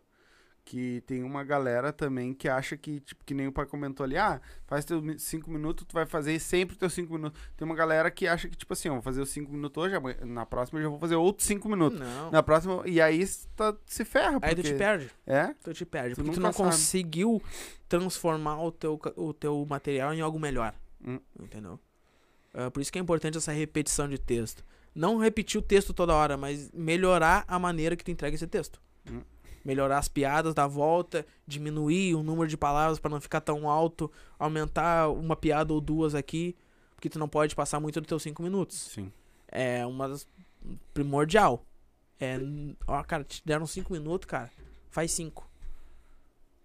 Que 0.65 1.01
tem 1.05 1.23
uma 1.23 1.43
galera 1.43 1.91
também 1.91 2.33
que 2.33 2.47
acha 2.47 2.77
que, 2.77 3.01
tipo, 3.01 3.23
que 3.25 3.33
nem 3.33 3.47
o 3.47 3.51
pai 3.51 3.65
comentou 3.65 4.05
ali, 4.05 4.17
ah, 4.17 4.39
faz 4.65 4.85
teus 4.85 5.21
cinco 5.21 5.51
minutos, 5.51 5.85
tu 5.85 5.93
vai 5.93 6.05
fazer 6.05 6.39
sempre 6.39 6.77
teus 6.77 6.93
cinco 6.93 7.13
minutos. 7.13 7.39
Tem 7.57 7.65
uma 7.65 7.75
galera 7.75 8.09
que 8.09 8.27
acha 8.27 8.47
que, 8.47 8.55
tipo 8.55 8.71
assim, 8.71 8.87
ó, 8.87 8.93
vou 8.93 9.01
fazer 9.01 9.21
os 9.21 9.29
cinco 9.29 9.51
minutos 9.51 9.83
hoje, 9.83 9.95
na 10.25 10.45
próxima 10.45 10.79
eu 10.79 10.83
já 10.83 10.89
vou 10.89 10.99
fazer 10.99 11.15
outros 11.15 11.45
cinco 11.45 11.67
minutos. 11.67 11.99
Não. 11.99 12.31
Na 12.31 12.41
próxima, 12.41 12.81
e 12.85 13.01
aí 13.01 13.25
tá, 13.55 13.75
se 13.85 14.05
ferra. 14.05 14.39
Aí 14.41 14.55
tu 14.55 14.63
te 14.63 14.73
perde. 14.73 15.11
É? 15.27 15.53
Tu 15.63 15.73
te 15.73 15.85
perde. 15.85 16.15
Tu 16.15 16.23
porque 16.23 16.35
tu 16.35 16.39
não 16.39 16.53
sabe. 16.53 16.69
conseguiu 16.69 17.41
transformar 17.89 18.63
o 18.63 18.71
teu, 18.71 18.99
o 19.17 19.33
teu 19.33 19.65
material 19.69 20.13
em 20.13 20.21
algo 20.21 20.39
melhor. 20.39 20.73
Hum. 21.05 21.19
Entendeu? 21.39 21.77
Ah, 22.53 22.71
por 22.71 22.81
isso 22.81 22.91
que 22.91 22.99
é 22.99 23.01
importante 23.01 23.37
essa 23.37 23.51
repetição 23.51 24.07
de 24.07 24.17
texto. 24.17 24.63
Não 24.95 25.17
repetir 25.17 25.59
o 25.59 25.61
texto 25.61 25.93
toda 25.93 26.13
hora, 26.13 26.37
mas 26.37 26.71
melhorar 26.71 27.43
a 27.47 27.57
maneira 27.57 27.95
que 27.95 28.03
tu 28.03 28.11
entrega 28.11 28.35
esse 28.35 28.47
texto. 28.47 28.79
Hum. 29.09 29.21
Melhorar 29.63 29.97
as 29.97 30.07
piadas 30.07 30.53
da 30.53 30.67
volta, 30.67 31.25
diminuir 31.47 32.15
o 32.15 32.23
número 32.23 32.47
de 32.47 32.57
palavras 32.57 32.99
para 32.99 33.11
não 33.11 33.21
ficar 33.21 33.41
tão 33.41 33.69
alto, 33.69 34.11
aumentar 34.37 35.09
uma 35.09 35.35
piada 35.35 35.73
ou 35.73 35.79
duas 35.79 36.13
aqui, 36.13 36.55
porque 36.95 37.09
tu 37.09 37.17
não 37.17 37.29
pode 37.29 37.55
passar 37.55 37.79
muito 37.79 38.01
dos 38.01 38.07
teus 38.07 38.23
cinco 38.23 38.43
minutos. 38.43 38.77
Sim. 38.77 39.11
É 39.47 39.85
uma 39.85 40.09
das 40.09 40.27
primordial. 40.93 41.65
É, 42.19 42.37
ó, 42.87 43.03
cara, 43.03 43.23
te 43.23 43.41
deram 43.45 43.65
cinco 43.65 43.93
minutos, 43.93 44.25
cara, 44.27 44.51
faz 44.89 45.11
cinco. 45.11 45.49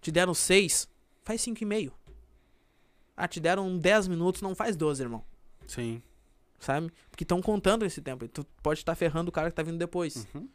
Te 0.01 0.11
deram 0.11 0.33
seis, 0.33 0.89
faz 1.23 1.41
cinco 1.41 1.63
e 1.63 1.65
meio. 1.65 1.93
Ah, 3.19 3.27
te 3.27 3.41
deram 3.41 3.77
10 3.77 4.07
minutos, 4.07 4.41
não 4.41 4.55
faz 4.55 4.77
12, 4.77 5.03
irmão. 5.03 5.21
Sim. 5.67 6.01
Sabe? 6.57 6.89
Porque 7.11 7.25
estão 7.25 7.41
contando 7.41 7.85
esse 7.85 8.01
tempo. 8.01 8.23
e 8.23 8.29
Tu 8.29 8.45
pode 8.63 8.79
estar 8.79 8.95
ferrando 8.95 9.27
o 9.27 9.31
cara 9.31 9.49
que 9.49 9.55
tá 9.57 9.61
vindo 9.61 9.77
depois. 9.77 10.25
Uhum. 10.33 10.47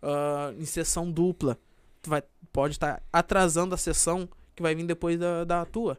Ah, 0.00 0.54
em 0.56 0.64
sessão 0.64 1.10
dupla. 1.10 1.58
Vai, 2.06 2.22
pode 2.52 2.74
estar 2.74 3.02
atrasando 3.12 3.74
a 3.74 3.78
sessão 3.78 4.28
que 4.54 4.62
vai 4.62 4.74
vir 4.74 4.86
depois 4.86 5.18
da, 5.18 5.44
da 5.44 5.64
tua. 5.64 5.98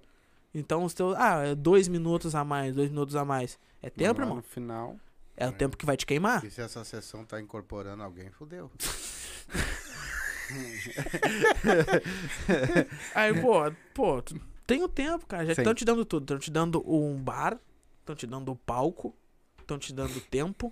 Então 0.53 0.83
os 0.83 0.93
teus. 0.93 1.15
Ah, 1.17 1.43
é 1.45 1.55
dois 1.55 1.87
minutos 1.87 2.35
a 2.35 2.43
mais, 2.43 2.75
dois 2.75 2.89
minutos 2.89 3.15
a 3.15 3.25
mais. 3.25 3.57
É 3.81 3.89
tempo, 3.89 4.21
irmão. 4.21 4.37
No 4.37 4.43
final. 4.43 4.95
É 5.35 5.47
o 5.47 5.51
tempo 5.51 5.75
que 5.75 5.85
vai 5.85 5.97
te 5.97 6.05
queimar. 6.05 6.45
E 6.45 6.51
se 6.51 6.61
essa 6.61 6.83
sessão 6.83 7.25
tá 7.25 7.41
incorporando 7.41 8.03
alguém, 8.03 8.29
fudeu. 8.29 8.69
Aí, 13.15 13.41
pô, 13.41 13.71
pô, 13.95 14.21
tu 14.21 14.39
tem 14.67 14.83
o 14.83 14.87
tempo, 14.87 15.25
cara. 15.25 15.43
Já 15.45 15.53
estão 15.53 15.73
te 15.73 15.83
dando 15.83 16.05
tudo. 16.05 16.23
Estão 16.23 16.37
te 16.37 16.51
dando 16.51 16.83
um 16.87 17.17
bar, 17.17 17.59
estão 17.99 18.15
te 18.15 18.27
dando 18.27 18.51
o 18.51 18.55
palco, 18.55 19.15
estão 19.59 19.79
te 19.79 19.91
dando 19.91 20.21
tempo. 20.21 20.71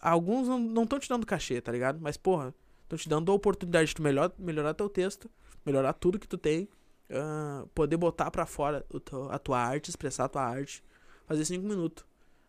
Alguns 0.00 0.48
não 0.48 0.82
estão 0.82 0.98
te 0.98 1.08
dando 1.08 1.26
cachê, 1.26 1.60
tá 1.60 1.70
ligado? 1.70 2.00
Mas, 2.00 2.16
porra, 2.16 2.54
estão 2.94 2.98
te 2.98 3.08
dando 3.08 3.30
a 3.32 3.34
oportunidade 3.34 3.88
de 3.88 3.94
tu 3.94 4.02
melhor, 4.02 4.32
melhorar 4.38 4.74
teu 4.74 4.88
texto, 4.88 5.30
melhorar 5.64 5.92
tudo 5.94 6.18
que 6.18 6.28
tu 6.28 6.36
tem, 6.38 6.68
ah, 7.10 7.64
poder 7.74 7.96
botar 7.96 8.30
pra 8.30 8.46
fora 8.46 8.84
o 8.92 8.98
teu- 9.00 9.30
a 9.30 9.38
tua 9.38 9.58
arte, 9.58 9.90
expressar 9.90 10.24
a 10.24 10.28
tua 10.28 10.42
arte, 10.42 10.82
fazer 11.26 11.44
cinco 11.44 11.66
minutos. 11.66 12.04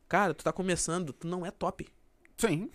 Cara, 0.07 0.33
tu 0.33 0.43
tá 0.43 0.51
começando, 0.53 1.13
tu 1.13 1.27
não 1.27 1.45
é 1.45 1.51
top. 1.51 1.87
Sim. 2.37 2.69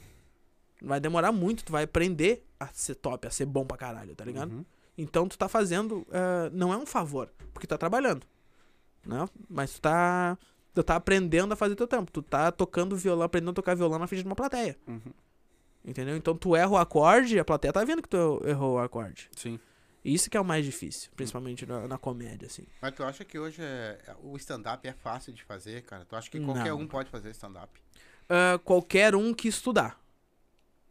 Vai 0.83 1.01
demorar 1.01 1.33
muito, 1.33 1.65
tu 1.65 1.73
vai 1.73 1.85
aprender 1.85 2.45
a 2.59 2.69
ser 2.69 2.95
top, 2.95 3.27
a 3.27 3.31
ser 3.31 3.47
bom 3.47 3.65
pra 3.67 3.77
caralho, 3.77 4.15
tá 4.15 4.25
ligado? 4.25 4.53
Uhum. 4.53 4.65
Então 4.97 5.29
tu 5.29 5.37
tá 5.39 5.49
fazendo. 5.49 6.07
eh, 6.11 6.51
não 6.53 6.73
é 6.73 6.77
um 6.77 6.87
favor, 6.87 7.31
porque 7.53 7.67
tu 7.67 7.71
tá 7.71 7.79
trabalhando. 7.79 8.27
Né? 9.07 9.27
Mas 9.49 9.75
tu 9.75 9.81
tá. 9.81 10.37
Tu 10.75 10.83
tá 10.85 10.97
aprendendo 10.97 11.53
a 11.53 11.57
fazer 11.57 11.75
teu 11.75 11.87
tempo. 11.89 12.11
Tu 12.13 12.23
tá 12.23 12.53
tocando 12.53 12.95
violão, 12.97 13.25
aprendendo 13.25 13.51
a 13.51 13.55
tocar 13.55 13.75
violão 13.75 13.99
na 13.99 14.07
frente 14.07 14.23
de 14.23 14.29
uma 14.29 14.37
plateia. 14.37 14.77
Uhum. 14.87 15.01
Entendeu? 15.89 16.17
Então 16.19 16.37
tu 16.37 16.55
erra 16.55 16.71
o 16.71 16.77
acorde, 16.77 17.39
a 17.39 17.45
plateia 17.45 17.73
tá 17.73 17.83
vendo 17.83 18.03
que 18.03 18.09
tu 18.11 18.43
errou 18.45 18.75
o 18.75 18.79
acorde. 18.79 19.31
Sim. 19.35 19.59
Isso 20.05 20.29
que 20.29 20.37
é 20.37 20.41
o 20.41 20.45
mais 20.45 20.65
difícil, 20.65 21.11
principalmente 21.17 21.65
na, 21.65 21.89
na 21.89 21.97
comédia, 21.97 22.47
assim. 22.47 22.65
Mas 22.81 22.95
tu 22.95 23.03
acha 23.03 23.25
que 23.25 23.39
hoje 23.39 23.63
é- 23.63 23.99
o 24.23 24.37
stand-up 24.37 24.87
é 24.87 24.93
fácil 24.93 25.33
de 25.33 25.43
fazer, 25.43 25.83
cara? 25.83 26.05
Tu 26.05 26.15
acha 26.15 26.31
que 26.31 26.39
qualquer 26.41 26.69
Não. 26.71 26.81
um 26.81 26.87
pode 26.87 27.09
fazer 27.09 27.31
stand-up? 27.31 27.69
Ah, 28.29 28.61
qualquer 28.63 29.15
um 29.15 29.33
que 29.33 29.49
estudar. 29.49 29.99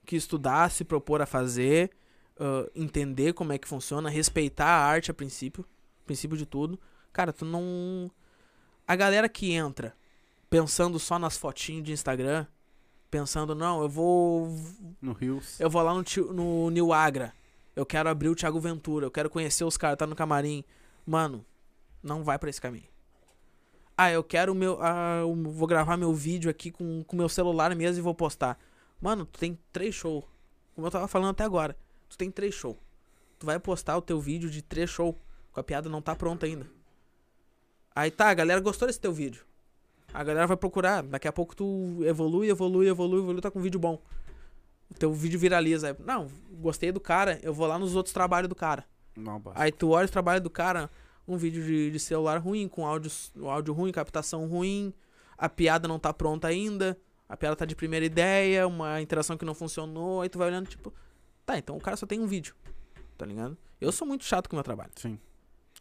Que 0.03 0.15
estudar, 0.15 0.71
se 0.71 0.83
propor 0.83 1.21
a 1.21 1.25
fazer, 1.27 1.91
ah, 2.39 2.67
entender 2.75 3.33
como 3.33 3.53
é 3.53 3.57
que 3.59 3.67
funciona, 3.67 4.09
respeitar 4.09 4.65
a 4.65 4.83
arte 4.83 5.11
a 5.11 5.13
princípio, 5.13 5.63
princípio 6.05 6.35
de 6.35 6.45
tudo. 6.47 6.79
Cara, 7.13 7.31
tu 7.31 7.45
não. 7.45 8.09
A 8.87 8.95
galera 8.95 9.29
que 9.29 9.51
entra 9.51 9.95
pensando 10.49 10.97
só 10.99 11.19
nas 11.19 11.37
fotinhas 11.37 11.83
de 11.83 11.91
Instagram, 11.91 12.47
pensando, 13.09 13.55
não, 13.55 13.81
eu 13.81 13.89
vou. 13.89 14.55
No 15.01 15.13
Rios. 15.13 15.59
Eu 15.59 15.69
vou 15.69 15.81
lá 15.81 15.93
no, 15.93 16.03
no 16.33 16.69
New 16.69 16.93
Agra. 16.93 17.33
Eu 17.75 17.85
quero 17.85 18.09
abrir 18.09 18.29
o 18.29 18.35
Thiago 18.35 18.59
Ventura. 18.59 19.05
Eu 19.05 19.11
quero 19.11 19.29
conhecer 19.29 19.63
os 19.63 19.77
caras, 19.77 19.97
tá 19.97 20.07
no 20.07 20.15
camarim. 20.15 20.63
Mano, 21.05 21.45
não 22.01 22.23
vai 22.23 22.39
pra 22.39 22.49
esse 22.49 22.61
caminho. 22.61 22.87
Ah, 23.97 24.11
eu 24.11 24.23
quero 24.23 24.53
meu. 24.53 24.77
Ah, 24.81 25.21
vou 25.25 25.67
gravar 25.67 25.97
meu 25.97 26.13
vídeo 26.13 26.49
aqui 26.49 26.71
com 26.71 27.03
o 27.07 27.15
meu 27.15 27.29
celular 27.29 27.73
mesmo 27.75 27.99
e 27.99 28.01
vou 28.01 28.13
postar. 28.13 28.59
Mano, 29.01 29.25
tu 29.25 29.39
tem 29.39 29.57
três 29.71 29.95
shows. 29.95 30.23
Como 30.75 30.85
eu 30.85 30.91
tava 30.91 31.07
falando 31.07 31.31
até 31.31 31.43
agora. 31.43 31.75
Tu 32.09 32.17
tem 32.17 32.29
três 32.29 32.53
shows. 32.53 32.77
Tu 33.39 33.45
vai 33.45 33.59
postar 33.59 33.97
o 33.97 34.01
teu 34.01 34.19
vídeo 34.19 34.49
de 34.49 34.61
três 34.61 34.89
shows. 34.89 35.15
Com 35.51 35.59
a 35.59 35.63
piada 35.63 35.89
não 35.89 36.01
tá 36.01 36.15
pronta 36.15 36.45
ainda. 36.45 36.67
Aí 37.95 38.11
tá, 38.11 38.29
a 38.29 38.33
galera 38.33 38.61
gostou 38.61 38.87
desse 38.87 38.99
teu 38.99 39.11
vídeo. 39.11 39.43
A 40.13 40.23
galera 40.23 40.47
vai 40.47 40.57
procurar. 40.57 41.03
Daqui 41.03 41.27
a 41.27 41.33
pouco 41.33 41.55
tu 41.55 42.03
evolui, 42.03 42.49
evolui, 42.49 42.87
evolui, 42.87 43.19
evolui, 43.19 43.41
tá 43.41 43.51
com 43.51 43.59
um 43.59 43.61
vídeo 43.61 43.79
bom. 43.79 44.01
O 44.89 44.93
teu 44.93 45.13
vídeo 45.13 45.39
viraliza. 45.39 45.95
Não, 45.99 46.27
gostei 46.51 46.91
do 46.91 46.99
cara, 46.99 47.39
eu 47.43 47.53
vou 47.53 47.67
lá 47.67 47.77
nos 47.77 47.95
outros 47.95 48.13
trabalhos 48.13 48.47
do 48.47 48.55
cara. 48.55 48.85
Não. 49.15 49.41
Aí 49.55 49.71
tu 49.71 49.89
olha 49.89 50.05
o 50.05 50.11
trabalho 50.11 50.41
do 50.41 50.49
cara, 50.49 50.89
um 51.27 51.35
vídeo 51.35 51.63
de, 51.63 51.91
de 51.91 51.99
celular 51.99 52.37
ruim, 52.37 52.67
com 52.67 52.85
áudio, 52.85 53.11
áudio 53.43 53.73
ruim, 53.73 53.91
captação 53.91 54.47
ruim, 54.47 54.93
a 55.37 55.49
piada 55.49 55.87
não 55.87 55.99
tá 55.99 56.13
pronta 56.13 56.47
ainda, 56.47 56.97
a 57.27 57.35
piada 57.35 57.55
tá 57.55 57.65
de 57.65 57.75
primeira 57.75 58.05
ideia, 58.05 58.67
uma 58.67 59.01
interação 59.01 59.37
que 59.37 59.43
não 59.43 59.53
funcionou, 59.53 60.21
aí 60.21 60.29
tu 60.29 60.37
vai 60.37 60.47
olhando, 60.47 60.67
tipo, 60.67 60.93
tá, 61.45 61.57
então 61.57 61.75
o 61.75 61.81
cara 61.81 61.97
só 61.97 62.05
tem 62.05 62.19
um 62.19 62.27
vídeo, 62.27 62.55
tá 63.17 63.25
ligado? 63.25 63.57
Eu 63.81 63.91
sou 63.91 64.07
muito 64.07 64.23
chato 64.23 64.47
com 64.47 64.55
o 64.55 64.57
meu 64.57 64.63
trabalho. 64.63 64.91
Sim. 64.95 65.19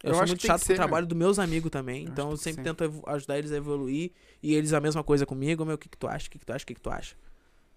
Eu, 0.03 0.11
Eu 0.11 0.15
sou 0.15 0.23
acho 0.23 0.31
muito 0.33 0.47
chato 0.47 0.61
com 0.61 0.65
o 0.65 0.67
ser, 0.67 0.75
trabalho 0.75 1.07
dos 1.07 1.17
meus 1.17 1.39
amigos 1.39 1.71
também, 1.71 2.05
Eu 2.05 2.11
então 2.11 2.31
eu 2.31 2.37
sempre 2.37 2.63
tento 2.63 3.03
ajudar 3.07 3.39
eles 3.39 3.51
a 3.53 3.57
evoluir, 3.57 4.13
e 4.43 4.55
eles 4.55 4.73
a 4.73 4.81
mesma 4.81 5.03
coisa 5.03 5.25
comigo, 5.27 5.65
meu, 5.65 5.75
o 5.75 5.79
que 5.79 5.89
que 5.89 5.97
tu 5.97 6.07
acha, 6.07 6.29
o 6.29 6.31
que 6.31 6.39
que 6.39 6.45
tu 6.47 6.53
acha, 6.53 6.65
o 6.65 6.67
que 6.67 6.75
que 6.75 6.81
tu 6.81 6.91
acha? 6.91 7.17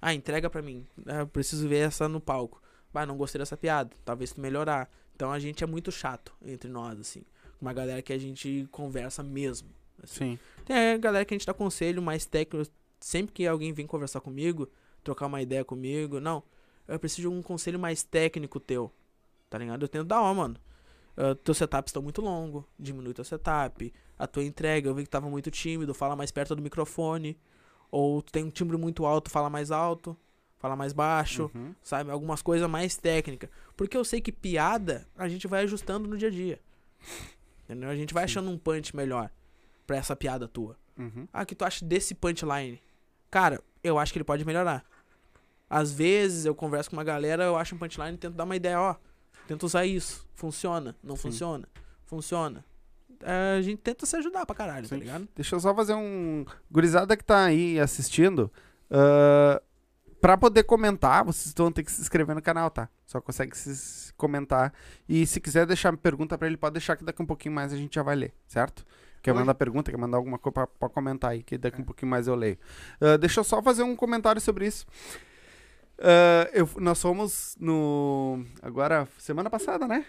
Ah, 0.01 0.13
entrega 0.13 0.49
pra 0.49 0.61
mim, 0.61 0.85
Ah, 1.05 1.19
eu 1.19 1.27
preciso 1.27 1.67
ver 1.67 1.87
essa 1.87 2.07
no 2.07 2.19
palco. 2.21 2.61
Bah, 2.93 3.05
não 3.05 3.17
gostei 3.17 3.39
dessa 3.39 3.55
piada, 3.57 3.91
talvez 4.03 4.31
tu 4.33 4.41
melhorar. 4.41 4.89
Então 5.15 5.31
a 5.31 5.39
gente 5.39 5.63
é 5.63 5.67
muito 5.67 5.91
chato 5.91 6.33
entre 6.45 6.69
nós, 6.69 6.99
assim. 6.99 7.21
Uma 7.61 7.73
galera 7.73 8.01
que 8.01 8.13
a 8.13 8.17
gente 8.17 8.67
conversa 8.71 9.21
mesmo. 9.21 9.69
assim. 10.01 10.37
Sim. 10.37 10.39
Tem 10.65 10.93
a 10.93 10.97
galera 10.97 11.25
que 11.25 11.33
a 11.33 11.37
gente 11.37 11.45
dá 11.45 11.53
conselho 11.53 12.01
mais 12.01 12.25
técnico. 12.25 12.69
Sempre 12.99 13.33
que 13.33 13.45
alguém 13.45 13.73
vem 13.73 13.85
conversar 13.85 14.21
comigo, 14.21 14.69
trocar 15.03 15.25
uma 15.27 15.41
ideia 15.41 15.63
comigo, 15.65 16.19
não, 16.19 16.41
eu 16.87 16.97
preciso 16.99 17.29
de 17.29 17.35
um 17.35 17.41
conselho 17.41 17.77
mais 17.79 18.01
técnico 18.03 18.59
teu. 18.59 18.91
Tá 19.49 19.57
ligado? 19.57 19.83
Eu 19.83 19.87
tento 19.89 20.05
dar, 20.07 20.21
ó, 20.21 20.33
mano. 20.33 20.55
Ah, 21.19 21.35
teus 21.43 21.57
setups 21.57 21.89
estão 21.89 22.01
muito 22.01 22.21
longo, 22.21 22.65
diminui 22.79 23.13
teu 23.13 23.25
setup. 23.25 23.93
A 24.17 24.25
tua 24.25 24.43
entrega, 24.43 24.89
eu 24.89 24.95
vi 24.95 25.03
que 25.03 25.09
tava 25.09 25.29
muito 25.29 25.51
tímido, 25.51 25.93
fala 25.93 26.15
mais 26.15 26.31
perto 26.31 26.55
do 26.55 26.61
microfone. 26.61 27.37
Ou 27.91 28.21
tu 28.21 28.31
tem 28.31 28.43
um 28.43 28.49
timbre 28.49 28.77
muito 28.77 29.05
alto, 29.05 29.29
fala 29.29 29.49
mais 29.49 29.69
alto, 29.71 30.15
fala 30.57 30.75
mais 30.75 30.93
baixo 30.93 31.49
Uhum. 31.53 31.73
sabe? 31.81 32.11
Algumas 32.11 32.41
coisas 32.41 32.69
mais 32.69 32.95
técnicas. 32.95 33.49
Porque 33.75 33.97
eu 33.97 34.05
sei 34.05 34.21
que 34.21 34.31
piada 34.31 35.07
a 35.17 35.27
gente 35.27 35.47
vai 35.47 35.63
ajustando 35.63 36.07
no 36.07 36.15
dia 36.17 36.27
a 36.27 36.31
dia. 36.31 36.59
Entendeu? 37.65 37.89
A 37.89 37.95
gente 37.95 38.13
vai 38.13 38.23
achando 38.23 38.49
um 38.49 38.57
punch 38.57 38.95
melhor 38.95 39.29
pra 39.85 39.97
essa 39.97 40.15
piada 40.15 40.47
tua. 40.47 40.75
Uhum. 40.97 41.27
Ah, 41.33 41.43
o 41.43 41.45
que 41.45 41.55
tu 41.55 41.65
acha 41.65 41.83
desse 41.85 42.13
punchline? 42.15 42.81
Cara, 43.31 43.61
eu 43.83 43.97
acho 43.97 44.11
que 44.13 44.17
ele 44.19 44.23
pode 44.25 44.43
melhorar. 44.45 44.83
Às 45.69 45.91
vezes 45.91 46.45
eu 46.45 46.53
converso 46.55 46.89
com 46.89 46.95
uma 46.97 47.03
galera, 47.03 47.43
eu 47.43 47.55
acho 47.57 47.75
um 47.75 47.77
punchline 47.77 48.15
e 48.15 48.17
tento 48.17 48.33
dar 48.35 48.43
uma 48.43 48.55
ideia, 48.55 48.79
ó. 48.79 48.95
Tento 49.49 49.63
usar 49.65 49.83
isso. 49.83 50.27
Funciona? 50.35 50.95
Não 51.03 51.15
Sim. 51.15 51.23
funciona? 51.23 51.67
Funciona. 52.05 52.63
É, 53.21 53.55
a 53.57 53.61
gente 53.63 53.79
tenta 53.79 54.05
se 54.05 54.15
ajudar 54.15 54.45
pra 54.45 54.55
caralho, 54.55 54.87
tá 54.87 54.95
Sim. 54.95 55.01
ligado? 55.01 55.27
Deixa 55.35 55.55
eu 55.55 55.59
só 55.59 55.73
fazer 55.73 55.95
um. 55.95 56.45
Gurizada 56.69 57.17
que 57.17 57.23
tá 57.23 57.45
aí 57.45 57.79
assistindo. 57.79 58.51
ah, 58.91 59.59
pra 60.21 60.37
poder 60.37 60.61
comentar, 60.65 61.25
vocês 61.25 61.51
vão 61.57 61.71
ter 61.71 61.81
que 61.81 61.91
se 61.91 61.99
inscrever 61.99 62.35
no 62.35 62.43
canal, 62.43 62.69
tá? 62.69 62.89
Só 63.07 63.19
consegue 63.19 63.57
se 63.57 64.13
comentar. 64.13 64.71
E 65.07 65.25
se 65.25 65.41
quiser 65.41 65.65
deixar 65.65 65.97
pergunta 65.97 66.37
pra 66.37 66.47
ele, 66.47 66.55
pode 66.55 66.73
deixar 66.73 66.95
que 66.95 67.03
daqui 67.03 67.19
um 67.19 67.25
pouquinho 67.25 67.55
mais 67.55 67.73
a 67.73 67.75
gente 67.75 67.95
já 67.95 68.03
vai 68.03 68.15
ler, 68.15 68.31
certo? 68.45 68.85
Quer 69.23 69.33
mandar 69.33 69.55
pergunta, 69.55 69.89
quer 69.89 69.97
mandar 69.97 70.17
alguma 70.17 70.37
coisa 70.37 70.53
pra, 70.53 70.67
pra 70.67 70.89
comentar 70.89 71.31
aí, 71.31 71.41
que 71.41 71.57
daqui 71.57 71.81
um 71.81 71.83
pouquinho 71.83 72.11
mais 72.11 72.27
eu 72.27 72.35
leio. 72.35 72.59
Ah, 73.01 73.17
deixa 73.17 73.39
eu 73.39 73.43
só 73.43 73.63
fazer 73.63 73.81
um 73.81 73.95
comentário 73.95 74.39
sobre 74.39 74.67
isso. 74.67 74.85
Ah, 75.99 76.49
eu, 76.53 76.69
nós 76.77 77.01
fomos 77.01 77.55
no. 77.59 78.45
Agora, 78.61 79.07
semana 79.17 79.49
passada, 79.49 79.87
né? 79.87 80.05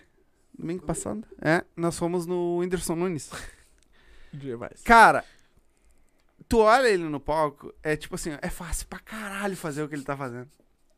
Domingo 0.57 0.85
passado. 0.85 1.27
É, 1.41 1.65
nós 1.77 1.99
fomos 1.99 2.27
no 2.27 2.59
Whindersson 2.59 2.95
Nunes. 2.95 3.31
Demais. 4.33 4.83
Cara, 4.85 5.25
tu 6.49 6.59
olha 6.59 6.89
ele 6.89 7.05
no 7.05 7.19
palco, 7.19 7.75
é 7.83 7.97
tipo 7.97 8.15
assim, 8.15 8.37
é 8.41 8.51
fácil 8.51 8.87
pra 8.87 9.01
caralho 9.01 9.57
fazer 9.57 9.83
o 9.83 9.89
que 9.89 9.95
ele 9.95 10.05
tá 10.05 10.17
fazendo. 10.17 10.49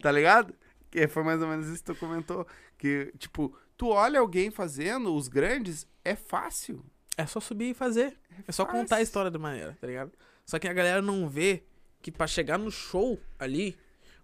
Tá 0.01 0.12
ligado? 0.12 0.55
Que 0.90 1.09
foi 1.09 1.23
mais 1.23 1.40
ou 1.40 1.48
menos 1.48 1.69
isso 1.69 1.82
que 1.82 1.93
tu 1.93 1.98
comentou. 1.98 2.47
Que, 2.77 3.12
tipo, 3.16 3.56
tu 3.77 3.89
olha 3.89 4.20
alguém 4.20 4.51
fazendo, 4.51 5.14
os 5.14 5.28
grandes, 5.28 5.86
é 6.05 6.14
fácil. 6.14 6.85
É 7.16 7.24
só 7.24 7.40
subir 7.40 7.70
e 7.70 7.74
fazer. 7.74 8.19
É 8.47 8.52
só 8.52 8.66
contar 8.66 8.97
a 8.97 9.02
história 9.02 9.31
da 9.31 9.39
maneira, 9.39 9.77
tá 9.81 9.86
ligado? 9.86 10.12
Só 10.44 10.59
que 10.59 10.69
a 10.69 10.73
galera 10.73 11.01
não 11.01 11.28
vê 11.28 11.62
que 12.02 12.10
pra 12.10 12.27
chegar 12.27 12.59
no 12.59 12.70
show 12.70 13.19
ali, 13.39 13.78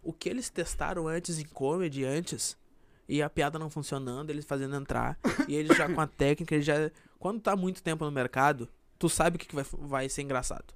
o 0.09 0.13
que 0.15 0.27
eles 0.27 0.49
testaram 0.49 1.07
antes 1.07 1.39
em 1.39 1.45
comedy, 1.45 2.03
antes, 2.03 2.57
e 3.07 3.21
a 3.21 3.29
piada 3.29 3.59
não 3.59 3.69
funcionando, 3.69 4.31
eles 4.31 4.47
fazendo 4.47 4.75
entrar, 4.75 5.19
e 5.47 5.55
eles 5.55 5.77
já 5.77 5.87
com 5.87 6.01
a 6.01 6.07
técnica, 6.09 6.55
eles 6.55 6.65
já. 6.65 6.91
Quando 7.19 7.43
tá 7.43 7.55
muito 7.55 7.83
tempo 7.83 8.07
no 8.07 8.11
mercado, 8.11 8.71
tu 8.99 9.07
sabe 9.11 9.37
o 9.37 9.39
que, 9.39 9.45
que 9.47 9.55
vai, 9.55 9.67
vai 9.71 10.09
ser 10.09 10.23
engraçado. 10.23 10.73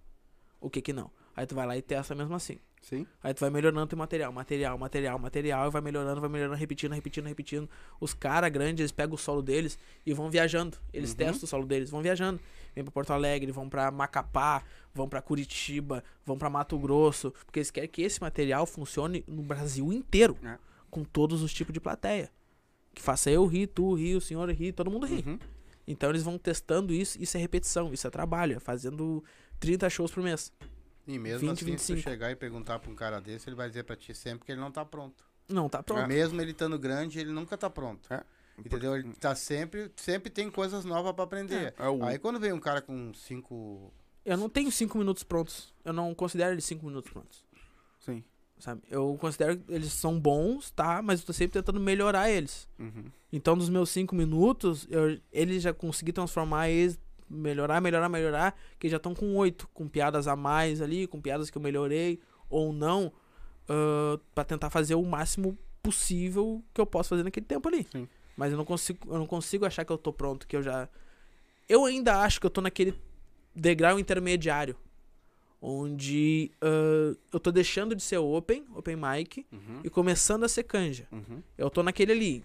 O 0.61 0.69
que 0.69 0.83
que 0.83 0.93
não. 0.93 1.11
Aí 1.35 1.47
tu 1.47 1.55
vai 1.55 1.67
lá 1.67 1.75
e 1.75 1.81
testa 1.81 2.15
mesmo 2.15 2.35
assim. 2.35 2.59
Sim. 2.83 3.07
Aí 3.23 3.33
tu 3.33 3.39
vai 3.41 3.49
melhorando 3.49 3.87
teu 3.87 3.97
material, 3.97 4.33
material, 4.33 4.77
material, 4.77 5.19
material, 5.19 5.69
e 5.69 5.71
vai 5.71 5.81
melhorando, 5.81 6.21
vai 6.21 6.29
melhorando, 6.29 6.57
repetindo, 6.57 6.93
repetindo, 6.93 7.27
repetindo. 7.27 7.71
Os 8.01 8.13
caras 8.13 8.51
grandes, 8.51 8.81
eles 8.81 8.91
pegam 8.93 9.15
o 9.15 9.19
solo 9.19 9.41
deles 9.41 9.79
e 10.05 10.13
vão 10.13 10.29
viajando. 10.29 10.77
Eles 10.93 11.11
Uhum. 11.11 11.17
testam 11.17 11.45
o 11.45 11.47
solo 11.47 11.65
deles, 11.65 11.89
vão 11.91 12.03
viajando. 12.03 12.41
Vêm 12.75 12.83
pra 12.85 12.93
Porto 12.93 13.13
Alegre, 13.13 13.53
vão 13.53 13.69
pra 13.69 13.91
Macapá, 13.91 14.65
vão 14.93 15.09
pra 15.09 15.23
Curitiba, 15.23 16.03
vão 16.27 16.37
pra 16.37 16.51
Mato 16.51 16.77
Grosso, 16.79 17.31
porque 17.47 17.61
eles 17.61 17.71
querem 17.71 17.89
que 17.89 18.03
esse 18.03 18.21
material 18.21 18.67
funcione 18.67 19.23
no 19.29 19.43
Brasil 19.43 19.93
inteiro, 19.93 20.37
É. 20.45 20.59
com 20.91 21.05
todos 21.05 21.41
os 21.41 21.55
tipos 21.55 21.73
de 21.73 21.81
plateia. 21.81 22.31
Que 22.95 23.01
faça 23.01 23.31
eu 23.31 23.47
rir, 23.47 23.69
tu 23.69 23.95
rir, 23.95 24.17
o 24.17 24.21
senhor 24.21 24.51
rir, 24.51 24.73
todo 24.73 24.91
mundo 24.91 25.07
rir. 25.07 25.25
Uhum. 25.27 25.39
Então 25.87 26.11
eles 26.11 26.23
vão 26.23 26.37
testando 26.37 26.93
isso, 26.93 27.21
isso 27.23 27.37
é 27.37 27.41
repetição, 27.41 27.93
isso 27.93 28.07
é 28.07 28.11
trabalho, 28.11 28.57
é 28.57 28.61
fazendo 28.61 29.23
30 29.61 29.89
shows 29.89 30.11
por 30.11 30.23
mês. 30.23 30.53
E 31.07 31.19
mesmo 31.19 31.41
20, 31.49 31.51
assim, 31.51 31.57
se 31.59 31.65
25. 31.65 32.01
tu 32.01 32.03
chegar 32.03 32.31
e 32.31 32.37
perguntar 32.37 32.79
pra 32.79 32.91
um 32.91 32.95
cara 32.95 33.20
desse, 33.20 33.49
ele 33.49 33.57
vai 33.57 33.69
dizer 33.69 33.83
pra 33.85 33.97
ti 33.97 34.15
sempre 34.15 34.47
que 34.47 34.53
ele 34.53 34.61
não 34.61 34.70
tá 34.70 34.85
pronto. 34.85 35.24
Não, 35.49 35.69
tá 35.69 35.83
pronto. 35.83 36.07
Mesmo 36.07 36.41
ele 36.41 36.53
estando 36.53 36.79
grande, 36.79 37.19
ele 37.19 37.33
nunca 37.33 37.57
tá 37.59 37.69
pronto. 37.69 38.12
É. 38.12 38.23
Entendeu? 38.59 38.95
Ele 38.97 39.12
tá 39.15 39.35
sempre, 39.35 39.91
sempre 39.97 40.31
tem 40.31 40.51
coisas 40.51 40.85
novas 40.85 41.12
pra 41.12 41.24
aprender. 41.24 41.74
É 41.79 41.89
o- 41.89 42.05
Aí 42.05 42.19
quando 42.19 42.39
vem 42.39 42.53
um 42.53 42.61
cara 42.61 42.81
com 42.81 43.12
cinco. 43.15 43.93
Eu 44.24 44.37
não 44.37 44.49
tenho 44.49 44.70
5 44.70 44.97
minutos 44.99 45.24
prontos. 45.24 45.74
Eu 45.85 45.93
não 45.93 46.15
considero 46.15 46.53
eles 46.55 46.65
5 46.65 46.87
minutos 46.87 47.11
prontos. 47.11 47.45
Sim. 47.99 48.23
Sabe? 48.59 48.81
Eu 48.89 49.16
considero 49.20 49.57
que 49.59 49.73
eles 49.73 49.93
são 49.93 50.20
bons, 50.20 50.70
tá? 50.70 51.03
Mas 51.03 51.19
eu 51.20 51.27
tô 51.27 51.33
sempre 51.33 51.55
tentando 51.61 51.81
melhorar 51.81 52.31
eles. 52.31 52.69
Uhum. 52.79 53.07
Então, 53.33 53.57
nos 53.57 53.69
meus 53.69 53.91
5 53.91 54.15
minutos, 54.15 54.87
eu, 54.89 55.19
eles 55.33 55.61
já 55.65 55.74
consegui 55.74 56.12
transformar 56.12 56.69
eles, 56.69 57.01
melhorar, 57.33 57.81
melhorar, 57.81 58.09
melhorar, 58.09 58.55
que 58.79 58.89
já 58.89 58.97
estão 58.99 59.15
com 59.15 59.35
8, 59.37 59.69
com 59.73 59.89
piadas 59.89 60.29
a 60.29 60.37
mais 60.37 60.81
ali, 60.83 61.07
com 61.07 61.21
piadas 61.21 61.51
que 61.51 61.57
eu 61.59 61.63
melhorei 61.63 62.21
ou 62.51 62.73
não, 62.73 63.13
ah, 63.69 64.19
pra 64.35 64.45
tentar 64.45 64.71
fazer 64.71 64.95
o 64.95 65.03
máximo 65.05 65.57
possível 65.83 66.63
que 66.73 66.81
eu 66.81 66.87
posso 66.87 67.09
fazer 67.09 67.23
naquele 67.23 67.47
tempo 67.47 67.69
ali. 67.69 67.87
Sim. 67.91 68.09
Mas 68.37 68.53
eu 68.53 68.59
não 68.59 68.65
consigo, 68.65 69.13
eu 69.13 69.19
não 69.19 69.27
consigo 69.27 69.65
achar 69.67 69.85
que 69.85 69.93
eu 69.93 69.99
tô 69.99 70.13
pronto, 70.13 70.47
que 70.47 70.57
eu 70.57 70.63
já 70.63 70.89
eu 71.69 71.85
ainda 71.85 72.21
acho 72.23 72.41
que 72.41 72.47
eu 72.47 72.51
tô 72.51 72.61
naquele 72.61 72.95
degrau 73.55 73.99
intermediário 73.99 74.77
onde 75.61 76.51
ah, 76.61 77.15
eu 77.33 77.39
tô 77.39 77.53
deixando 77.53 77.95
de 77.95 78.03
ser 78.03 78.19
open, 78.19 78.65
open 78.75 78.97
mic 78.97 79.47
Uhum. 79.53 79.81
e 79.85 79.91
começando 79.91 80.45
a 80.45 80.49
ser 80.49 80.65
canja. 80.65 81.07
Uhum. 81.13 81.43
Eu 81.57 81.71
tô 81.71 81.83
naquele 81.83 82.13
ali. 82.13 82.45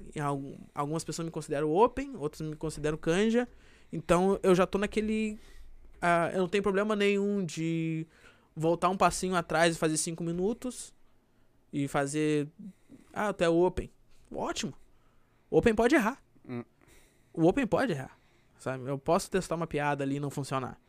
Algumas 0.73 1.03
pessoas 1.03 1.25
me 1.25 1.31
consideram 1.31 1.71
open, 1.73 2.15
outras 2.15 2.41
me 2.47 2.55
consideram 2.55 2.97
canja. 2.97 3.47
Então 3.91 4.39
eu 4.43 4.53
já 4.53 4.65
tô 4.65 4.77
naquele. 4.77 5.39
ah, 6.01 6.29
eu 6.33 6.39
não 6.39 6.47
tenho 6.47 6.63
problema 6.63 6.95
nenhum 6.95 7.45
de 7.45 8.05
voltar 8.55 8.89
um 8.89 8.97
passinho 8.97 9.35
atrás 9.35 9.75
e 9.75 9.79
fazer 9.79 9.97
cinco 9.97 10.23
minutos. 10.23 10.93
E 11.71 11.87
fazer. 11.87 12.47
Ah, 13.13 13.29
até 13.29 13.49
open. 13.49 13.89
Ótimo. 14.33 14.73
O 15.49 15.57
open 15.57 15.75
pode 15.75 15.95
errar. 15.95 16.21
Hum. 16.47 16.63
O 17.33 17.45
open 17.45 17.67
pode 17.67 17.93
errar. 17.93 18.17
Sabe? 18.57 18.89
Eu 18.89 18.97
posso 18.97 19.29
testar 19.29 19.55
uma 19.55 19.67
piada 19.67 20.03
ali 20.03 20.15
e 20.15 20.19
não 20.19 20.29
funcionar. 20.29 20.79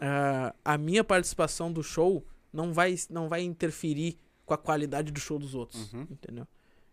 Ah, 0.00 0.54
a 0.64 0.78
minha 0.78 1.04
participação 1.04 1.72
do 1.72 1.82
show 1.82 2.24
não 2.52 2.72
vai, 2.72 2.94
não 3.08 3.28
vai 3.28 3.42
interferir 3.42 4.18
com 4.44 4.54
a 4.54 4.58
qualidade 4.58 5.12
do 5.12 5.20
show 5.20 5.38
dos 5.38 5.54
outros. 5.54 5.92
Uhum. 5.92 6.06
Entendeu? 6.10 6.46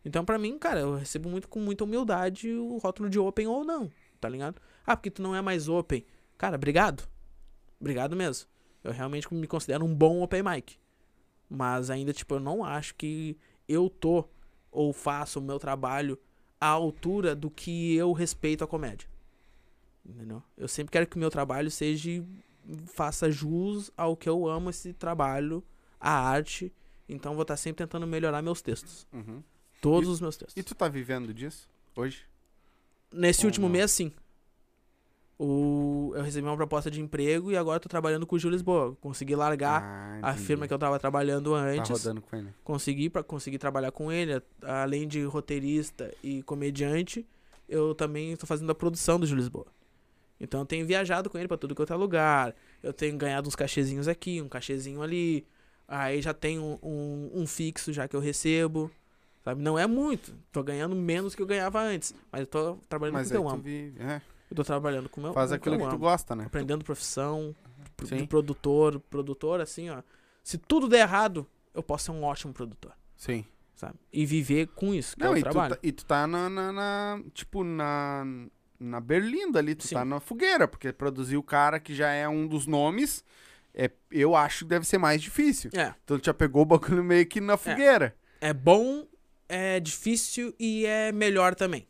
Então, 0.06 0.24
pra 0.24 0.38
mim, 0.38 0.58
cara, 0.58 0.82
eu 0.82 0.95
recebo 0.95 1.28
muito 1.28 1.48
com 1.48 1.60
muita 1.60 1.84
humildade 1.84 2.52
o 2.52 2.78
rótulo 2.78 3.10
de 3.10 3.20
open 3.20 3.48
ou 3.48 3.66
não, 3.66 3.91
tá 4.19 4.27
ligado? 4.30 4.61
Ah, 4.85 4.95
porque 4.95 5.11
tu 5.11 5.22
não 5.22 5.35
é 5.35 5.41
mais 5.41 5.68
open. 5.69 6.06
Cara, 6.38 6.56
obrigado. 6.56 7.07
Obrigado 7.80 8.15
mesmo. 8.15 8.48
Eu 8.84 8.91
realmente 8.91 9.31
me 9.34 9.48
considero 9.48 9.84
um 9.85 9.94
bom 9.94 10.22
open 10.22 10.44
mic. 10.44 10.77
Mas 11.49 11.89
ainda, 11.89 12.14
tipo, 12.14 12.35
eu 12.35 12.39
não 12.39 12.64
acho 12.64 12.95
que 12.95 13.38
eu 13.68 13.89
tô 13.89 14.26
ou 14.72 14.91
faço 14.94 15.39
o 15.39 15.41
meu 15.41 15.60
trabalho 15.60 16.18
à 16.60 16.68
altura 16.68 17.35
do 17.35 17.49
que 17.49 17.95
eu 17.95 18.11
respeito 18.14 18.64
a 18.64 18.68
comédia. 18.68 19.07
Entendeu? 20.06 20.41
Eu 20.57 20.68
sempre 20.68 20.91
quero 20.91 21.07
que 21.07 21.15
o 21.15 21.19
meu 21.19 21.30
trabalho 21.30 21.69
seja. 21.69 22.23
faça 22.88 23.31
jus 23.31 23.91
ao 23.95 24.15
que 24.18 24.27
eu 24.27 24.48
amo 24.48 24.69
esse 24.69 24.91
trabalho, 24.94 25.64
a 25.99 26.11
arte. 26.11 26.73
Então 27.07 27.34
vou 27.34 27.44
estar 27.44 27.56
sempre 27.57 27.85
tentando 27.85 28.06
melhorar 28.06 28.41
meus 28.41 28.61
textos. 28.61 29.07
Uhum. 29.14 29.41
Todos 29.81 30.10
E- 30.10 30.11
os 30.11 30.19
meus 30.22 30.35
textos. 30.38 30.57
E 30.57 30.64
tu 30.64 30.76
tá 30.76 30.88
vivendo 30.89 31.34
disso 31.34 31.69
hoje? 31.95 32.26
Nesse 33.13 33.41
Ou 33.41 33.45
último 33.47 33.69
mês, 33.69 33.91
sim. 33.91 34.11
O... 35.39 36.13
Eu 36.15 36.23
recebi 36.23 36.47
uma 36.47 36.55
proposta 36.55 36.89
de 36.89 36.99
emprego 36.99 37.51
e 37.51 37.57
agora 37.57 37.79
tô 37.79 37.88
trabalhando 37.88 38.25
com 38.25 38.35
o 38.35 38.39
Gil 38.39 38.49
Lisboa. 38.49 38.95
Consegui 38.99 39.35
largar 39.35 39.84
Ah, 40.23 40.31
a 40.31 40.34
firma 40.34 40.67
que 40.67 40.73
eu 40.73 40.79
tava 40.79 40.97
trabalhando 40.97 41.51
Tá 41.51 41.57
antes. 41.59 41.91
rodando 41.91 42.21
com 42.21 42.35
ele. 42.35 42.49
consegui 42.63 43.09
para 43.09 43.21
conseguir 43.23 43.59
trabalhar 43.59 43.91
com 43.91 44.11
ele, 44.11 44.41
além 44.63 45.07
de 45.07 45.23
roteirista 45.25 46.11
e 46.23 46.41
comediante, 46.43 47.25
eu 47.69 47.93
também 47.93 48.31
estou 48.31 48.47
fazendo 48.47 48.71
a 48.71 48.75
produção 48.75 49.19
do 49.19 49.27
Gil 49.27 49.38
Lisboa. 49.38 49.67
Então 50.39 50.61
eu 50.61 50.65
tenho 50.65 50.85
viajado 50.85 51.29
com 51.29 51.38
ele 51.38 51.47
para 51.47 51.57
tudo 51.57 51.75
quanto 51.75 51.93
é 51.93 51.95
lugar. 51.95 52.55
Eu 52.81 52.93
tenho 52.93 53.15
ganhado 53.17 53.47
uns 53.47 53.55
cachezinhos 53.55 54.07
aqui, 54.07 54.41
um 54.41 54.49
cachezinho 54.49 55.01
ali. 55.03 55.45
Aí 55.88 56.21
já 56.21 56.34
tenho 56.34 56.79
um, 56.81 57.31
um 57.34 57.45
fixo 57.47 57.93
já 57.93 58.07
que 58.07 58.15
eu 58.15 58.19
recebo. 58.19 58.91
Sabe? 59.48 59.61
Não 59.61 59.80
é 59.80 59.88
muito. 59.88 60.34
Tô 60.52 60.61
ganhando 60.61 60.94
menos 60.94 61.34
que 61.34 61.41
eu 61.41 61.45
ganhava 61.45 61.80
antes. 61.82 62.14
Mas 62.30 62.41
eu 62.41 62.48
tô 62.48 62.76
trabalhando 62.90 63.14
Mas 63.14 63.30
com 63.32 63.36
o 63.36 63.38
que 63.38 63.38
eu 63.38 63.48
tu 63.49 63.53
amo. 63.53 63.64
vive. 63.64 64.02
É, 64.02 64.22
Eu 64.52 64.56
tô 64.57 64.64
trabalhando 64.65 65.07
com 65.07 65.22
o 65.22 65.24
meu 65.24 65.34
faz 65.34 65.49
com 65.52 65.56
aquilo 65.56 65.76
eu 65.76 65.80
que 65.86 65.90
tu 65.90 65.98
gosta, 65.98 66.36
né? 66.36 66.44
Aprendendo 66.48 66.84
profissão, 66.84 67.56
pro- 67.95 68.07
Sim. 68.07 68.18
de 68.18 68.28
produtor, 68.28 68.99
produtor 69.10 69.61
assim, 69.61 69.90
ó. 69.90 70.02
Se 70.44 70.57
tudo 70.57 70.90
der 70.90 70.99
errado, 70.99 71.48
eu 71.74 71.82
posso 71.82 72.06
ser 72.06 72.11
um 72.11 72.24
ótimo 72.26 72.52
produtor 72.53 72.91
Sim. 73.15 73.45
sabe? 73.74 73.95
E 74.11 74.26
viver 74.26 74.68
com 74.68 74.94
isso, 74.94 75.15
que 75.15 75.24
é 75.24 75.26
Não, 75.28 75.34
o 75.34 75.38
e 75.38 75.41
tu, 75.41 75.44
trabalho. 75.49 75.76
tá, 75.76 75.80
e 75.82 75.91
tu 75.94 76.06
tá 76.06 76.28
na, 76.28 76.49
na- 76.49 76.72
na- 76.74 77.22
Tipo, 77.34 77.64
na. 77.64 78.26
Na 78.80 78.99
Berlinda 78.99 79.60
ali, 79.60 79.76
tu 79.76 79.88
Sim. 79.88 79.95
tá 79.95 80.03
na 80.06 80.19
fogueira, 80.19 80.68
porque 80.68 80.91
produzir 80.91 81.38
o 81.38 81.41
cara 81.41 81.80
que 81.80 81.95
já 81.95 82.10
é 82.11 82.28
um 82.28 82.45
dos 82.45 82.68
nomes, 82.68 83.24
é, 83.74 83.90
eu 84.11 84.36
acho 84.36 84.65
que 84.65 84.69
deve 84.69 84.86
ser 84.86 84.98
mais 84.98 85.22
difícil. 85.22 85.72
É, 85.74 85.94
Então 86.03 86.19
tu 86.19 86.26
já 86.26 86.34
pegou 86.34 86.61
o 86.64 86.65
bagulho 86.65 87.02
meio 87.03 87.26
que 87.26 87.40
na 87.41 87.56
fogueira. 87.57 88.14
é 88.40 88.53
bom, 88.53 89.07
é 89.49 89.80
difícil 89.80 90.53
e 90.60 90.86
é 90.86 91.11
melhor 91.11 91.56
também. 91.56 91.88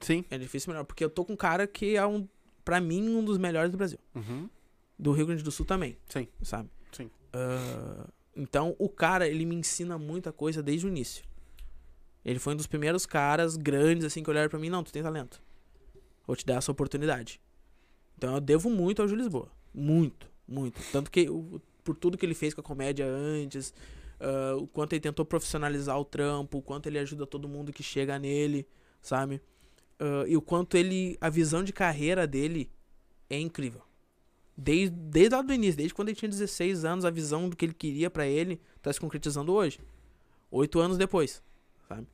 Sim. 0.00 0.24
É 0.30 0.36
difícil 0.38 0.70
e 0.70 0.72
melhor, 0.72 0.84
porque 0.84 1.04
eu 1.04 1.10
tô 1.10 1.24
com 1.24 1.32
um 1.32 1.36
cara 1.36 1.66
que 1.66 1.96
é 1.96 2.06
um, 2.06 2.28
pra 2.64 2.80
mim, 2.80 3.08
um 3.08 3.24
dos 3.24 3.38
melhores 3.38 3.70
do 3.70 3.76
Brasil. 3.78 3.98
Uhum. 4.14 4.48
Do 4.98 5.12
Rio 5.12 5.26
Grande 5.26 5.42
do 5.42 5.50
Sul 5.50 5.64
também, 5.66 5.96
Sim. 6.08 6.28
sabe? 6.42 6.70
Sim. 6.92 7.10
Ah, 7.32 8.06
então, 8.36 8.74
o 8.78 8.88
cara, 8.88 9.26
ele 9.28 9.44
me 9.46 9.54
ensina 9.56 9.96
muita 9.98 10.32
coisa 10.32 10.62
desde 10.62 10.86
o 10.86 10.88
início. 10.88 11.24
Ele 12.24 12.38
foi 12.38 12.54
um 12.54 12.56
dos 12.56 12.66
primeiros 12.66 13.04
caras 13.06 13.56
grandes, 13.56 14.04
assim, 14.04 14.22
que 14.22 14.30
olharam 14.30 14.48
pra 14.48 14.58
mim, 14.58 14.70
não, 14.70 14.82
tu 14.82 14.92
tem 14.92 15.02
talento. 15.02 15.42
Vou 16.26 16.34
te 16.34 16.44
dar 16.46 16.54
essa 16.56 16.72
oportunidade. 16.72 17.40
Então 18.16 18.34
eu 18.34 18.40
devo 18.40 18.70
muito 18.70 19.02
ao 19.02 19.08
Gil 19.08 19.16
Lisboa. 19.18 19.50
Muito, 19.74 20.26
muito. 20.48 20.80
Tanto 20.92 21.10
que 21.10 21.28
o- 21.28 21.60
por 21.82 21.94
tudo 21.96 22.16
que 22.16 22.24
ele 22.24 22.34
fez 22.34 22.54
com 22.54 22.60
a 22.62 22.64
comédia 22.64 23.04
antes, 23.06 23.74
ah, 24.20 24.56
o 24.56 24.66
quanto 24.66 24.92
ele 24.92 25.00
tentou 25.00 25.24
profissionalizar 25.24 25.98
o 25.98 26.04
trampo, 26.04 26.58
o 26.58 26.62
quanto 26.62 26.86
ele 26.86 26.98
ajuda 26.98 27.26
todo 27.26 27.48
mundo 27.48 27.72
que 27.72 27.82
chega 27.82 28.18
nele, 28.18 28.66
sabe? 29.00 29.40
Ah, 29.98 30.24
e 30.26 30.36
o 30.36 30.42
quanto 30.42 30.76
ele. 30.76 31.16
A 31.20 31.28
visão 31.28 31.62
de 31.62 31.72
carreira 31.72 32.26
dele 32.26 32.70
é 33.28 33.38
incrível. 33.38 33.82
Desde, 34.56 34.94
desde 34.94 35.34
lá 35.34 35.42
do 35.42 35.52
início, 35.52 35.76
desde 35.76 35.94
quando 35.94 36.08
ele 36.08 36.16
tinha 36.16 36.28
16 36.28 36.84
anos, 36.84 37.04
a 37.04 37.10
visão 37.10 37.48
do 37.48 37.56
que 37.56 37.64
ele 37.64 37.74
queria 37.74 38.08
pra 38.08 38.26
ele 38.26 38.60
tá 38.80 38.92
se 38.92 39.00
concretizando 39.00 39.52
hoje. 39.52 39.80
Oito 40.50 40.78
anos 40.78 40.96
depois, 40.96 41.42
sabe? 41.88 42.06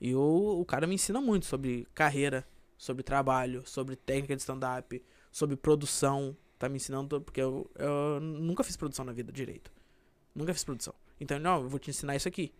E 0.00 0.14
o, 0.14 0.60
o 0.60 0.64
cara 0.64 0.86
me 0.86 0.94
ensina 0.94 1.20
muito 1.20 1.44
sobre 1.44 1.86
carreira, 1.94 2.46
sobre 2.78 3.02
trabalho, 3.02 3.62
sobre 3.66 3.94
técnica 3.94 4.34
de 4.34 4.40
stand-up, 4.40 5.02
sobre 5.30 5.54
produção. 5.56 6.34
Tá 6.58 6.68
me 6.68 6.76
ensinando, 6.76 7.20
porque 7.20 7.42
eu, 7.42 7.70
eu 7.76 8.20
nunca 8.20 8.64
fiz 8.64 8.76
produção 8.76 9.04
na 9.04 9.12
vida 9.12 9.30
direito. 9.30 9.70
Nunca 10.34 10.54
fiz 10.54 10.64
produção. 10.64 10.94
Então, 11.22 11.38
não, 11.38 11.62
eu 11.62 11.68
vou 11.68 11.78
te 11.78 11.88
ensinar 11.90 12.16
isso 12.16 12.26
aqui. 12.26 12.52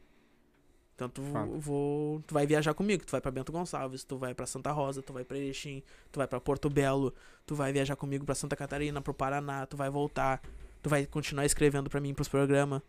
Então, 0.94 1.08
tu, 1.08 1.20
vou, 1.58 2.20
tu 2.26 2.32
vai 2.34 2.46
viajar 2.46 2.74
comigo, 2.74 3.04
tu 3.04 3.10
vai 3.10 3.20
pra 3.20 3.30
Bento 3.30 3.50
Gonçalves, 3.50 4.04
tu 4.04 4.16
vai 4.16 4.34
pra 4.34 4.46
Santa 4.46 4.70
Rosa, 4.70 5.02
tu 5.02 5.12
vai 5.12 5.24
pra 5.24 5.36
Erechim, 5.36 5.82
tu 6.12 6.18
vai 6.18 6.28
pra 6.28 6.40
Porto 6.40 6.70
Belo, 6.70 7.12
tu 7.44 7.56
vai 7.56 7.72
viajar 7.72 7.96
comigo 7.96 8.24
pra 8.24 8.34
Santa 8.36 8.54
Catarina, 8.54 9.00
pro 9.00 9.12
Paraná, 9.12 9.66
tu 9.66 9.76
vai 9.76 9.90
voltar, 9.90 10.40
tu 10.80 10.88
vai 10.88 11.04
continuar 11.04 11.44
escrevendo 11.44 11.90
pra 11.90 12.00
mim 12.00 12.14
pros 12.14 12.28
programas. 12.28 12.82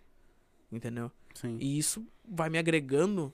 Entendeu? 0.72 1.12
Sim. 1.34 1.58
E 1.60 1.78
isso 1.80 2.06
vai 2.28 2.50
me 2.50 2.58
agregando. 2.60 3.34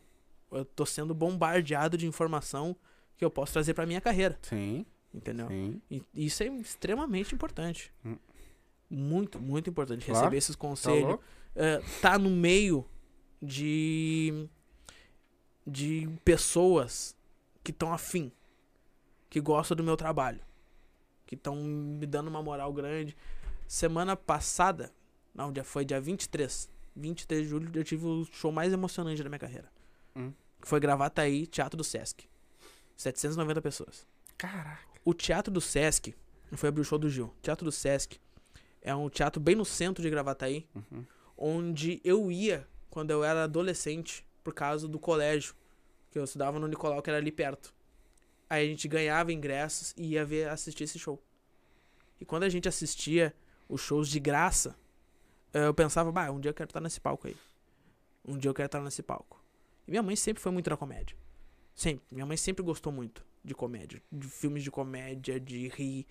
Eu 0.51 0.63
tô 0.63 0.85
sendo 0.85 1.13
bombardeado 1.13 1.97
de 1.97 2.07
informação 2.07 2.75
que 3.17 3.25
eu 3.25 3.29
posso 3.29 3.51
trazer 3.53 3.73
pra 3.73 3.85
minha 3.85 3.99
carreira. 4.01 4.37
Sim. 4.41 4.85
Entendeu? 5.13 5.47
Sim. 5.47 5.81
E 5.89 6.03
isso 6.13 6.41
é 6.43 6.47
extremamente 6.47 7.35
importante. 7.35 7.91
Hum. 8.05 8.15
Muito, 8.89 9.39
muito 9.41 9.69
importante. 9.69 10.05
Claro. 10.05 10.19
Receber 10.21 10.37
esses 10.37 10.55
Tá 10.55 10.59
conselhos. 10.61 11.03
louco? 11.03 11.23
É, 11.55 11.79
tá 12.01 12.17
no 12.17 12.29
meio 12.29 12.85
de. 13.41 14.47
de 15.65 16.07
pessoas 16.23 17.15
que 17.63 17.71
estão 17.71 17.91
afim. 17.93 18.31
Que 19.29 19.39
gostam 19.39 19.75
do 19.77 19.83
meu 19.83 19.95
trabalho. 19.95 20.39
Que 21.25 21.35
estão 21.35 21.55
me 21.55 22.05
dando 22.07 22.27
uma 22.29 22.41
moral 22.41 22.73
grande. 22.73 23.15
Semana 23.67 24.15
passada, 24.15 24.91
Não, 25.33 25.51
dia, 25.51 25.63
foi 25.63 25.85
dia 25.85 26.01
23. 26.01 26.69
23 26.95 27.43
de 27.43 27.47
julho 27.49 27.71
eu 27.75 27.83
tive 27.83 28.05
o 28.05 28.25
show 28.25 28.51
mais 28.51 28.73
emocionante 28.73 29.21
da 29.21 29.29
minha 29.29 29.39
carreira. 29.39 29.71
Hum. 30.15 30.33
Que 30.59 30.67
foi 30.67 30.79
Gravataí, 30.79 31.45
Teatro 31.45 31.77
do 31.77 31.83
Sesc. 31.83 32.27
790 32.95 33.61
pessoas. 33.61 34.07
Caraca. 34.37 34.81
O 35.05 35.13
Teatro 35.13 35.53
do 35.53 35.61
Sesc, 35.61 36.15
não 36.51 36.57
foi 36.57 36.69
abrir 36.69 36.81
o 36.81 36.83
show 36.83 36.97
do 36.97 37.09
Gil. 37.09 37.27
O 37.27 37.41
Teatro 37.41 37.63
do 37.63 37.71
Sesc 37.71 38.19
é 38.81 38.93
um 38.95 39.07
teatro 39.09 39.39
bem 39.41 39.55
no 39.55 39.63
centro 39.63 40.01
de 40.01 40.09
Gravataí, 40.09 40.67
Uhum. 40.75 41.05
Onde 41.39 42.01
eu 42.03 42.29
ia 42.29 42.67
quando 42.89 43.11
eu 43.11 43.23
era 43.23 43.45
adolescente, 43.45 44.25
por 44.43 44.53
causa 44.53 44.87
do 44.87 44.99
colégio, 44.99 45.55
que 46.11 46.19
eu 46.19 46.23
estudava 46.23 46.59
no 46.59 46.67
Nicolau, 46.67 47.01
que 47.01 47.09
era 47.09 47.17
ali 47.17 47.31
perto. 47.31 47.73
Aí 48.49 48.65
a 48.65 48.69
gente 48.69 48.87
ganhava 48.87 49.31
ingressos 49.31 49.93
e 49.95 50.13
ia 50.13 50.25
ver, 50.25 50.49
assistir 50.49 50.83
esse 50.83 50.99
show. 50.99 51.21
E 52.19 52.25
quando 52.25 52.43
a 52.43 52.49
gente 52.49 52.67
assistia 52.67 53.33
os 53.69 53.79
shows 53.79 54.09
de 54.09 54.19
graça, 54.19 54.75
eh, 55.53 55.67
eu 55.67 55.73
pensava, 55.73 56.11
bah, 56.11 56.29
um 56.31 56.39
dia 56.39 56.49
eu 56.49 56.53
quero 56.53 56.69
estar 56.69 56.81
nesse 56.81 56.99
palco 56.99 57.27
aí. 57.27 57.37
Um 58.25 58.37
dia 58.37 58.49
eu 58.49 58.53
quero 58.53 58.65
estar 58.65 58.81
nesse 58.81 59.03
palco. 59.03 59.41
E 59.87 59.91
minha 59.91 60.03
mãe 60.03 60.15
sempre 60.15 60.41
foi 60.41 60.51
muito 60.51 60.69
da 60.69 60.75
comédia. 60.75 61.15
Sempre. 61.75 62.03
Minha 62.11 62.25
mãe 62.25 62.35
sempre 62.35 62.63
gostou 62.63 62.91
muito 62.91 63.23
de 63.43 63.53
comédia. 63.53 64.01
De 64.11 64.27
filmes 64.27 64.63
de 64.63 64.71
comédia, 64.71 65.39
de 65.39 65.69
rir. 65.69 66.05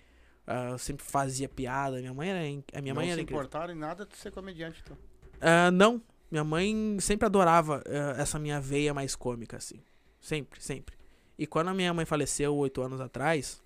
Ah, 0.47 0.77
sempre 0.77 1.05
fazia 1.05 1.47
piada. 1.47 1.99
Minha 1.99 2.13
mãe 2.13 2.29
era. 2.29 2.39
A 2.73 2.81
minha 2.81 2.93
não 2.93 3.01
mãe 3.01 3.11
era 3.11 3.17
se 3.17 3.21
importaram 3.21 3.73
em 3.73 3.77
nada 3.77 4.05
de 4.05 4.17
ser 4.17 4.31
comediante, 4.31 4.81
então. 4.83 4.97
Ah, 5.41 5.71
não. 5.71 6.01
Minha 6.31 6.43
mãe 6.43 6.97
sempre 6.99 7.25
adorava 7.25 7.81
ah, 7.87 8.21
essa 8.21 8.37
minha 8.37 8.59
veia 8.61 8.93
mais 8.93 9.15
cômica, 9.15 9.57
assim. 9.57 9.81
Sempre, 10.21 10.61
sempre. 10.61 10.95
E 11.37 11.47
quando 11.47 11.69
a 11.69 11.73
minha 11.73 11.93
mãe 11.93 12.05
faleceu 12.05 12.55
oito 12.57 12.81
anos 12.81 12.99
atrás, 12.99 13.61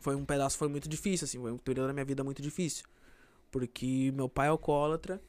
foi 0.00 0.14
um 0.16 0.24
pedaço 0.24 0.56
foi 0.58 0.68
muito 0.68 0.88
difícil, 0.88 1.24
assim. 1.26 1.38
Foi 1.38 1.52
um 1.52 1.58
período 1.58 1.88
da 1.88 1.92
minha 1.92 2.04
vida 2.04 2.24
muito 2.24 2.40
difícil. 2.42 2.84
Porque 3.50 4.10
meu 4.14 4.28
pai 4.28 4.46
é 4.46 4.50
alcoólatra, 4.50 5.20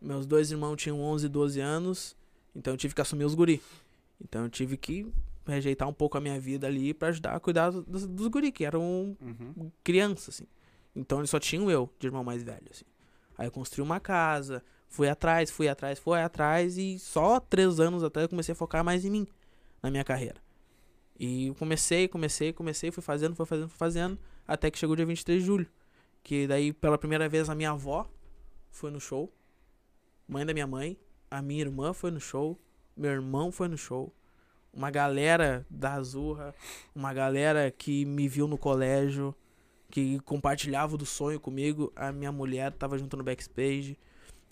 meus 0.00 0.26
dois 0.26 0.50
irmãos 0.50 0.76
tinham 0.76 1.00
11 1.00 1.26
e 1.26 1.28
12 1.28 1.60
anos, 1.60 2.16
então 2.54 2.72
eu 2.74 2.76
tive 2.76 2.94
que 2.94 3.00
assumir 3.00 3.24
os 3.24 3.34
guri. 3.34 3.62
Então 4.22 4.42
eu 4.44 4.50
tive 4.50 4.76
que 4.76 5.06
rejeitar 5.46 5.88
um 5.88 5.92
pouco 5.92 6.18
a 6.18 6.20
minha 6.20 6.38
vida 6.40 6.66
ali 6.66 6.92
pra 6.92 7.08
ajudar 7.08 7.34
a 7.34 7.40
cuidar 7.40 7.70
dos, 7.70 8.06
dos 8.06 8.26
guri, 8.28 8.50
que 8.52 8.64
eram 8.64 9.16
Uhum. 9.20 9.70
criança, 9.84 10.30
assim. 10.30 10.46
Então 10.94 11.18
eles 11.18 11.30
só 11.30 11.38
tinham 11.38 11.70
eu, 11.70 11.88
de 11.98 12.06
irmão 12.08 12.24
mais 12.24 12.42
velho, 12.42 12.66
assim. 12.70 12.84
Aí 13.38 13.46
eu 13.46 13.52
construí 13.52 13.82
uma 13.82 14.00
casa, 14.00 14.62
fui 14.90 15.08
atrás, 15.08 15.50
fui 15.50 15.68
atrás, 15.68 15.98
fui 15.98 16.20
atrás, 16.20 16.76
e 16.76 16.98
só 16.98 17.40
três 17.40 17.80
anos 17.80 18.04
até 18.04 18.24
eu 18.24 18.28
comecei 18.28 18.52
a 18.52 18.56
focar 18.56 18.84
mais 18.84 19.04
em 19.04 19.10
mim, 19.10 19.26
na 19.82 19.90
minha 19.90 20.04
carreira. 20.04 20.36
E 21.18 21.54
comecei, 21.58 22.08
comecei, 22.08 22.52
comecei, 22.52 22.90
fui 22.90 23.02
fazendo, 23.02 23.34
fui 23.34 23.46
fazendo, 23.46 23.68
fui 23.68 23.78
fazendo, 23.78 24.18
até 24.46 24.70
que 24.70 24.78
chegou 24.78 24.92
o 24.92 24.96
dia 24.96 25.06
23 25.06 25.40
de 25.40 25.46
julho. 25.46 25.66
Que 26.22 26.46
daí, 26.46 26.72
pela 26.72 26.98
primeira 26.98 27.28
vez, 27.28 27.48
a 27.48 27.54
minha 27.54 27.70
avó 27.70 28.10
foi 28.70 28.90
no 28.90 29.00
show, 29.00 29.32
mãe 30.28 30.44
da 30.44 30.52
minha 30.52 30.66
mãe, 30.66 30.98
a 31.30 31.40
minha 31.40 31.60
irmã 31.60 31.94
foi 31.94 32.10
no 32.10 32.20
show, 32.20 32.58
meu 32.96 33.12
irmão 33.12 33.50
foi 33.50 33.68
no 33.68 33.78
show, 33.78 34.12
uma 34.72 34.90
galera 34.90 35.66
da 35.70 35.94
Azurra, 35.94 36.54
uma 36.94 37.12
galera 37.14 37.70
que 37.70 38.04
me 38.04 38.28
viu 38.28 38.46
no 38.46 38.58
colégio, 38.58 39.34
que 39.90 40.20
compartilhava 40.20 40.96
do 40.96 41.04
sonho 41.04 41.40
comigo. 41.40 41.92
A 41.96 42.12
minha 42.12 42.30
mulher 42.30 42.72
tava 42.72 42.96
junto 42.96 43.16
no 43.16 43.24
backstage. 43.24 43.98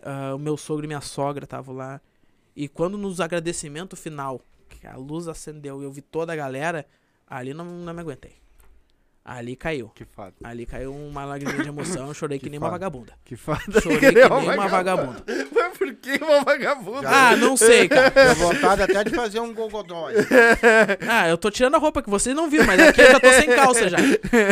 Ah, 0.02 0.34
o 0.34 0.38
meu 0.38 0.56
sogro 0.56 0.84
e 0.84 0.88
minha 0.88 1.00
sogra 1.00 1.44
estavam 1.44 1.74
lá. 1.74 2.00
E 2.54 2.68
quando 2.68 2.98
nos 2.98 3.20
agradecimento 3.20 3.96
final, 3.96 4.40
que 4.68 4.86
a 4.86 4.96
luz 4.96 5.28
acendeu 5.28 5.80
e 5.80 5.84
eu 5.84 5.92
vi 5.92 6.02
toda 6.02 6.32
a 6.32 6.36
galera, 6.36 6.86
ali 7.26 7.54
não, 7.54 7.64
não 7.64 7.94
me 7.94 8.00
aguentei. 8.00 8.36
Ali 9.24 9.56
caiu. 9.56 9.90
Que 9.90 10.04
foda. 10.06 10.32
Ali 10.42 10.64
caiu 10.64 10.94
uma 10.94 11.24
lágrima 11.24 11.62
de 11.62 11.68
emoção, 11.68 12.08
eu 12.08 12.14
chorei 12.14 12.38
que, 12.40 12.44
Que 12.44 12.50
nem 12.50 12.58
uma 12.58 12.68
foda. 12.68 12.78
vagabunda. 12.78 13.12
Que 13.24 13.36
foda. 13.36 13.60
Chorei 13.80 13.98
que 13.98 14.10
nem 14.12 14.24
uma 14.26 14.68
vagabunda. 14.68 15.22
Mas 15.26 15.57
por 16.00 16.18
que 16.18 16.24
uma 16.24 16.44
vagabunda? 16.44 17.08
Ah, 17.08 17.36
não 17.36 17.56
sei, 17.56 17.88
cara. 17.88 18.10
Deu 18.10 18.34
vontade 18.36 18.82
até 18.82 19.04
de 19.04 19.10
fazer 19.14 19.40
um 19.40 19.52
gogodói. 19.52 20.14
Ah, 21.08 21.28
eu 21.28 21.36
tô 21.38 21.50
tirando 21.50 21.74
a 21.74 21.78
roupa 21.78 22.02
que 22.02 22.10
vocês 22.10 22.34
não 22.34 22.48
viram, 22.50 22.66
mas 22.66 22.80
aqui 22.80 23.00
eu 23.00 23.12
já 23.12 23.20
tô 23.20 23.32
sem 23.32 23.48
calça 23.48 23.88
já. 23.88 23.98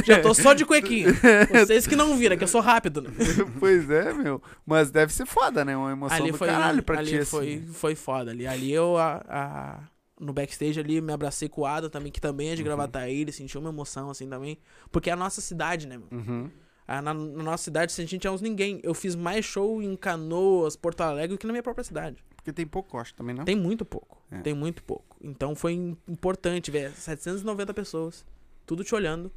Já 0.05 0.21
tô 0.21 0.35
só 0.35 0.53
de 0.55 0.65
cuequinho. 0.65 1.09
Vocês 1.53 1.87
que 1.87 1.95
não 1.97 2.17
viram, 2.17 2.37
que 2.37 2.45
eu 2.45 2.49
sou 2.49 2.61
rápido. 2.61 3.03
Né? 3.03 3.11
pois 3.61 3.89
é, 3.91 4.13
meu. 4.13 4.43
Mas 4.65 4.91
deve 4.91 5.13
ser 5.13 5.27
foda, 5.27 5.65
né? 5.65 5.77
Uma 5.77 5.93
emoção 5.93 6.17
ali 6.17 6.33
do 6.33 6.39
foi, 6.39 6.49
caralho 6.49 6.83
pra 6.83 6.99
ali 6.99 7.19
ti, 7.21 7.25
foi, 7.25 7.55
assim. 7.55 7.67
foi 7.73 7.95
foda 7.95 8.31
ali. 8.31 8.47
Ali 8.47 8.73
eu, 8.73 8.97
a, 8.97 9.23
a- 9.29 9.79
no 10.21 10.33
backstage 10.33 10.81
ali, 10.81 11.01
me 11.01 11.13
abracei 11.13 11.49
com 11.49 11.61
o 11.63 11.67
Adam 11.67 11.91
também, 11.91 12.11
que 12.11 12.21
também 12.21 12.49
é 12.49 12.51
Uhum. 12.51 12.57
de 12.57 12.63
Gravataí, 12.63 13.21
ele 13.21 13.33
sentiu 13.33 13.61
uma 13.61 13.71
emoção 13.71 14.11
assim 14.11 14.29
também. 14.29 14.59
Porque 14.91 15.11
é 15.11 15.13
a 15.13 15.17
nossa 15.17 15.41
cidade, 15.41 15.87
né, 15.87 15.99
meu? 15.99 16.09
Uhum. 16.19 16.51
Ah, 16.89 17.03
Na, 17.03 17.13
na 17.13 17.43
nossa 17.43 17.65
cidade, 17.65 17.93
se 17.93 18.01
a 18.03 18.07
gente 18.07 18.27
é 18.27 18.31
uns 18.31 18.41
ninguém. 18.41 18.81
Eu 18.83 18.95
fiz 18.95 19.15
mais 19.17 19.45
show 19.45 19.83
em 19.83 19.97
Canoas, 19.97 20.77
Porto 20.77 21.01
Alegre, 21.01 21.37
do 21.37 21.39
que 21.39 21.47
na 21.47 21.53
minha 21.53 21.63
própria 21.63 21.83
cidade. 21.85 22.23
Porque 22.37 22.53
tem 22.53 22.67
pouco, 22.67 22.97
acho, 22.99 23.13
também, 23.15 23.35
não? 23.35 23.45
Tem 23.45 23.57
muito 23.57 23.85
pouco. 23.85 24.23
É. 24.31 24.39
Tem 24.41 24.55
muito 24.55 24.83
pouco. 24.85 25.17
Então 25.21 25.55
foi 25.57 25.73
im- 25.73 25.97
importante, 26.07 26.71
velho. 26.71 26.95
790 26.95 27.75
pessoas, 27.75 28.25
tudo 28.65 28.85
te 28.85 28.95
olhando, 28.95 29.33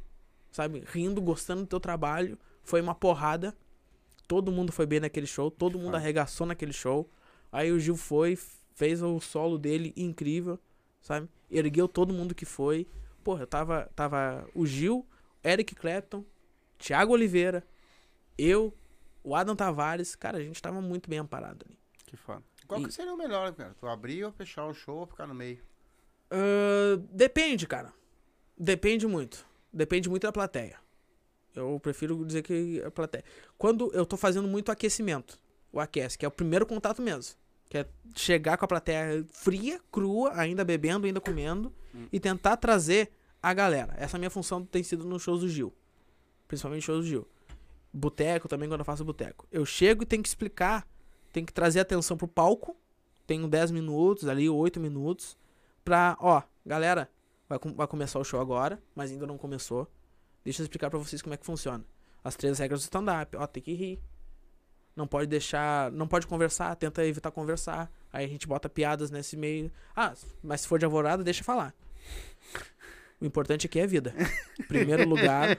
sabe? 0.52 0.84
Rindo, 0.86 1.20
gostando 1.20 1.62
do 1.62 1.66
teu 1.66 1.80
trabalho. 1.80 2.38
Foi 2.62 2.80
uma 2.80 2.94
porrada. 2.94 3.52
Todo 4.28 4.52
mundo 4.52 4.70
foi 4.70 4.86
bem 4.86 5.00
naquele 5.00 5.26
show, 5.26 5.50
todo 5.50 5.76
mundo 5.76 5.96
arregaçou 5.96 6.46
naquele 6.46 6.72
show. 6.72 7.10
Aí 7.50 7.72
o 7.72 7.80
Gil 7.80 7.96
foi, 7.96 8.38
fez 8.76 9.02
o 9.02 9.18
solo 9.18 9.58
dele 9.58 9.92
incrível, 9.96 10.56
sabe? 11.02 11.28
Ergueu 11.50 11.88
todo 11.88 12.14
mundo 12.14 12.32
que 12.32 12.44
foi. 12.44 12.86
Porra, 13.24 13.42
eu 13.42 13.46
tava, 13.48 13.90
tava 13.96 14.46
o 14.54 14.64
Gil, 14.64 15.04
Eric 15.42 15.74
Clapton, 15.74 16.24
Thiago 16.80 17.12
Oliveira, 17.12 17.64
eu, 18.36 18.74
o 19.22 19.34
Adam 19.36 19.54
Tavares. 19.54 20.14
Cara, 20.16 20.38
a 20.38 20.42
gente 20.42 20.60
tava 20.60 20.80
muito 20.80 21.08
bem 21.08 21.18
amparado 21.18 21.64
ali. 21.68 21.78
Que 22.06 22.16
foda. 22.16 22.42
Qual 22.66 22.80
E- 22.80 22.84
que 22.86 22.92
seria 22.92 23.12
o 23.12 23.16
melhor, 23.16 23.52
cara? 23.54 23.74
Tu 23.78 23.86
abrir 23.86 24.24
ou 24.24 24.32
fechar 24.32 24.66
o 24.66 24.74
show 24.74 24.98
ou 24.98 25.06
ficar 25.06 25.26
no 25.26 25.34
meio? 25.34 25.58
Ah, 26.30 27.00
depende, 27.10 27.66
cara. 27.66 27.92
Depende 28.58 29.06
muito. 29.06 29.44
Depende 29.72 30.08
muito 30.08 30.22
da 30.22 30.32
plateia. 30.32 30.76
Eu 31.54 31.78
prefiro 31.80 32.24
dizer 32.24 32.42
que 32.42 32.82
a 32.84 32.90
plateia. 32.90 33.24
Quando 33.58 33.90
eu 33.92 34.06
tô 34.06 34.16
fazendo 34.16 34.46
muito 34.46 34.70
aquecimento, 34.70 35.38
o 35.72 35.80
aquece, 35.80 36.16
que 36.16 36.24
é 36.24 36.28
o 36.28 36.30
primeiro 36.32 36.64
contato 36.66 37.02
mesmo. 37.02 37.34
Que 37.68 37.78
é 37.78 37.88
chegar 38.16 38.56
com 38.56 38.64
a 38.64 38.68
plateia 38.68 39.24
fria, 39.28 39.80
crua, 39.92 40.32
ainda 40.34 40.64
bebendo, 40.64 41.06
ainda 41.06 41.20
comendo, 41.20 41.72
e 42.12 42.18
tentar 42.20 42.56
trazer 42.56 43.12
a 43.42 43.52
galera. 43.54 43.94
Essa 43.96 44.18
minha 44.18 44.30
função 44.30 44.64
tem 44.64 44.82
sido 44.82 45.04
nos 45.04 45.22
shows 45.22 45.40
do 45.40 45.48
Gil. 45.48 45.72
Principalmente 46.50 46.82
shows 46.82 47.04
do 47.04 47.08
Gil. 47.08 47.28
Boteco 47.92 48.48
também, 48.48 48.68
quando 48.68 48.80
eu 48.80 48.84
faço 48.84 49.04
boteco. 49.04 49.46
Eu 49.52 49.64
chego 49.64 50.02
e 50.02 50.06
tenho 50.06 50.20
que 50.20 50.28
explicar, 50.28 50.84
tenho 51.32 51.46
que 51.46 51.52
trazer 51.52 51.78
atenção 51.78 52.16
pro 52.16 52.26
palco. 52.26 52.76
Tenho 53.24 53.46
10 53.46 53.70
minutos 53.70 54.26
ali, 54.26 54.50
8 54.50 54.80
minutos 54.80 55.38
pra, 55.84 56.16
ó, 56.20 56.42
galera, 56.66 57.08
vai, 57.48 57.56
vai 57.76 57.86
começar 57.86 58.18
o 58.18 58.24
show 58.24 58.40
agora, 58.40 58.82
mas 58.96 59.12
ainda 59.12 59.28
não 59.28 59.38
começou. 59.38 59.88
Deixa 60.42 60.60
eu 60.60 60.64
explicar 60.64 60.90
pra 60.90 60.98
vocês 60.98 61.22
como 61.22 61.34
é 61.34 61.36
que 61.36 61.46
funciona. 61.46 61.84
As 62.24 62.34
três 62.34 62.58
regras 62.58 62.80
do 62.80 62.82
stand-up, 62.82 63.36
ó, 63.36 63.46
tem 63.46 63.62
que 63.62 63.72
rir. 63.72 64.00
Não 64.96 65.06
pode 65.06 65.28
deixar, 65.28 65.92
não 65.92 66.08
pode 66.08 66.26
conversar, 66.26 66.74
tenta 66.74 67.06
evitar 67.06 67.30
conversar. 67.30 67.88
Aí 68.12 68.24
a 68.24 68.28
gente 68.28 68.48
bota 68.48 68.68
piadas 68.68 69.08
nesse 69.08 69.36
meio. 69.36 69.70
Ah, 69.94 70.14
mas 70.42 70.62
se 70.62 70.68
for 70.68 70.80
de 70.80 70.84
alvorada, 70.84 71.22
deixa 71.22 71.44
falar. 71.44 71.72
O 73.20 73.26
importante 73.26 73.66
aqui 73.66 73.78
é 73.78 73.84
a 73.84 73.86
vida. 73.86 74.14
Primeiro 74.66 75.06
lugar. 75.06 75.58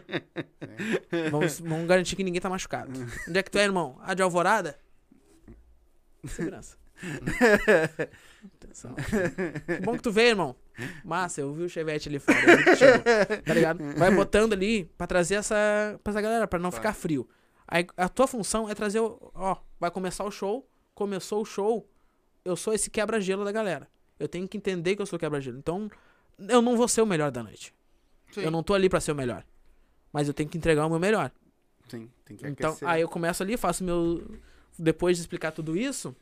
Vamos, 1.30 1.60
vamos 1.60 1.88
garantir 1.88 2.16
que 2.16 2.24
ninguém 2.24 2.42
tá 2.42 2.50
machucado. 2.50 2.92
Onde 3.28 3.38
é 3.40 3.44
que 3.44 3.52
tu 3.52 3.58
é, 3.60 3.64
irmão? 3.64 4.00
Ah, 4.02 4.14
de 4.14 4.24
alvorada? 4.24 4.80
Segurança. 6.26 6.78
Atenção. 8.56 8.96
Que 8.96 9.82
bom 9.82 9.96
que 9.96 10.04
tu 10.04 10.12
veio, 10.12 10.30
irmão. 10.30 10.56
Massa, 11.04 11.42
eu 11.42 11.54
vi 11.54 11.64
o 11.64 11.70
Chevette 11.70 12.10
ali 12.10 12.20
fora. 12.20 12.40
chegou, 12.76 13.04
tá 13.46 13.54
ligado? 13.54 13.84
Vai 13.96 14.12
botando 14.12 14.54
ali 14.54 14.86
pra 14.98 15.06
trazer 15.06 15.36
essa, 15.36 16.00
pra 16.04 16.12
essa 16.12 16.22
galera, 16.22 16.48
pra 16.48 16.60
não 16.60 16.72
ficar 16.72 16.94
frio. 16.94 17.28
Aí 17.68 17.86
a 17.96 18.10
tua 18.10 18.28
função 18.28 18.70
é 18.70 18.76
trazer 18.76 19.00
o. 19.00 19.32
Ó, 19.34 19.56
vai 19.80 19.92
começar 19.92 20.24
o 20.24 20.32
show. 20.32 20.68
Começou 20.94 21.42
o 21.42 21.46
show. 21.46 21.88
Eu 22.44 22.56
sou 22.56 22.74
esse 22.74 22.90
quebra-gelo 22.90 23.46
da 23.46 23.52
galera. 23.52 23.88
Eu 24.20 24.28
tenho 24.28 24.48
que 24.48 24.58
entender 24.58 24.96
que 24.96 25.02
eu 25.02 25.06
sou 25.06 25.18
quebra-gelo. 25.18 25.58
Então, 25.58 25.90
eu 26.48 26.62
não 26.62 26.76
vou 26.78 26.88
ser 26.88 27.02
o 27.02 27.06
melhor 27.06 27.32
da 27.32 27.44
noite. 27.44 27.74
Sim. 28.32 28.42
Eu 28.42 28.52
não 28.52 28.64
tô 28.64 28.74
ali 28.74 28.90
pra 28.90 29.00
ser 29.02 29.12
o 29.12 29.16
melhor. 29.16 29.44
Mas 30.14 30.28
eu 30.28 30.34
tenho 30.34 30.50
que 30.50 30.58
entregar 30.58 30.86
o 30.86 30.90
meu 30.90 31.00
melhor. 31.00 31.32
Sim, 31.90 32.10
tem 32.26 32.38
que 32.38 32.48
Então, 32.48 32.72
aquecer. 32.72 32.88
aí 32.88 33.02
eu 33.02 33.10
começo 33.10 33.44
ali, 33.44 33.58
faço 33.58 33.84
meu. 33.84 34.26
Depois 34.78 35.18
de 35.18 35.22
explicar 35.22 35.52
tudo 35.52 35.76
isso, 35.78 36.16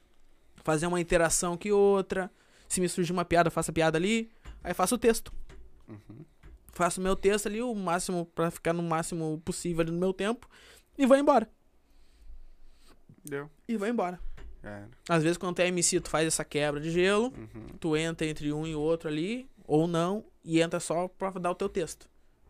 fazer 0.64 0.88
uma 0.88 1.00
interação 1.00 1.56
que 1.56 1.72
outra. 1.72 2.32
Se 2.68 2.82
me 2.82 2.90
surgir 2.90 3.12
uma 3.12 3.26
piada, 3.26 3.50
faço 3.50 3.72
a 3.72 3.74
piada 3.74 3.98
ali. 3.98 4.32
Aí 4.64 4.74
faço 4.74 4.96
o 4.96 4.98
texto. 4.98 5.32
Uhum. 5.88 6.26
Faço 6.72 7.02
meu 7.02 7.16
texto 7.16 7.48
ali, 7.48 7.62
o 7.62 7.74
máximo, 7.74 8.26
pra 8.28 8.52
ficar 8.52 8.74
no 8.74 8.84
máximo 8.84 9.42
possível 9.44 9.82
ali 9.82 9.92
no 9.92 10.00
meu 10.00 10.14
tempo. 10.14 10.48
E 10.98 11.06
vou 11.06 11.18
embora. 11.18 11.50
Deu. 13.24 13.50
E 13.68 13.78
vou 13.78 13.88
embora. 13.88 14.20
É. 14.64 14.84
Às 15.08 15.24
vezes, 15.24 15.38
quando 15.38 15.56
tu 15.56 15.62
é 15.62 15.68
MC, 15.68 16.00
tu 16.00 16.10
faz 16.10 16.28
essa 16.28 16.44
quebra 16.44 16.80
de 16.80 16.92
gelo. 16.92 17.34
Uhum. 17.36 17.68
Tu 17.80 17.96
entra 17.98 18.28
entre 18.28 18.52
um 18.52 18.66
e 18.68 18.76
outro 18.76 19.08
ali, 19.10 19.50
ou 19.70 19.88
não, 19.88 20.26
e 20.44 20.60
entra 20.62 20.80
só 20.80 21.08
pra 21.08 21.30
dar 21.32 21.52
o 21.52 21.56
teu 21.56 21.70
texto. 21.70 22.10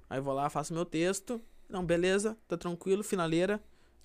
Aí 0.09 0.21
vou 0.21 0.33
lá, 0.33 0.49
faço 0.49 0.73
meu 0.73 0.85
texto. 0.85 1.41
Não, 1.67 1.85
beleza, 1.85 2.37
tá 2.47 2.57
tranquilo, 2.57 3.03
finaleira. 3.03 3.61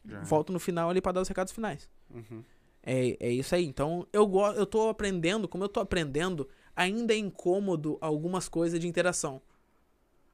Já. 0.06 0.20
volto 0.22 0.52
no 0.52 0.58
final 0.60 0.90
ali 0.90 1.00
pra 1.00 1.12
dar 1.12 1.22
os 1.22 1.28
recados 1.28 1.50
finais. 1.52 1.88
Uhum. 2.10 2.42
É, 2.82 3.16
é 3.18 3.30
isso 3.30 3.54
aí. 3.54 3.64
Então, 3.64 4.06
eu, 4.12 4.26
go 4.26 4.46
eu 4.48 4.66
tô 4.66 4.88
aprendendo, 4.90 5.48
como 5.48 5.64
eu 5.64 5.68
tô 5.68 5.80
aprendendo, 5.80 6.46
ainda 6.76 7.14
é 7.14 7.16
incômodo 7.16 7.96
algumas 8.02 8.46
coisas 8.46 8.78
de 8.78 8.86
interação. 8.86 9.40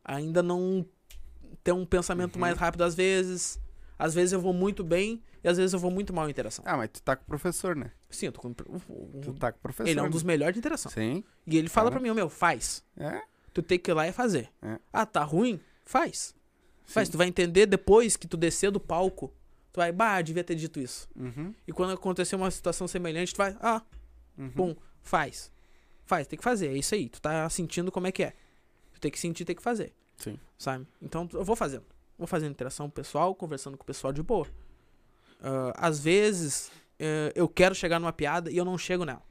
Ainda 0.05 0.43
não 0.43 0.85
ter 1.63 1.71
um 1.73 1.85
pensamento 1.87 2.35
Uhum. 2.35 2.41
mais 2.41 2.57
rápido 2.59 2.83
às 2.83 2.95
vezes. 2.97 3.61
Às 3.99 4.13
vezes 4.15 4.33
eu 4.33 4.41
vou 4.41 4.53
muito 4.53 4.83
bem 4.83 5.23
e 5.43 5.49
às 5.49 5.57
vezes 5.57 5.73
eu 5.73 5.79
vou 5.79 5.91
muito 5.91 6.13
mal 6.13 6.27
em 6.27 6.31
interação. 6.31 6.65
Ah, 6.67 6.77
mas 6.77 6.91
tu 6.91 7.03
tá 7.03 7.17
com 7.17 7.23
o 7.23 7.27
professor, 7.27 7.75
né? 7.77 7.93
Sim, 8.11 8.27
eu 8.27 8.33
tô 8.33 8.41
com. 8.41 8.49
um- 8.49 9.21
Tu 9.21 9.33
tá 9.35 9.53
com 9.53 9.59
o 9.59 9.63
professor. 9.63 9.89
ele 9.89 9.99
é 9.99 10.03
um 10.03 10.07
né? 10.07 10.11
dos 10.11 10.23
melhores 10.23 10.55
de 10.55 10.59
interação. 10.59 10.91
Sim. 10.93 11.25
E 11.47 11.57
ele 11.57 11.69
fala 11.69 11.91
pra 11.91 11.99
mim, 12.01 12.11
ô 12.11 12.15
meu, 12.15 12.29
faz. 12.29 12.85
É? 12.97 13.23
Tu 13.53 13.63
tem 13.63 13.79
que 13.79 13.91
ir 13.91 13.95
lá 13.95 14.07
e 14.07 14.13
fazer. 14.13 14.49
É. 14.63 14.79
Ah, 14.93 15.05
tá 15.07 15.23
ruim? 15.25 15.61
Faz. 15.85 16.35
Faz. 16.85 17.09
Sim. 17.09 17.13
Tu 17.13 17.19
vai 17.19 17.27
entender 17.29 17.67
depois 17.67 18.17
que 18.17 18.27
tu 18.27 18.37
descer 18.37 18.71
do 18.71 18.79
palco. 18.81 19.33
Tu 19.73 19.77
vai, 19.79 19.93
bah, 19.93 20.21
devia 20.23 20.43
ter 20.45 20.55
dito 20.57 20.81
isso. 20.81 21.09
Uhum. 21.17 21.55
E 21.67 21.73
quando 21.73 21.93
acontecer 21.93 22.35
uma 22.37 22.51
situação 22.51 22.89
semelhante, 22.89 23.33
tu 23.33 23.39
vai, 23.39 23.57
ah, 23.61 23.83
Uhum. 24.37 24.49
bom, 24.55 24.77
faz. 25.03 25.51
Faz, 26.05 26.27
tem 26.27 26.37
que 26.37 26.43
fazer, 26.45 26.69
é 26.69 26.73
isso 26.77 26.95
aí. 26.95 27.09
Tu 27.09 27.21
tá 27.21 27.49
sentindo 27.49 27.93
como 27.93 28.07
é 28.09 28.13
que 28.13 28.25
é. 28.25 28.33
Tu 28.95 29.01
tem 29.01 29.11
que 29.11 29.19
sentir, 29.19 29.45
tem 29.45 29.55
que 29.55 29.63
fazer. 29.63 29.93
Sim. 30.17 30.39
Sabe? 30.59 30.87
Então 31.01 31.29
eu 31.33 31.45
vou 31.45 31.55
fazendo. 31.55 31.85
Vou 32.19 32.27
fazendo 32.27 32.51
interação 32.51 32.91
pessoal, 32.91 33.35
conversando 33.35 33.77
com 33.79 33.85
o 33.85 33.87
pessoal 33.87 34.13
de 34.13 34.23
boa. 34.23 34.47
Ah, 35.43 35.73
às 35.77 36.01
vezes, 36.01 36.71
eh, 36.99 37.33
eu 37.35 37.49
quero 37.49 37.75
chegar 37.75 37.99
numa 37.99 38.13
piada 38.13 38.51
e 38.51 38.57
eu 38.57 38.65
não 38.65 38.77
chego 38.79 39.05
nela. 39.05 39.23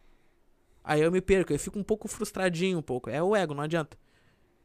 Aí 0.84 1.02
eu 1.02 1.12
me 1.12 1.22
perco, 1.22 1.54
eu 1.54 1.60
fico 1.60 1.78
um 1.78 1.84
pouco 1.84 2.08
frustradinho 2.08 2.80
um 2.80 2.82
pouco. 2.82 3.10
É 3.10 3.22
o 3.22 3.36
ego, 3.36 3.54
não 3.54 3.64
adianta. 3.64 3.98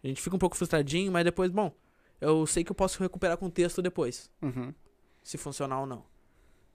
A 0.03 0.07
gente 0.07 0.21
fica 0.23 0.37
um 0.37 0.39
pouco 0.39 0.57
frustradinho, 0.57 1.11
mas 1.13 1.25
depois, 1.25 1.51
bom, 1.51 1.73
eu 2.21 2.47
sei 2.47 2.63
que 2.65 2.71
eu 2.71 2.75
posso 2.75 3.03
recuperar 3.03 3.37
com 3.37 3.47
o 3.47 3.51
texto 3.51 3.83
depois 3.83 4.31
Uhum. 4.43 4.73
se 5.23 5.37
funcionar 5.39 5.81
ou 5.81 5.87
não. 5.87 6.05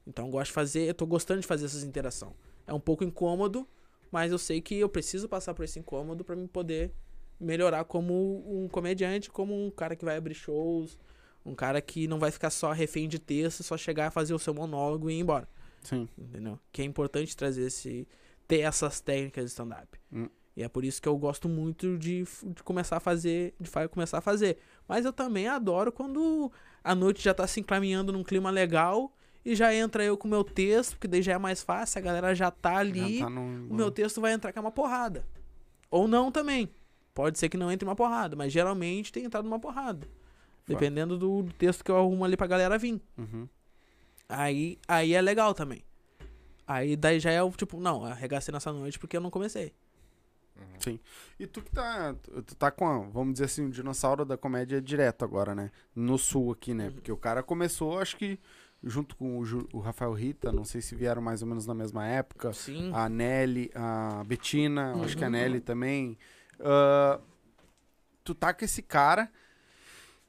Então 0.06 0.26
eu 0.26 0.32
gosto 0.32 0.48
de 0.48 0.54
fazer, 0.54 0.82
eu 0.90 0.94
tô 0.94 1.06
gostando 1.06 1.42
de 1.42 1.48
fazer 1.48 1.66
essas 1.66 1.84
interações. 1.84 2.34
É 2.68 2.74
um 2.74 2.80
pouco 2.80 3.04
incômodo, 3.04 3.68
mas 4.12 4.32
eu 4.32 4.38
sei 4.38 4.62
que 4.62 4.76
eu 4.76 4.90
preciso 4.90 5.28
passar 5.30 5.54
por 5.54 5.64
esse 5.64 5.80
incômodo 5.80 6.24
pra 6.24 6.36
me 6.36 6.48
poder 6.48 6.94
melhorar 7.40 7.84
como 7.86 8.44
um 8.48 8.68
comediante, 8.68 9.30
como 9.30 9.54
um 9.56 9.72
cara 9.72 9.96
que 9.96 10.04
vai 10.04 10.18
abrir 10.18 10.34
shows, 10.34 11.00
um 11.46 11.56
cara 11.56 11.82
que 11.82 12.08
não 12.08 12.20
vai 12.20 12.32
ficar 12.32 12.50
só 12.50 12.72
refém 12.72 13.08
de 13.08 13.20
texto, 13.20 13.64
só 13.64 13.78
chegar, 13.78 14.12
fazer 14.12 14.34
o 14.34 14.40
seu 14.40 14.54
monólogo 14.54 15.10
e 15.10 15.16
ir 15.16 15.20
embora, 15.20 15.48
Sim. 15.84 16.08
entendeu? 16.18 16.60
Que 16.72 16.82
é 16.82 16.86
importante 16.86 17.36
trazer 17.36 17.68
esse 17.68 18.08
ter 18.48 18.62
essas 18.62 19.00
técnicas 19.00 19.46
de 19.46 19.52
stand 19.52 19.70
up. 19.70 20.00
Hum. 20.12 20.28
E 20.58 20.64
é 20.64 20.68
por 20.68 20.84
isso 20.84 21.02
que 21.02 21.08
eu 21.08 21.16
gosto 21.18 21.48
muito 21.48 21.98
de, 21.98 22.26
de 22.44 22.64
começar 22.64 22.98
a 22.98 23.00
fazer, 23.00 23.54
de 23.60 23.70
começar 23.90 24.18
a 24.18 24.22
fazer. 24.22 24.58
Mas 24.88 25.06
eu 25.06 25.14
também 25.14 25.48
adoro 25.48 25.92
quando 25.92 26.52
a 26.84 26.94
noite 26.94 27.24
já 27.24 27.34
tá 27.34 27.48
se 27.48 27.60
encaminhando 27.60 28.12
num 28.12 28.24
clima 28.24 28.50
legal 28.50 29.16
e 29.46 29.56
já 29.56 29.74
entra 29.74 30.04
eu 30.04 30.18
com 30.18 30.28
o 30.28 30.32
meu 30.32 30.44
texto, 30.44 30.92
porque 30.92 31.08
daí 31.08 31.22
já 31.22 31.34
é 31.34 31.38
mais 31.38 31.62
fácil, 31.62 32.00
a 32.00 32.02
galera 32.02 32.36
já 32.36 32.52
tá 32.52 32.78
ali, 32.78 33.20
Já 33.20 33.26
tá 33.26 33.30
num... 33.30 33.68
o 33.70 33.74
meu 33.74 33.90
texto 33.90 34.20
vai 34.20 34.34
entrar 34.34 34.52
com 34.52 34.60
uma 34.60 34.72
porrada. 34.72 35.26
Ou 35.90 36.08
não 36.08 36.32
também. 36.32 36.70
Pode 37.14 37.40
ser 37.40 37.50
que 37.50 37.58
não 37.58 37.72
entre 37.72 37.88
uma 37.88 37.96
porrada, 37.96 38.36
mas 38.36 38.52
geralmente 38.52 39.12
tem 39.12 39.24
entrado 39.24 39.46
uma 39.46 39.60
porrada. 39.60 40.08
Dependendo 40.74 41.18
do 41.18 41.44
texto 41.58 41.84
que 41.84 41.92
eu 41.92 41.98
arrumo 41.98 42.24
ali 42.24 42.38
pra 42.38 42.48
galera 42.48 42.78
vir. 42.78 43.02
Uhum. 43.18 43.48
Aí, 44.28 44.78
aí 44.88 45.14
é 45.14 45.22
legal 45.22 45.54
também. 45.54 45.84
Aí 46.68 46.96
daí 46.96 47.20
já 47.20 47.32
é 47.32 47.42
o 47.42 47.50
tipo, 47.52 47.80
não, 47.80 48.06
arregacei 48.06 48.52
nessa 48.54 48.72
noite 48.72 49.00
porque 49.00 49.18
eu 49.18 49.22
não 49.22 49.32
comecei. 49.32 49.74
E 51.40 51.48
tu 51.48 51.62
que 51.62 51.72
tá. 51.72 52.16
Tu 52.46 52.56
tá 52.56 52.70
com, 52.72 52.86
a, 52.88 53.00
vamos 53.00 53.34
dizer 53.34 53.46
assim, 53.46 53.66
o 53.66 53.70
dinossauro 53.70 54.26
da 54.26 54.38
comédia 54.38 54.82
direto 54.82 55.24
agora, 55.24 55.54
né? 55.56 55.72
No 55.96 56.18
sul 56.18 56.52
aqui, 56.52 56.74
né? 56.74 56.90
Porque 56.90 57.12
o 57.12 57.18
cara 57.18 57.42
começou, 57.44 58.00
acho 58.00 58.16
que 58.18 58.40
junto 58.84 59.16
com 59.16 59.38
o, 59.38 59.46
Ju- 59.46 59.68
o 59.74 59.80
Rafael 59.80 60.14
Rita, 60.14 60.52
não 60.52 60.64
sei 60.66 60.82
se 60.82 60.96
vieram 60.96 61.22
mais 61.22 61.42
ou 61.42 61.48
menos 61.48 61.66
na 61.66 61.74
mesma 61.74 62.06
época. 62.06 62.54
Sim. 62.54 62.92
A 62.94 63.08
Nelly, 63.10 63.72
a 63.76 64.24
Betina, 64.26 64.94
acho 65.04 65.18
que 65.18 65.24
a 65.24 65.28
Uhum. 65.28 65.34
Nelly 65.34 65.60
também. 65.62 66.18
Ah, 66.60 67.20
tu 68.24 68.34
tá 68.36 68.54
com 68.54 68.64
esse 68.66 68.82
cara 68.82 69.30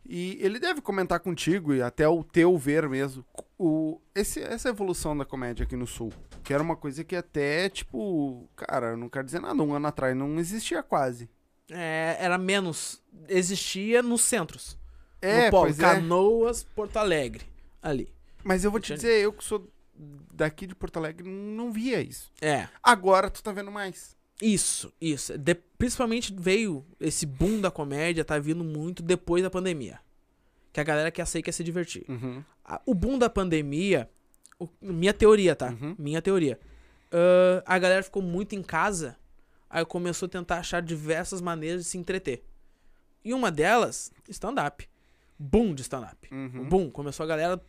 e 0.05 0.39
ele 0.41 0.59
deve 0.59 0.81
comentar 0.81 1.21
contigo 1.21 1.75
e 1.75 1.83
até 1.83 2.09
o 2.09 2.25
teu 2.25 2.57
ver 2.57 2.89
mesmo 2.89 3.25
o, 3.59 4.01
esse, 4.15 4.41
essa 4.41 4.71
evolução 4.71 5.17
da 5.17 5.25
comédia 5.25 5.65
aqui 5.65 5.77
no 5.77 5.87
sul. 5.87 6.13
Que 6.43 6.55
era 6.55 6.63
uma 6.63 6.77
coisa 6.77 7.05
que 7.05 7.15
até, 7.15 7.69
tipo, 7.69 8.49
cara, 8.57 8.97
não 8.97 9.09
quero 9.09 9.27
dizer 9.27 9.41
nada, 9.41 9.63
um 9.63 9.75
ano 9.75 9.87
atrás 9.87 10.17
não 10.17 10.39
existia 10.39 10.83
quase. 10.83 11.29
É, 11.71 12.17
era 12.19 12.39
menos. 12.39 13.03
Existia 13.29 14.03
nos 14.03 14.23
centros. 14.23 14.79
É, 15.21 15.45
no 15.45 15.51
polo, 15.51 15.71
é. 15.71 15.75
Canoas, 15.75 16.65
Porto 16.65 16.97
Alegre. 16.97 17.45
Ali. 17.83 18.13
Mas 18.43 18.65
eu 18.65 18.71
vou 18.71 18.81
te 18.81 18.95
dizer, 18.95 19.21
eu 19.21 19.33
que 19.33 19.45
sou 19.45 19.71
daqui 20.33 20.67
de 20.67 20.75
Porto 20.75 20.97
Alegre, 20.97 21.29
não 21.29 21.71
via 21.71 22.01
isso. 22.01 22.33
É. 22.41 22.69
Agora 22.83 23.31
tu 23.31 23.43
tá 23.43 23.53
vendo 23.53 23.71
mais. 23.71 24.17
Isso, 24.41 24.93
isso. 25.01 25.37
De- 25.37 25.55
principalmente 25.55 26.35
veio 26.37 26.85
esse 26.99 27.27
boom 27.27 27.61
da 27.61 27.71
comédia, 27.71 28.25
tá 28.25 28.39
vindo 28.39 28.65
muito 28.65 29.03
depois 29.03 29.43
da 29.43 29.51
pandemia. 29.51 29.99
Que 30.73 30.81
a 30.81 30.85
galera 30.85 31.11
quer 31.11 31.27
sair, 31.27 31.43
quer 31.43 31.53
se 31.53 31.65
divertir. 31.65 32.05
Uhum. 32.09 32.43
A- 32.65 32.81
o 32.87 32.95
boom 32.95 33.19
da 33.19 33.29
pandemia, 33.29 34.09
o- 34.59 34.69
minha 34.81 35.13
teoria, 35.13 35.55
tá? 35.57 35.71
Uhum. 35.71 35.95
Minha 35.99 36.23
teoria. 36.23 36.59
Ah, 37.13 37.63
a 37.75 37.79
galera 37.79 38.03
ficou 38.03 38.23
muito 38.23 38.55
em 38.55 38.63
casa, 38.63 39.17
aí 39.69 39.85
começou 39.85 40.27
a 40.27 40.31
tentar 40.31 40.59
achar 40.59 40.81
diversas 40.81 41.41
maneiras 41.41 41.83
de 41.83 41.89
se 41.89 41.99
entreter. 41.99 42.43
E 43.25 43.35
uma 43.35 43.51
delas, 43.51 44.11
stand-up. 44.29 44.89
Boom 45.39 45.75
de 45.75 45.83
stand-up. 45.83 46.33
Uhum. 46.33 46.69
Boom, 46.69 46.91
começou 46.91 47.25
a 47.25 47.27
galera. 47.27 47.61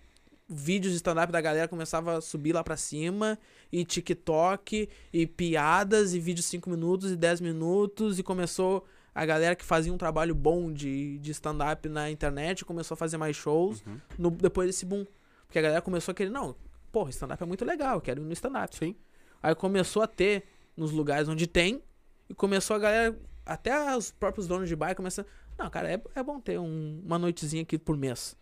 Vídeos 0.54 0.92
de 0.92 0.98
stand-up 0.98 1.32
da 1.32 1.40
galera 1.40 1.68
começava 1.68 2.18
a 2.18 2.22
subir 2.22 2.52
lá 2.54 2.62
pra 2.64 2.76
cima. 2.76 3.40
E 3.72 3.86
TikTok, 3.86 4.90
e 5.14 5.26
piadas, 5.28 6.14
e 6.14 6.20
vídeos 6.20 6.46
5 6.48 6.70
minutos 6.70 7.12
e 7.12 7.16
10 7.16 7.40
minutos. 7.42 8.20
E 8.20 8.24
começou 8.24 8.86
a 9.16 9.26
galera 9.26 9.56
que 9.56 9.64
fazia 9.64 9.94
um 9.94 9.98
trabalho 9.98 10.36
bom 10.36 10.72
de, 10.72 11.18
de 11.20 11.32
stand-up 11.32 11.88
na 11.88 12.12
internet. 12.12 12.66
Começou 12.66 12.96
a 12.96 12.98
fazer 12.98 13.18
mais 13.18 13.36
shows 13.36 13.82
Uhum. 13.86 13.98
no- 14.18 14.32
depois 14.32 14.68
desse 14.68 14.86
boom. 14.86 15.06
Porque 15.48 15.60
a 15.60 15.62
galera 15.62 15.82
começou 15.82 16.12
a 16.12 16.16
querer, 16.16 16.30
não, 16.30 16.56
porra, 16.92 17.10
stand-up 17.10 17.42
é 17.42 17.46
muito 17.46 17.64
legal, 17.66 17.96
eu 17.96 18.02
quero 18.02 18.22
ir 18.22 18.26
no 18.26 18.34
stand-up. 18.34 18.76
Sim. 18.76 18.96
Aí 19.44 19.56
começou 19.56 20.02
a 20.02 20.08
ter 20.08 20.44
nos 20.78 20.92
lugares 20.92 21.28
onde 21.30 21.48
tem. 21.48 21.82
E 22.30 22.34
começou 22.34 22.76
a 22.76 22.80
galera, 22.80 23.18
até 23.46 23.96
os 23.98 24.12
próprios 24.12 24.48
donos 24.48 24.68
de 24.70 24.76
bar 24.76 24.96
começam. 24.96 25.26
Não, 25.58 25.70
cara, 25.70 25.92
é, 25.92 26.02
é 26.16 26.24
bom 26.24 26.40
ter 26.40 26.58
um- 26.60 27.02
uma 27.06 27.18
noitezinha 27.20 27.64
aqui 27.64 27.78
por 27.78 27.98
mês. 27.98 28.36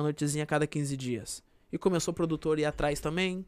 Uma 0.00 0.04
noitezinha 0.04 0.44
a 0.44 0.46
cada 0.46 0.66
15 0.66 0.96
dias. 0.96 1.42
E 1.70 1.76
começou 1.76 2.10
o 2.12 2.14
produtor 2.14 2.56
a 2.56 2.60
ir 2.62 2.64
atrás 2.64 3.00
também. 3.00 3.44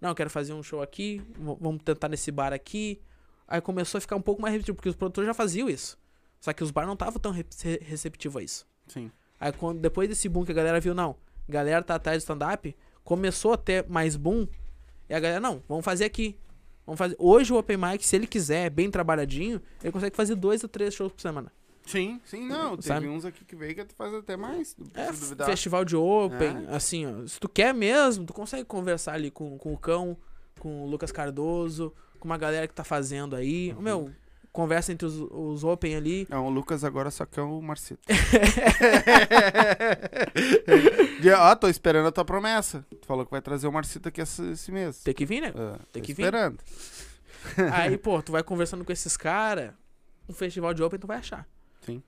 Não, 0.00 0.08
eu 0.08 0.14
quero 0.14 0.28
fazer 0.28 0.52
um 0.52 0.60
show 0.62 0.82
aqui. 0.82 1.22
Vamos 1.38 1.82
tentar 1.84 2.08
nesse 2.08 2.32
bar 2.32 2.52
aqui. 2.52 3.00
Aí 3.46 3.60
começou 3.60 3.98
a 3.98 4.00
ficar 4.00 4.16
um 4.16 4.20
pouco 4.20 4.42
mais 4.42 4.52
receptivo, 4.52 4.74
porque 4.74 4.88
os 4.88 4.96
produtores 4.96 5.26
já 5.28 5.32
faziam 5.34 5.68
isso. 5.70 5.96
Só 6.40 6.52
que 6.52 6.64
os 6.64 6.72
bar 6.72 6.84
não 6.84 6.94
estavam 6.94 7.20
tão 7.20 7.30
re- 7.30 7.46
re- 7.62 7.78
receptivos 7.80 8.36
a 8.40 8.42
isso. 8.42 8.66
Sim. 8.88 9.08
Aí 9.38 9.52
quando, 9.52 9.78
depois 9.80 10.08
desse 10.08 10.28
boom 10.28 10.44
que 10.44 10.50
a 10.50 10.54
galera 10.54 10.80
viu, 10.80 10.94
não, 10.94 11.14
a 11.48 11.52
galera 11.52 11.80
tá 11.82 11.94
atrás 11.94 12.18
do 12.18 12.20
stand-up, 12.22 12.76
começou 13.04 13.52
a 13.52 13.56
ter 13.56 13.88
mais 13.88 14.16
boom. 14.16 14.48
E 15.08 15.14
a 15.14 15.20
galera, 15.20 15.40
não, 15.40 15.62
vamos 15.68 15.84
fazer 15.84 16.06
aqui. 16.06 16.36
Vamos 16.84 16.98
fazer. 16.98 17.14
Hoje 17.20 17.52
o 17.52 17.56
Open 17.56 17.76
Mic, 17.76 18.04
se 18.04 18.16
ele 18.16 18.26
quiser, 18.26 18.68
bem 18.68 18.90
trabalhadinho, 18.90 19.62
ele 19.82 19.92
consegue 19.92 20.16
fazer 20.16 20.34
dois 20.34 20.62
ou 20.64 20.68
três 20.68 20.92
shows 20.92 21.12
por 21.12 21.20
semana. 21.22 21.52
Sim, 21.86 22.20
sim, 22.24 22.46
não. 22.46 22.76
Teve 22.76 22.88
Sabe? 22.88 23.08
uns 23.08 23.24
aqui 23.24 23.44
que 23.44 23.54
veio 23.54 23.74
que 23.74 23.84
tu 23.84 23.94
faz 23.94 24.14
até 24.14 24.36
mais. 24.36 24.76
É, 24.94 25.12
festival 25.44 25.84
de 25.84 25.96
Open, 25.96 26.66
assim, 26.68 27.06
ó. 27.06 27.26
Se 27.26 27.38
tu 27.38 27.48
quer 27.48 27.74
mesmo, 27.74 28.24
tu 28.24 28.32
consegue 28.32 28.64
conversar 28.64 29.12
ali 29.14 29.30
com, 29.30 29.58
com 29.58 29.72
o 29.72 29.78
Cão, 29.78 30.16
com 30.58 30.84
o 30.84 30.86
Lucas 30.86 31.12
Cardoso, 31.12 31.92
com 32.18 32.26
uma 32.26 32.38
galera 32.38 32.66
que 32.66 32.74
tá 32.74 32.84
fazendo 32.84 33.36
aí. 33.36 33.72
Uhum. 33.72 33.82
Meu, 33.82 34.10
conversa 34.50 34.92
entre 34.92 35.06
os, 35.06 35.14
os 35.30 35.64
Open 35.64 35.94
ali. 35.94 36.26
Não, 36.30 36.46
o 36.46 36.50
Lucas 36.50 36.84
agora 36.84 37.10
só 37.10 37.26
quer 37.26 37.42
o 37.42 37.60
Marcito. 37.60 38.00
Ó, 41.38 41.54
tô 41.56 41.68
esperando 41.68 42.06
a 42.06 42.12
tua 42.12 42.24
promessa. 42.24 42.86
Tu 42.88 43.06
falou 43.06 43.26
que 43.26 43.30
vai 43.30 43.42
trazer 43.42 43.66
o 43.66 43.72
Marcito 43.72 44.08
aqui 44.08 44.20
esse, 44.20 44.52
esse 44.52 44.72
mês. 44.72 45.02
Tem 45.02 45.12
que 45.12 45.26
vir, 45.26 45.42
né? 45.42 45.52
Ah, 45.56 45.78
tem 45.92 46.02
que 46.02 46.14
vir. 46.14 46.22
esperando. 46.22 46.58
Aí, 47.72 47.98
pô, 47.98 48.22
tu 48.22 48.32
vai 48.32 48.42
conversando 48.42 48.84
com 48.84 48.92
esses 48.92 49.16
caras, 49.16 49.72
um 50.28 50.32
festival 50.32 50.72
de 50.72 50.82
Open 50.82 50.98
tu 51.00 51.06
vai 51.06 51.18
achar. 51.18 51.46
Sim. 51.84 52.02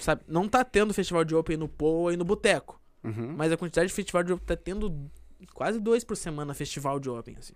Sabe? 0.00 0.22
Não 0.26 0.48
tá 0.48 0.64
tendo 0.64 0.92
festival 0.94 1.24
de 1.24 1.34
Open 1.34 1.56
no 1.56 1.68
Poa 1.68 2.12
e 2.12 2.16
no 2.16 2.24
Boteco. 2.24 2.80
Uhum. 3.02 3.34
Mas 3.36 3.52
a 3.52 3.56
quantidade 3.56 3.88
de 3.88 3.94
festival 3.94 4.22
de 4.22 4.32
Open 4.32 4.46
tá 4.46 4.56
tendo 4.56 5.10
quase 5.54 5.80
dois 5.80 6.04
por 6.04 6.16
semana 6.16 6.54
festival 6.54 6.98
de 6.98 7.08
Open, 7.08 7.36
assim. 7.38 7.54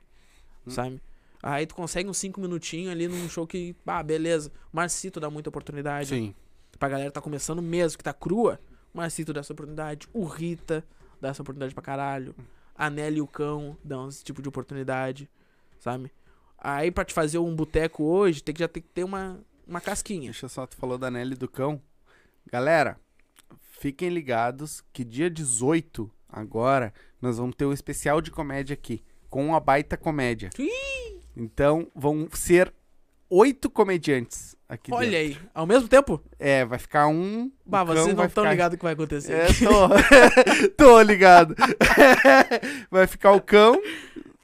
Hum. 0.66 0.70
Sabe? 0.70 1.02
Aí 1.42 1.66
tu 1.66 1.74
consegue 1.74 2.08
uns 2.08 2.18
cinco 2.18 2.40
minutinhos 2.40 2.92
ali 2.92 3.08
num 3.08 3.28
show 3.28 3.46
que, 3.46 3.74
ah, 3.86 4.02
beleza. 4.02 4.52
O 4.72 4.76
Marcito 4.76 5.18
dá 5.18 5.28
muita 5.28 5.48
oportunidade. 5.48 6.10
Sim. 6.10 6.34
Pra 6.78 6.88
galera 6.88 7.10
que 7.10 7.14
tá 7.14 7.20
começando 7.20 7.60
mesmo, 7.60 7.98
que 7.98 8.04
tá 8.04 8.12
crua, 8.12 8.60
o 8.94 8.98
Marcito 8.98 9.32
dá 9.32 9.40
essa 9.40 9.52
oportunidade. 9.52 10.08
O 10.12 10.24
Rita 10.24 10.84
dá 11.20 11.28
essa 11.28 11.42
oportunidade 11.42 11.74
pra 11.74 11.82
caralho. 11.82 12.34
A 12.76 12.88
Nelly 12.88 13.18
e 13.18 13.20
o 13.20 13.26
Cão 13.26 13.76
dão 13.82 14.08
esse 14.08 14.24
tipo 14.24 14.40
de 14.40 14.48
oportunidade, 14.48 15.28
sabe? 15.78 16.10
Aí 16.56 16.90
pra 16.90 17.04
te 17.04 17.12
fazer 17.12 17.38
um 17.38 17.54
boteco 17.54 18.04
hoje, 18.04 18.42
tem 18.42 18.54
que 18.54 18.60
já 18.60 18.68
ter 18.68 18.80
que 18.80 18.88
ter 18.88 19.04
uma, 19.04 19.40
uma 19.72 19.80
casquinha. 19.80 20.24
Deixa 20.24 20.48
só, 20.48 20.66
tu 20.66 20.76
falou 20.76 20.98
da 20.98 21.10
Nelly 21.10 21.34
do 21.34 21.48
Cão. 21.48 21.80
Galera, 22.50 22.98
fiquem 23.80 24.10
ligados 24.10 24.82
que 24.92 25.02
dia 25.04 25.30
18, 25.30 26.10
agora 26.28 26.92
nós 27.20 27.38
vamos 27.38 27.56
ter 27.56 27.64
um 27.64 27.72
especial 27.72 28.20
de 28.20 28.30
comédia 28.30 28.74
aqui, 28.74 29.02
com 29.30 29.46
uma 29.46 29.58
baita 29.60 29.96
comédia. 29.96 30.50
Então 31.34 31.90
vão 31.94 32.28
ser 32.32 32.72
oito 33.30 33.70
comediantes 33.70 34.54
aqui 34.68 34.92
Olha 34.92 35.10
dentro. 35.10 35.40
aí, 35.42 35.48
ao 35.54 35.66
mesmo 35.66 35.88
tempo? 35.88 36.22
É, 36.38 36.64
vai 36.66 36.78
ficar 36.78 37.06
um. 37.06 37.50
Bah, 37.64 37.82
vocês 37.82 38.14
não 38.14 38.24
estão 38.26 38.44
ficar- 38.44 38.50
ligados 38.50 38.74
o 38.74 38.78
que 38.78 38.84
vai 38.84 38.92
acontecer. 38.92 39.32
É, 39.32 39.46
tô. 39.46 40.68
tô 40.76 41.00
ligado. 41.00 41.54
vai 42.90 43.06
ficar 43.06 43.32
o 43.32 43.40
cão 43.40 43.80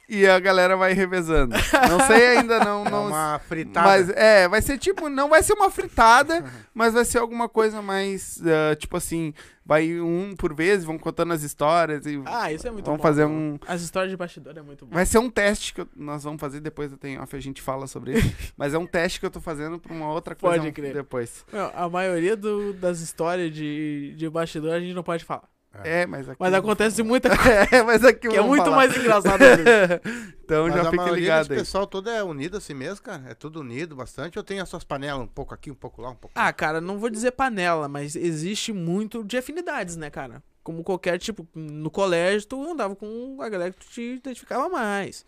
e 0.09 0.25
a 0.27 0.39
galera 0.39 0.75
vai 0.75 0.93
revezando. 0.93 1.55
Não 1.89 1.99
sei 2.07 2.37
ainda, 2.37 2.59
não. 2.59 2.79
É 2.89 2.89
não 2.89 3.07
uma 3.07 3.39
fritada. 3.39 3.87
mas 3.87 4.09
é, 4.09 4.47
vai 4.47 4.61
ser 4.61 4.77
tipo, 4.77 5.09
não 5.09 5.29
vai 5.29 5.43
ser 5.43 5.53
uma 5.53 5.69
fritada, 5.69 6.43
mas 6.73 6.93
vai 6.93 7.05
ser 7.05 7.19
alguma 7.19 7.47
coisa 7.47 7.81
mais, 7.81 8.41
ah, 8.45 8.75
tipo 8.75 8.97
assim, 8.97 9.33
vai 9.65 9.99
um 10.01 10.33
por 10.35 10.53
vez, 10.55 10.83
vão 10.83 10.97
contando 10.97 11.33
as 11.33 11.43
histórias 11.43 12.05
e 12.05 12.19
Ah, 12.25 12.51
isso 12.51 12.67
é 12.67 12.71
muito 12.71 12.85
vamos 12.85 12.97
bom. 12.99 13.03
fazer 13.03 13.25
um, 13.25 13.59
As 13.67 13.81
histórias 13.81 14.09
de 14.09 14.17
bastidor 14.17 14.57
é 14.57 14.61
muito 14.61 14.85
bom. 14.85 14.95
vai 14.95 15.05
ser 15.05 15.19
um 15.19 15.29
teste 15.29 15.73
que 15.73 15.81
eu- 15.81 15.89
nós 15.95 16.23
vamos 16.23 16.39
fazer 16.41 16.59
depois, 16.61 16.91
eu 16.91 16.97
tenho 16.97 17.21
off, 17.21 17.35
a 17.35 17.39
gente 17.39 17.61
fala 17.61 17.85
sobre 17.85 18.13
isso, 18.17 18.35
mas 18.57 18.73
é 18.73 18.77
um 18.77 18.87
teste 18.87 19.19
que 19.19 19.25
eu 19.25 19.29
tô 19.31 19.39
fazendo 19.41 19.77
pra 19.77 19.93
uma 19.93 20.11
outra 20.11 20.33
coisa 20.35 20.57
Pode 20.59 20.71
crer. 20.71 20.93
depois. 20.93 21.45
Meu, 21.53 21.69
a 21.75 21.87
maioria 21.89 22.35
do- 22.35 22.73
das 22.73 22.99
histórias 23.01 23.53
de, 23.53 24.15
de 24.17 24.29
bastidor 24.29 24.71
a 24.73 24.79
gente 24.79 24.93
não 24.95 25.03
pode 25.03 25.23
falar. 25.23 25.47
É, 25.83 26.05
mas 26.07 26.27
aqui 26.27 26.37
Mas 26.39 26.53
acontece 26.53 27.03
muita 27.03 27.29
coisa 27.37 27.67
É, 27.71 27.83
mas 27.83 28.03
aqui 28.03 28.27
que 28.27 28.35
é 28.35 28.41
muito 28.41 28.63
falar. 28.63 28.75
mais 28.75 28.97
engraçado. 28.97 29.39
Então 30.43 30.63
Mas 30.65 30.73
já 30.73 30.81
a 30.81 30.85
fique 30.85 30.95
maioria 30.97 31.21
ligado 31.21 31.51
aí. 31.51 31.57
pessoal 31.59 31.85
todo 31.85 32.09
é 32.09 32.23
unido 32.23 32.57
assim 32.57 32.73
mesmo, 32.73 33.03
cara. 33.05 33.23
É 33.29 33.35
tudo 33.35 33.59
unido 33.59 33.95
bastante. 33.95 34.35
Eu 34.35 34.43
tenho 34.43 34.63
as 34.63 34.67
suas 34.69 34.83
panelas 34.83 35.21
um 35.21 35.27
pouco 35.27 35.53
aqui, 35.53 35.69
um 35.69 35.75
pouco 35.75 36.01
lá, 36.01 36.09
um 36.09 36.15
pouco 36.15 36.33
lá. 36.35 36.47
ah, 36.47 36.51
cara, 36.51 36.81
não 36.81 36.97
vou 36.97 37.07
dizer 37.09 37.31
panela, 37.33 37.87
mas 37.87 38.15
existe 38.15 38.73
muito 38.73 39.23
de 39.23 39.37
afinidades, 39.37 39.95
né, 39.95 40.09
cara? 40.09 40.41
Como 40.63 40.83
qualquer 40.83 41.19
tipo, 41.19 41.47
no 41.53 41.91
colégio 41.91 42.47
tu 42.47 42.71
andava 42.71 42.95
com 42.95 43.37
a 43.39 43.47
galera 43.47 43.71
que 43.71 43.85
tu 43.85 43.91
te 43.91 44.01
identificava 44.15 44.67
mais. 44.69 45.23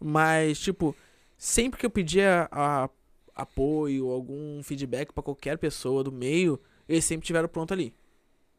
Mas, 0.00 0.58
tipo, 0.58 0.96
sempre 1.36 1.78
que 1.78 1.84
eu 1.84 1.90
pedia 1.90 2.48
a- 2.50 2.88
apoio, 3.34 4.08
algum 4.10 4.62
feedback 4.62 5.12
pra 5.12 5.22
qualquer 5.22 5.58
pessoa 5.58 6.02
do 6.02 6.10
meio, 6.10 6.58
eles 6.88 7.04
sempre 7.04 7.26
tiveram 7.26 7.46
pronto 7.48 7.74
ali. 7.74 7.94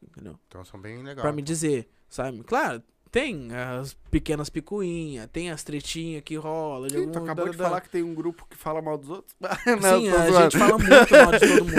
Entendeu? 0.08 0.38
Então 0.48 0.64
são 0.64 0.80
bem 0.80 0.98
legais. 0.98 1.20
Pra 1.20 1.32
me 1.32 1.42
dizer, 1.42 1.88
sabe? 2.08 2.42
Claro, 2.44 2.82
tem 3.10 3.48
as 3.54 3.94
pequenas 4.10 4.48
picuinhas, 4.50 5.28
tem 5.32 5.48
as 5.50 5.62
tretinhas 5.62 6.22
que 6.24 6.34
rola. 6.36 6.88
De 6.88 6.96
Ih, 6.98 7.06
tu 7.06 7.18
algum- 7.18 7.22
acabou 7.24 7.44
da- 7.46 7.50
de 7.52 7.56
da- 7.56 7.64
falar 7.64 7.80
que 7.80 7.88
tem 7.88 8.02
um 8.02 8.12
grupo 8.14 8.44
que 8.50 8.56
fala 8.56 8.82
mal 8.82 8.98
dos 8.98 9.08
outros? 9.10 9.34
Sim, 9.64 10.10
tô 10.10 10.16
a 10.16 10.26
zoando. 10.26 10.42
gente 10.42 10.58
fala 10.58 10.78
muito 10.78 10.90
mal 11.12 11.32
de 11.32 11.40
todo 11.48 11.64
mundo. 11.64 11.74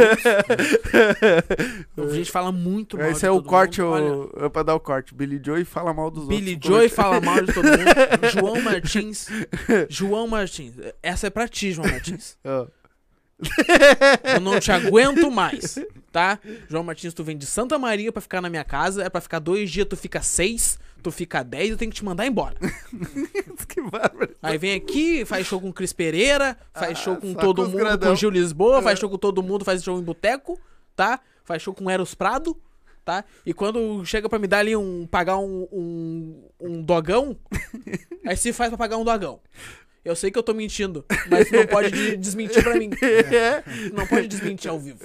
A 2.12 2.14
gente 2.14 2.32
fala 2.32 2.52
muito 2.52 2.98
mal 2.98 3.10
Esse 3.10 3.22
de 3.22 3.26
é 3.26 3.32
o 3.32 3.36
todo 3.36 3.50
corte, 3.50 3.82
mundo. 3.82 3.92
Olha, 3.92 4.14
o... 4.42 4.46
é 4.46 4.50
pra 4.50 4.64
dar 4.64 4.76
o 4.76 4.80
corte. 4.80 5.14
Billy 5.14 5.42
Joy 5.44 5.66
fala 5.66 5.94
mal 5.94 6.10
dos 6.12 6.28
Billy 6.28 6.54
outros. 6.54 6.72
Joy 6.74 6.90
fala 6.90 7.20
mal 7.22 7.42
de 7.42 7.54
todo 7.54 7.66
mundo. 7.66 7.86
João 8.34 8.62
Martins. 8.62 9.28
João 9.90 10.28
Martins. 10.28 10.74
Essa 11.02 11.28
é 11.28 11.30
pra 11.30 11.48
ti, 11.48 11.72
João 11.72 11.90
Martins. 11.90 12.38
Ó. 12.46 12.68
Eu 14.24 14.40
não 14.40 14.60
te 14.60 14.72
aguento 14.72 15.30
mais, 15.30 15.78
tá? 16.12 16.40
João 16.70 16.84
Martins, 16.84 17.14
tu 17.14 17.24
vem 17.24 17.38
de 17.38 17.46
Santa 17.46 17.78
Maria 17.78 18.12
pra 18.12 18.22
ficar 18.22 18.42
na 18.42 18.50
minha 18.50 18.64
casa. 18.64 19.04
É 19.04 19.10
pra 19.10 19.22
ficar 19.22 19.40
dois 19.40 19.70
dias, 19.70 19.88
tu 19.90 19.98
fica 19.98 20.22
seis. 20.22 20.80
Tu 21.04 21.12
fica 21.12 21.44
dez, 21.44 21.70
eu 21.70 21.78
tenho 21.78 21.92
que 21.92 21.98
te 21.98 22.04
mandar 22.06 22.26
embora. 22.26 22.56
que 23.70 23.80
bárbaro. 23.82 24.36
Aí 24.42 24.58
vem 24.58 24.74
aqui, 24.74 25.24
faz 25.24 25.46
show 25.46 25.62
com 25.62 25.70
o 25.70 25.74
Cris 25.74 25.94
Pereira, 25.94 26.58
faz 26.74 26.94
Ah, 26.94 26.96
show 26.96 27.16
com 27.18 27.34
todo 27.36 27.62
com 27.64 27.70
mundo, 27.70 27.78
grandão. 27.78 28.10
com 28.10 28.16
Gil 28.16 28.32
Lisboa, 28.32 28.80
É. 28.80 28.82
faz 28.82 28.98
show 28.98 29.08
com 29.08 29.18
todo 29.18 29.44
mundo, 29.44 29.64
faz 29.64 29.84
show 29.84 30.00
em 30.00 30.04
boteco, 30.04 30.60
tá? 30.96 31.20
Faz 31.44 31.62
show 31.62 31.76
com 31.76 31.92
Eros 31.92 32.16
Prado, 32.16 32.58
tá? 33.04 33.24
E 33.46 33.54
quando 33.54 34.04
chega 34.04 34.28
pra 34.28 34.40
me 34.40 34.48
dar 34.48 34.60
ali 34.60 34.76
um. 34.76 35.06
pagar 35.06 35.38
um, 35.38 35.68
um, 35.72 36.44
um 36.60 36.82
dogão, 36.82 37.38
aí 38.26 38.36
se 38.36 38.52
faz 38.52 38.70
pra 38.70 38.78
pagar 38.80 38.98
um 38.98 39.04
dogão. 39.06 39.40
Eu 40.06 40.16
sei 40.16 40.30
que 40.30 40.38
eu 40.38 40.44
tô 40.44 40.54
mentindo, 40.54 41.04
mas 41.30 41.50
não 41.52 41.66
pode 41.66 41.90
de- 41.92 42.16
desmentir 42.18 42.64
pra 42.64 42.76
mim. 42.76 42.92
É. 43.02 43.64
Não 43.92 44.06
pode 44.06 44.28
desmentir 44.28 44.70
ao 44.70 44.80
vivo. 44.80 45.00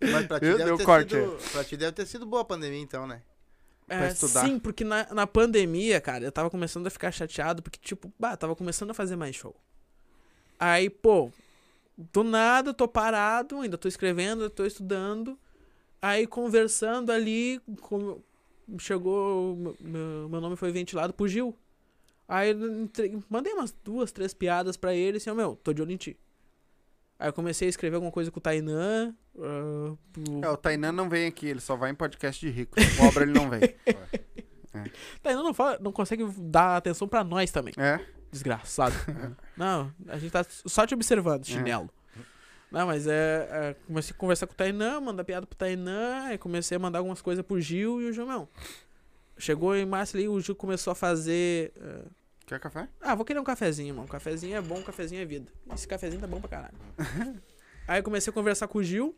Mas 0.00 0.26
pra 0.26 0.40
ti, 0.40 0.46
Viu? 0.46 0.56
deve 0.58 0.76
ter 0.78 0.84
corte 0.84 1.14
sido, 1.14 1.38
pra 1.52 1.64
ti 1.64 1.76
deve 1.76 1.92
ter 1.92 2.06
sido 2.06 2.26
boa 2.26 2.42
a 2.42 2.44
pandemia, 2.44 2.80
então, 2.80 3.06
né? 3.06 3.22
Pra 3.86 4.06
É, 4.06 4.08
estudar. 4.08 4.46
sim, 4.46 4.58
porque 4.58 4.82
na, 4.84 5.06
na 5.12 5.26
pandemia, 5.26 6.00
cara, 6.00 6.24
eu 6.24 6.32
tava 6.32 6.48
começando 6.50 6.86
a 6.86 6.90
ficar 6.90 7.12
chateado, 7.12 7.62
porque, 7.62 7.78
tipo, 7.80 8.10
bah, 8.18 8.36
tava 8.36 8.56
começando 8.56 8.90
a 8.90 8.94
fazer 8.94 9.16
mais 9.16 9.36
show. 9.36 9.54
Aí, 10.58 10.88
pô, 10.88 11.30
do 11.96 12.24
nada, 12.24 12.72
tô 12.72 12.88
parado, 12.88 13.60
ainda 13.60 13.76
tô 13.76 13.86
escrevendo, 13.86 14.48
tô 14.48 14.64
estudando. 14.64 15.38
Aí, 16.00 16.26
conversando 16.26 17.12
ali, 17.12 17.60
com- 17.82 18.18
chegou, 18.78 19.54
meu- 19.56 19.76
meu, 19.80 20.28
meu 20.30 20.40
nome 20.40 20.56
foi 20.56 20.72
ventilado 20.72 21.12
pro 21.12 21.28
Gil. 21.28 21.54
Aí, 22.26 22.50
eu 22.50 22.82
entre- 22.82 23.18
mandei 23.28 23.52
umas 23.52 23.72
duas, 23.84 24.10
três 24.12 24.32
piadas 24.32 24.76
pra 24.76 24.94
ele, 24.94 25.18
assim, 25.18 25.30
ó, 25.30 25.34
meu, 25.34 25.56
tô 25.56 25.72
de 25.72 25.82
olho 25.82 25.92
em 25.92 25.96
ti. 25.96 26.18
Aí 27.18 27.28
eu 27.28 27.32
comecei 27.32 27.66
a 27.66 27.70
escrever 27.70 27.96
alguma 27.96 28.10
coisa 28.12 28.30
com 28.30 28.38
o 28.38 28.42
Tainã. 28.42 29.14
ah, 29.38 29.94
o- 30.18 30.44
É, 30.44 30.48
o 30.48 30.56
Tainan 30.56 30.92
não 30.92 31.08
vem 31.08 31.26
aqui, 31.26 31.46
ele 31.46 31.60
só 31.60 31.76
vai 31.76 31.90
em 31.90 31.94
podcast 31.94 32.40
de 32.44 32.50
rico. 32.52 32.76
Obra 33.18 33.24
ele 33.24 33.32
não 33.32 33.48
vem. 33.50 33.60
Tainã 35.22 35.42
não, 35.42 35.54
fala, 35.54 35.78
não 35.80 35.92
consegue 35.92 36.24
dar 36.38 36.76
atenção 36.76 37.06
pra 37.06 37.22
nós 37.22 37.50
também. 37.50 37.72
É? 37.76 38.00
Desgraçado. 38.32 38.94
não, 39.56 39.92
a 40.08 40.18
gente 40.18 40.32
tá 40.32 40.44
só 40.48 40.86
te 40.86 40.94
observando, 40.94 41.44
chinelo. 41.46 41.88
Não, 42.70 42.86
mas 42.88 43.06
é, 43.06 43.48
é, 43.50 43.76
Comecei 43.86 44.12
a 44.12 44.18
conversar 44.18 44.46
com 44.48 44.52
o 44.52 44.56
Tainã, 44.56 45.00
mandar 45.00 45.22
piada 45.22 45.46
pro 45.46 45.56
Tainã, 45.56 46.24
aí 46.24 46.36
comecei 46.38 46.74
a 46.74 46.80
mandar 46.80 46.98
algumas 46.98 47.22
coisas 47.22 47.44
pro 47.46 47.60
Gil 47.60 48.02
e 48.02 48.08
o 48.08 48.12
Gil, 48.12 48.26
não. 48.26 48.48
Chegou 49.36 49.74
em 49.74 49.84
março 49.86 50.16
ali, 50.16 50.28
o 50.28 50.40
Gil 50.40 50.54
começou 50.54 50.90
a 50.92 50.94
fazer. 50.94 51.72
é, 51.80 52.02
Quer 52.46 52.60
café? 52.60 52.88
ah, 53.00 53.14
vou 53.14 53.24
querer 53.24 53.40
um 53.40 53.44
cafezinho, 53.44 53.94
mano. 53.94 54.08
Cafezinho 54.08 54.56
é 54.56 54.60
bom, 54.60 54.82
cafezinho 54.82 55.20
é 55.20 55.24
vida. 55.24 55.50
Esse 55.74 55.88
cafezinho 55.88 56.20
tá 56.20 56.26
bom 56.26 56.40
pra 56.40 56.48
caralho. 56.50 56.74
aí 57.88 57.98
eu 57.98 58.02
comecei 58.04 58.30
a 58.30 58.34
conversar 58.34 58.68
com 58.68 58.78
o 58.78 58.84
Gil. 58.84 59.16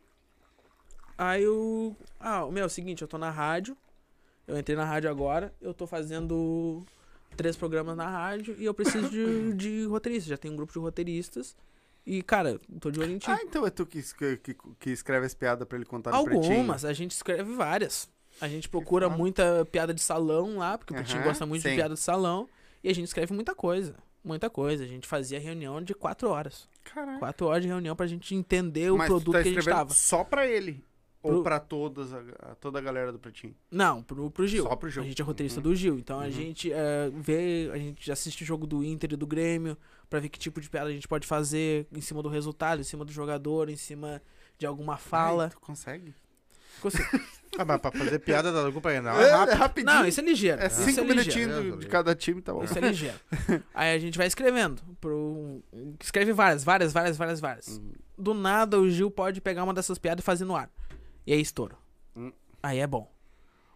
Aí 1.18 1.43
eu. 1.43 1.97
Ah, 2.20 2.47
meu, 2.51 2.62
é 2.64 2.66
o 2.66 2.70
seguinte, 2.70 3.02
eu 3.02 3.09
tô 3.09 3.18
na 3.18 3.30
rádio. 3.30 3.76
Eu 4.47 4.59
entrei 4.59 4.76
na 4.76 4.84
rádio 4.84 5.10
agora. 5.10 5.52
Eu 5.60 5.74
tô 5.74 5.86
fazendo 5.86 6.84
três 7.36 7.56
programas 7.56 7.97
na 7.97 8.09
rádio 8.09 8.55
e 8.59 8.64
eu 8.64 8.72
preciso 8.74 9.09
de, 9.10 9.52
de 9.55 9.84
roteirista. 9.86 10.28
Já 10.30 10.36
tem 10.36 10.51
um 10.51 10.56
grupo 10.56 10.72
de 10.72 10.78
roteiristas. 10.78 11.56
E, 12.06 12.22
cara, 12.22 12.60
tô 12.80 12.90
de 12.90 13.01
olho 13.01 13.12
em 13.12 13.18
ti. 13.18 13.28
Ah, 13.30 13.40
então 13.43 13.66
é 13.66 13.70
tu 13.70 13.84
que, 13.84 14.01
que, 14.38 14.56
que- 14.78 14.90
escreve 14.90 15.26
as 15.26 15.34
piadas 15.34 15.66
pra 15.66 15.76
ele 15.76 15.84
contar 15.84 16.12
no 16.12 16.22
pretinho. 16.24 16.52
Algumas, 16.52 16.84
a 16.84 16.93
gente 16.93 17.10
escreve 17.10 17.52
várias. 17.55 18.09
A 18.40 18.48
gente 18.48 18.68
procura 18.68 19.08
muita 19.08 19.64
piada 19.70 19.94
de 19.94 20.00
salão 20.02 20.58
lá, 20.58 20.76
porque 20.76 20.92
o 20.92 20.96
Aham, 20.98 21.22
gosta 21.24 21.46
muito 21.46 21.62
sim. 21.62 21.70
de 21.70 21.74
piada 21.76 21.94
de 21.94 22.00
salão. 22.00 22.48
E 22.84 22.88
a 22.88 22.94
gente 22.94 23.06
escreve 23.06 23.32
muita 23.32 23.54
coisa. 23.54 23.94
Muita 24.22 24.50
coisa. 24.50 24.84
A 24.84 24.86
gente 24.86 25.06
fazia 25.06 25.38
reunião 25.40 25.80
de 25.80 25.94
quatro 25.94 26.28
horas. 26.28 26.68
Caralho. 26.84 27.18
Quatro 27.18 27.46
horas 27.46 27.62
de 27.62 27.68
reunião 27.68 27.94
pra 27.96 28.06
gente 28.06 28.34
entender 28.34 28.90
o 28.92 28.98
Mas 28.98 29.06
tu 29.06 29.10
produto 29.10 29.32
tá 29.32 29.42
que 29.42 29.48
a 29.48 29.50
gente 29.50 29.58
escrevendo 29.58 29.78
tava. 29.80 29.94
só 29.94 30.22
pra 30.24 30.46
ele? 30.46 30.84
Ou 31.22 31.32
Pro- 31.32 31.42
pra 31.42 31.58
todas, 31.58 32.12
a, 32.12 32.18
a- 32.40 32.54
toda 32.56 32.78
a 32.78 32.82
galera 32.82 33.10
do 33.10 33.18
pretinho? 33.18 33.54
Não, 33.70 34.00
pro, 34.02 34.30
pro 34.30 34.46
Gil. 34.46 34.62
Só 34.64 34.76
pro 34.76 34.88
Gil. 34.90 35.02
A 35.02 35.06
gente 35.06 35.20
é 35.20 35.24
roteirista 35.24 35.58
Uhum. 35.58 35.64
do 35.64 35.74
Gil. 35.74 35.98
Então 35.98 36.20
a 36.20 36.24
Uhum. 36.24 36.30
gente 36.30 36.70
eh, 36.72 37.10
vê, 37.14 37.68
a 37.72 37.78
gente 37.78 38.12
assiste 38.12 38.42
o 38.44 38.46
jogo 38.46 38.64
do 38.66 38.84
Inter 38.84 39.12
e 39.12 39.16
do 39.16 39.26
Grêmio 39.26 39.76
pra 40.08 40.20
ver 40.20 40.28
que 40.28 40.38
tipo 40.38 40.60
de 40.60 40.70
piada 40.70 40.88
a 40.88 40.92
gente 40.92 41.08
pode 41.08 41.26
fazer 41.26 41.86
em 41.92 42.00
cima 42.00 42.22
do 42.22 42.28
resultado, 42.28 42.80
em 42.80 42.84
cima 42.84 43.04
do 43.04 43.10
jogador, 43.10 43.68
em 43.68 43.76
cima 43.76 44.22
de 44.56 44.66
alguma 44.66 44.96
fala. 44.96 45.44
Ai, 45.44 45.50
tu 45.50 45.60
consegue? 45.60 46.14
Consigo. 46.81 47.20
Ah, 47.59 47.65
mas 47.65 47.81
pra 47.81 47.90
fazer 47.90 48.19
piada 48.19 48.53
da 48.53 48.62
Grupo 48.62 48.81
Grenal 48.82 49.19
É, 49.19 49.31
é 49.31 49.51
é 49.53 49.55
rapidinho. 49.55 49.94
Não, 49.94 50.07
isso 50.07 50.20
é 50.20 50.23
ligeiro. 50.23 50.61
É 50.61 50.66
isso 50.66 50.82
cinco 50.82 51.01
é 51.01 51.05
minutinhos 51.05 51.78
de 51.81 51.86
cada 51.86 52.15
time, 52.15 52.43
tá 52.43 52.53
bom. 52.53 52.62
Isso 52.62 52.77
é 52.77 52.81
ligeiro. 52.82 53.19
Aí 53.73 53.94
a 53.94 53.98
gente 53.98 54.19
vai 54.19 54.27
escrevendo. 54.27 54.82
Pro... 55.01 55.62
Escreve 56.03 56.32
várias, 56.32 56.62
várias, 56.65 56.93
várias, 56.93 57.16
várias, 57.16 57.40
várias. 57.40 57.69
Uhum. 57.69 57.93
Do 58.19 58.35
nada 58.35 58.78
o 58.78 58.90
Gil 58.90 59.11
pode 59.11 59.40
pegar 59.40 59.65
uma 59.65 59.73
dessas 59.73 59.98
piadas 59.98 60.23
e 60.23 60.27
fazer 60.27 60.44
no 60.44 60.55
ar. 60.55 60.70
E 61.27 61.32
aí 61.32 61.40
estouro. 61.40 61.77
Hum. 62.15 62.31
Aí 62.62 62.78
é 62.78 62.86
bom. 62.86 63.11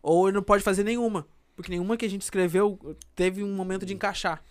Ou 0.03 0.29
ele 0.29 0.37
não 0.37 0.43
pode 0.43 0.63
fazer 0.63 0.85
nenhuma. 0.85 1.27
Porque 1.57 1.71
nenhuma 1.71 1.97
que 1.97 2.05
a 2.05 2.11
gente 2.11 2.23
escreveu 2.23 2.79
teve 3.15 3.43
um 3.43 3.55
momento 3.55 3.87
de 3.87 3.95
encaixar. 3.95 4.43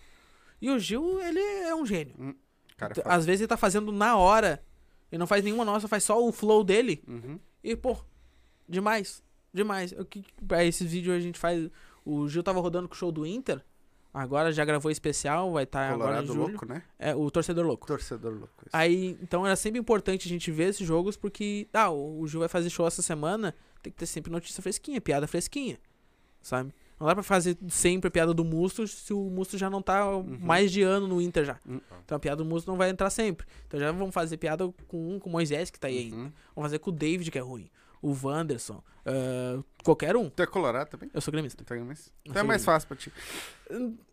E 0.60 0.70
o 0.70 0.78
Gil, 0.78 1.20
ele 1.22 1.40
é 1.40 1.74
um 1.74 1.86
gênio. 1.86 2.36
Cara, 2.76 2.94
T- 2.94 3.02
fala. 3.02 3.14
Às 3.14 3.24
vezes 3.26 3.42
ele 3.42 3.48
tá 3.48 3.56
fazendo 3.56 3.92
na 3.92 4.16
hora. 4.16 4.62
Ele 5.10 5.18
não 5.18 5.26
faz 5.26 5.42
nenhuma 5.44 5.64
nossa, 5.64 5.88
faz 5.88 6.04
só 6.04 6.24
o 6.24 6.32
flow 6.32 6.62
dele. 6.64 7.02
Uhum. 7.06 7.38
E, 7.64 7.74
pô, 7.74 7.96
demais. 8.70 9.22
Demais. 9.52 9.92
O 9.92 10.04
que, 10.04 10.24
pra 10.46 10.64
esses 10.64 10.90
vídeos 10.90 11.16
a 11.16 11.20
gente 11.20 11.38
faz. 11.38 11.68
O 12.04 12.28
Gil 12.28 12.42
tava 12.42 12.60
rodando 12.60 12.88
com 12.88 12.94
o 12.94 12.96
show 12.96 13.10
do 13.12 13.26
Inter. 13.26 13.62
Agora 14.12 14.50
já 14.50 14.64
gravou 14.64 14.90
especial, 14.90 15.52
vai 15.52 15.62
estar 15.62 15.82
agora 15.82 15.94
em 15.94 15.98
Colorado 15.98 16.26
julho. 16.26 16.40
louco, 16.40 16.66
né? 16.66 16.82
É, 16.98 17.14
o 17.14 17.30
torcedor 17.30 17.64
louco. 17.64 17.86
Torcedor 17.86 18.32
louco. 18.32 18.54
isso. 18.66 18.70
Aí, 18.76 19.16
então 19.22 19.46
era 19.46 19.54
sempre 19.54 19.78
importante 19.78 20.26
a 20.26 20.28
gente 20.28 20.50
ver 20.50 20.70
esses 20.70 20.84
jogos, 20.84 21.16
porque, 21.16 21.68
ah, 21.72 21.90
o 21.90 22.20
o 22.20 22.26
Gil 22.26 22.40
vai 22.40 22.48
fazer 22.48 22.70
show 22.70 22.86
essa 22.86 23.02
semana, 23.02 23.54
tem 23.80 23.92
que 23.92 23.98
ter 23.98 24.06
sempre 24.06 24.32
notícia 24.32 24.60
fresquinha, 24.60 25.00
piada 25.00 25.28
fresquinha, 25.28 25.78
sabe? 26.42 26.74
Não 26.98 27.06
dá 27.06 27.14
pra 27.14 27.22
fazer 27.22 27.56
sempre 27.68 28.08
a 28.08 28.10
piada 28.10 28.34
do 28.34 28.44
Musto 28.44 28.86
se 28.86 29.14
o 29.14 29.30
Musto 29.30 29.56
já 29.56 29.70
não 29.70 29.80
tá 29.80 30.04
mais 30.40 30.70
de 30.70 30.82
ano 30.82 31.06
no 31.06 31.22
Inter 31.22 31.44
já. 31.46 31.58
Uhum. 31.66 31.80
Então 32.04 32.16
a 32.16 32.18
piada 32.18 32.42
do 32.42 32.44
Musto 32.44 32.68
não 32.68 32.76
vai 32.76 32.90
entrar 32.90 33.08
sempre. 33.08 33.46
Então 33.66 33.80
já 33.80 33.90
vamos 33.90 34.12
fazer 34.12 34.36
piada 34.36 34.70
com 34.86 35.14
um, 35.14 35.18
com 35.18 35.30
o 35.30 35.32
Moisés, 35.32 35.70
que 35.70 35.80
tá 35.80 35.88
aí 35.88 35.98
ainda. 35.98 36.16
Uhum. 36.16 36.32
Vamos 36.54 36.68
fazer 36.68 36.78
com 36.78 36.90
o 36.90 36.92
David, 36.92 37.30
que 37.30 37.38
é 37.38 37.40
ruim. 37.40 37.70
O 38.02 38.16
Wanderson, 38.26 38.82
ah, 39.06 39.62
qualquer 39.84 40.16
um. 40.16 40.28
Tu 40.30 40.42
é 40.42 40.46
colorado 40.46 40.88
também? 40.90 41.10
Eu 41.12 41.20
sou 41.20 41.32
gremista. 41.32 41.64
Tu 41.64 41.72
é 41.72 41.76
gremista? 41.76 42.10
Então 42.24 42.40
é 42.40 42.42
mais 42.44 42.64
fácil 42.64 42.88
pra 42.88 42.96
ti. 42.96 43.12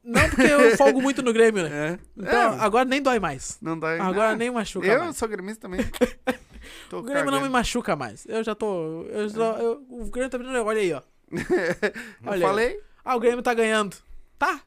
Não 0.03 0.29
porque 0.29 0.41
eu 0.43 0.77
folgo 0.77 1.01
muito 1.01 1.21
no 1.21 1.31
Grêmio, 1.33 1.63
né? 1.67 1.99
É. 2.17 2.21
Então, 2.21 2.53
É, 2.53 2.59
agora 2.59 2.85
nem 2.85 3.01
dói 3.01 3.19
mais. 3.19 3.57
não 3.61 3.77
dá 3.79 3.91
Agora 4.03 4.31
não. 4.31 4.37
nem 4.37 4.51
machuca 4.51 4.85
Eu 4.87 4.99
mais. 4.99 5.17
sou 5.17 5.27
gremista 5.27 5.61
também. 5.61 5.79
Tô 6.89 6.99
O 6.99 7.01
Grêmio 7.03 7.25
não 7.25 7.31
me 7.33 7.37
cagando. 7.37 7.51
machuca 7.51 7.95
mais. 7.95 8.25
Eu 8.27 8.43
já 8.43 8.53
tô. 8.55 9.03
Eu 9.03 9.29
já- 9.29 9.57
eu- 9.59 9.85
o 9.89 10.05
Grêmio 10.09 10.29
tá 10.29 10.37
vindo. 10.37 10.49
Olha 10.51 10.79
aí, 10.81 10.93
ó. 10.93 11.01
Eu 11.31 12.31
Olha 12.31 12.33
aí. 12.35 12.41
falei? 12.41 12.81
Ah, 13.05 13.15
o 13.15 13.19
Grêmio 13.19 13.41
tá 13.41 13.53
ganhando. 13.53 13.95
Tá. 14.37 14.61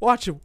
Ótimo. 0.00 0.40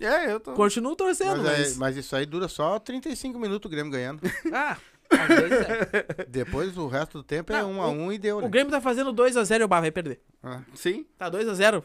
É, 0.00 0.32
eu 0.32 0.40
tô. 0.40 0.52
Continuo 0.54 0.96
torcendo, 0.96 1.42
Mas, 1.42 1.58
mas. 1.58 1.72
é- 1.74 1.78
mas 1.78 1.96
isso 1.96 2.16
aí 2.16 2.24
dura 2.24 2.48
só 2.48 2.78
35 2.78 3.38
minutos 3.38 3.66
o 3.68 3.70
Grêmio 3.70 3.92
ganhando. 3.92 4.20
Ah, 4.52 4.76
às 5.10 5.28
vezes 5.28 5.66
é. 5.66 6.24
Depois 6.28 6.76
o 6.78 6.86
resto 6.86 7.18
do 7.18 7.24
tempo 7.24 7.52
é 7.52 7.60
Não, 7.62 7.72
1 7.72 7.82
a 7.82 7.88
o- 7.88 7.90
1 7.92 8.12
e 8.12 8.18
deu, 8.18 8.40
né? 8.40 8.46
O 8.46 8.50
Grêmio 8.50 8.70
tá 8.70 8.80
fazendo 8.80 9.12
2x0 9.12 9.60
e 9.60 9.64
o 9.64 9.68
Bar 9.68 9.80
vai 9.80 9.90
perder. 9.90 10.20
Ah. 10.42 10.60
Sim, 10.74 11.04
Tá 11.18 11.30
2x0. 11.30 11.82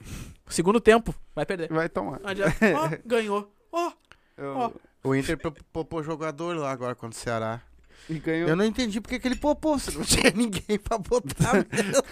Segundo 0.47 0.80
tempo, 0.80 1.14
vai 1.35 1.45
perder. 1.45 1.69
vai 1.72 1.89
tomar. 1.89 2.19
Não 2.19 2.30
adianta. 2.30 2.56
Ó, 2.76 2.89
ganhou. 3.06 3.52
Ó, 3.72 3.91
Eu... 4.38 4.56
Ó. 4.57 4.72
O 5.03 5.14
Inter 5.15 5.38
pro- 5.38 5.53
popou 5.72 6.02
jogador 6.02 6.56
lá 6.57 6.72
agora 6.72 6.95
contra 6.95 7.15
o 7.18 7.22
Ceará. 7.22 7.61
E 8.10 8.19
ganhou. 8.19 8.49
Eu 8.49 8.56
não 8.56 8.65
entendi 8.65 8.99
porque 9.02 9.18
que 9.19 9.27
ele 9.27 9.35
popou, 9.35 9.77
se 9.80 9.95
não 9.95 10.02
tinha 10.06 10.31
ninguém 10.35 10.77
pra 10.80 10.97
botar 10.97 11.53
mesmo. 11.53 12.03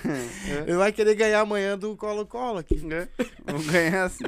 É. 0.48 0.61
Ele 0.68 0.77
vai 0.77 0.91
querer 0.91 1.15
ganhar 1.15 1.40
amanhã 1.41 1.77
do 1.77 1.95
Colo-Colo 1.95 2.57
aqui. 2.60 2.81
É. 2.91 3.07
Vamos 3.45 3.65
ganhar 3.68 4.03
assim. 4.06 4.23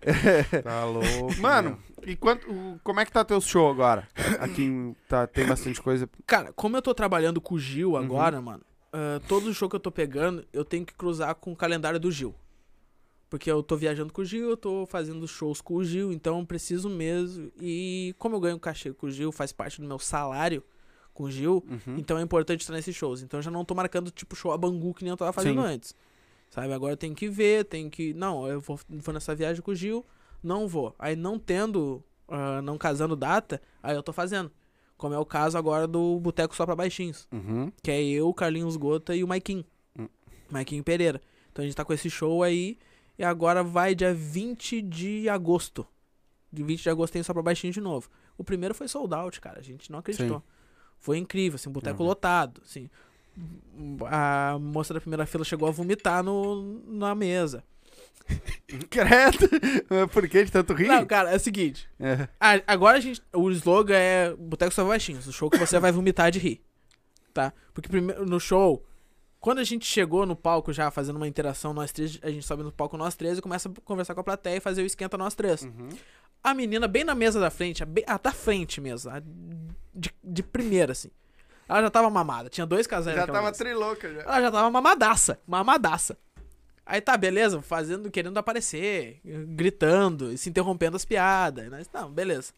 Tá 0.62 0.84
louco. 0.84 1.36
Mano, 1.40 1.78
e 2.06 2.16
quanto, 2.16 2.46
como 2.82 3.00
é 3.00 3.04
que 3.04 3.12
tá 3.12 3.24
teu 3.24 3.40
show 3.40 3.70
agora? 3.70 4.08
Aqui 4.40 4.94
tá, 5.08 5.26
tem 5.26 5.46
bastante 5.46 5.80
coisa. 5.80 6.08
Cara, 6.26 6.52
como 6.52 6.76
eu 6.76 6.82
tô 6.82 6.94
trabalhando 6.94 7.40
com 7.40 7.54
o 7.54 7.58
Gil 7.58 7.90
Uhum. 7.90 7.96
agora, 7.96 8.40
mano, 8.40 8.62
ah, 8.92 9.20
todo 9.28 9.46
o 9.48 9.54
show 9.54 9.68
que 9.68 9.76
eu 9.76 9.80
tô 9.80 9.90
pegando, 9.90 10.44
eu 10.52 10.64
tenho 10.64 10.84
que 10.84 10.94
cruzar 10.94 11.34
com 11.34 11.52
o 11.52 11.56
calendário 11.56 11.98
do 12.00 12.10
Gil. 12.10 12.34
Porque 13.28 13.48
eu 13.50 13.62
tô 13.62 13.76
viajando 13.76 14.12
com 14.12 14.22
o 14.22 14.24
Gil, 14.24 14.50
eu 14.50 14.56
tô 14.56 14.84
fazendo 14.86 15.26
shows 15.28 15.60
com 15.60 15.74
o 15.74 15.84
Gil, 15.84 16.12
então 16.12 16.40
eu 16.40 16.44
preciso 16.46 16.88
mesmo. 16.90 17.52
E 17.60 18.12
como 18.18 18.34
eu 18.34 18.40
ganho 18.40 18.58
cachê 18.58 18.92
com 18.92 19.06
o 19.06 19.10
Gil, 19.10 19.30
faz 19.30 19.52
parte 19.52 19.80
do 19.80 19.86
meu 19.86 20.00
salário 20.00 20.64
com 21.14 21.24
o 21.24 21.30
Gil, 21.30 21.62
Uhum. 21.68 21.96
então 21.98 22.18
é 22.18 22.22
importante 22.22 22.60
estar 22.62 22.72
nesses 22.72 22.96
shows. 22.96 23.22
Então 23.22 23.38
eu 23.38 23.42
já 23.42 23.50
não 23.50 23.64
tô 23.64 23.74
marcando 23.74 24.10
tipo 24.10 24.34
show 24.34 24.50
a 24.52 24.58
Bangu 24.58 24.92
que 24.94 25.04
nem 25.04 25.10
eu 25.10 25.16
tava 25.16 25.32
fazendo 25.32 25.60
Sim. 25.62 25.68
antes. 25.68 25.94
Sabe? 26.50 26.72
Agora 26.72 26.92
eu 26.92 26.96
tenho 26.96 27.14
que 27.14 27.28
ver, 27.28 27.64
tenho 27.64 27.88
que. 27.88 28.12
Não, 28.12 28.46
eu 28.46 28.60
vou, 28.60 28.78
vou 28.88 29.14
nessa 29.14 29.34
viagem 29.34 29.62
com 29.62 29.70
o 29.70 29.74
Gil, 29.74 30.04
não 30.42 30.66
vou. 30.68 30.94
Aí 30.98 31.14
não 31.16 31.38
tendo, 31.38 32.02
ah, 32.28 32.60
não 32.60 32.76
casando 32.76 33.14
data, 33.16 33.62
aí 33.82 33.94
eu 33.96 34.02
tô 34.02 34.12
fazendo. 34.12 34.50
Como 34.96 35.14
é 35.14 35.18
o 35.18 35.24
caso 35.24 35.56
agora 35.56 35.86
do 35.86 36.20
Boteco 36.20 36.54
Só 36.54 36.66
pra 36.66 36.76
Baixinhos. 36.76 37.26
Uhum. 37.32 37.72
Que 37.82 37.90
é 37.90 38.02
eu, 38.02 38.34
Carlinhos 38.34 38.76
Gota 38.76 39.16
e 39.16 39.24
o 39.24 39.28
Maiquinho. 39.28 39.64
Hum. 39.98 40.08
Maiquinho 40.50 40.84
Pereira. 40.84 41.22
Então 41.50 41.62
a 41.62 41.66
gente 41.66 41.74
tá 41.74 41.84
com 41.86 41.92
esse 41.94 42.10
show 42.10 42.42
aí. 42.42 42.76
E 43.18 43.24
agora 43.24 43.62
vai 43.62 43.94
dia 43.94 44.12
20 44.12 44.82
de 44.82 45.28
agosto. 45.28 45.86
De 46.52 46.62
20 46.62 46.82
de 46.82 46.90
agosto 46.90 47.12
tem 47.14 47.22
só 47.22 47.32
pra 47.32 47.42
baixinho 47.42 47.72
de 47.72 47.80
novo. 47.80 48.10
O 48.36 48.44
primeiro 48.44 48.74
foi 48.74 48.88
sold 48.88 49.14
out, 49.14 49.40
cara. 49.40 49.60
A 49.60 49.62
gente 49.62 49.90
não 49.90 50.00
acreditou. 50.00 50.42
Foi 50.98 51.16
incrível, 51.16 51.54
assim, 51.56 51.70
boteco 51.70 52.02
Uhum. 52.02 52.08
lotado, 52.08 52.60
assim. 52.62 52.90
A 54.10 54.58
moça 54.60 54.92
da 54.92 55.00
primeira 55.00 55.26
fila 55.26 55.44
chegou 55.44 55.68
a 55.68 55.72
vomitar 55.72 56.22
no, 56.22 56.82
na 56.86 57.14
mesa. 57.14 57.64
Credo! 58.90 59.48
Por 60.12 60.28
que 60.28 60.44
de 60.44 60.52
tanto 60.52 60.72
rir? 60.74 60.86
Não, 60.86 61.04
cara, 61.04 61.30
é 61.32 61.36
o 61.36 61.40
seguinte. 61.40 61.88
É. 61.98 62.28
A- 62.38 62.62
agora 62.66 62.98
a 62.98 63.00
gente. 63.00 63.22
O 63.32 63.50
slogan 63.50 63.96
é 63.96 64.34
Boteco 64.34 64.72
Só 64.72 64.84
Baixinhos. 64.86 65.26
O 65.26 65.32
show 65.32 65.50
que 65.50 65.58
você 65.58 65.78
vai 65.78 65.90
vomitar 65.90 66.30
de 66.30 66.38
rir. 66.38 66.60
Tá? 67.32 67.52
Porque 67.72 67.88
primeiro, 67.88 68.26
no 68.26 68.40
show, 68.40 68.84
quando 69.40 69.58
a 69.58 69.64
gente 69.64 69.86
chegou 69.86 70.26
no 70.26 70.36
palco 70.36 70.72
já 70.72 70.90
fazendo 70.90 71.16
uma 71.16 71.28
interação, 71.28 71.72
nós 71.72 71.92
três, 71.92 72.18
a 72.22 72.30
gente 72.30 72.46
sobe 72.46 72.62
no 72.62 72.72
palco 72.72 72.96
nós 72.96 73.14
três 73.14 73.38
e 73.38 73.42
começa 73.42 73.68
a 73.68 73.72
conversar 73.84 74.14
com 74.14 74.20
a 74.20 74.24
plateia 74.24 74.56
e 74.56 74.60
fazer 74.60 74.82
o 74.82 74.86
esquenta 74.86 75.16
nós 75.16 75.34
três. 75.34 75.62
Uhum. 75.62 75.88
A 76.42 76.54
menina 76.54 76.88
bem 76.88 77.04
na 77.04 77.14
mesa 77.14 77.38
da 77.38 77.50
frente, 77.50 77.82
a, 77.82 77.86
bem, 77.86 78.04
a 78.06 78.18
da 78.18 78.32
frente 78.32 78.80
mesmo, 78.80 79.10
a 79.10 79.20
de, 79.94 80.10
de 80.22 80.42
primeira, 80.42 80.92
assim. 80.92 81.10
Ela 81.70 81.82
já 81.82 81.90
tava 81.90 82.10
mamada, 82.10 82.48
tinha 82.48 82.66
dois 82.66 82.86
casais 82.86 83.16
Já 83.16 83.26
tava 83.26 83.52
trilouca 83.52 84.12
já. 84.12 84.22
Ela 84.22 84.40
já 84.42 84.50
tava 84.50 84.70
mamadaça, 84.70 85.38
mamadaça. 85.46 86.18
Aí 86.84 87.00
tá, 87.00 87.16
beleza, 87.16 87.62
fazendo, 87.62 88.10
querendo 88.10 88.36
aparecer, 88.38 89.20
gritando, 89.54 90.32
e 90.32 90.36
se 90.38 90.50
interrompendo 90.50 90.96
as 90.96 91.04
piadas. 91.04 91.70
Nós, 91.70 91.88
não, 91.94 92.10
beleza. 92.10 92.52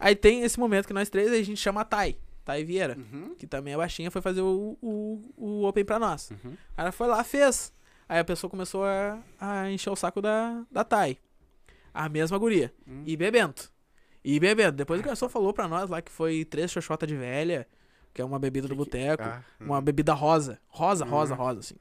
Aí 0.00 0.16
tem 0.16 0.42
esse 0.42 0.58
momento 0.58 0.86
que 0.86 0.94
nós 0.94 1.10
três, 1.10 1.30
aí 1.30 1.40
a 1.40 1.44
gente 1.44 1.60
chama 1.60 1.82
a 1.82 1.84
Thay, 1.84 2.16
Thay 2.44 2.64
Vieira, 2.64 2.96
Uhum. 2.96 3.34
que 3.36 3.46
também 3.46 3.74
é 3.74 3.76
baixinha, 3.76 4.10
foi 4.10 4.22
fazer 4.22 4.40
o, 4.40 4.78
o, 4.80 5.22
o 5.36 5.64
Open 5.66 5.84
pra 5.84 5.98
nós. 5.98 6.30
Uhum. 6.30 6.52
Aí 6.76 6.84
ela 6.84 6.92
foi 6.92 7.06
lá, 7.08 7.22
fez. 7.22 7.70
Aí 8.08 8.18
a 8.18 8.24
pessoa 8.24 8.50
começou 8.50 8.84
a, 8.84 9.18
a 9.38 9.70
encher 9.70 9.90
o 9.90 9.96
saco 9.96 10.22
da, 10.22 10.62
da 10.70 10.82
Thay. 10.82 11.18
A 11.92 12.08
mesma 12.08 12.38
guria. 12.38 12.72
Hum. 12.86 13.02
E 13.04 13.14
bebendo. 13.16 13.56
E 14.24 14.40
bebendo. 14.40 14.76
Depois 14.78 15.00
o 15.00 15.02
garçom 15.04 15.28
falou 15.28 15.52
pra 15.52 15.68
nós 15.68 15.90
lá 15.90 16.00
que 16.00 16.10
foi 16.10 16.44
três 16.46 16.70
xoxota 16.70 17.06
de 17.06 17.14
velha, 17.16 17.66
que 18.14 18.20
é 18.20 18.24
uma 18.24 18.38
bebida 18.38 18.66
do 18.68 18.74
boteco. 18.76 19.22
Ah, 19.22 19.42
Uma 19.60 19.80
bebida 19.80 20.12
rosa. 20.14 20.58
Rosa, 20.68 21.04
rosa, 21.04 21.34
Uhum. 21.34 21.40
rosa, 21.40 21.60
assim. 21.60 21.74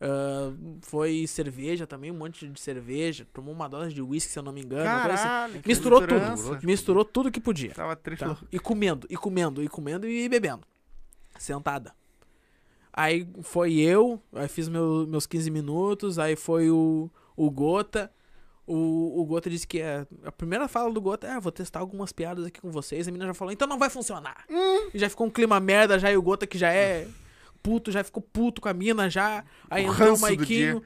Ah, 0.00 0.52
foi 0.82 1.26
cerveja 1.26 1.86
também, 1.86 2.10
um 2.10 2.16
monte 2.16 2.46
de 2.48 2.60
cerveja. 2.60 3.26
Tomou 3.32 3.52
uma 3.54 3.68
dose 3.68 3.94
de 3.94 4.02
uísque, 4.02 4.30
se 4.32 4.38
eu 4.38 4.42
não 4.42 4.52
me 4.52 4.62
engano. 4.62 4.88
assim. 5.12 5.22
Caralho, 5.24 5.62
que 5.62 5.68
Misturou 5.68 6.00
tudo. 6.06 6.66
Misturou 6.66 7.04
tudo 7.04 7.30
que 7.30 7.40
podia. 7.40 7.72
Tava 7.72 7.96
Tá? 7.96 8.02
trilouca. 8.02 8.46
E 8.52 8.58
comendo, 8.58 9.06
e 9.10 9.16
comendo, 9.16 9.62
e 9.62 9.68
comendo 9.68 10.06
e 10.08 10.28
bebendo. 10.28 10.62
Sentada. 11.38 11.94
Aí 12.92 13.28
foi 13.42 13.74
eu, 13.74 14.22
aí 14.32 14.48
fiz 14.48 14.68
meu- 14.68 15.06
meus 15.06 15.26
15 15.26 15.50
minutos, 15.50 16.18
aí 16.18 16.34
foi 16.34 16.70
o, 16.70 17.10
o 17.36 17.50
Gota. 17.50 18.10
O, 18.66 19.20
o 19.20 19.24
Gota 19.24 19.48
disse 19.48 19.66
que 19.66 19.80
é, 19.80 20.06
a 20.24 20.32
primeira 20.32 20.66
fala 20.66 20.92
do 20.92 21.00
Gota 21.00 21.26
é: 21.26 21.30
ah, 21.30 21.40
vou 21.40 21.52
testar 21.52 21.80
algumas 21.80 22.10
piadas 22.12 22.44
aqui 22.46 22.60
com 22.60 22.70
vocês. 22.70 23.06
A 23.06 23.10
menina 23.12 23.28
já 23.28 23.34
falou: 23.34 23.52
então 23.52 23.68
não 23.68 23.78
vai 23.78 23.88
funcionar. 23.88 24.44
E 24.92 24.98
já 24.98 25.08
ficou 25.08 25.26
um 25.26 25.30
clima 25.30 25.60
merda, 25.60 25.98
já 25.98 26.10
e 26.10 26.16
o 26.16 26.22
Gota 26.22 26.46
que 26.46 26.58
já 26.58 26.72
é 26.72 27.06
puto, 27.62 27.90
já 27.90 28.02
ficou 28.04 28.22
puto 28.22 28.60
com 28.60 28.68
a 28.68 28.74
mina 28.74 29.08
já. 29.10 29.44
Aí 29.70 29.86
O 29.86 29.92
entrou 29.92 30.16
o 30.16 30.20
Maiquinho. 30.20 30.82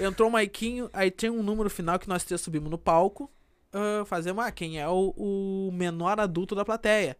Entrou 0.00 0.28
o 0.28 0.32
Maiquinho, 0.32 0.90
aí 0.92 1.10
tinha 1.10 1.32
um 1.32 1.42
número 1.42 1.68
final 1.70 1.98
que 1.98 2.08
nós 2.08 2.24
três 2.24 2.40
subimos 2.40 2.70
no 2.70 2.78
palco. 2.78 3.30
ah, 3.72 4.04
fazemos, 4.04 4.44
ah, 4.44 4.50
quem 4.52 4.78
é 4.80 4.88
o, 4.88 5.14
o 5.16 5.70
menor 5.72 6.20
adulto 6.20 6.54
da 6.54 6.64
plateia. 6.64 7.16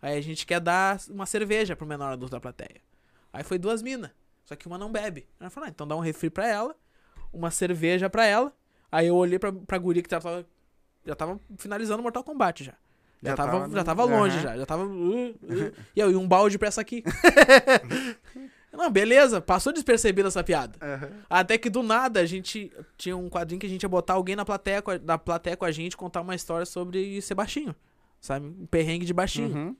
Aí 0.00 0.16
a 0.16 0.20
gente 0.20 0.46
quer 0.46 0.60
dar 0.60 1.00
uma 1.10 1.26
cerveja 1.26 1.74
pro 1.74 1.86
menor 1.86 2.12
adulto 2.12 2.32
da 2.32 2.40
plateia. 2.40 2.80
Aí 3.32 3.42
foi 3.42 3.58
duas 3.58 3.82
minas. 3.82 4.10
Só 4.44 4.54
que 4.54 4.68
uma 4.68 4.78
não 4.78 4.92
bebe. 4.92 5.26
Ela 5.40 5.50
falou, 5.50 5.66
ah, 5.66 5.70
então 5.70 5.86
dá 5.88 5.96
um 5.96 6.00
refri 6.00 6.30
pra 6.30 6.46
ela, 6.46 6.76
uma 7.32 7.50
cerveja 7.50 8.08
pra 8.08 8.24
ela. 8.26 8.52
Aí 8.96 9.08
eu 9.08 9.14
olhei 9.14 9.38
pra, 9.38 9.52
pra 9.52 9.76
guria 9.76 10.02
que 10.02 10.08
tava, 10.08 10.46
já 11.04 11.14
tava 11.14 11.38
finalizando 11.58 12.02
Mortal 12.02 12.24
Kombat 12.24 12.64
já. 12.64 12.72
Já, 13.22 13.30
Já 13.30 13.36
tava, 13.36 13.50
tava 13.60 13.74
já 13.76 13.84
tava 13.84 14.04
longe 14.04 14.40
já. 14.40 14.56
Já 14.56 14.64
tava. 14.64 14.84
uh, 14.86 15.30
uh. 15.30 15.34
e 15.94 16.00
eu, 16.00 16.10
e 16.10 16.16
um 16.16 16.26
balde 16.26 16.56
pra 16.58 16.68
essa 16.68 16.80
aqui. 16.80 17.02
não, 18.72 18.90
beleza, 18.90 19.40
passou 19.40 19.72
despercebida 19.72 20.28
essa 20.28 20.42
piada. 20.44 20.78
Aham. 20.80 21.10
Até 21.28 21.58
que 21.58 21.68
do 21.70 21.82
nada 21.82 22.20
a 22.20 22.26
gente 22.26 22.70
tinha 22.96 23.16
um 23.16 23.28
quadrinho 23.28 23.60
que 23.60 23.66
a 23.66 23.68
gente 23.68 23.82
ia 23.82 23.88
botar 23.88 24.14
alguém 24.14 24.36
na 24.36 24.44
plateia, 24.44 24.80
com 24.82 24.90
a- 24.90 24.98
da 24.98 25.18
plateia 25.18 25.56
com 25.56 25.64
a 25.64 25.70
gente 25.70 25.96
contar 25.96 26.20
uma 26.20 26.34
história 26.34 26.64
sobre 26.66 27.20
ser 27.22 27.34
baixinho. 27.34 27.74
Sabe? 28.20 28.46
Um 28.46 28.66
perrengue 28.66 29.04
de 29.04 29.12
baixinho. 29.12 29.54
Uhum. 29.54 29.76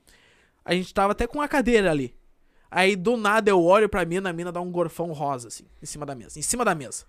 A 0.63 0.73
gente 0.73 0.93
tava 0.93 1.11
até 1.13 1.25
com 1.25 1.39
uma 1.39 1.47
cadeira 1.47 1.89
ali. 1.91 2.15
Aí 2.69 2.95
do 2.95 3.15
nada 3.17 3.49
eu 3.49 3.63
olho 3.63 3.87
pra 3.87 4.03
mina, 4.05 4.29
a 4.29 4.33
mina 4.33 4.51
dá 4.51 4.59
um 4.61 4.71
gorfão 4.71 5.11
rosa, 5.11 5.47
assim, 5.47 5.63
em 5.81 5.85
cima 5.85 6.05
da 6.05 6.13
mesa. 6.13 6.37
Em 6.37 6.41
cima 6.41 6.65
da 6.65 6.75
mesa. 6.75 7.05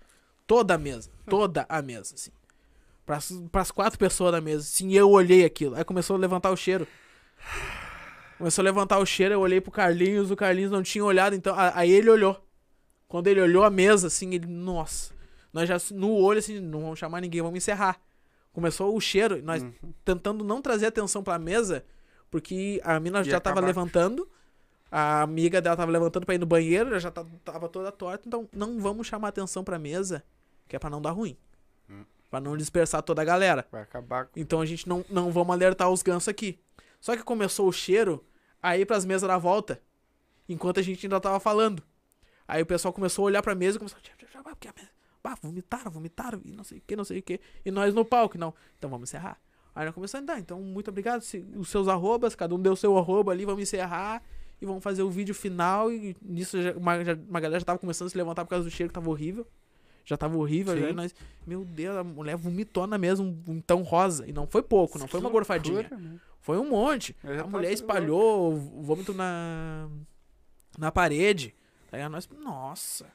Toda 0.49 0.73
a 0.73 0.77
mesa. 0.79 1.11
Toda 1.29 1.65
a 1.69 1.79
mesa, 1.79 2.15
assim. 2.15 2.31
Pras, 3.05 3.31
pras 3.51 3.69
quatro 3.69 3.99
pessoas 3.99 4.31
da 4.31 4.41
mesa. 4.41 4.63
Sim, 4.63 4.91
eu 4.93 5.07
olhei 5.11 5.45
aquilo. 5.45 5.75
Aí 5.75 5.83
começou 5.83 6.15
a 6.15 6.19
levantar 6.19 6.49
o 6.49 6.57
cheiro. 6.57 6.87
Começou 8.37 8.61
a 8.61 8.65
levantar 8.65 8.97
o 8.99 9.05
cheiro, 9.05 9.33
eu 9.35 9.39
olhei 9.41 9.59
pro 9.61 9.71
Carlinhos, 9.71 10.31
o 10.31 10.35
Carlinhos 10.35 10.71
não 10.71 10.81
tinha 10.81 11.03
olhado, 11.05 11.35
então. 11.35 11.53
a- 11.55 11.77
Aí 11.77 11.91
ele 11.91 12.09
olhou. 12.09 12.41
Quando 13.07 13.27
ele 13.27 13.41
olhou 13.41 13.63
a 13.63 13.69
mesa, 13.69 14.07
assim, 14.07 14.33
ele. 14.33 14.47
Nossa. 14.47 15.13
Nós 15.53 15.67
já 15.69 15.77
no 15.91 16.11
olho, 16.13 16.39
assim, 16.39 16.59
não 16.59 16.81
vamos 16.81 16.99
chamar 16.99 17.21
ninguém, 17.21 17.41
vamos 17.41 17.57
encerrar. 17.57 17.99
Começou 18.53 18.95
o 18.95 18.99
cheiro, 19.01 19.41
nós 19.43 19.61
Uhum. 19.61 19.71
tentando 20.03 20.43
não 20.43 20.61
trazer 20.61 20.87
atenção 20.87 21.23
pra 21.23 21.37
mesa, 21.37 21.83
porque 22.31 22.81
a 22.83 22.99
mina 22.99 23.23
já 23.23 23.39
tava 23.39 23.53
acabar. 23.59 23.67
levantando, 23.67 24.27
a 24.91 25.21
amiga 25.21 25.61
dela 25.61 25.75
tava 25.77 25.91
levantando 25.91 26.25
pra 26.25 26.33
ir 26.35 26.39
no 26.39 26.45
banheiro, 26.45 26.89
ela 26.89 26.99
já 26.99 27.11
ta- 27.11 27.25
tava 27.45 27.67
toda 27.69 27.91
torta, 27.91 28.27
então 28.27 28.47
não 28.53 28.79
vamos 28.79 29.05
chamar 29.07 29.27
atenção 29.29 29.63
pra 29.63 29.77
mesa, 29.79 30.23
que 30.69 30.75
é 30.75 30.79
pra 30.79 30.89
não 30.89 31.01
dar 31.01 31.11
ruim. 31.11 31.35
Hum. 31.89 32.05
Pra 32.29 32.39
não 32.39 32.55
dispersar 32.55 33.01
toda 33.03 33.21
a 33.21 33.25
galera. 33.25 33.67
Vai 33.71 33.81
acabar 33.81 34.27
com. 34.27 34.39
Então 34.39 34.61
a 34.61 34.65
gente 34.65 34.87
não, 34.87 35.03
não 35.09 35.31
vamos 35.31 35.51
alertar 35.53 35.89
os 35.89 36.01
gansos 36.01 36.29
aqui. 36.29 36.59
Só 37.01 37.17
que 37.17 37.23
começou 37.23 37.67
o 37.67 37.71
cheiro 37.73 38.23
aí 38.63 38.85
pras 38.85 39.03
mesas 39.03 39.27
da 39.27 39.37
volta, 39.37 39.81
enquanto 40.47 40.79
a 40.79 40.83
gente 40.83 41.05
ainda 41.05 41.19
tava 41.19 41.39
falando. 41.39 41.81
Aí 42.47 42.61
o 42.61 42.65
pessoal 42.65 42.93
começou 42.93 43.23
a 43.23 43.25
olhar 43.27 43.41
pra 43.41 43.53
mesa 43.55 43.77
e 43.77 43.79
começou 43.79 43.99
mesa... 43.99 44.89
Bah, 45.23 45.35
vomitaram, 45.41 45.91
vomitaram, 45.91 46.41
e 46.45 46.51
não 46.51 46.63
sei 46.63 46.77
o 46.77 46.81
que, 46.85 46.95
não 46.95 47.03
sei 47.03 47.19
o 47.19 47.21
que. 47.21 47.39
E 47.65 47.71
nós 47.71 47.93
no 47.93 48.05
palco, 48.05 48.37
não. 48.37 48.53
Então 48.77 48.89
vamos 48.89 49.09
encerrar. 49.09 49.37
Aí 49.75 49.85
nós 49.85 49.93
começamos 49.93 50.21
a 50.29 50.31
andar. 50.33 50.39
Então, 50.39 50.61
muito 50.61 50.89
obrigado. 50.89 51.21
Se, 51.21 51.45
os 51.55 51.69
seus 51.69 51.87
arrobas, 51.87 52.35
cada 52.35 52.53
um 52.55 52.61
deu 52.61 52.75
seu 52.75 52.97
arroba 52.97 53.31
ali, 53.31 53.45
vamos 53.45 53.61
encerrar. 53.63 54.21
e 54.61 54.65
vamos 54.65 54.83
fazer 54.83 55.03
o 55.03 55.09
vídeo 55.09 55.33
final. 55.35 55.91
E 55.91 56.15
nisso 56.21 56.61
já- 56.61 56.73
uma, 56.73 57.03
já- 57.03 57.15
uma 57.15 57.39
galera 57.39 57.59
já 57.59 57.65
tava 57.65 57.79
começando 57.79 58.07
a 58.07 58.09
se 58.09 58.17
levantar 58.17 58.43
por 58.45 58.49
causa 58.51 58.65
do 58.65 58.71
cheiro 58.71 58.89
que 58.89 58.93
tava 58.93 59.09
horrível. 59.09 59.45
Já 60.09 60.17
tava 60.17 60.35
horrível. 60.39 60.73
Sim. 60.73 60.81
Já, 60.81 60.89
e 60.89 60.93
nós, 60.93 61.13
meu 61.45 61.63
Deus, 61.63 61.95
a 61.95 62.03
mulher 62.03 62.35
vomitou 62.35 62.87
na 62.87 62.97
mesa 62.97 63.21
um, 63.21 63.39
um 63.47 63.61
tão 63.61 63.83
rosa. 63.83 64.27
E 64.27 64.33
não 64.33 64.47
foi 64.47 64.63
pouco, 64.63 64.97
não 64.97 65.07
foi 65.07 65.19
uma 65.19 65.29
gorfadinha. 65.29 65.81
Loucura, 65.81 65.97
né? 66.01 66.15
Foi 66.41 66.57
um 66.57 66.67
monte. 66.67 67.15
A 67.23 67.27
tava 67.35 67.47
mulher 67.49 67.71
espalhou 67.71 68.53
o 68.55 68.81
vômito 68.81 69.13
na, 69.13 69.87
na 70.79 70.91
parede. 70.91 71.53
Aí 71.91 72.09
nós, 72.09 72.27
nossa. 72.43 73.05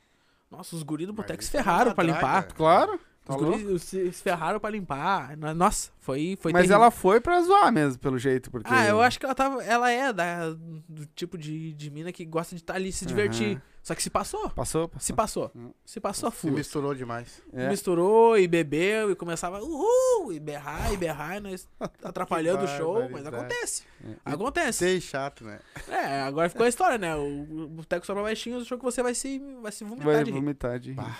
Nossa, 0.48 0.76
os 0.76 0.84
guris 0.84 1.08
do 1.08 1.12
boteco 1.12 1.42
se 1.42 1.48
isso 1.48 1.56
é 1.56 1.62
ferraram 1.64 1.88
uma 1.90 1.94
pra 1.96 2.04
draga. 2.04 2.18
limpar. 2.20 2.52
Claro. 2.54 3.00
Tá 3.24 3.34
Os 3.34 3.42
louco. 3.42 3.58
guris 3.58 3.82
se 3.82 4.12
se 4.12 4.22
ferraram 4.22 4.60
pra 4.60 4.70
limpar. 4.70 5.36
Nossa, 5.36 5.90
foi, 5.98 6.38
foi 6.40 6.52
Mas 6.52 6.60
terrível. 6.68 6.76
ela 6.76 6.90
foi 6.92 7.20
pra 7.20 7.40
zoar 7.42 7.72
mesmo, 7.72 7.98
pelo 7.98 8.18
jeito, 8.20 8.52
porque... 8.52 8.72
Ah, 8.72 8.86
eu 8.86 9.00
acho 9.00 9.18
que 9.18 9.24
ela 9.26 9.34
tava. 9.34 9.64
Ela 9.64 9.90
é 9.90 10.12
da, 10.12 10.50
do 10.88 11.06
tipo 11.16 11.36
de, 11.36 11.72
de 11.72 11.90
mina 11.90 12.12
que 12.12 12.24
gosta 12.24 12.54
de 12.54 12.62
estar 12.62 12.74
ali 12.74 12.92
se 12.92 13.04
divertir. 13.04 13.56
Aham. 13.56 13.62
Só 13.84 13.94
que 13.94 14.02
se 14.02 14.08
passou. 14.08 14.48
Passou, 14.50 14.90
Se 14.98 15.12
passou. 15.12 15.50
passou. 15.50 15.62
Hum. 15.62 15.70
Se 15.84 16.00
passou 16.00 16.28
a 16.30 16.32
Se 16.32 16.38
full. 16.38 16.52
misturou 16.52 16.94
demais. 16.94 17.42
É. 17.52 17.68
Misturou 17.68 18.36
e 18.38 18.48
bebeu 18.48 19.10
e 19.10 19.14
começava 19.14 19.60
uhul, 19.62 20.32
e 20.32 20.40
berrar 20.40 20.90
e 20.92 20.96
berrar, 20.96 21.36
e 21.36 21.40
nós 21.40 21.68
atrapalhando 22.02 22.64
o 22.64 22.66
show, 22.66 23.08
mas 23.10 23.26
acontece. 23.26 23.82
É. 24.02 24.14
Acontece. 24.24 24.78
Sei 24.78 25.00
chato, 25.02 25.44
né? 25.44 25.60
É, 25.86 26.22
agora 26.22 26.48
ficou 26.48 26.64
a 26.64 26.68
história, 26.68 26.96
né? 26.96 27.14
O 27.14 27.42
o 27.44 27.68
boteco 27.68 28.06
só 28.06 28.14
pra 28.14 28.22
baixinhos 28.22 28.62
achou 28.62 28.78
que 28.78 28.84
você 28.84 29.02
vai 29.02 29.14
se, 29.14 29.38
vai 29.60 29.70
se 29.70 29.84
vomitar 29.84 30.06
Vai 30.14 30.24
de 30.24 30.30
rir. 30.30 30.36
vomitar 30.40 30.78
de 30.80 30.90
rir. 30.92 30.96
Bah. 30.96 31.18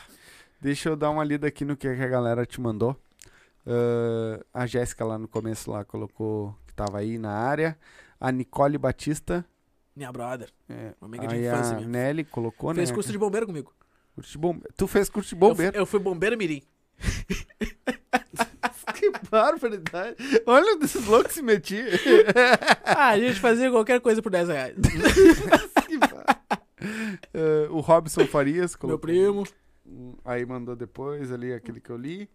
Deixa 0.58 0.88
eu 0.88 0.96
dar 0.96 1.10
uma 1.10 1.22
lida 1.22 1.46
aqui 1.46 1.66
no 1.66 1.76
que 1.76 1.86
a 1.86 1.94
galera 1.94 2.46
te 2.46 2.58
mandou. 2.62 2.96
Ah, 3.66 4.40
a 4.62 4.66
Jéssica 4.66 5.04
lá 5.04 5.18
no 5.18 5.28
começo 5.28 5.70
lá 5.70 5.84
colocou 5.84 6.56
que 6.66 6.72
tava 6.74 6.98
aí 6.98 7.18
na 7.18 7.30
área. 7.32 7.78
A 8.18 8.32
Nicole 8.32 8.78
Batista. 8.78 9.44
Minha 9.96 10.10
brother. 10.12 10.48
É, 10.68 10.92
Uma 11.00 11.08
amiga 11.08 11.26
de 11.28 11.34
aí 11.36 11.46
infância 11.46 11.72
a 11.72 11.76
minha. 11.76 11.88
Nelly 11.88 12.24
colocou, 12.24 12.74
Fez 12.74 12.88
né? 12.90 12.94
curso 12.94 13.12
de 13.12 13.18
bombeiro 13.18 13.46
comigo. 13.46 13.72
Curso 14.14 14.32
de 14.32 14.38
bombe- 14.38 14.66
Tu 14.76 14.86
fez 14.86 15.08
curso 15.08 15.28
de 15.30 15.34
Eu 15.36 15.38
fui, 15.40 15.48
bombeiro. 15.50 15.76
eu 15.76 15.86
fui 15.86 16.00
bombeiro 16.00 16.36
mirim. 16.36 16.62
que 18.94 19.10
barbaridade. 19.30 20.16
Olha 20.46 20.76
desses 20.78 21.04
loucos 21.06 21.28
que 21.28 21.34
se 21.34 21.42
metiam. 21.42 21.86
Ah, 22.84 23.08
a 23.10 23.18
gente 23.18 23.40
fazia 23.40 23.70
qualquer 23.70 24.00
coisa 24.00 24.20
por 24.22 24.30
10 24.30 24.48
reais. 24.48 24.74
Que 25.86 25.98
bar- 25.98 26.24
Ah, 26.48 27.70
o 27.70 27.80
Robson 27.80 28.26
Farias 28.26 28.72
Meu 28.72 28.78
colocou. 28.80 28.98
primo. 28.98 29.44
Hum, 29.86 30.14
Aí 30.24 30.44
mandou 30.46 30.74
depois 30.76 31.30
ali 31.32 31.52
aquele 31.52 31.80
que 31.80 31.90
eu 31.90 31.96
li. 31.96 32.28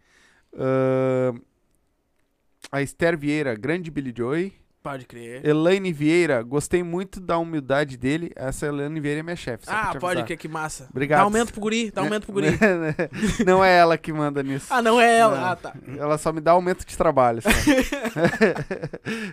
A 2.72 2.81
Esther 2.81 3.18
Vieira, 3.18 3.56
grande 3.56 3.90
Billy 3.90 4.14
Joy. 4.15 4.53
Pode 4.81 5.06
crer. 5.06 5.45
Elaine 5.45 5.91
Vieira, 5.91 6.41
gostei 6.41 6.81
muito 6.81 7.19
da 7.19 7.38
humildade 7.38 7.97
dele. 7.97 8.31
Essa 8.34 8.68
Elaine 8.68 8.97
Vieira 9.01 9.19
é 9.19 9.23
minha 9.23 9.35
chefe. 9.35 9.65
Ah, 9.68 9.93
pode 9.99 10.23
crer, 10.23 10.38
que 10.38 10.47
massa. 10.47 10.88
Obrigado. 10.89 11.19
Dá 11.19 11.23
aumento 11.26 11.51
pro 11.51 11.60
guri, 11.61 11.91
dá 11.91 12.01
aumento 12.01 12.26
pro 12.26 12.34
guri. 12.34 12.57
Não 13.45 13.64
é 13.64 13.77
ela 13.77 13.97
que 13.97 14.14
manda 14.14 14.41
nisso. 14.41 14.68
Ah, 14.69 14.81
não 14.81 14.99
é 15.01 15.18
ela. 15.18 15.38
Não. 15.38 15.45
Ah, 15.47 15.56
tá. 15.56 15.73
Ela 15.97 16.18
só 16.18 16.31
me 16.31 16.39
dá 16.39 16.51
aumento 16.51 16.85
de 16.85 16.95
trabalho. 16.95 17.41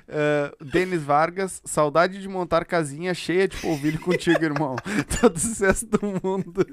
Ah, 0.09 0.53
Denis 0.61 1.03
Vargas, 1.03 1.63
saudade 1.65 2.21
de 2.21 2.29
montar 2.29 2.65
casinha 2.65 3.15
cheia 3.15 3.47
de 3.47 3.57
polvilho 3.59 4.01
contigo, 4.01 4.45
irmão. 4.45 4.75
Todo 5.21 5.39
sucesso 5.39 5.87
do 5.87 6.01
mundo. 6.23 6.67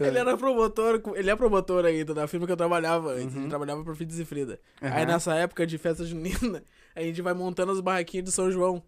Ele 0.00 0.18
era 0.18 0.36
promotor, 0.36 1.00
ele 1.14 1.30
é 1.30 1.36
promotor 1.36 1.84
ainda 1.84 2.12
da 2.12 2.26
firma 2.26 2.44
que 2.44 2.52
eu 2.52 2.56
trabalhava 2.56 3.12
antes. 3.12 3.34
Uhum. 3.34 3.42
Ele 3.42 3.48
trabalhava 3.48 3.84
por 3.84 3.94
Fides 3.94 4.18
e 4.18 4.24
Frida. 4.24 4.58
Aí 4.80 4.90
Aham. 4.90 5.06
nessa 5.06 5.34
época 5.34 5.64
de 5.66 5.78
festa 5.78 6.04
junina, 6.04 6.62
a 6.96 7.02
gente 7.02 7.22
vai 7.22 7.34
montando 7.34 7.70
as 7.72 7.80
barraquinhas 7.80 8.24
de 8.24 8.32
São 8.32 8.50
João. 8.50 8.82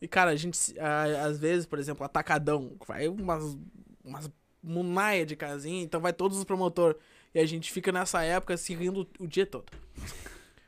E 0.00 0.06
cara, 0.08 0.30
a 0.30 0.36
gente, 0.36 0.78
a- 0.78 1.26
às 1.26 1.38
vezes, 1.38 1.66
por 1.66 1.78
exemplo, 1.78 2.04
atacadão, 2.04 2.72
vai 2.86 3.08
umas, 3.08 3.58
umas 4.04 4.30
munaia 4.62 5.26
de 5.26 5.34
casinha, 5.36 5.82
então 5.82 6.00
vai 6.00 6.12
todos 6.12 6.38
os 6.38 6.44
promotor. 6.44 6.96
E 7.34 7.38
a 7.40 7.46
gente 7.46 7.70
fica 7.72 7.90
nessa 7.92 8.22
época 8.22 8.56
se 8.56 8.74
rindo 8.74 9.06
o 9.18 9.26
dia 9.26 9.44
todo. 9.44 9.66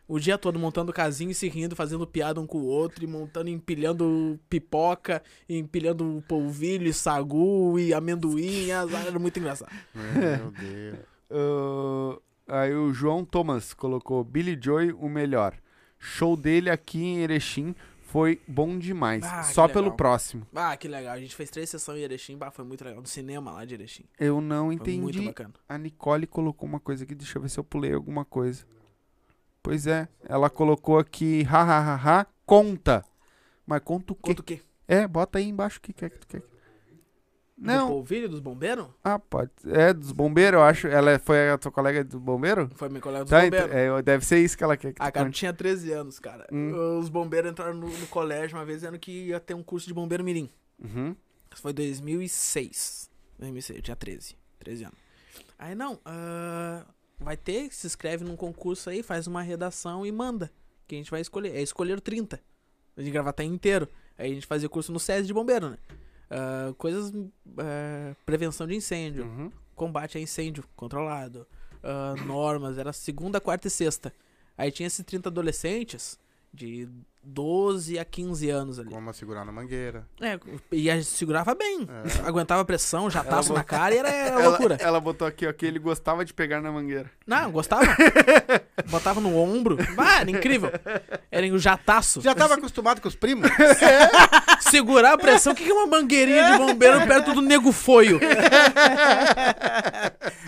O 0.06 0.18
dia 0.18 0.36
todo 0.36 0.58
montando 0.58 0.92
casinha 0.92 1.30
e 1.30 1.34
se 1.34 1.48
rindo, 1.48 1.76
fazendo 1.76 2.04
piada 2.04 2.40
um 2.40 2.46
com 2.46 2.58
o 2.58 2.66
outro, 2.66 3.04
e 3.04 3.06
montando, 3.06 3.48
empilhando 3.48 4.38
pipoca, 4.48 5.22
e 5.48 5.56
empilhando 5.56 6.22
polvilho, 6.26 6.88
e 6.88 6.92
sagu, 6.92 7.78
e 7.78 7.94
amendoim, 7.94 8.64
e 8.66 8.72
azar, 8.72 9.06
era 9.06 9.18
muito 9.20 9.38
engraçado. 9.38 9.70
Meu 9.94 10.50
Deus. 10.50 10.98
Ah, 12.52 12.62
aí 12.62 12.74
o 12.74 12.92
João 12.92 13.24
Thomas 13.24 13.72
colocou 13.72 14.24
Billy 14.24 14.58
Joy 14.60 14.90
o 14.90 15.08
melhor. 15.08 15.54
Show 16.00 16.34
dele 16.36 16.70
aqui 16.70 16.98
em 17.04 17.18
Erechim 17.18 17.74
foi 18.00 18.40
bom 18.48 18.76
demais. 18.78 19.22
Ah, 19.24 19.42
Só 19.44 19.66
legal. 19.66 19.74
pelo 19.84 19.96
próximo. 19.96 20.46
Ah, 20.54 20.76
que 20.76 20.88
legal. 20.88 21.12
A 21.14 21.20
gente 21.20 21.36
fez 21.36 21.50
três 21.50 21.68
sessões 21.70 21.98
em 21.98 22.02
Erechim, 22.02 22.36
bah, 22.36 22.50
foi 22.50 22.64
muito 22.64 22.82
legal. 22.82 23.00
No 23.00 23.06
cinema 23.06 23.52
lá 23.52 23.64
de 23.64 23.74
Erechim. 23.74 24.04
Eu 24.18 24.40
não 24.40 24.66
Foi 24.68 24.76
muito 24.76 24.88
entendi. 24.88 25.26
bacana. 25.26 25.52
A 25.68 25.78
Nicole 25.78 26.26
colocou 26.26 26.68
uma 26.68 26.80
coisa 26.80 27.04
aqui, 27.04 27.14
deixa 27.14 27.38
eu 27.38 27.42
ver 27.42 27.50
se 27.50 27.60
eu 27.60 27.64
pulei 27.64 27.92
alguma 27.92 28.24
coisa. 28.24 28.64
Pois 29.62 29.86
é, 29.86 30.08
ela 30.24 30.48
colocou 30.48 30.98
aqui, 30.98 31.42
hahaha, 31.42 32.26
conta. 32.46 33.04
Mas 33.66 33.82
conta 33.84 34.12
o 34.14 34.16
quê? 34.16 34.22
Conta 34.22 34.40
o 34.40 34.44
quê? 34.44 34.62
É, 34.88 35.06
bota 35.06 35.38
aí 35.38 35.46
embaixo 35.46 35.78
o 35.78 35.80
que 35.82 35.92
quer 35.92 36.10
que 36.10 36.18
tu 36.18 36.26
quer. 36.26 36.42
Do 37.60 37.66
Não, 37.66 37.88
polvilho 37.88 38.26
dos 38.26 38.40
bombeiros? 38.40 38.86
ah, 39.04 39.18
pode. 39.18 39.50
É, 39.66 39.92
dos 39.92 40.12
bombeiros, 40.12 40.56
eu 40.58 40.62
acho. 40.64 40.86
Ela 40.88 41.18
foi 41.18 41.50
a 41.50 41.58
tua 41.58 41.70
colega 41.70 42.02
do 42.02 42.18
bombeiro? 42.18 42.70
Foi 42.74 42.88
meu 42.88 43.02
colega 43.02 43.22
dos 43.24 43.30
Tá, 43.30 43.42
bombeiros. 43.42 43.70
é, 43.70 44.00
deve 44.02 44.24
ser 44.24 44.38
isso 44.38 44.56
que 44.56 44.64
ela 44.64 44.78
quer 44.78 44.94
que 44.94 45.02
Ah, 45.02 45.12
cara, 45.12 45.26
conte. 45.26 45.34
tinha 45.40 45.52
13 45.52 45.92
anos, 45.92 46.18
cara. 46.18 46.46
Hum. 46.50 46.98
Os 46.98 47.10
bombeiros 47.10 47.50
entraram 47.50 47.74
no, 47.74 47.86
no 47.86 48.06
colégio 48.06 48.56
uma 48.56 48.64
vez 48.64 48.78
dizendo 48.80 48.98
que 48.98 49.26
ia 49.26 49.38
ter 49.38 49.52
um 49.52 49.62
curso 49.62 49.86
de 49.86 49.92
bombeiro 49.92 50.24
mirim. 50.24 50.48
Uhum. 50.82 51.14
Isso 51.52 51.60
foi 51.60 51.74
2006. 51.74 53.10
2006, 53.38 53.76
eu 53.78 53.82
tinha 53.82 53.96
13. 53.96 54.36
13 54.58 54.84
anos. 54.84 54.98
Aí, 55.58 55.74
não, 55.74 55.98
ah, 56.04 56.84
vai 57.18 57.36
ter, 57.36 57.70
se 57.72 57.86
inscreve 57.86 58.24
num 58.24 58.36
concurso 58.36 58.88
aí, 58.88 59.02
faz 59.02 59.26
uma 59.26 59.42
redação 59.42 60.06
e 60.06 60.12
manda. 60.12 60.50
Que 60.86 60.94
a 60.94 60.98
gente 60.98 61.10
vai 61.10 61.20
escolher. 61.20 61.54
É 61.54 61.60
escolher 61.60 62.00
30. 62.00 62.40
De 62.96 63.10
gravatar 63.10 63.44
inteiro. 63.44 63.86
Aí 64.18 64.30
a 64.30 64.34
gente 64.34 64.46
fazia 64.46 64.68
curso 64.68 64.92
no 64.92 64.98
SESI 65.00 65.26
de 65.26 65.32
bombeiro, 65.34 65.68
né? 65.70 65.78
Ah, 66.30 66.72
coisas. 66.78 67.12
ah, 67.58 68.14
prevenção 68.24 68.66
de 68.66 68.74
incêndio, 68.76 69.24
Uhum. 69.24 69.50
combate 69.74 70.16
a 70.16 70.20
incêndio 70.20 70.62
controlado, 70.76 71.46
ah, 71.82 72.14
normas, 72.24 72.78
era 72.78 72.92
segunda, 72.92 73.40
quarta 73.40 73.66
e 73.66 73.70
sexta. 73.70 74.12
Aí 74.56 74.70
tinha 74.70 74.86
esses 74.86 75.04
30 75.04 75.28
adolescentes 75.28 76.18
de 76.52 76.88
12 77.22 77.98
a 77.98 78.04
15 78.04 78.48
anos 78.50 78.78
ali. 78.78 78.90
Como 78.90 79.12
segurar 79.12 79.44
na 79.44 79.52
mangueira. 79.52 80.06
É, 80.20 80.38
e 80.72 80.90
a- 80.90 81.02
segurava 81.02 81.54
bem. 81.54 81.86
É. 82.24 82.26
Aguentava 82.28 82.64
pressão, 82.64 83.10
jataço 83.10 83.50
Ela 83.50 83.58
na 83.58 83.64
cara 83.64 83.94
e 83.94 83.98
era, 83.98 84.08
era 84.10 84.40
Ela, 84.40 84.48
loucura. 84.48 84.76
ela 84.80 85.00
botou 85.00 85.26
aqui, 85.26 85.46
ó, 85.46 85.52
que 85.52 85.66
ele 85.66 85.78
gostava 85.78 86.24
de 86.24 86.32
pegar 86.32 86.60
na 86.62 86.72
mangueira. 86.72 87.10
Não, 87.26 87.50
gostava. 87.52 87.84
Botava 88.88 89.20
no 89.20 89.36
ombro. 89.36 89.76
Ah, 89.98 90.20
era 90.22 90.30
incrível. 90.30 90.70
Era 91.30 91.46
o 91.48 91.58
jataço. 91.58 92.20
Já 92.22 92.34
tava 92.34 92.54
acostumado 92.54 93.00
com 93.00 93.08
os 93.08 93.14
primos? 93.14 93.48
Segurar 94.60 95.12
a 95.12 95.18
pressão. 95.18 95.52
O 95.52 95.56
que 95.56 95.64
que 95.64 95.70
é 95.70 95.74
uma 95.74 95.86
mangueirinha 95.86 96.52
de 96.52 96.58
bombeiro 96.58 97.06
perto 97.06 97.34
do 97.34 97.42
nego 97.42 97.70
foio? 97.72 98.18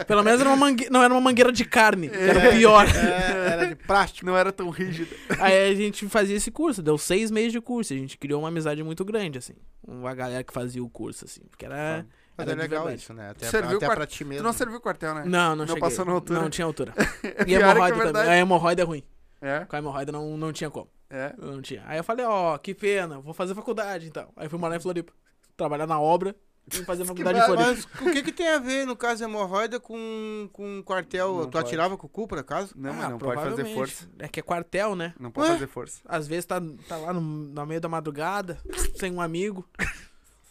Pelo 0.07 0.23
menos 0.23 0.41
era 0.41 0.49
uma 0.49 0.57
mangue... 0.57 0.89
não 0.91 1.03
era 1.03 1.13
uma 1.13 1.21
mangueira 1.21 1.53
de 1.53 1.65
carne, 1.65 2.11
era 2.13 2.49
o 2.49 2.53
pior. 2.53 2.87
É, 2.89 3.53
era 3.53 3.67
de 3.67 3.75
plástico. 3.75 4.27
Não 4.27 4.37
era 4.37 4.51
tão 4.53 4.71
rígido. 4.71 5.15
Aí 5.39 5.71
a 5.71 5.75
gente 5.75 6.07
fazia 6.09 6.37
esse 6.37 6.51
curso, 6.51 6.62
deu 6.83 6.97
seis 6.99 7.31
meses 7.31 7.53
de 7.53 7.61
curso. 7.61 7.93
A 7.93 7.97
gente 7.97 8.17
criou 8.19 8.41
uma 8.43 8.49
amizade 8.49 8.83
muito 8.83 9.05
grande, 9.05 9.39
assim. 9.39 9.55
Uma 9.87 10.15
galera 10.15 10.45
que 10.45 10.53
fazia 10.53 10.83
o 10.83 10.89
curso, 10.89 11.25
assim. 11.25 11.41
Porque 11.51 11.65
era. 11.65 12.07
Mas 12.37 12.49
era 12.49 12.59
é 12.59 12.63
legal 12.63 12.85
verdade. 12.85 13.03
isso, 13.03 13.13
né? 13.13 13.31
Até, 13.31 13.47
Serviu 13.47 13.77
até 13.77 13.87
quart- 13.87 13.97
pra 13.99 14.07
ti 14.07 14.19
Tu 14.19 14.27
mesmo. 14.27 14.43
não 14.45 14.53
serviu 14.53 14.81
quartel, 14.81 15.15
né? 15.15 15.25
Não, 15.27 15.51
não, 15.51 15.57
Não 15.57 15.67
cheguei. 15.67 15.81
passou 15.81 16.05
na 16.05 16.13
altura? 16.13 16.41
Não 16.41 16.49
tinha 16.51 16.65
altura. 16.65 16.95
E 17.41 17.45
Pior 17.45 17.61
é 17.61 17.67
é 17.67 17.71
hemorroida 17.73 18.13
também. 18.13 18.31
A 18.31 18.37
hemorroida 18.37 18.83
é 18.83 18.85
ruim. 18.85 19.03
É? 19.41 19.65
Com 19.67 19.77
a 19.77 19.79
hemorroida 19.79 20.13
não, 20.13 20.37
não 20.39 20.53
tinha 20.53 20.71
como. 20.71 20.89
É. 21.11 21.35
Não 21.37 21.61
tinha. 21.61 21.83
Aí 21.87 21.99
eu 21.99 22.05
falei, 22.05 22.25
ó, 22.25 22.57
que 22.57 22.75
pena, 22.75 23.19
vou 23.21 23.35
fazer 23.35 23.55
faculdade 23.55 24.07
então. 24.07 24.29
Aí 24.37 24.49
fui 24.49 24.59
morar 24.59 24.77
em 24.77 24.81
Floripa. 24.81 25.13
Trabalhar 25.57 25.87
na 25.87 26.01
obra 26.01 26.35
e 26.71 26.85
fazer 26.85 27.05
faculdade 27.05 27.39
Mas, 27.39 27.47
Floripa. 27.47 27.69
mas 27.71 27.85
o 28.09 28.13
que 28.13 28.23
que 28.23 28.33
tem 28.33 28.49
a 28.49 28.59
ver, 28.59 28.87
no 28.87 28.95
caso, 28.97 29.25
hemorroida 29.25 29.81
com, 29.81 30.49
com 30.53 30.83
quartel? 30.83 31.35
Não 31.35 31.45
tu 31.47 31.51
pode. 31.53 31.67
atirava 31.67 31.97
com 31.97 32.07
o 32.07 32.11
cu, 32.11 32.27
por 32.29 32.39
acaso? 32.39 32.73
Não, 32.77 32.93
mas 32.95 33.05
Ah, 33.05 33.09
não 33.11 33.19
pode 33.19 33.41
fazer 33.43 33.65
força. 33.75 34.09
É 34.19 34.29
que 34.29 34.41
é 34.41 34.43
quartel, 34.43 34.95
né? 34.95 35.15
Não 35.19 35.31
pode 35.31 35.49
Ué? 35.49 35.55
fazer 35.55 35.67
força. 35.67 36.01
Às 36.07 36.27
vezes 36.29 36.45
tá, 36.47 36.61
tá 36.89 36.97
lá 36.97 37.13
no, 37.13 37.21
no 37.21 37.67
meio 37.67 37.81
da 37.81 37.89
madrugada, 37.89 38.59
sem 38.97 39.13
um 39.13 39.21
amigo. 39.21 39.69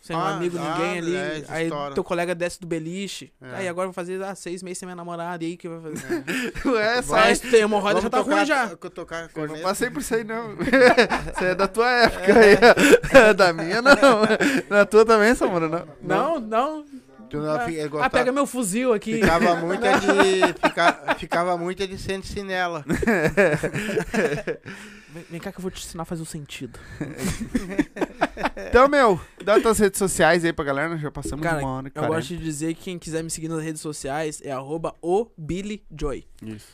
Sem 0.02 0.16
um 0.16 0.20
Ah, 0.20 0.32
amigo, 0.36 0.58
ah, 0.60 0.78
ninguém 0.80 0.98
ali. 0.98 1.16
é, 1.16 1.44
aí 1.48 1.64
estoura. 1.68 1.94
teu 1.94 2.04
colega 2.04 2.34
desce 2.34 2.60
do 2.60 2.66
beliche. 2.66 3.32
É. 3.40 3.56
Aí 3.58 3.68
agora 3.68 3.86
eu 3.86 3.90
vou 3.90 3.94
fazer 3.94 4.22
ah, 4.24 4.34
seis 4.34 4.64
meses 4.64 4.80
sem 4.80 4.88
minha 4.88 4.96
namorada. 4.96 5.44
E 5.44 5.48
aí 5.50 5.56
que 5.58 5.70
vai 5.70 5.80
fazer? 5.80 6.24
Ué, 6.66 7.02
só 7.04 7.14
Mas 7.16 7.38
se 7.38 7.52
tem 7.52 7.62
hemorroida 7.62 8.02
já 8.02 8.10
tá 8.10 8.18
tocar, 8.24 8.36
ruim 8.38 8.46
já. 8.46 8.68
to- 8.76 8.90
Tocar 8.90 9.30
Eu 9.36 9.48
não 9.48 9.60
passei 9.60 9.92
por 9.92 10.02
isso 10.02 10.16
aí, 10.16 10.24
não. 10.24 10.54
Isso 11.36 11.44
é 11.46 11.54
da 11.54 11.68
tua 11.68 11.88
época 11.92 12.34
aí. 12.40 12.58
Da 13.38 13.54
minha, 13.54 13.80
não. 13.82 13.94
Da 14.68 14.86
tua 14.88 15.06
também, 15.06 15.36
Samora, 15.36 15.70
não. 15.70 15.86
Não, 16.02 16.40
não. 16.40 16.86
Tu 17.30 17.38
não- 17.38 17.52
Ah, 17.60 17.72
ele 17.72 17.82
ah, 17.82 17.88
gostava- 17.88 18.10
pega 18.10 18.32
meu 18.32 18.46
fuzil 18.48 18.94
aqui. 18.94 19.14
Ficava 19.22 19.56
muito 19.56 19.86
é 19.86 20.00
de. 20.00 20.54
Fica, 20.68 21.16
ficava 21.20 21.58
muito 21.58 21.84
é 21.84 21.86
de 21.88 21.98
sentir 22.00 22.44
nela. 22.44 22.84
Vem, 25.14 25.24
vem 25.30 25.40
cá 25.42 25.52
que 25.52 25.58
eu 25.60 25.62
vou 25.62 25.70
te 25.72 25.84
ensinar 25.86 26.04
a 26.04 26.06
fazer 26.06 26.22
o 26.22 26.26
sentido. 26.26 26.80
Então, 28.70 28.88
meu, 28.88 29.20
dá 29.44 29.60
tuas 29.60 29.78
redes 29.80 29.98
sociais 30.00 30.46
aí 30.46 30.54
pra 30.54 30.64
galera. 30.64 30.98
Já 30.98 31.12
passamos 31.12 31.44
Cara, 31.44 31.60
uma 31.60 31.70
hora 31.78 31.88
Eu 31.88 31.92
40. 31.92 32.16
gosto 32.16 32.28
de 32.30 32.38
dizer 32.38 32.74
que 32.74 32.84
quem 32.84 32.98
quiser 33.00 33.22
me 33.24 33.30
seguir 33.30 33.50
nas 33.50 33.62
redes 33.62 33.82
sociais 33.82 34.42
é 34.44 34.52
arroba 34.52 34.96
o 35.02 35.28
Billy 35.38 35.84
Joy. 35.98 36.26
Isso. 36.42 36.68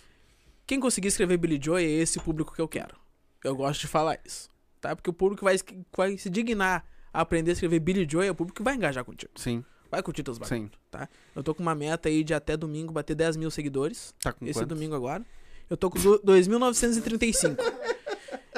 Quem 0.65 0.79
conseguir 0.79 1.07
escrever 1.07 1.37
Billy 1.37 1.59
Joy 1.61 1.83
é 1.83 1.89
esse 1.89 2.19
público 2.19 2.53
que 2.53 2.61
eu 2.61 2.67
quero. 2.67 2.95
Eu 3.43 3.55
gosto 3.55 3.81
de 3.81 3.87
falar 3.87 4.19
isso. 4.23 4.47
Tá? 4.79 4.95
Porque 4.95 5.09
o 5.09 5.13
público 5.13 5.43
vai, 5.43 5.57
vai 5.95 6.17
se 6.17 6.29
dignar 6.29 6.85
a 7.11 7.21
aprender 7.21 7.51
a 7.51 7.53
escrever 7.53 7.79
Billy 7.79 8.07
Joy 8.09 8.27
é 8.27 8.31
o 8.31 8.35
público 8.35 8.57
que 8.57 8.63
vai 8.63 8.75
engajar 8.75 9.03
contigo. 9.03 9.31
Sim, 9.35 9.63
Vai 9.89 10.03
curtir 10.03 10.21
teus 10.21 10.37
bagulhos. 10.37 10.69
sim. 10.91 11.07
Eu 11.35 11.41
tô 11.41 11.55
com 11.55 11.63
uma 11.63 11.73
meta 11.73 12.09
aí 12.09 12.23
de 12.23 12.33
até 12.33 12.55
domingo 12.57 12.93
bater 12.93 13.15
10 13.15 13.37
mil 13.37 13.49
seguidores. 13.49 14.13
Tá 14.21 14.31
com 14.33 14.45
Esse 14.45 14.59
quantos? 14.59 14.77
domingo 14.77 14.93
agora. 14.95 15.25
Eu 15.69 15.75
tô 15.77 15.89
com 15.89 15.97
do- 15.99 16.19
2.935. 16.19 17.57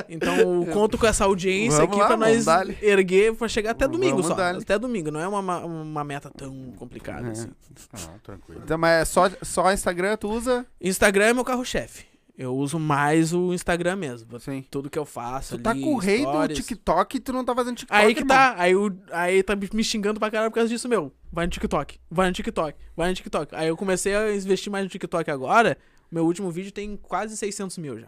Então, 0.08 0.66
conto 0.72 0.98
com 0.98 1.06
essa 1.08 1.26
audiência 1.26 1.80
Vamos 1.80 1.92
aqui 1.92 2.00
lá, 2.00 2.08
pra 2.08 2.18
nós 2.18 2.46
erguer 2.82 3.34
pra 3.36 3.48
chegar 3.48 3.72
até 3.72 3.88
domingo 3.88 4.22
Vamos 4.22 4.38
só. 4.38 4.42
Até 4.42 4.78
domingo, 4.80 5.12
não 5.12 5.20
é 5.20 5.28
uma, 5.28 5.66
uma 5.66 6.04
meta 6.04 6.30
tão 6.30 6.72
complicada 6.78 7.28
É. 7.28 7.32
assim. 7.32 7.50
Não, 8.08 8.20
tranquilo. 8.20 8.62
Então, 8.64 8.78
mas 8.78 9.02
é 9.02 9.06
só, 9.06 9.30
só 9.42 9.72
Instagram 9.74 10.16
tu 10.18 10.30
usa? 10.30 10.66
Instagram 10.80 11.26
é 11.26 11.34
meu 11.34 11.44
carro-chefe. 11.44 12.08
Eu 12.38 12.56
uso 12.56 12.80
mais 12.80 13.34
o 13.34 13.54
Instagram 13.54 13.98
mesmo. 13.98 14.40
Sim. 14.40 14.64
Tudo 14.72 14.90
que 14.90 14.98
eu 14.98 15.04
faço 15.04 15.58
Tu 15.58 15.62
tá 15.62 15.72
ali, 15.72 15.82
com 15.82 15.94
o 15.94 15.98
rei 15.98 16.24
do 16.24 16.32
stories. 16.32 16.58
TikTok 16.60 17.18
e 17.18 17.20
tu 17.20 17.34
não 17.34 17.44
tá 17.44 17.54
fazendo 17.54 17.76
TikTok, 17.76 18.02
Aí 18.02 18.14
que 18.14 18.22
irmão. 18.22 18.38
tá, 18.38 18.56
aí, 18.58 18.74
o, 18.74 18.96
aí 19.12 19.44
tá 19.44 19.58
me 19.58 19.84
xingando 19.84 20.22
pra 20.22 20.32
caralho 20.32 20.50
por 20.50 20.56
causa 20.56 20.70
disso, 20.70 20.88
meu. 20.88 21.12
Vai 21.30 21.46
no 21.48 21.52
TikTok, 21.52 22.00
vai 22.10 22.28
no 22.28 22.34
TikTok, 22.34 22.78
vai 22.96 23.10
no 23.10 23.16
TikTok. 23.16 23.54
Aí 23.54 23.68
eu 23.68 23.76
comecei 23.76 24.16
a 24.16 24.34
investir 24.34 24.72
mais 24.72 24.86
no 24.86 24.90
TikTok 24.90 25.30
agora. 25.30 25.78
Meu 26.10 26.26
último 26.26 26.50
vídeo 26.50 26.72
tem 26.72 26.96
quase 26.96 27.36
600 27.36 27.78
mil 27.78 28.00
já. 28.00 28.08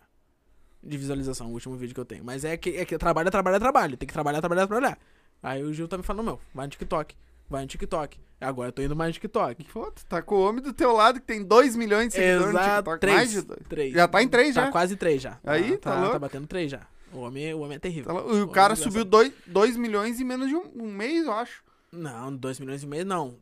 De 0.84 0.98
visualização, 0.98 1.48
o 1.48 1.52
último 1.54 1.76
vídeo 1.76 1.94
que 1.94 2.00
eu 2.00 2.06
tenho. 2.06 2.24
Mas 2.24 2.44
é 2.44 2.58
que, 2.58 2.76
é 2.78 2.86
que 2.86 2.98
trabalho, 2.98 3.28
é 3.28 3.32
trabalho, 3.32 3.56
é 3.56 3.60
trabalho. 3.60 3.98
Tem 3.98 4.08
que 4.08 4.14
trabalhar, 4.14 4.40
trabalhar, 4.42 4.66
trabalhar. 4.68 4.98
Aí 5.44 5.64
o 5.64 5.72
Gil 5.74 5.88
tá 5.88 5.98
me 5.98 6.04
falando, 6.04 6.26
meu, 6.26 6.40
vai 6.54 6.66
no 6.66 6.72
TikTok, 6.72 7.16
vai 7.50 7.62
no 7.62 7.68
TikTok. 7.68 8.20
Agora 8.40 8.70
eu 8.70 8.74
tô 8.74 8.82
indo 8.82 8.96
mais 8.96 9.10
no 9.10 9.14
TikTok. 9.14 9.64
Pô, 9.66 9.92
tu 9.92 10.04
tá 10.08 10.22
com 10.22 10.36
o 10.36 10.48
homem 10.50 10.62
do 10.64 10.74
teu 10.74 10.92
lado 10.94 11.20
que 11.20 11.26
tem 11.28 11.44
2 11.44 11.76
milhões 11.76 12.08
de 12.08 12.14
seguidores 12.16 12.54
no 12.54 12.60
Exato, 12.60 12.76
TikTok. 12.78 13.00
três. 13.00 13.16
Mais 13.18 13.32
de 13.32 13.42
dois. 13.44 13.60
Três. 13.70 13.94
Já 13.94 14.08
tá 14.08 14.24
em 14.24 14.28
três 14.28 14.56
Tá 14.56 14.66
já. 14.66 14.72
quase 14.72 14.96
três 14.96 15.22
já. 15.22 15.38
Aí, 15.44 15.78
tá 15.78 15.96
louco? 15.96 16.14
Tá 16.14 16.20
batendo 16.20 16.48
três 16.48 16.72
já. 16.72 16.82
O 17.14 17.20
homem, 17.20 17.54
o 17.54 17.60
homem 17.60 17.76
é 17.76 17.80
terrível. 17.80 18.06
Tá 18.06 18.14
O 18.24 18.44
Ô, 18.44 18.48
cara 18.48 18.74
desgraçado. 18.74 19.06
subiu 19.06 19.32
2 19.48 19.78
milhões 19.78 20.20
em 20.20 20.24
menos 20.24 20.48
de 20.48 20.56
um, 20.56 20.64
um 20.76 20.92
mês, 20.92 21.26
eu 21.26 21.34
acho. 21.34 21.62
Não, 21.92 22.36
2 22.36 22.60
milhões 22.60 22.82
e 22.82 22.88
meio 22.88 23.06
não. 23.06 23.36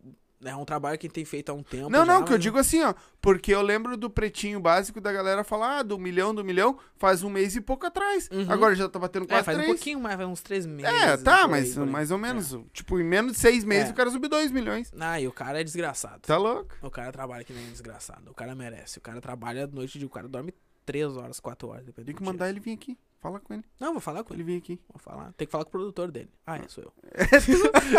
É 0.44 0.56
um 0.56 0.64
trabalho 0.64 0.98
que 0.98 1.10
tem 1.10 1.26
feito 1.26 1.50
há 1.50 1.54
um 1.54 1.62
tempo. 1.62 1.90
Não, 1.90 2.06
já, 2.06 2.14
não, 2.14 2.24
que 2.24 2.32
eu 2.34 2.38
digo 2.38 2.58
assim, 2.58 2.82
ó. 2.82 2.94
Porque 3.22 3.54
eu 3.54 3.62
lembro 3.62 3.98
do 3.98 4.10
pretinho 4.10 4.60
básico 4.60 5.02
da 5.02 5.12
galera 5.12 5.44
falar, 5.44 5.80
ah, 5.80 5.84
do 5.84 6.00
milhão, 6.00 6.34
do 6.34 6.46
milhão, 6.46 6.78
faz 6.96 7.24
um 7.24 7.30
mês 7.30 7.58
e 7.58 7.62
pouco 7.62 7.86
atrás. 7.86 8.30
Uhum. 8.32 8.46
Agora 8.50 8.74
já 8.74 8.88
tá 8.88 8.98
batendo 8.98 9.26
É, 9.26 9.28
quase 9.28 9.44
faz 9.44 9.58
um 9.58 9.62
três. 9.62 9.76
pouquinho 9.76 10.00
mais, 10.00 10.16
faz 10.16 10.30
uns 10.30 10.42
três 10.42 10.66
meses. 10.66 10.94
É, 11.02 11.18
tá, 11.18 11.46
mas 11.46 11.78
aí. 11.78 11.86
mais 11.86 12.10
ou 12.10 12.18
menos. 12.18 12.58
Tipo, 12.72 13.00
em 13.00 13.04
menos 13.04 13.34
de 13.34 13.40
seis 13.40 13.66
meses 13.66 13.90
É. 13.90 13.92
o 13.92 13.96
cara 13.96 14.10
subiu 14.10 14.30
2 14.30 14.50
milhões. 14.52 14.92
Ah, 14.98 15.20
e 15.20 15.28
o 15.28 15.32
cara 15.32 15.60
é 15.60 15.64
desgraçado. 15.64 16.22
Tá 16.22 16.38
louco? 16.38 16.74
O 16.82 16.90
cara 16.90 17.12
trabalha 17.12 17.44
que 17.44 17.52
nem 17.52 17.68
um 17.68 17.72
desgraçado. 17.72 18.32
O 18.32 18.34
cara 18.34 18.56
merece. 18.56 18.98
O 18.98 19.02
cara 19.02 19.20
trabalha 19.20 19.68
noite 19.68 20.00
de. 20.00 20.06
O 20.06 20.10
cara 20.10 20.28
dorme 20.30 20.54
3 20.86 21.18
horas, 21.18 21.40
4 21.42 21.68
horas. 21.68 21.86
Tem 22.06 22.16
que 22.16 22.24
mandar 22.24 22.50
ele 22.50 22.60
vir 22.62 22.74
aqui. 22.74 22.98
Fala 23.22 23.40
com 23.40 23.54
ele. 23.54 23.64
Não, 23.80 23.92
vou 23.92 24.00
falar 24.02 24.24
com 24.24 24.34
Ele 24.34 24.44
ele. 24.44 24.52
vir 24.54 24.58
aqui. 24.60 24.80
Vou 24.88 24.98
falar. 25.00 25.34
Tem 25.34 25.46
que 25.46 25.52
falar 25.52 25.66
com 25.66 25.70
o 25.70 25.72
produtor 25.72 26.10
dele. 26.10 26.30
Ah, 26.48 26.58
é, 26.58 26.68
sou 26.70 26.86
eu. 26.86 26.94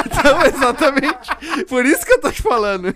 então, 0.06 0.42
exatamente. 0.46 1.30
Por 1.68 1.84
isso 1.84 2.06
que 2.06 2.12
eu 2.12 2.20
tô 2.20 2.32
te 2.32 2.40
falando. 2.42 2.88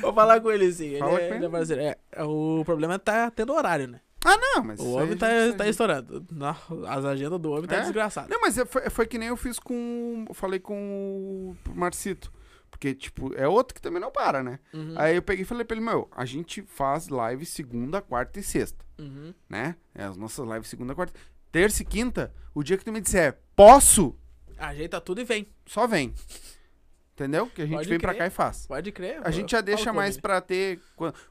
Vou 0.00 0.12
falar 0.14 0.40
com 0.40 0.50
ele 0.50 0.72
sim. 0.72 0.86
Ele, 0.86 0.98
Fala 0.98 1.12
é, 1.20 1.28
com 1.28 1.34
ele 1.34 1.34
ele. 1.36 1.44
é 1.44 1.48
brasileiro. 1.48 1.90
É, 2.12 2.20
é, 2.20 2.24
o 2.24 2.62
problema 2.64 2.94
é 2.94 2.98
tá 2.98 3.30
tendo 3.30 3.52
horário, 3.52 3.86
né? 3.88 4.00
Ah, 4.24 4.38
não, 4.38 4.64
mas. 4.64 4.80
O 4.80 4.92
homem 4.92 5.16
tá, 5.16 5.28
gente 5.28 5.56
tá 5.58 5.68
estourando. 5.68 6.24
Não, 6.30 6.56
as 6.88 7.04
agendas 7.04 7.38
do 7.38 7.50
homem 7.52 7.66
tá 7.66 7.76
É? 7.76 7.80
desgraçadas. 7.82 8.30
Não, 8.30 8.40
mas 8.40 8.56
é- 8.56 8.64
foi, 8.64 8.88
foi 8.88 9.06
que 9.06 9.18
nem 9.18 9.28
eu 9.28 9.36
fiz 9.36 9.58
com. 9.58 10.24
eu 10.26 10.34
Falei 10.34 10.58
com 10.58 11.54
o 11.68 11.74
Marcito. 11.74 12.32
Porque, 12.70 12.92
tipo, 12.94 13.32
é 13.36 13.46
outro 13.46 13.72
que 13.74 13.80
também 13.80 14.00
não 14.00 14.10
para, 14.10 14.42
né? 14.42 14.58
Uhum, 14.72 14.94
Aí 14.96 15.14
eu 15.14 15.22
peguei 15.22 15.42
e 15.42 15.46
falei 15.46 15.64
pra 15.64 15.76
ele, 15.76 15.84
meu, 15.84 16.08
a 16.14 16.24
gente 16.24 16.60
faz 16.62 17.08
live 17.08 17.46
segunda, 17.46 18.02
quarta 18.02 18.40
e 18.40 18.42
sexta, 18.42 18.83
uhum. 18.98 19.34
né? 19.48 19.76
É 19.94 20.04
as 20.04 20.16
nossas 20.16 20.46
lives 20.48 20.68
segunda, 20.68 20.94
quarta. 20.94 21.12
Terça 21.52 21.82
e 21.82 21.84
quinta, 21.84 22.34
o 22.54 22.62
dia 22.62 22.76
que 22.76 22.84
tu 22.84 22.92
me 22.92 23.00
disser, 23.00 23.38
posso, 23.54 24.16
Ajeita 24.58 25.00
tudo 25.00 25.20
e 25.20 25.24
vem. 25.24 25.48
só 25.66 25.86
vem. 25.86 26.12
Entendeu? 27.12 27.46
Que 27.48 27.62
a 27.62 27.66
gente 27.66 27.76
Pode 27.76 27.88
vem 27.88 27.98
pra 28.00 28.10
crer. 28.12 28.18
cá 28.18 28.26
e 28.26 28.30
faz. 28.30 28.66
Pode 28.66 28.90
crer. 28.90 29.20
A 29.24 29.30
gente 29.30 29.52
já 29.52 29.60
deixa 29.60 29.92
mais 29.92 30.16
pra 30.18 30.40
ter. 30.40 30.80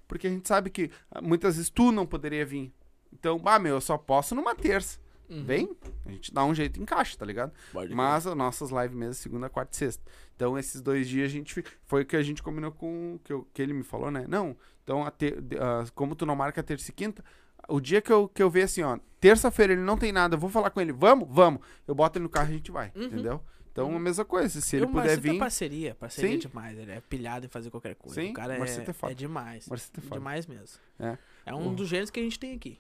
Porque 0.08 0.28
a 0.28 0.30
gente 0.30 0.48
sabe 0.48 0.70
que 0.70 0.90
ah, 1.12 1.22
muitas 1.22 1.56
vezes 1.58 1.70
tu 1.70 1.92
não 1.92 2.06
poderia 2.06 2.46
vir. 2.46 2.74
Então, 3.12 3.42
ah, 3.46 3.60
meu, 3.60 3.76
eu 3.76 3.82
só 3.82 3.98
posso 3.98 4.34
numa 4.34 4.56
terça. 4.56 4.98
Uhum. 5.30 5.44
Vem, 5.46 5.76
a 6.06 6.12
gente 6.12 6.34
dá 6.34 6.44
um 6.46 6.54
jeito 6.56 6.82
em 6.82 6.86
caixa, 6.86 7.18
tá 7.18 7.26
ligado? 7.26 7.52
Pode. 7.72 7.94
Mas 7.94 8.26
as 8.28 8.36
nossas 8.36 8.70
lives 8.72 8.96
mesmo, 8.96 9.14
segunda, 9.16 9.50
quarta 9.50 9.74
e 9.74 9.78
sexta. 9.78 10.04
Então, 10.36 10.58
esses 10.58 10.82
dois 10.82 11.08
dias 11.08 11.26
a 11.26 11.32
gente. 11.32 11.64
Foi 11.86 12.04
o 12.04 12.06
que 12.06 12.16
a 12.16 12.24
gente 12.24 12.42
combinou 12.42 12.72
com. 12.72 13.20
Que, 13.24 13.34
eu- 13.34 13.48
que 13.54 13.62
ele 13.62 13.74
me 13.74 13.84
falou, 13.84 14.10
né? 14.10 14.26
Não. 14.28 14.56
Então, 14.84 15.06
a 15.06 15.12
te- 15.12 15.40
de- 15.42 15.58
ah, 15.58 15.84
como 15.96 16.16
tu 16.16 16.26
não 16.26 16.36
marca 16.36 16.64
terça 16.64 16.92
e 16.92 16.94
quinta, 16.94 17.24
o 17.68 17.80
dia 17.80 18.02
que 18.02 18.12
eu, 18.12 18.28
que 18.28 18.42
eu 18.44 18.50
ver 18.50 18.64
assim, 18.64 18.82
ó, 18.84 18.98
terça-feira 19.20 19.74
ele 19.74 19.82
não 19.82 19.98
tem 19.98 20.12
nada, 20.12 20.36
eu 20.36 20.40
vou 20.40 20.50
falar 20.50 20.70
com 20.70 20.80
ele, 20.82 20.92
vamos? 20.92 21.28
Vamos. 21.32 21.62
Eu 21.88 21.96
boto 21.96 22.18
ele 22.18 22.24
no 22.24 22.30
carro 22.30 22.50
e 22.50 22.54
a 22.54 22.58
gente 22.58 22.72
vai, 22.72 22.92
Uhum. 22.96 23.04
entendeu? 23.04 23.42
Então, 23.72 23.90
Uhum. 23.90 23.96
a 23.96 24.00
mesma 24.00 24.24
coisa. 24.24 24.62
Se 24.62 24.76
ele 24.76 24.86
o 24.86 24.90
puder 24.90 25.14
é 25.14 25.16
vir. 25.18 25.40
parceria, 25.40 25.96
parceria 25.96 26.32
Sim. 26.34 26.38
demais. 26.48 26.78
Ele 26.78 26.92
é 26.92 27.02
pilhado 27.02 27.46
em 27.48 27.50
fazer 27.50 27.72
qualquer 27.72 27.96
coisa. 27.96 28.22
Sim, 28.22 28.30
o 28.30 28.34
cara 28.34 28.54
o 28.60 28.64
é, 28.64 28.70
é 28.70 28.94
foda. 28.94 29.12
é 29.12 29.16
demais. 29.16 29.68
Marcito 29.68 30.00
é 30.00 30.04
foda. 30.04 30.16
demais 30.20 30.46
mesmo. 30.46 30.80
É. 31.00 31.18
É 31.48 31.56
um 31.56 31.72
O- 31.72 31.76
dos 31.76 31.88
gênios 31.90 32.12
que 32.12 32.20
a 32.20 32.24
gente 32.24 32.38
tem 32.40 32.54
aqui. 32.56 32.78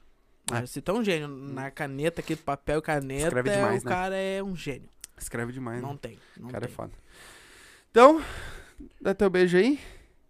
É. 0.51 0.53
Marcito 0.53 0.91
é 0.91 0.93
um 0.93 1.03
gênio. 1.03 1.27
Na 1.27 1.72
caneta 1.72 2.22
aqui, 2.22 2.35
papel 2.35 2.77
e 2.77 2.81
caneta, 2.84 3.27
Escreve 3.27 3.49
é- 3.49 3.55
demais, 3.55 3.81
o 3.81 3.85
né? 3.85 3.91
cara 3.91 4.15
é 4.15 4.43
um 4.43 4.55
gênio. 4.55 4.88
Escreve 5.18 5.51
demais, 5.51 5.81
né? 5.81 5.88
Não 5.88 5.97
tem. 5.97 6.19
Não 6.38 6.49
O 6.49 6.51
cara 6.51 6.65
é 6.65 6.68
tem. 6.68 6.76
foda. 6.76 6.91
Então, 7.89 8.23
dá 9.01 9.15
teu 9.15 9.30
beijo 9.31 9.57
aí. 9.57 9.80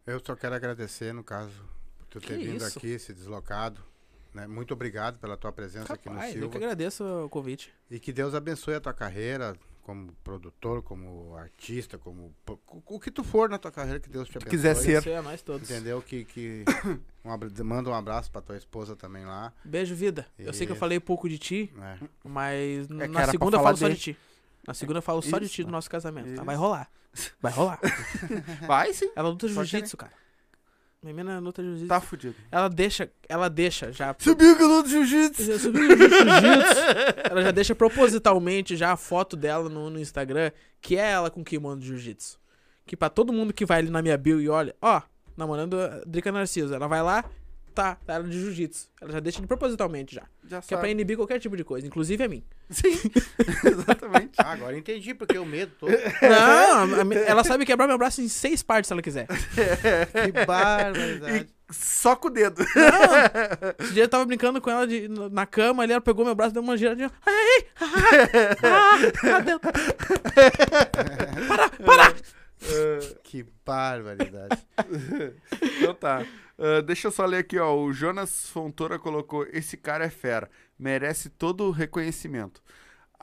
Eu 0.07 0.21
só 0.25 0.34
quero 0.35 0.55
agradecer, 0.55 1.13
no 1.13 1.23
caso, 1.23 1.51
por 1.97 2.05
tu 2.07 2.19
ter 2.21 2.38
Que 2.38 2.45
vindo 2.45 2.63
isso? 2.65 2.77
aqui, 2.77 2.97
se 2.99 3.13
deslocado. 3.13 3.81
Né? 4.34 4.47
Muito 4.47 4.73
obrigado 4.73 5.19
pela 5.19 5.38
tua 5.38 5.51
presença 5.51 5.93
aqui 5.93 6.10
no 6.10 6.15
Rapaz, 6.15 6.34
eu 6.35 6.41
Silva. 6.41 6.51
que 6.51 6.57
agradeço 6.64 7.03
o 7.03 7.30
convite. 7.30 7.72
E 7.89 7.99
que 7.99 8.11
Deus 8.11 8.34
abençoe 8.34 8.76
a 8.76 8.81
tua 8.81 8.93
carreira 8.93 9.55
como 9.84 10.14
produtor, 10.23 10.81
como 10.81 11.35
artista, 11.35 11.97
como 11.97 12.34
o 12.65 12.99
que 12.99 13.11
tu 13.11 13.23
for 13.23 13.49
na 13.49 13.57
tua 13.57 13.69
carreira, 13.72 13.99
que 13.99 14.10
Deus 14.10 14.27
te 14.30 14.38
abençoe. 14.38 14.49
quiser 14.49 14.76
ser. 14.76 15.14
A 15.14 15.22
nós 15.22 15.41
todos. 15.41 15.69
Entendeu? 15.69 16.01
Que, 16.01 16.23
que 16.23 16.64
um 17.23 17.64
manda 17.65 17.89
um 17.89 17.93
abraço 17.93 18.31
pra 18.31 18.41
tua 18.41 18.55
esposa 18.57 18.95
também 18.95 19.26
lá. 19.26 19.53
Beijo, 19.64 19.93
vida. 19.93 20.26
Eu 20.39 20.53
sei 20.53 20.65
que 20.65 20.72
eu 20.72 20.77
falei 20.77 20.99
pouco 20.99 21.27
de 21.27 21.38
ti, 21.38 21.72
Né? 21.76 21.99
mas 22.23 22.89
É 22.89 23.07
na 23.07 23.27
segunda 23.27 23.57
eu 23.57 23.64
falo 23.64 23.77
só 23.77 23.89
de 23.89 23.97
ti. 23.97 24.18
Na 24.65 24.73
segunda 24.73 24.99
eu 24.99 25.03
falo 25.03 25.22
só 25.22 25.38
de 25.38 25.49
ti 25.49 25.64
do 25.64 25.72
nosso 25.72 25.89
casamento. 25.89 26.34
tá? 26.34 26.43
Vai 26.43 26.55
rolar. 26.55 26.89
Vai 27.41 27.51
rolar. 27.51 27.80
Vai 28.65 28.93
sim. 28.93 29.11
Ela 29.15 29.30
luta 29.30 29.45
Pode 29.47 29.53
jiu-jitsu, 29.53 29.97
cara. 29.97 30.14
Minha 31.03 31.13
mina 31.13 31.39
luta 31.39 31.61
jiu-jitsu. 31.61 31.88
Tá 31.89 31.99
fudido. 31.99 32.35
Ela 32.49 32.69
deixa, 32.69 33.11
ela 33.27 33.49
deixa 33.49 33.91
já. 33.91 34.15
Subiu 34.17 34.55
que 34.55 34.63
eu 34.63 34.67
luto 34.69 34.88
jiu-jitsu. 34.88 35.59
Subiu 35.59 35.84
no 35.84 35.97
jiu-jitsu. 35.97 36.81
Ela 37.30 37.43
já 37.43 37.51
deixa 37.51 37.75
propositalmente 37.75 38.77
já 38.77 38.93
a 38.93 38.95
foto 38.95 39.35
dela 39.35 39.67
no, 39.67 39.89
no 39.89 39.99
Instagram, 39.99 40.49
que 40.81 40.95
é 40.95 41.11
ela 41.11 41.30
com 41.30 41.43
kimono 41.43 41.81
de 41.81 41.88
jiu-jitsu. 41.88 42.39
Que 42.85 42.95
pra 42.95 43.09
todo 43.09 43.34
mundo 43.34 43.53
que 43.53 43.65
vai 43.65 43.80
ali 43.80 43.89
na 43.89 44.01
minha 44.01 44.17
bio 44.17 44.39
e 44.39 44.47
olha, 44.47 44.73
ó, 44.81 45.01
namorando 45.35 45.77
a 45.77 46.01
Drica 46.05 46.31
Narciso, 46.31 46.73
ela 46.73 46.88
vai 46.88 47.03
lá, 47.03 47.25
tá, 47.73 47.95
tá 48.05 48.13
ela 48.13 48.23
de 48.23 48.39
jiu-jitsu. 48.39 48.87
Ela 49.01 49.11
já 49.13 49.19
deixa 49.19 49.41
de 49.41 49.47
propositalmente 49.47 50.15
já. 50.15 50.23
Já 50.45 50.61
Que 50.61 50.73
é 50.73 50.77
pra 50.77 50.81
sabe. 50.87 50.91
inibir 50.91 51.17
qualquer 51.17 51.39
tipo 51.39 51.57
de 51.57 51.63
coisa, 51.63 51.85
inclusive 51.87 52.23
a 52.23 52.27
mim. 52.27 52.43
Sim, 52.69 52.91
exatamente. 53.65 54.31
Ah, 54.37 54.51
agora 54.53 54.77
entendi 54.77 55.13
porque 55.13 55.37
o 55.37 55.45
medo 55.45 55.71
todo. 55.79 55.91
Não, 55.91 57.11
ela 57.27 57.43
sabe 57.43 57.65
quebrar 57.65 57.87
meu 57.87 57.97
braço 57.97 58.21
em 58.21 58.27
seis 58.27 58.63
partes 58.63 58.87
se 58.87 58.93
ela 58.93 59.01
quiser. 59.01 59.27
que 59.27 60.45
barbaridade. 60.45 61.47
E 61.69 61.73
só 61.73 62.15
com 62.15 62.27
o 62.27 62.31
dedo. 62.31 62.63
Não, 62.75 63.75
esse 63.85 63.93
dia 63.93 64.03
eu 64.03 64.09
tava 64.09 64.25
brincando 64.25 64.61
com 64.61 64.69
ela 64.69 64.85
de- 64.87 65.07
na 65.09 65.45
cama 65.45 65.83
ali, 65.83 65.91
ela 65.91 66.01
pegou 66.01 66.23
meu 66.25 66.35
braço, 66.35 66.53
deu 66.53 66.61
uma 66.63 66.77
giradinha. 66.77 67.11
Ai, 67.25 67.33
ai, 67.79 68.19
ai, 68.21 68.51
ah, 68.63 69.35
ah, 69.35 69.39
deu- 69.39 69.59
Para, 71.47 71.69
para! 71.69 72.13
Que 73.23 73.45
barbaridade. 73.65 74.57
Então 75.79 75.93
tá. 75.95 76.25
Ah, 76.57 76.81
deixa 76.81 77.07
eu 77.07 77.11
só 77.11 77.25
ler 77.25 77.39
aqui, 77.39 77.57
ó. 77.59 77.75
O 77.75 77.91
Jonas 77.93 78.49
Fontoura 78.49 78.99
colocou: 78.99 79.45
Esse 79.51 79.77
cara 79.77 80.05
é 80.05 80.09
fera. 80.09 80.49
Merece 80.77 81.30
todo 81.30 81.65
o 81.65 81.71
reconhecimento. 81.71 82.61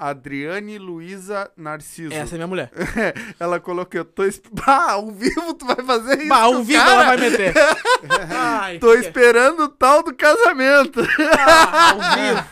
Adriane 0.09 0.79
Luiza 0.79 1.51
Narciso. 1.57 2.15
Essa 2.15 2.35
é 2.35 2.39
minha 2.39 2.47
mulher. 2.47 2.71
Ela 3.39 3.61
colocou, 3.61 4.01
eu 4.01 4.05
tô... 4.05 4.25
esp- 4.25 4.47
Ah, 4.67 4.93
ao 4.93 5.11
vivo 5.11 5.53
tu 5.55 5.67
vai 5.67 5.77
fazer 5.85 6.19
isso 6.21 6.29
Bah, 6.29 6.39
ao 6.43 6.63
vivo 6.63 6.83
cara? 6.83 6.93
ela 6.93 7.05
vai 7.05 7.17
meter. 7.19 7.53
Ai, 8.35 8.79
Tô 8.79 8.93
que- 8.93 8.99
esperando 9.01 9.65
o 9.65 9.69
tal 9.69 10.03
do 10.03 10.15
casamento. 10.15 11.01
Ah, 11.39 11.91
ao 11.91 11.99
vivo. 12.17 12.45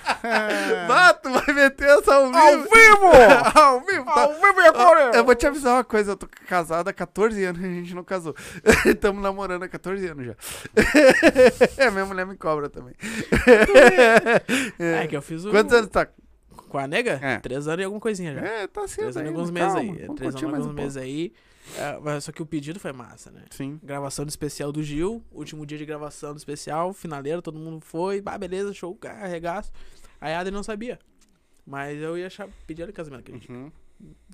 Bah, 0.89 1.15
tu 1.15 1.31
vai 1.31 1.55
meter 1.55 1.89
essa 1.89 2.15
ao 2.15 2.27
vivo. 2.27 2.39
Ao 2.39 2.59
vivo! 2.59 3.59
ao 3.59 3.81
vivo, 3.81 4.05
tá? 4.05 4.21
Ao 4.23 4.35
vivo 4.35 4.61
e 4.61 4.67
agora? 4.67 5.11
Eu 5.17 5.25
vou 5.25 5.35
te 5.35 5.47
avisar 5.47 5.75
uma 5.77 5.85
coisa, 5.85 6.13
eu 6.13 6.17
tô 6.17 6.29
casado 6.47 6.89
há 6.89 6.93
14 6.93 7.43
anos 7.45 7.65
a 7.65 7.67
gente 7.69 7.95
não 7.95 8.05
casou. 8.05 8.35
Estamos 8.85 9.23
namorando 9.23 9.63
há 9.63 9.69
14 9.69 10.07
anos 10.09 10.27
já. 10.27 11.91
Minha 11.91 12.05
mulher 12.05 12.27
me 12.27 12.37
cobra 12.37 12.69
também. 12.69 12.95
É 14.79 15.07
que 15.07 15.17
eu 15.17 15.23
fiz 15.23 15.45
o... 15.45 15.51
Quantos 15.51 15.73
anos 15.75 15.91
tá? 15.91 16.07
Com 16.69 16.79
a 16.79 16.87
nega? 16.87 17.19
É. 17.23 17.39
Três 17.41 17.67
anos 17.69 17.81
e 17.81 17.85
alguma 17.85 18.01
coisinha 18.01 18.35
já. 18.35 18.41
É, 18.41 18.67
tá 18.67 18.87
cedo 18.87 19.01
Três 19.13 19.17
anos 19.17 19.27
e 19.31 19.35
alguns 19.35 19.51
meses 19.51 19.73
calma, 19.75 19.81
aí. 19.93 19.99
vamos 20.03 20.17
Três 20.17 20.35
anos 20.35 20.43
e 20.43 20.55
alguns 20.55 20.75
meses 20.75 20.97
aí. 20.97 21.33
É, 21.77 22.21
só 22.21 22.33
que 22.33 22.43
o 22.43 22.47
pedido 22.47 22.81
foi 22.81 22.93
massa, 22.93 23.31
né? 23.31 23.45
Sim. 23.51 23.79
Gravação 23.83 24.25
do 24.25 24.29
especial 24.29 24.73
do 24.73 24.83
Gil, 24.83 25.23
último 25.31 25.67
dia 25.67 25.77
de 25.77 25.85
gravação 25.85 26.33
do 26.33 26.39
especial, 26.39 26.93
finaleiro, 26.95 27.43
todo 27.43 27.59
mundo 27.59 27.85
foi, 27.85 28.21
bah, 28.23 28.39
beleza, 28.39 28.73
show, 28.73 28.95
carregaço. 28.95 29.71
Aí 30.21 30.33
a 30.33 30.41
Adri 30.41 30.53
não 30.53 30.63
sabia. 30.63 30.99
Mas 31.67 32.01
eu 32.01 32.17
ia 32.17 32.29
pedir 32.67 32.83
ela 32.83 32.91
em 32.91 32.95
casamento 32.95 33.21
aquele 33.21 33.39
dia. 33.39 33.55
Uhum. 33.55 33.71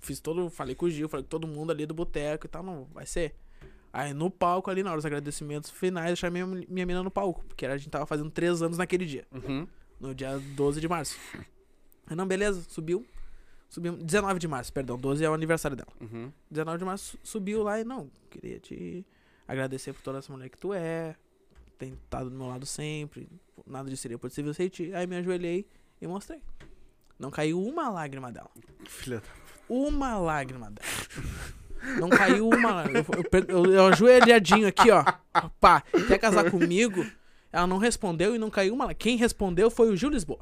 Fiz 0.00 0.20
todo, 0.20 0.48
falei 0.50 0.74
com 0.76 0.86
o 0.86 0.90
Gil, 0.90 1.08
falei 1.08 1.24
com 1.24 1.28
todo 1.28 1.46
mundo 1.48 1.72
ali 1.72 1.86
do 1.86 1.94
boteco 1.94 2.46
e 2.46 2.48
tal, 2.48 2.62
não, 2.62 2.84
vai 2.92 3.06
ser. 3.06 3.34
Aí 3.92 4.12
no 4.12 4.30
palco 4.30 4.70
ali, 4.70 4.82
na 4.82 4.90
hora 4.90 4.98
dos 4.98 5.06
agradecimentos 5.06 5.70
finais, 5.70 6.10
eu 6.10 6.16
chamei 6.16 6.44
minha, 6.44 6.66
minha 6.68 6.86
menina 6.86 7.02
no 7.02 7.10
palco, 7.10 7.44
porque 7.46 7.64
a 7.66 7.76
gente 7.76 7.90
tava 7.90 8.06
fazendo 8.06 8.30
três 8.30 8.60
anos 8.62 8.76
naquele 8.78 9.06
dia, 9.06 9.24
Uhum. 9.32 9.66
no 10.00 10.14
dia 10.14 10.38
12 10.54 10.80
de 10.80 10.88
março. 10.88 11.16
Aí 12.06 12.16
não, 12.16 12.26
beleza, 12.26 12.64
subiu. 12.68 13.06
Subiu, 13.68 13.96
19 13.96 14.38
de 14.38 14.46
março, 14.46 14.72
perdão, 14.72 14.96
12 14.96 15.24
é 15.24 15.28
o 15.28 15.34
aniversário 15.34 15.76
dela. 15.76 15.90
Uhum. 16.00 16.32
19 16.50 16.78
de 16.78 16.84
março 16.84 17.18
subiu 17.22 17.62
lá 17.62 17.80
e 17.80 17.84
não, 17.84 18.08
queria 18.30 18.60
te 18.60 19.04
agradecer 19.48 19.92
por 19.92 20.02
toda 20.02 20.18
essa 20.18 20.32
mulher 20.32 20.48
que 20.48 20.58
tu 20.58 20.72
é, 20.72 21.16
tem 21.76 21.94
estado 21.94 22.30
do 22.30 22.36
meu 22.36 22.46
lado 22.46 22.66
sempre, 22.66 23.28
nada 23.66 23.88
disso 23.90 24.02
seria 24.02 24.18
possível 24.18 24.54
sem 24.54 24.68
ti. 24.68 24.94
Aí 24.94 25.06
me 25.06 25.16
ajoelhei 25.16 25.66
e 26.00 26.06
mostrei. 26.06 26.40
Não 27.18 27.30
caiu 27.30 27.60
uma 27.60 27.88
lágrima 27.88 28.30
dela. 28.30 28.50
Filha 28.86 29.18
da... 29.18 29.28
Uma 29.68 30.18
lágrima 30.18 30.70
dela. 30.70 30.88
Não 31.98 32.08
caiu 32.08 32.48
uma 32.48 32.74
lágrima. 32.74 32.98
Eu, 32.98 33.40
eu, 33.56 33.64
eu, 33.64 33.72
eu 33.72 33.86
ajoelhadinho 33.86 34.66
aqui, 34.66 34.90
ó. 34.90 35.04
Pá, 35.60 35.82
quer 36.06 36.18
casar 36.18 36.50
comigo? 36.50 37.04
Ela 37.52 37.66
não 37.66 37.78
respondeu 37.78 38.34
e 38.34 38.38
não 38.38 38.50
caiu 38.50 38.74
uma 38.74 38.84
lágrima. 38.84 38.98
Quem 38.98 39.16
respondeu 39.16 39.70
foi 39.70 39.90
o 39.90 39.96
Gil 39.96 40.10
Lisboa. 40.10 40.40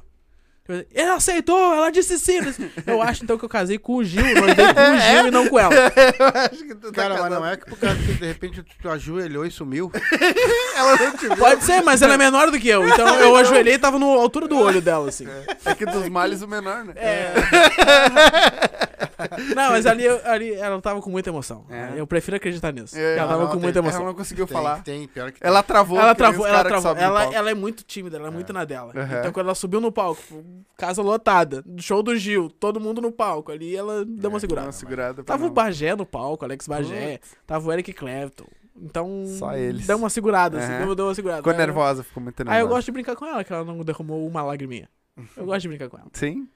Ele 0.69 1.09
aceitou, 1.09 1.73
ela 1.73 1.89
disse 1.91 2.17
sim. 2.17 2.39
Eu 2.87 3.01
acho 3.01 3.23
então 3.25 3.37
que 3.37 3.43
eu 3.43 3.49
casei 3.49 3.77
com 3.77 3.97
o 3.97 4.03
Gil, 4.03 4.23
não 4.23 4.45
dei 4.45 4.65
com 4.73 4.81
o 4.81 4.97
Gil 4.97 5.27
e 5.27 5.31
não 5.31 5.49
com 5.49 5.59
ela. 5.59 5.73
eu 5.75 6.27
acho 6.41 6.63
que 6.65 6.73
tu 6.75 6.89
tá 6.89 6.93
Cara, 6.93 7.13
mas 7.15 7.23
casado. 7.23 7.41
não 7.41 7.47
é 7.47 7.57
que 7.57 7.65
por 7.65 7.77
causa 7.77 7.97
que 7.97 8.13
de 8.13 8.25
repente 8.25 8.63
tu, 8.63 8.71
tu 8.81 8.89
ajoelhou 8.89 9.45
e 9.45 9.51
sumiu. 9.51 9.91
Ela 10.75 10.95
não 10.95 11.11
te 11.17 11.27
viu. 11.27 11.35
Pode 11.35 11.63
ser, 11.65 11.81
mas 11.83 12.01
ela 12.01 12.13
é 12.13 12.17
menor 12.17 12.49
do 12.49 12.59
que 12.59 12.67
eu. 12.69 12.87
Então 12.87 13.07
eu 13.19 13.35
ajoelhei 13.35 13.73
e 13.75 13.79
tava 13.79 13.99
na 13.99 14.05
altura 14.05 14.47
do 14.47 14.57
olho 14.57 14.81
dela, 14.81 15.09
assim. 15.09 15.27
É 15.65 15.75
que 15.75 15.85
dos 15.85 16.07
males 16.09 16.41
o 16.41 16.47
menor, 16.47 16.83
né? 16.83 16.93
É. 16.95 17.33
Não, 19.55 19.71
mas 19.71 19.85
ali, 19.85 20.03
eu- 20.05 20.21
ali 20.25 20.53
ela 20.53 20.81
tava 20.81 21.01
com 21.01 21.09
muita 21.09 21.29
emoção. 21.29 21.65
É. 21.69 21.93
Eu 21.95 22.05
prefiro 22.07 22.37
acreditar 22.37 22.71
nisso. 22.71 22.97
É, 22.97 23.17
ela 23.17 23.27
tava 23.29 23.39
não, 23.41 23.47
com 23.47 23.53
tem- 23.53 23.61
muita 23.63 23.79
Ela 23.79 23.87
emoção. 23.87 24.05
não 24.05 24.13
conseguiu 24.13 24.45
Tem, 24.47 24.53
falar. 24.55 24.83
tem, 24.83 25.07
pior 25.07 25.31
que 25.31 25.39
tem. 25.39 25.47
Ela 25.47 25.61
travou. 25.63 25.99
Ela 25.99 26.15
travou, 26.15 26.45
ela 26.47 26.63
travou. 26.63 26.95
Ela, 26.95 27.33
ela 27.33 27.49
é 27.49 27.53
muito 27.53 27.83
tímida, 27.83 28.17
ela 28.17 28.27
é 28.27 28.31
muito 28.31 28.51
na 28.53 28.65
dela. 28.65 28.93
Aham. 28.95 29.19
Então 29.19 29.31
quando 29.31 29.45
ela 29.47 29.55
subiu 29.55 29.79
no 29.81 29.91
palco, 29.91 30.21
casa 30.77 31.01
lotada, 31.01 31.63
show 31.77 32.01
do 32.03 32.15
Gil, 32.15 32.49
todo 32.49 32.79
mundo 32.79 33.01
no 33.01 33.11
palco, 33.11 33.51
ali 33.51 33.75
ela 33.75 34.03
deu 34.05 34.29
uma 34.29 34.39
segurada. 34.39 34.67
uma 34.67 34.73
segurada 34.73 35.23
Tava 35.23 35.43
o 35.43 35.47
não- 35.47 35.53
Bagé 35.53 35.95
no 35.95 36.05
palco, 36.05 36.45
Alex 36.45 36.67
Bagé, 36.67 37.19
tava 37.45 37.67
o 37.67 37.71
Eric 37.73 37.93
Clapton. 37.93 38.45
Então. 38.75 39.23
Só 39.37 39.55
eles. 39.55 39.85
Deu 39.85 39.97
uma 39.97 40.09
segurada, 40.09 40.57
assim, 40.57 40.71
Aham. 40.73 40.85
deu, 40.85 40.95
deu 40.95 41.05
uma 41.05 41.13
segurada. 41.15 41.37
Ficou 41.39 41.51
Aí- 41.51 41.57
nervosa, 41.59 42.03
ficou 42.03 42.23
muito 42.23 42.37
nervosa. 42.39 42.55
Aí 42.57 42.63
eu 42.63 42.67
gosto 42.67 42.85
de 42.85 42.91
brincar 42.91 43.15
com 43.15 43.23
ela, 43.25 43.43
que 43.43 43.53
ela 43.53 43.63
não 43.63 43.77
derramou 43.83 44.25
uma 44.27 44.41
lagriminha. 44.41 44.89
Eu 45.37 45.45
gosto 45.45 45.61
de 45.61 45.67
brincar 45.67 45.89
com 45.89 45.97
ela. 45.97 46.07
Sim. 46.11 46.47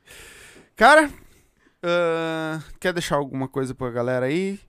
Cara, 0.75 1.11
quer 2.79 2.93
deixar 2.93 3.15
alguma 3.17 3.47
coisa 3.47 3.73
pra 3.75 3.89
galera 3.89 4.25
aí? 4.25 4.59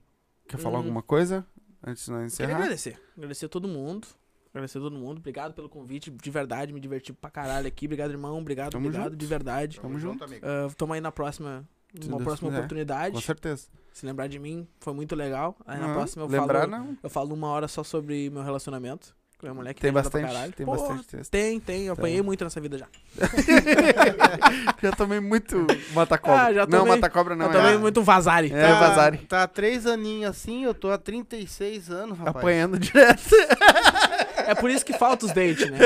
Quer 0.47 0.57
falar 0.57 0.75
Hum. 0.75 0.81
alguma 0.81 1.01
coisa? 1.01 1.45
Antes 1.85 2.05
de 2.05 2.11
nós 2.11 2.31
Queria 2.35 2.45
encerrar? 2.47 2.57
agradecer. 2.63 2.99
Agradecer 3.17 3.45
a 3.45 3.49
todo 3.49 3.67
mundo. 3.67 4.07
Agradecer 4.51 4.79
a 4.79 4.81
todo 4.81 4.95
mundo. 4.97 5.19
Obrigado 5.19 5.53
pelo 5.53 5.69
convite. 5.69 6.09
De 6.09 6.31
verdade, 6.31 6.73
me 6.73 6.79
diverti 6.79 7.13
pra 7.13 7.29
caralho 7.29 7.67
aqui. 7.67 7.85
Obrigado, 7.85 8.11
irmão. 8.11 8.37
Obrigado, 8.39 8.71
Tamo 8.71 8.87
obrigado, 8.87 9.11
junto. 9.11 9.15
de 9.17 9.25
verdade. 9.25 9.79
Tamo 9.79 9.99
junto. 9.99 10.23
amigo. 10.23 10.45
Ah, 10.45 10.67
tamo 10.75 10.93
aí 10.93 10.99
na 11.01 11.11
próxima. 11.11 11.63
Uma 12.03 12.17
Deus 12.17 12.23
próxima 12.23 12.49
quiser. 12.49 12.59
oportunidade. 12.59 13.15
Com 13.15 13.21
certeza. 13.21 13.67
Se 13.93 14.05
lembrar 14.05 14.27
de 14.27 14.37
mim, 14.39 14.67
foi 14.79 14.93
muito 14.93 15.15
legal. 15.15 15.55
Aí 15.65 15.79
na 15.79 15.93
próxima 15.93 16.23
eu 16.23 16.27
Lembrar, 16.27 16.61
falo. 16.67 16.71
não. 16.71 16.97
Eu 17.01 17.09
falo 17.09 17.33
uma 17.33 17.47
hora 17.47 17.67
só 17.67 17.83
sobre 17.83 18.29
meu 18.29 18.43
relacionamento. 18.43 19.15
Mulher 19.41 19.73
que 19.73 19.79
Tem 19.81 19.91
bastante, 19.91 20.23
pra 20.23 20.33
caralho. 20.33 20.51
tem 20.51 20.65
Porra, 20.65 20.77
bastante 20.79 21.07
texto. 21.07 21.31
Tem, 21.31 21.59
tem. 21.61 21.85
Eu 21.85 21.95
Tá. 21.95 22.01
apanhei 22.01 22.21
muito 22.21 22.43
nessa 22.43 22.59
vida 22.59 22.77
já. 22.77 22.85
já 24.83 24.91
tomei 24.91 25.19
muito 25.21 25.65
mata-cobra. 25.93 26.39
Ah, 26.49 26.53
já 26.53 26.65
não, 26.67 26.79
tomei- 26.79 26.95
mata-cobra 26.95 27.35
não. 27.35 27.45
eu 27.45 27.51
também 27.51 27.73
é 27.73 27.77
muito 27.77 28.03
vazare. 28.03 28.51
É, 28.53 28.73
vazare. 28.73 29.17
Tá 29.19 29.43
há 29.43 29.47
três 29.47 29.85
aninhos 29.85 30.29
assim, 30.31 30.63
eu 30.65 30.73
tô 30.73 30.91
há 30.91 30.97
36 30.97 31.89
anos, 31.89 32.17
rapaz. 32.17 32.35
apanhando 32.37 32.77
direto. 32.77 33.21
É 34.49 34.55
por 34.55 34.69
isso 34.69 34.85
que 34.85 34.93
falta 34.93 35.25
os 35.25 35.31
dentes, 35.31 35.69
né? 35.69 35.77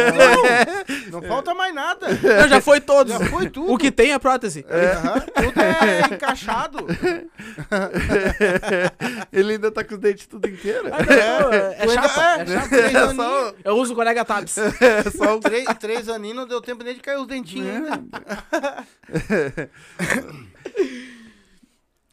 Não 1.11 1.21
falta 1.21 1.53
mais 1.53 1.73
nada. 1.73 2.07
Não, 2.09 2.47
já 2.47 2.61
foi 2.61 2.79
todos. 2.81 3.13
Já 3.13 3.19
foi 3.27 3.49
tudo. 3.49 3.71
O 3.71 3.77
que 3.77 3.91
tem 3.91 4.13
é 4.13 4.19
prótese. 4.19 4.65
Aham, 4.69 5.19
tudo 5.19 5.61
é 5.61 6.13
encaixado. 6.15 6.87
Ele 9.31 9.53
ainda 9.53 9.71
tá 9.71 9.83
com 9.83 9.95
os 9.95 9.99
dentes 9.99 10.27
tudo 10.27 10.47
inteiro. 10.47 10.87
Ah, 10.91 11.03
não, 11.03 11.53
é, 11.53 11.75
é 11.79 11.87
chapa. 11.89 12.37
É 12.37 12.41
é, 12.41 12.45
chapa. 12.45 12.67
três 12.69 12.93
É 12.93 12.97
aninhos. 12.99 13.15
só, 13.15 13.53
Eu 13.63 13.75
uso 13.77 13.93
o 13.93 13.95
colega 13.95 14.25
Tabs. 14.25 14.57
é 14.57 15.03
só 15.11 15.35
o 15.35 15.39
Três, 15.39 15.65
três 15.79 16.09
aninhos 16.09 16.37
não 16.37 16.47
deu 16.47 16.61
tempo 16.61 16.83
nem 16.83 16.95
de 16.95 17.01
cair 17.01 17.17
os 17.19 17.27
dentinhos 17.27 17.67
ainda. 17.67 17.99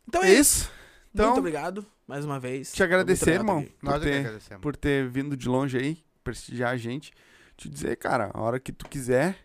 Então 0.08 0.24
É 0.24 0.30
é 0.30 0.34
isso. 0.34 0.62
isso. 0.62 0.70
Então, 1.14 1.26
Muito 1.26 1.38
obrigado, 1.38 1.86
mais 2.06 2.24
uma 2.24 2.38
vez. 2.40 2.72
te 2.72 2.82
agradecer, 2.82 3.30
irmão, 3.34 3.62
por 3.80 3.90
Nós 3.90 4.02
é 4.04 4.22
que 4.24 4.48
ter, 4.48 4.58
por 4.58 4.76
ter 4.76 5.08
vindo 5.08 5.36
de 5.36 5.48
longe 5.48 5.76
aí, 5.76 5.98
prestigiar 6.22 6.70
a 6.72 6.76
gente. 6.76 7.12
Te 7.56 7.68
dizer, 7.68 7.96
cara, 7.96 8.30
a 8.32 8.40
hora 8.40 8.58
que 8.58 8.72
tu 8.72 8.88
quiser. 8.88 9.36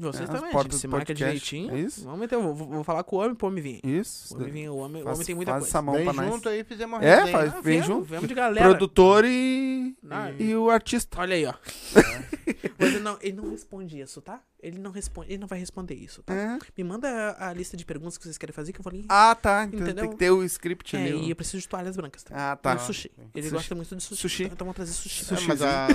Vocês 0.00 0.28
É, 0.30 0.32
as 0.32 0.40
também, 0.40 0.62
gente 0.62 0.76
se 0.76 0.86
marca 0.86 1.12
direitinho. 1.12 1.74
É 1.74 1.80
isso? 1.80 2.04
Vamos 2.04 2.20
meter, 2.20 2.36
eu 2.36 2.54
vou, 2.54 2.68
vou 2.68 2.84
falar 2.84 3.02
com 3.02 3.16
o 3.16 3.18
homem 3.18 3.34
pro 3.34 3.48
homem 3.48 3.60
vir. 3.60 3.80
Isso. 3.84 4.32
O 4.32 4.36
homem, 4.38 4.52
vir, 4.52 4.68
o 4.68 4.76
homem, 4.76 5.02
o 5.02 5.04
Faz- 5.04 5.16
homem 5.16 5.26
tem 5.26 5.34
muita 5.34 5.50
faz 5.50 5.62
coisa. 5.64 5.70
essa 5.72 5.82
mão 5.82 5.94
Vem 5.96 6.04
pra 6.04 6.12
nós. 6.12 6.26
junto 6.26 6.48
aí, 6.48 6.62
fizemos 6.62 6.98
uma 7.00 7.04
É, 7.04 7.26
faz- 7.26 7.54
Ah, 7.54 7.60
vem 7.60 7.82
junto. 7.82 8.04
Viemos 8.04 8.28
de 8.28 8.34
galera. 8.34 8.68
Produtor 8.68 9.24
e, 9.24 9.96
Ah, 10.08 10.30
e 10.38 10.54
o 10.54 10.70
artista. 10.70 11.20
Olha 11.20 11.34
aí, 11.34 11.46
ó. 11.46 11.54
Mas 12.78 12.88
ele 12.90 13.00
não, 13.00 13.18
ele 13.20 13.36
não 13.36 13.50
responde 13.50 13.98
isso, 14.00 14.20
tá? 14.22 14.40
Ele 14.60 14.76
não 14.76 14.90
responde, 14.90 15.28
ele 15.30 15.38
não 15.38 15.46
vai 15.46 15.56
responder 15.58 15.94
isso, 15.94 16.20
tá? 16.24 16.34
É. 16.34 16.58
Me 16.76 16.82
manda 16.82 17.08
a, 17.38 17.50
a 17.50 17.52
lista 17.52 17.76
de 17.76 17.84
perguntas 17.84 18.18
que 18.18 18.24
vocês 18.24 18.36
querem 18.36 18.52
fazer 18.52 18.72
que 18.72 18.80
eu 18.80 18.82
vou 18.82 18.92
ler. 18.92 19.04
Ah, 19.08 19.32
tá. 19.40 19.64
Então 19.64 19.78
Entendeu? 19.80 20.02
tem 20.04 20.10
que 20.10 20.16
ter 20.18 20.30
o 20.32 20.42
script 20.42 20.96
é, 20.96 21.00
ali. 21.00 21.26
e 21.26 21.30
eu 21.30 21.36
preciso 21.36 21.60
de 21.60 21.68
toalhas 21.68 21.96
brancas, 21.96 22.24
tá? 22.24 22.34
Ah, 22.36 22.54
E 22.54 22.62
tá. 22.62 22.74
o 22.74 22.78
sushi. 22.80 23.08
Ele 23.34 23.42
Sushi. 23.48 23.54
gosta 23.54 23.74
muito 23.76 23.94
de 23.96 24.02
sushi. 24.02 24.20
Sushi. 24.20 24.42
Então, 24.44 24.54
então 24.54 24.64
vamos 24.66 24.74
trazer 24.76 24.92
sushi. 24.92 25.32
É, 25.32 25.46
mas 25.46 25.62
a, 25.62 25.86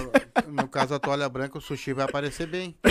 no 0.48 0.68
caso 0.70 0.94
a 0.96 1.00
toalha 1.00 1.28
branca, 1.28 1.58
o 1.58 1.62
sushi 1.62 1.92
vai 1.92 2.06
aparecer 2.06 2.48
bem. 2.48 2.74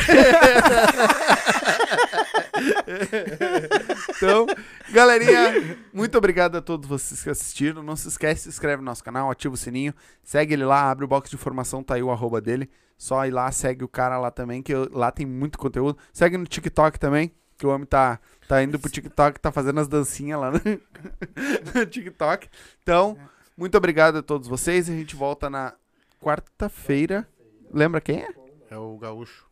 Então, 4.17 4.47
galerinha, 4.93 5.79
muito 5.93 6.17
obrigado 6.19 6.57
a 6.57 6.63
todos 6.63 6.89
vocês 6.89 7.23
que 7.23 7.31
assistiram. 7.31 7.83
Não 7.83 7.97
se 7.97 8.09
esquece, 8.09 8.43
se 8.43 8.49
inscreve 8.49 8.79
no 8.79 8.85
nosso 8.85 9.03
canal, 9.03 9.31
ativa 9.31 9.55
o 9.55 9.57
sininho, 9.57 9.95
segue 10.23 10.55
ele 10.55 10.65
lá, 10.65 10.91
abre 10.91 11.05
o 11.05 11.09
box 11.09 11.31
de 11.31 11.37
informação, 11.37 11.83
tá 11.83 11.95
aí 11.95 12.03
o 12.03 12.11
arroba 12.11 12.41
dele. 12.41 12.71
Só 12.97 13.27
ir 13.27 13.31
lá, 13.31 13.51
segue 13.51 13.83
o 13.85 13.89
cara 13.89 14.19
lá 14.19 14.31
também, 14.31 14.63
que 14.63 14.73
eu- 14.73 14.89
lá 14.93 15.11
tem 15.11 15.27
muito 15.27 15.59
conteúdo. 15.59 15.99
Segue 16.13 16.37
no 16.37 16.47
TikTok 16.47 16.99
também, 17.01 17.33
que 17.59 17.67
o 17.67 17.71
homem 17.71 17.87
tá, 17.87 18.21
tá 18.47 18.63
indo 18.63 18.79
pro 18.79 18.91
TikTok, 18.91 19.41
tá 19.41 19.51
fazendo 19.51 19.81
as 19.81 19.89
dancinhas 19.89 20.39
lá 20.41 20.53
no, 20.53 20.61
no 21.81 21.87
TikTok. 21.87 22.49
Então, 22.83 23.19
muito 23.57 23.77
obrigado 23.77 24.19
a 24.19 24.23
todos 24.23 24.47
vocês. 24.47 24.89
A 24.89 24.93
gente 24.93 25.17
volta 25.17 25.51
na 25.51 25.73
quarta-feira. 26.21 27.27
Lembra 27.73 28.01
quem 28.01 28.21
é? 28.23 28.29
É 28.71 28.77
o 28.79 28.97
gaúcho. 28.99 29.47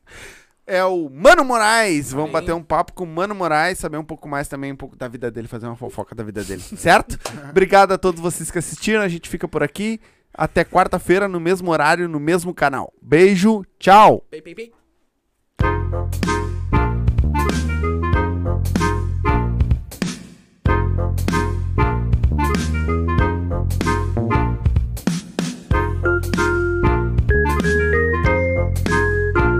É 0.70 0.84
o 0.84 1.10
Mano 1.10 1.44
Moraes. 1.44 2.12
Vamos 2.12 2.30
bater 2.30 2.54
um 2.54 2.62
papo 2.62 2.92
com 2.92 3.02
o 3.02 3.06
Mano 3.06 3.34
Moraes, 3.34 3.76
saber 3.76 3.96
um 3.96 4.04
pouco 4.04 4.28
mais 4.28 4.46
também, 4.46 4.70
um 4.70 4.76
pouco 4.76 4.94
da 4.94 5.08
vida 5.08 5.28
dele, 5.28 5.48
fazer 5.48 5.66
uma 5.66 5.74
fofoca 5.74 6.14
da 6.14 6.22
vida 6.22 6.44
dele, 6.44 6.62
certo? 6.78 7.18
Obrigado 7.50 7.90
a 7.90 7.98
todos 7.98 8.20
vocês 8.20 8.52
que 8.52 8.58
assistiram. 8.58 9.02
A 9.02 9.08
gente 9.08 9.28
fica 9.28 9.48
por 9.48 9.64
aqui. 9.64 10.00
Até 10.32 10.64
quarta-feira, 10.64 11.26
no 11.26 11.40
mesmo 11.40 11.72
horário, 11.72 12.08
no 12.08 12.20
mesmo 12.20 12.54
canal. 12.54 12.92
Beijo, 13.02 13.64
tchau! 13.80 14.24
Pei, 14.30 14.40
pei, 14.40 14.54
pei. 14.54 14.72